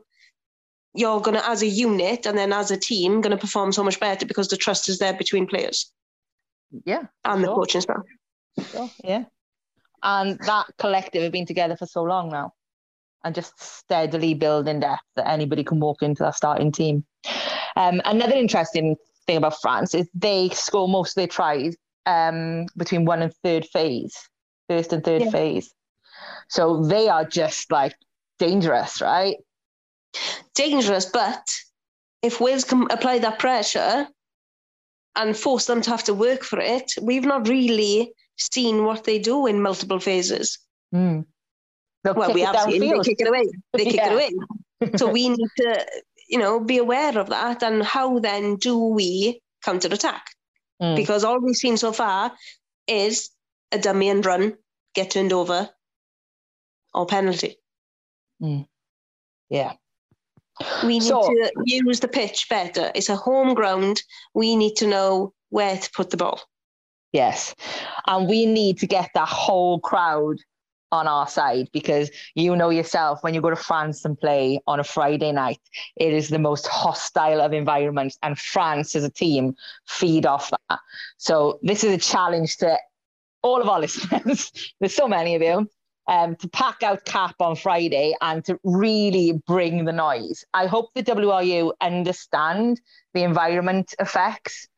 you're 0.94 1.20
going 1.20 1.36
to, 1.36 1.48
as 1.48 1.62
a 1.62 1.66
unit 1.66 2.26
and 2.26 2.36
then 2.36 2.52
as 2.52 2.70
a 2.70 2.76
team, 2.76 3.20
going 3.20 3.30
to 3.30 3.40
perform 3.40 3.72
so 3.72 3.84
much 3.84 4.00
better 4.00 4.26
because 4.26 4.48
the 4.48 4.56
trust 4.56 4.88
is 4.88 4.98
there 4.98 5.12
between 5.14 5.46
players 5.46 5.92
yeah, 6.84 7.04
and 7.24 7.42
the 7.42 7.48
Sure. 7.48 7.56
coaching 7.56 7.80
staff. 7.80 8.02
sure, 8.72 8.90
yeah. 9.04 9.24
And 10.02 10.38
that 10.40 10.66
collective 10.78 11.22
have 11.22 11.32
been 11.32 11.46
together 11.46 11.76
for 11.76 11.86
so 11.86 12.02
long 12.02 12.28
now, 12.30 12.52
and 13.24 13.34
just 13.34 13.52
steadily 13.60 14.34
building 14.34 14.80
depth 14.80 15.02
that 15.16 15.28
anybody 15.28 15.64
can 15.64 15.80
walk 15.80 16.02
into 16.02 16.22
that 16.22 16.36
starting 16.36 16.72
team. 16.72 17.04
Um, 17.76 18.00
another 18.04 18.34
interesting 18.34 18.96
thing 19.28 19.36
about 19.36 19.60
France 19.60 19.94
is 19.94 20.08
they 20.14 20.48
score 20.48 20.88
most 20.88 21.10
of 21.10 21.14
their 21.20 21.28
tries 21.28 21.76
um, 22.06 22.66
between 22.76 23.04
one 23.04 23.22
and 23.22 23.32
third 23.44 23.66
phase, 23.66 24.16
first 24.68 24.92
and 24.92 25.04
third 25.04 25.22
Yeah. 25.22 25.30
phase. 25.30 25.72
So 26.48 26.82
they 26.82 27.08
are 27.08 27.24
just 27.24 27.70
like 27.70 27.94
dangerous, 28.40 29.00
right? 29.00 29.36
dangerous, 30.54 31.06
but 31.06 31.44
if 32.22 32.40
Wales 32.40 32.64
can 32.64 32.90
apply 32.90 33.18
that 33.20 33.38
pressure 33.38 34.08
and 35.14 35.36
force 35.36 35.66
them 35.66 35.80
to 35.82 35.90
have 35.90 36.02
to 36.04 36.14
work 36.14 36.42
for 36.42 36.58
it, 36.58 36.90
we've 37.00 37.24
not 37.24 37.46
really 37.46 38.12
seen 38.36 38.84
what 38.84 39.04
they 39.04 39.18
do 39.18 39.46
in 39.46 39.62
multiple 39.62 40.00
phases. 40.00 40.58
Mm. 40.92 41.24
Well, 42.04 42.32
we 42.32 42.40
have 42.40 42.60
seen 42.62 42.80
they 42.80 42.98
kick 43.00 43.20
it 43.20 43.28
away. 43.28 43.46
They 43.74 43.84
kick 43.84 43.94
Yeah. 44.02 44.10
it 44.10 44.14
away. 44.14 44.30
So 44.96 45.08
we 45.10 45.28
need 45.28 45.48
to, 45.58 45.86
you 46.28 46.38
know, 46.38 46.60
be 46.60 46.78
aware 46.78 47.18
of 47.18 47.28
that 47.30 47.62
and 47.62 47.82
how 47.82 48.18
then 48.18 48.56
do 48.56 48.78
we 48.78 49.40
counter 49.64 49.88
attack? 49.88 50.26
Mm. 50.80 50.94
Because 50.96 51.24
all 51.24 51.40
we've 51.40 51.56
seen 51.56 51.76
so 51.76 51.92
far 51.92 52.32
is 52.86 53.30
a 53.72 53.78
dummy 53.78 54.08
and 54.08 54.24
run, 54.24 54.56
get 54.94 55.10
turned 55.10 55.32
over, 55.32 55.68
or 56.94 57.06
penalty. 57.06 57.56
Yeah. 59.50 59.72
We 60.82 60.98
need 60.98 61.02
So- 61.02 61.22
to 61.22 61.52
use 61.64 62.00
the 62.00 62.08
pitch 62.08 62.48
better. 62.48 62.92
It's 62.94 63.08
a 63.08 63.16
home 63.16 63.54
ground. 63.54 64.02
We 64.34 64.56
need 64.56 64.76
to 64.76 64.86
know 64.86 65.32
where 65.50 65.76
to 65.76 65.90
put 65.92 66.10
the 66.10 66.16
ball. 66.16 66.40
Yes. 67.12 67.54
And 68.06 68.28
we 68.28 68.44
need 68.46 68.78
to 68.80 68.86
get 68.86 69.10
that 69.14 69.28
whole 69.28 69.80
crowd 69.80 70.36
on 70.92 71.06
our 71.08 71.26
side 71.28 71.68
because 71.72 72.10
you 72.34 72.56
know 72.56 72.70
yourself 72.70 73.18
when 73.22 73.34
you 73.34 73.40
go 73.40 73.50
to 73.50 73.56
France 73.56 74.04
and 74.04 74.18
play 74.18 74.60
on 74.66 74.80
a 74.80 74.84
Friday 74.84 75.32
night, 75.32 75.60
it 75.96 76.12
is 76.12 76.28
the 76.28 76.38
most 76.38 76.66
hostile 76.66 77.40
of 77.40 77.52
environments. 77.52 78.18
And 78.22 78.38
France 78.38 78.94
as 78.94 79.04
a 79.04 79.10
team 79.10 79.54
feed 79.86 80.26
off 80.26 80.50
that. 80.50 80.78
So 81.18 81.58
this 81.62 81.84
is 81.84 81.92
a 81.92 81.98
challenge 81.98 82.56
to 82.58 82.78
all 83.42 83.60
of 83.60 83.68
our 83.68 83.80
listeners. 83.86 84.50
There's 84.80 84.94
so 84.94 85.08
many 85.08 85.34
of 85.34 85.42
you. 85.42 85.68
um, 86.08 86.36
to 86.36 86.48
pack 86.48 86.82
out 86.82 87.04
cap 87.04 87.34
on 87.40 87.54
Friday 87.54 88.14
and 88.22 88.44
to 88.46 88.58
really 88.64 89.32
bring 89.46 89.84
the 89.84 89.92
noise. 89.92 90.44
I 90.54 90.66
hope 90.66 90.90
the 90.94 91.02
WRU 91.02 91.72
understand 91.82 92.80
the 93.14 93.22
environment 93.24 93.94
effects. 94.00 94.68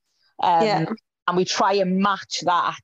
Um, 0.42 0.64
Yeah. 0.66 0.84
And 1.28 1.36
we 1.36 1.44
try 1.44 1.74
and 1.74 1.98
match 1.98 2.40
that 2.44 2.80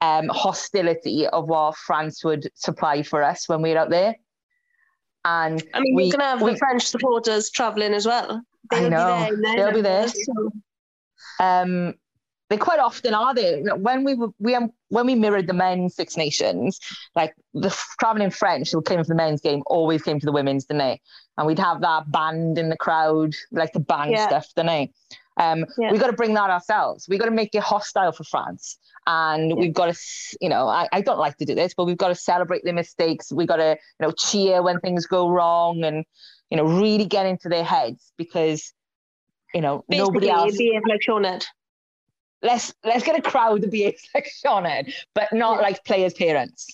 um, 0.00 0.28
hostility 0.28 1.26
of 1.26 1.48
what 1.48 1.76
France 1.76 2.22
would 2.24 2.48
supply 2.54 3.02
for 3.02 3.22
us 3.22 3.48
when 3.48 3.62
we're 3.62 3.78
out 3.78 3.90
there. 3.90 4.16
And 5.24 5.62
I 5.74 5.80
mean, 5.80 5.94
we, 5.94 6.04
you're 6.04 6.12
going 6.12 6.20
to 6.20 6.26
have 6.26 6.42
we- 6.42 6.52
the 6.52 6.58
French 6.58 6.84
supporters 6.84 7.50
travelling 7.50 7.94
as 7.94 8.06
well. 8.06 8.42
They'll 8.70 8.90
know. 8.90 9.28
Be 9.30 9.36
there 9.42 9.56
They'll 9.56 9.74
be 9.74 9.80
there. 9.82 10.08
so- 10.08 10.50
um, 11.40 11.94
they 12.48 12.56
quite 12.56 12.78
often 12.78 13.12
are 13.12 13.34
there. 13.34 13.74
When 13.74 14.04
we 14.04 14.14
were, 14.14 14.28
we 14.38 14.54
um, 14.54 14.70
when 14.88 15.06
we 15.06 15.16
mirrored 15.16 15.48
the 15.48 15.52
men's 15.52 15.96
Six 15.96 16.16
Nations, 16.16 16.78
like 17.16 17.34
the 17.54 17.76
traveling 17.98 18.30
French 18.30 18.70
who 18.70 18.80
came 18.82 18.98
for 19.02 19.08
the 19.08 19.16
men's 19.16 19.40
game 19.40 19.62
always 19.66 20.02
came 20.02 20.20
to 20.20 20.26
the 20.26 20.30
women's, 20.32 20.64
didn't 20.66 20.78
they? 20.78 21.00
And 21.36 21.46
we'd 21.48 21.58
have 21.58 21.80
that 21.80 22.10
band 22.12 22.56
in 22.56 22.68
the 22.68 22.76
crowd, 22.76 23.34
like 23.50 23.72
the 23.72 23.80
band 23.80 24.12
Yeah. 24.12 24.28
stuff, 24.28 24.46
didn't 24.54 24.68
they? 24.68 24.92
Um, 25.38 25.66
Yeah. 25.78 25.92
We 25.92 25.98
got 25.98 26.06
to 26.06 26.12
bring 26.14 26.34
that 26.34 26.50
ourselves. 26.50 27.06
We've 27.08 27.18
got 27.18 27.26
to 27.26 27.30
make 27.30 27.54
it 27.54 27.62
hostile 27.62 28.12
for 28.12 28.24
France, 28.24 28.78
and 29.06 29.56
we've 29.56 29.74
got 29.74 29.94
to, 29.94 30.00
you 30.40 30.48
know, 30.48 30.66
I, 30.68 30.88
I 30.92 31.00
don't 31.02 31.18
like 31.18 31.36
to 31.38 31.44
do 31.44 31.54
this, 31.54 31.74
but 31.74 31.84
we've 31.84 31.96
got 31.98 32.08
to 32.08 32.14
celebrate 32.14 32.64
their 32.64 32.72
mistakes. 32.74 33.30
We've 33.32 33.48
got 33.48 33.56
to, 33.56 33.76
you 34.00 34.06
know, 34.06 34.12
cheer 34.12 34.62
when 34.62 34.80
things 34.80 35.06
go 35.06 35.28
wrong, 35.28 35.84
and 35.84 36.04
you 36.50 36.56
know, 36.56 36.64
really 36.64 37.04
get 37.04 37.26
into 37.26 37.48
their 37.48 37.64
heads 37.64 38.12
because, 38.16 38.72
you 39.52 39.60
know, 39.60 39.84
nobody 39.88 40.30
else 40.30 40.56
behave 40.56 40.82
like 40.88 41.00
let's 42.42 42.72
let's 42.84 43.04
get 43.04 43.18
a 43.18 43.22
crowd 43.22 43.62
to 43.62 43.68
be 43.68 43.84
like 44.14 44.28
Sioned, 44.44 44.92
but 45.14 45.32
not 45.32 45.56
Yeah. 45.56 45.62
like 45.62 45.84
players' 45.84 46.14
parents. 46.14 46.66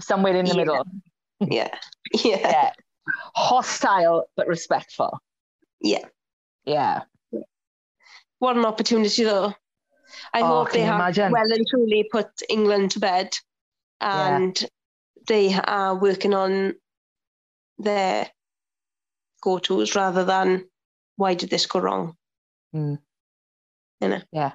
Somewhere 0.00 0.36
in 0.36 0.44
the 0.46 0.52
Yeah. 0.52 0.56
middle. 0.56 0.84
Yeah. 1.40 1.68
Yeah. 2.24 2.38
Yeah. 2.38 2.72
Hostile 3.34 4.28
but 4.36 4.46
respectful. 4.48 5.20
Yeah. 5.80 6.04
Yeah. 6.64 7.02
What 8.38 8.56
an 8.56 8.64
opportunity, 8.64 9.24
though. 9.24 9.52
I 10.32 10.40
Oh, 10.40 10.46
hope 10.64 10.72
they 10.72 10.80
have 10.82 10.94
imagine? 10.96 11.32
well 11.32 11.52
and 11.52 11.66
truly 11.66 12.08
put 12.10 12.28
England 12.48 12.92
to 12.92 13.00
bed 13.00 13.36
Yeah. 14.00 14.36
and 14.36 14.70
they 15.26 15.54
are 15.54 15.94
working 15.96 16.32
on 16.34 16.74
their 17.78 18.30
go 19.42 19.58
tos 19.58 19.94
rather 19.94 20.24
than 20.24 20.68
why 21.16 21.34
did 21.34 21.50
this 21.50 21.66
go 21.66 21.80
wrong? 21.80 22.16
Mm. 22.74 22.98
You 24.00 24.08
know? 24.08 24.22
Yeah. 24.32 24.52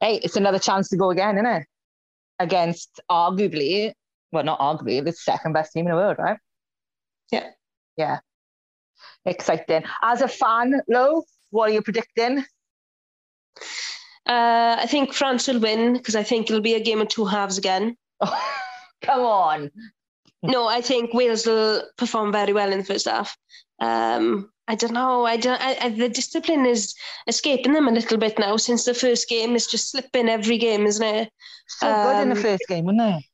Hey, 0.00 0.16
it's 0.22 0.36
another 0.36 0.58
chance 0.58 0.88
to 0.90 0.96
go 0.96 1.10
again, 1.10 1.36
isn't 1.36 1.46
it? 1.46 1.66
Against 2.38 3.00
arguably, 3.10 3.92
well, 4.32 4.44
not 4.44 4.60
arguably, 4.60 5.04
the 5.04 5.12
second 5.12 5.52
best 5.52 5.72
team 5.72 5.86
in 5.86 5.90
the 5.92 5.96
world, 5.96 6.16
right? 6.18 6.38
Yeah. 7.30 7.50
Yeah. 7.96 8.20
Exciting. 9.24 9.84
As 10.02 10.22
a 10.22 10.28
fan, 10.28 10.80
Lo, 10.88 11.24
what 11.50 11.70
are 11.70 11.72
you 11.72 11.82
predicting? 11.82 12.44
Uh, 14.26 14.76
I 14.78 14.86
think 14.86 15.12
France 15.12 15.46
will 15.46 15.60
win 15.60 15.92
because 15.92 16.16
I 16.16 16.22
think 16.22 16.48
it'll 16.50 16.60
be 16.60 16.74
a 16.74 16.80
game 16.82 17.00
of 17.00 17.08
two 17.08 17.24
halves 17.24 17.58
again. 17.58 17.96
Come 19.02 19.20
on. 19.20 19.70
No, 20.42 20.66
I 20.66 20.80
think 20.80 21.14
Wales 21.14 21.46
will 21.46 21.82
perform 21.96 22.32
very 22.32 22.52
well 22.52 22.72
in 22.72 22.78
the 22.78 22.84
first 22.84 23.06
half. 23.06 23.36
Um, 23.80 24.50
I 24.68 24.74
don't 24.74 24.92
know. 24.92 25.24
I 25.24 25.36
don't. 25.36 25.60
I, 25.60 25.76
I, 25.80 25.88
the 25.90 26.08
discipline 26.08 26.66
is 26.66 26.94
escaping 27.26 27.72
them 27.72 27.86
a 27.88 27.92
little 27.92 28.18
bit 28.18 28.38
now 28.38 28.56
since 28.56 28.84
the 28.84 28.94
first 28.94 29.28
game. 29.28 29.54
It's 29.54 29.70
just 29.70 29.90
slipping 29.90 30.28
every 30.28 30.58
game, 30.58 30.86
isn't 30.86 31.06
it? 31.06 31.30
So 31.68 31.86
good 31.86 32.22
in 32.22 32.28
the 32.30 32.36
Um, 32.36 32.42
first 32.42 32.64
game, 32.68 32.84
wasn't 32.84 33.16
it? 33.16 33.24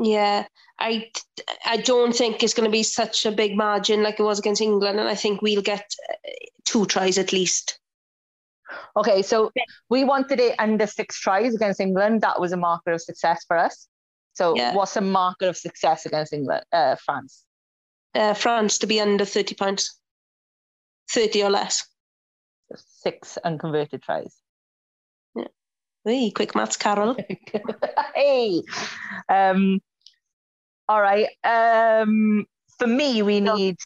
Yeah, 0.00 0.46
I 0.78 1.10
I 1.64 1.78
don't 1.78 2.14
think 2.14 2.42
it's 2.42 2.54
going 2.54 2.68
to 2.68 2.70
be 2.72 2.84
such 2.84 3.26
a 3.26 3.32
big 3.32 3.56
margin 3.56 4.02
like 4.04 4.20
it 4.20 4.22
was 4.22 4.38
against 4.38 4.62
England, 4.62 5.00
and 5.00 5.08
I 5.08 5.16
think 5.16 5.42
we'll 5.42 5.62
get 5.62 5.84
uh, 6.10 6.14
two 6.64 6.86
tries 6.86 7.18
at 7.18 7.32
least. 7.32 7.80
Okay, 8.96 9.22
so 9.22 9.52
we 9.88 10.04
wanted 10.04 10.40
it 10.40 10.54
under 10.58 10.86
six 10.86 11.20
tries 11.20 11.54
against 11.54 11.80
England. 11.80 12.20
That 12.20 12.40
was 12.40 12.52
a 12.52 12.56
marker 12.56 12.92
of 12.92 13.00
success 13.00 13.44
for 13.46 13.56
us. 13.56 13.88
So 14.34 14.54
Yeah. 14.56 14.74
what's 14.74 14.96
a 14.96 15.00
marker 15.00 15.48
of 15.48 15.56
success 15.56 16.06
against 16.06 16.32
England, 16.32 16.64
uh, 16.72 16.96
France? 16.96 17.44
Uh, 18.14 18.34
France 18.34 18.78
to 18.78 18.86
be 18.86 19.00
under 19.00 19.24
thirty 19.24 19.54
points, 19.54 19.98
thirty 21.10 21.42
or 21.42 21.50
less. 21.50 21.86
Six 22.76 23.38
unconverted 23.38 24.02
tries. 24.02 24.34
Hey, 26.04 26.30
quick 26.30 26.54
maths, 26.54 26.76
Carol. 26.76 27.16
hey, 28.14 28.62
um, 29.28 29.80
all 30.88 31.02
right. 31.02 31.28
Um, 31.44 32.46
for 32.78 32.86
me, 32.86 33.22
we 33.22 33.40
need 33.40 33.76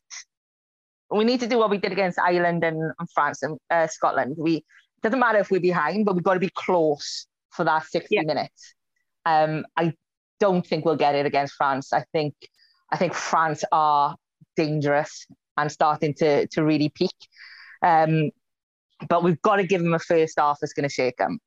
we 1.13 1.25
need 1.25 1.41
to 1.41 1.47
do 1.47 1.59
what 1.59 1.71
we 1.71 1.79
did 1.79 1.93
against 1.93 2.19
Ireland 2.19 2.65
and, 2.65 2.93
and 2.99 3.11
France 3.15 3.43
and 3.43 3.59
uh, 3.71 3.87
Scotland. 3.87 4.37
We 4.39 4.65
doesn't 5.03 5.19
matter 5.19 5.39
if 5.39 5.51
we're 5.51 5.61
behind, 5.61 6.05
but 6.05 6.15
we've 6.15 6.25
got 6.25 6.35
to 6.35 6.41
be 6.41 6.51
close 6.55 7.27
for 7.51 7.65
that 7.65 7.85
sixty 7.87 8.17
Yeah. 8.17 8.23
minutes. 8.23 8.75
Um, 9.27 9.65
I 9.77 9.93
don't 10.41 10.67
think 10.67 10.85
we'll 10.85 10.97
get 10.97 11.15
it 11.15 11.27
against 11.27 11.55
France. 11.55 11.93
I 11.93 12.05
think 12.13 12.35
I 12.91 12.97
think 12.97 13.15
France 13.15 13.65
are 13.73 14.17
dangerous 14.57 15.27
and 15.57 15.71
starting 15.71 16.15
to 16.15 16.47
to 16.49 16.65
really 16.65 16.89
peak. 16.91 17.15
Um, 17.83 18.31
but 19.09 19.25
we've 19.25 19.41
got 19.43 19.57
to 19.57 19.67
give 19.67 19.83
them 19.83 19.95
a 19.95 19.99
first 19.99 20.35
half 20.39 20.59
that's 20.61 20.73
going 20.73 20.89
to 20.89 20.95
shake 20.95 21.17
them. 21.17 21.39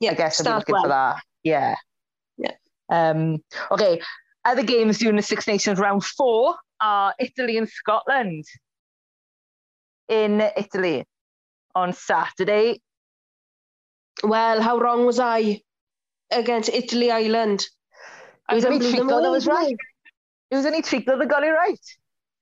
Yeah, 0.00 0.12
I 0.12 0.14
guess 0.14 0.38
start 0.38 0.58
looking 0.58 0.72
well. 0.72 0.82
for 0.82 0.88
that. 0.88 1.22
Yeah. 1.44 1.74
Yeah. 2.36 2.52
Um, 2.90 3.38
okay. 3.70 4.00
Other 4.44 4.62
games 4.62 4.98
during 4.98 5.16
the 5.16 5.22
Six 5.22 5.46
Nations 5.46 5.78
round 5.78 6.04
four 6.04 6.56
are 6.80 7.14
Italy 7.18 7.56
and 7.58 7.68
Scotland. 7.68 8.44
In 10.08 10.40
Italy 10.56 11.04
on 11.74 11.92
Saturday. 11.92 12.80
Well, 14.24 14.60
how 14.60 14.78
wrong 14.78 15.06
was 15.06 15.18
I 15.18 15.60
against 16.30 16.68
Italy, 16.68 17.10
Ireland? 17.10 17.64
It 18.50 18.54
was 18.56 18.64
I 18.64 18.68
only 18.68 18.78
blew 18.80 18.92
them 18.92 19.08
that 19.08 19.30
was 19.30 19.46
right. 19.46 19.76
It 20.50 20.56
was 20.56 20.66
only 20.66 20.82
Trico 20.82 21.18
that 21.18 21.28
got 21.28 21.44
it 21.44 21.50
right. 21.50 21.78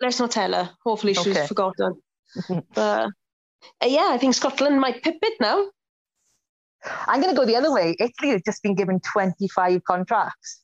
Let's 0.00 0.18
not 0.18 0.30
tell 0.30 0.52
her. 0.52 0.70
Hopefully, 0.84 1.14
she's 1.14 1.36
Okay. 1.36 1.46
forgotten. 1.46 2.02
but 2.74 3.10
uh, 3.82 3.86
yeah, 3.86 4.08
I 4.10 4.18
think 4.18 4.34
Scotland 4.34 4.80
might 4.80 5.02
pip 5.02 5.18
it 5.22 5.40
now. 5.40 5.66
I'm 7.06 7.20
going 7.20 7.32
to 7.32 7.38
go 7.38 7.44
the 7.44 7.56
other 7.56 7.72
way. 7.72 7.94
Italy 8.00 8.32
has 8.32 8.42
just 8.44 8.62
been 8.62 8.74
given 8.74 9.00
25 9.00 9.84
contracts. 9.84 10.62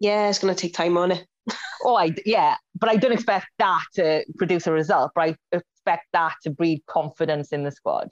Yeah, 0.00 0.28
it's 0.28 0.38
going 0.38 0.54
to 0.54 0.60
take 0.60 0.74
time 0.74 0.96
on 0.96 1.12
it. 1.12 1.26
Oh, 1.84 1.96
I 1.96 2.14
yeah, 2.26 2.56
but 2.78 2.90
I 2.90 2.96
don't 2.96 3.12
expect 3.12 3.46
that 3.58 3.82
to 3.94 4.24
produce 4.36 4.66
a 4.66 4.72
result. 4.72 5.12
But 5.14 5.22
I 5.22 5.36
expect 5.52 6.06
that 6.12 6.34
to 6.42 6.50
breed 6.50 6.82
confidence 6.86 7.52
in 7.52 7.64
the 7.64 7.70
squad. 7.72 8.08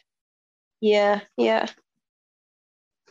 Yeah, 0.80 1.20
yeah. 1.36 1.66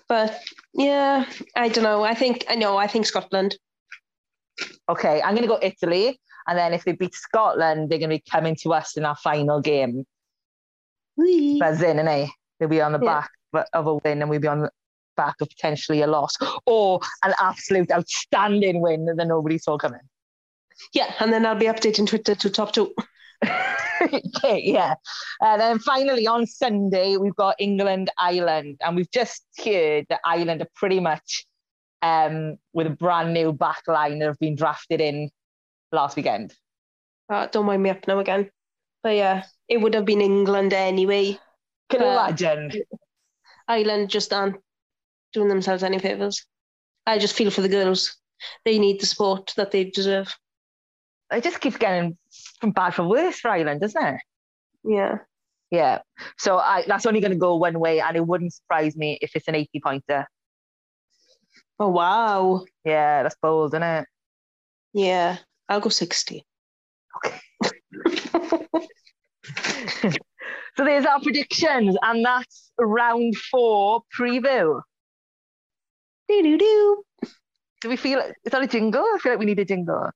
But 0.07 0.39
yeah, 0.73 1.25
I 1.55 1.69
don't 1.69 1.83
know. 1.83 2.03
I 2.03 2.13
think 2.15 2.45
I 2.49 2.55
know. 2.55 2.77
I 2.77 2.87
think 2.87 3.05
Scotland. 3.05 3.57
Okay, 4.89 5.21
I'm 5.21 5.35
going 5.35 5.47
to 5.47 5.53
go 5.53 5.59
Italy, 5.61 6.19
and 6.47 6.57
then 6.57 6.73
if 6.73 6.83
they 6.85 6.93
beat 6.93 7.13
Scotland, 7.13 7.89
they're 7.89 7.99
going 7.99 8.09
to 8.09 8.15
be 8.17 8.23
coming 8.31 8.55
to 8.63 8.73
us 8.73 8.97
in 8.97 9.05
our 9.05 9.15
final 9.17 9.61
game. 9.61 10.05
Whee. 11.17 11.59
buzzing, 11.59 11.99
and 11.99 12.07
they 12.07 12.29
they'll 12.59 12.69
be 12.69 12.81
on 12.81 12.93
the 12.93 12.99
Yeah. 13.01 13.21
back 13.21 13.31
of- 13.53 13.65
of 13.73 13.87
a 13.87 13.93
win, 13.95 14.21
and 14.21 14.29
we'll 14.29 14.39
be 14.39 14.47
on 14.47 14.61
the 14.61 14.71
back 15.17 15.35
of 15.41 15.49
potentially 15.49 16.01
a 16.01 16.07
loss 16.07 16.35
or 16.65 17.01
an 17.23 17.33
absolute 17.41 17.91
outstanding 17.91 18.79
win 18.81 19.05
that 19.05 19.27
nobody 19.27 19.57
saw 19.57 19.77
coming. 19.77 19.99
Yeah, 20.93 21.13
and 21.19 21.33
then 21.33 21.45
I'll 21.45 21.55
be 21.55 21.65
updating 21.65 22.07
Twitter 22.07 22.35
to 22.35 22.49
top 22.49 22.71
two. 22.71 22.93
okay, 24.01 24.61
yeah. 24.63 24.95
And 25.41 25.59
then 25.61 25.79
finally 25.79 26.27
on 26.27 26.45
Sunday, 26.45 27.17
we've 27.17 27.35
got 27.35 27.55
England, 27.59 28.09
Ireland, 28.17 28.77
and 28.81 28.95
we've 28.95 29.11
just 29.11 29.43
heard 29.63 30.05
that 30.09 30.21
Ireland 30.23 30.61
are 30.61 30.69
pretty 30.75 30.99
much 30.99 31.45
um, 32.01 32.57
with 32.73 32.87
a 32.87 32.91
brand 32.91 33.33
new 33.33 33.51
back 33.53 33.81
line 33.87 34.19
that 34.19 34.27
have 34.27 34.39
been 34.39 34.55
drafted 34.55 35.01
in 35.01 35.29
last 35.91 36.15
weekend. 36.15 36.53
Uh, 37.29 37.47
don't 37.47 37.65
mind 37.65 37.83
me 37.83 37.89
up 37.89 38.07
now 38.07 38.19
again. 38.19 38.49
But 39.03 39.15
yeah, 39.15 39.43
it 39.67 39.77
would 39.81 39.93
have 39.93 40.05
been 40.05 40.21
England 40.21 40.73
anyway. 40.73 41.39
Can 41.89 42.01
Uh, 42.01 42.05
imagine? 42.05 42.71
Ireland 43.67 44.09
just 44.09 44.31
aren't 44.33 44.57
doing 45.33 45.49
themselves 45.49 45.83
any 45.83 45.99
favours. 45.99 46.45
I 47.05 47.17
just 47.19 47.35
feel 47.35 47.51
for 47.51 47.61
the 47.61 47.69
girls. 47.69 48.15
They 48.65 48.79
need 48.79 48.99
the 48.99 49.05
support 49.05 49.53
that 49.57 49.71
they 49.71 49.85
deserve. 49.85 50.33
It 51.31 51.43
just 51.43 51.59
keeps 51.59 51.77
getting 51.77 52.17
from 52.59 52.71
bad 52.71 52.93
for 52.93 53.03
worse 53.07 53.39
for 53.39 53.49
Ireland, 53.49 53.81
doesn't 53.81 54.03
it? 54.03 54.21
Yeah. 54.83 55.17
Yeah. 55.71 55.99
So 56.37 56.57
I, 56.57 56.83
that's 56.87 57.05
only 57.05 57.19
going 57.19 57.31
to 57.31 57.37
go 57.37 57.55
one 57.57 57.79
way, 57.79 57.99
and 57.99 58.15
it 58.15 58.25
wouldn't 58.25 58.53
surprise 58.53 58.95
me 58.95 59.17
if 59.21 59.35
it's 59.35 59.47
an 59.47 59.55
80 59.55 59.81
pointer. 59.83 60.27
Oh 61.79 61.89
wow. 61.89 62.63
Yeah, 62.85 63.23
that's 63.23 63.35
bold, 63.41 63.71
isn't 63.71 63.83
it? 63.83 64.05
Yeah. 64.93 65.37
I'll 65.67 65.81
go 65.81 65.89
60. 65.89 66.45
Okay. 67.25 67.39
So 70.77 70.85
there's 70.85 71.07
our 71.07 71.19
predictions, 71.19 71.97
and 72.03 72.23
that's 72.23 72.71
round 72.79 73.35
four 73.35 74.03
preview. 74.17 74.79
Doo 76.27 76.43
doo 76.43 76.57
doo. 76.57 77.03
do 77.81 77.89
we 77.89 77.95
feel 77.95 78.19
is 78.19 78.51
that 78.51 78.61
a 78.61 78.67
jingle? 78.67 79.01
I 79.01 79.17
feel 79.19 79.31
like 79.33 79.39
we 79.39 79.45
need 79.45 79.59
a 79.59 79.65
jingle. 79.65 80.11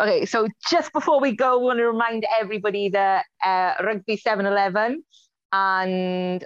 Okay, 0.00 0.24
so 0.24 0.48
just 0.70 0.92
before 0.92 1.20
we 1.20 1.36
go, 1.36 1.58
we 1.58 1.66
want 1.66 1.78
to 1.78 1.86
remind 1.86 2.24
everybody 2.40 2.88
that 2.88 3.26
uh, 3.44 3.74
Rugby 3.84 4.16
711 4.16 5.04
and 5.52 6.44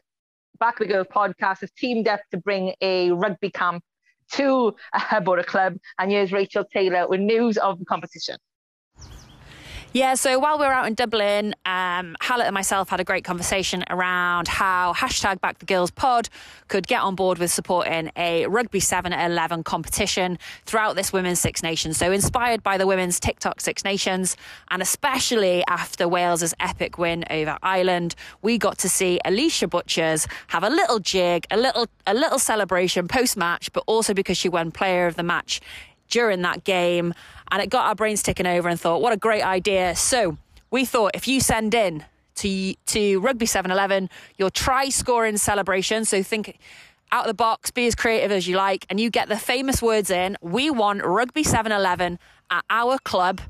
Back 0.59 0.79
We 0.81 0.87
Go 0.87 1.05
podcast 1.05 1.61
has 1.61 1.71
teamed 1.73 2.09
up 2.09 2.21
to 2.33 2.39
bring 2.39 2.75
a 2.81 3.13
rugby 3.13 3.51
camp 3.51 3.85
to 4.33 4.75
a 4.95 4.99
Hebora 4.99 5.47
club. 5.47 5.77
And 5.99 6.11
here's 6.11 6.33
Rachel 6.33 6.65
Taylor 6.65 7.09
with 7.09 7.21
news 7.21 7.57
of 7.59 7.79
the 7.79 7.85
competition. 7.85 8.37
Yeah, 9.97 10.13
so 10.13 10.39
while 10.39 10.59
we 10.59 10.67
were 10.67 10.75
out 10.75 10.87
in 10.87 10.93
Dublin, 10.93 11.55
um, 11.65 12.19
Hallett 12.21 12.49
and 12.49 12.53
myself 12.53 12.91
had 12.91 13.01
a 13.01 13.05
great 13.05 13.25
conversation 13.25 13.83
around 13.89 14.47
how 14.47 14.93
hashtag 14.93 15.41
Back 15.41 15.59
the 15.59 15.65
Girls 15.65 15.91
Pod 15.91 16.29
could 16.69 16.87
get 16.87 17.01
on 17.01 17.15
board 17.15 17.39
with 17.39 17.51
supporting 17.51 18.11
a 18.15 18.45
Rugby 18.45 18.79
7 18.79 19.15
at 19.15 19.31
11 19.31 19.65
competition 19.65 20.39
throughout 20.67 20.97
this 20.97 21.15
Women's 21.15 21.41
Six 21.41 21.63
Nations. 21.63 21.97
So 21.97 22.13
inspired 22.13 22.63
by 22.63 22.77
the 22.77 22.87
Women's 22.87 23.19
TikTok 23.19 23.63
Six 23.63 23.85
Nations, 23.85 24.37
and 24.71 24.83
especially 24.83 25.65
after 25.67 26.07
Wales's 26.07 26.53
epic 26.61 26.99
win 26.99 27.25
over 27.31 27.57
Ireland, 27.63 28.15
we 28.43 28.59
got 28.59 28.77
to 28.81 28.91
see 28.91 29.19
Alisha 29.25 29.71
Butchers 29.71 30.27
have 30.49 30.63
a 30.63 30.69
little 30.69 30.99
jig, 30.99 31.47
a 31.51 31.57
little 31.57 31.87
a 32.07 32.13
little 32.13 32.39
celebration 32.39 33.09
post 33.09 33.39
match, 33.39 33.73
but 33.73 33.83
also 33.87 34.13
because 34.13 34.37
she 34.37 34.51
won 34.51 34.73
Player 34.73 35.07
of 35.07 35.17
the 35.17 35.23
Match 35.23 35.63
during 36.09 36.43
that 36.43 36.65
game 36.65 37.15
and 37.51 37.63
it 37.63 37.71
got 37.71 37.87
our 37.87 37.95
brains 37.95 38.23
ticking 38.23 38.47
over 38.47 38.69
and 38.69 38.81
thought, 38.81 39.01
what 39.01 39.13
a 39.13 39.17
great 39.17 39.43
idea. 39.43 39.95
So 39.97 40.37
we 40.71 40.85
thought 40.85 41.13
if 41.15 41.29
you 41.29 41.41
send 41.41 41.75
in 41.75 42.05
to, 42.37 42.75
to 42.75 43.21
Rugby 43.21 43.47
711 43.47 44.11
your 44.37 44.51
try 44.51 44.89
scoring 44.89 45.37
celebration, 45.37 46.05
so 46.05 46.23
think 46.23 46.59
out 47.13 47.25
of 47.25 47.29
the 47.29 47.35
box, 47.35 47.71
be 47.71 47.87
as 47.87 47.95
creative 47.95 48.33
as 48.33 48.49
you 48.49 48.57
like, 48.57 48.85
and 48.91 48.99
you 48.99 49.11
get 49.11 49.29
the 49.29 49.37
famous 49.37 49.81
words 49.81 50.11
in, 50.11 50.37
we 50.41 50.71
want 50.71 51.05
Rugby 51.05 51.45
711 51.45 52.19
at 52.51 52.65
our 52.69 52.99
club. 52.99 53.41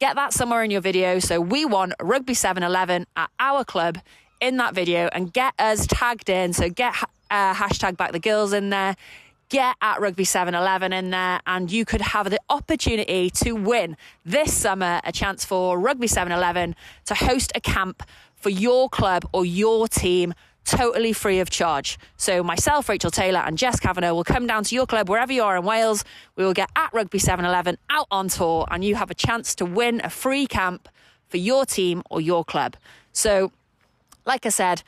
Get 0.00 0.16
that 0.16 0.32
somewhere 0.32 0.64
in 0.64 0.70
your 0.70 0.80
video. 0.80 1.18
So 1.18 1.40
we 1.40 1.64
want 1.64 1.92
Rugby 2.00 2.34
711 2.34 3.06
at 3.16 3.30
our 3.38 3.64
club 3.64 3.98
in 4.40 4.56
that 4.56 4.74
video 4.74 5.08
and 5.12 5.32
get 5.32 5.54
us 5.58 5.86
tagged 5.86 6.28
in. 6.28 6.52
So 6.52 6.68
get 6.68 6.94
uh, 7.30 7.54
hashtag 7.54 7.96
back 7.96 8.12
the 8.12 8.18
girls 8.18 8.52
in 8.52 8.70
there 8.70 8.96
get 9.52 9.76
at 9.82 10.00
Rugby 10.00 10.24
711 10.24 10.94
in 10.94 11.10
there 11.10 11.38
and 11.46 11.70
you 11.70 11.84
could 11.84 12.00
have 12.00 12.30
the 12.30 12.40
opportunity 12.48 13.28
to 13.28 13.52
win 13.52 13.98
this 14.24 14.50
summer 14.50 15.02
a 15.04 15.12
chance 15.12 15.44
for 15.44 15.78
Rugby 15.78 16.06
711 16.06 16.74
to 17.04 17.14
host 17.14 17.52
a 17.54 17.60
camp 17.60 18.02
for 18.34 18.48
your 18.48 18.88
club 18.88 19.28
or 19.30 19.44
your 19.44 19.88
team 19.88 20.32
totally 20.64 21.12
free 21.12 21.38
of 21.38 21.50
charge. 21.50 21.98
So 22.16 22.42
myself, 22.42 22.88
Rachel 22.88 23.10
Taylor 23.10 23.40
and 23.40 23.58
Jess 23.58 23.78
Kavanagh 23.78 24.14
will 24.14 24.24
come 24.24 24.46
down 24.46 24.64
to 24.64 24.74
your 24.74 24.86
club 24.86 25.10
wherever 25.10 25.34
you 25.34 25.42
are 25.42 25.58
in 25.58 25.66
Wales. 25.66 26.02
We 26.34 26.46
will 26.46 26.54
get 26.54 26.70
at 26.74 26.88
Rugby 26.94 27.18
711 27.18 27.76
out 27.90 28.06
on 28.10 28.28
tour 28.28 28.66
and 28.70 28.82
you 28.82 28.94
have 28.94 29.10
a 29.10 29.14
chance 29.14 29.54
to 29.56 29.66
win 29.66 30.00
a 30.02 30.08
free 30.08 30.46
camp 30.46 30.88
for 31.28 31.36
your 31.36 31.66
team 31.66 32.02
or 32.08 32.22
your 32.22 32.42
club. 32.42 32.74
So 33.12 33.52
like 34.24 34.46
I 34.46 34.50
said, 34.50 34.82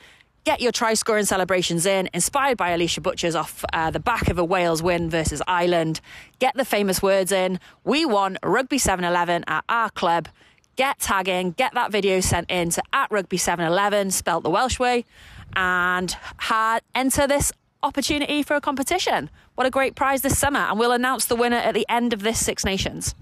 Get 0.45 0.61
your 0.61 0.71
try 0.71 0.93
scoring 0.93 1.25
celebrations 1.25 1.87
in, 1.87 2.07
inspired 2.13 2.55
by 2.55 2.69
Alisha 2.69 3.01
Butchers 3.01 3.33
off 3.33 3.65
uh, 3.73 3.89
the 3.89 3.99
back 3.99 4.29
of 4.29 4.37
a 4.37 4.43
Wales 4.43 4.83
win 4.83 5.09
versus 5.09 5.41
Ireland. 5.47 6.01
Get 6.37 6.53
the 6.53 6.63
famous 6.63 7.01
words 7.01 7.31
in. 7.31 7.59
We 7.83 8.05
won 8.05 8.37
Rugby 8.43 8.77
711 8.77 9.45
at 9.47 9.63
our 9.67 9.89
club. 9.89 10.27
Get 10.75 10.99
tagging, 10.99 11.53
get 11.53 11.73
that 11.73 11.91
video 11.91 12.19
sent 12.19 12.51
in 12.51 12.69
to 12.69 12.83
at 12.93 13.09
Rugby 13.09 13.37
711, 13.37 14.11
spelt 14.11 14.43
the 14.43 14.51
Welsh 14.51 14.77
way, 14.77 15.03
and 15.55 16.15
ha- 16.37 16.79
enter 16.93 17.25
this 17.25 17.51
opportunity 17.81 18.43
for 18.43 18.55
a 18.55 18.61
competition. 18.61 19.31
What 19.55 19.65
a 19.65 19.71
great 19.71 19.95
prize 19.95 20.21
this 20.21 20.37
summer. 20.37 20.59
And 20.59 20.77
we'll 20.77 20.91
announce 20.91 21.25
the 21.25 21.35
winner 21.35 21.57
at 21.57 21.73
the 21.73 21.87
end 21.89 22.13
of 22.13 22.21
this 22.21 22.45
Six 22.45 22.63
Nations. 22.63 23.15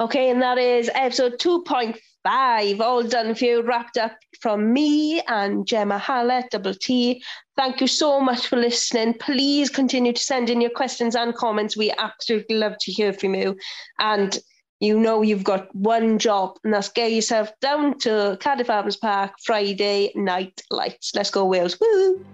Okay, 0.00 0.30
and 0.30 0.42
that 0.42 0.58
is 0.58 0.90
episode 0.94 1.38
2.5, 1.38 2.80
all 2.80 3.02
done 3.02 3.34
for 3.34 3.44
you, 3.44 3.62
wrapped 3.62 3.96
up 3.96 4.16
from 4.40 4.72
me 4.72 5.20
and 5.28 5.66
Gemma 5.66 5.98
Hallett, 5.98 6.50
Double 6.50 6.74
T. 6.74 7.22
Thank 7.56 7.80
you 7.80 7.86
so 7.86 8.20
much 8.20 8.46
for 8.46 8.56
listening. 8.56 9.14
Please 9.14 9.70
continue 9.70 10.12
to 10.12 10.22
send 10.22 10.50
in 10.50 10.60
your 10.60 10.70
questions 10.70 11.14
and 11.14 11.34
comments. 11.34 11.76
We 11.76 11.92
absolutely 11.92 12.56
love 12.56 12.76
to 12.80 12.92
hear 12.92 13.12
from 13.12 13.34
you. 13.34 13.56
And 13.98 14.38
you 14.80 14.98
know 14.98 15.22
you've 15.22 15.44
got 15.44 15.74
one 15.74 16.18
job, 16.18 16.58
and 16.64 16.74
that's 16.74 16.88
get 16.88 17.12
yourself 17.12 17.50
down 17.60 17.98
to 18.00 18.36
Cardiff 18.40 18.68
Arms 18.68 18.96
Park 18.96 19.32
Friday 19.44 20.12
night 20.14 20.60
lights. 20.70 21.12
Let's 21.14 21.30
go, 21.30 21.46
Wales. 21.46 21.78
Woo! 21.80 22.24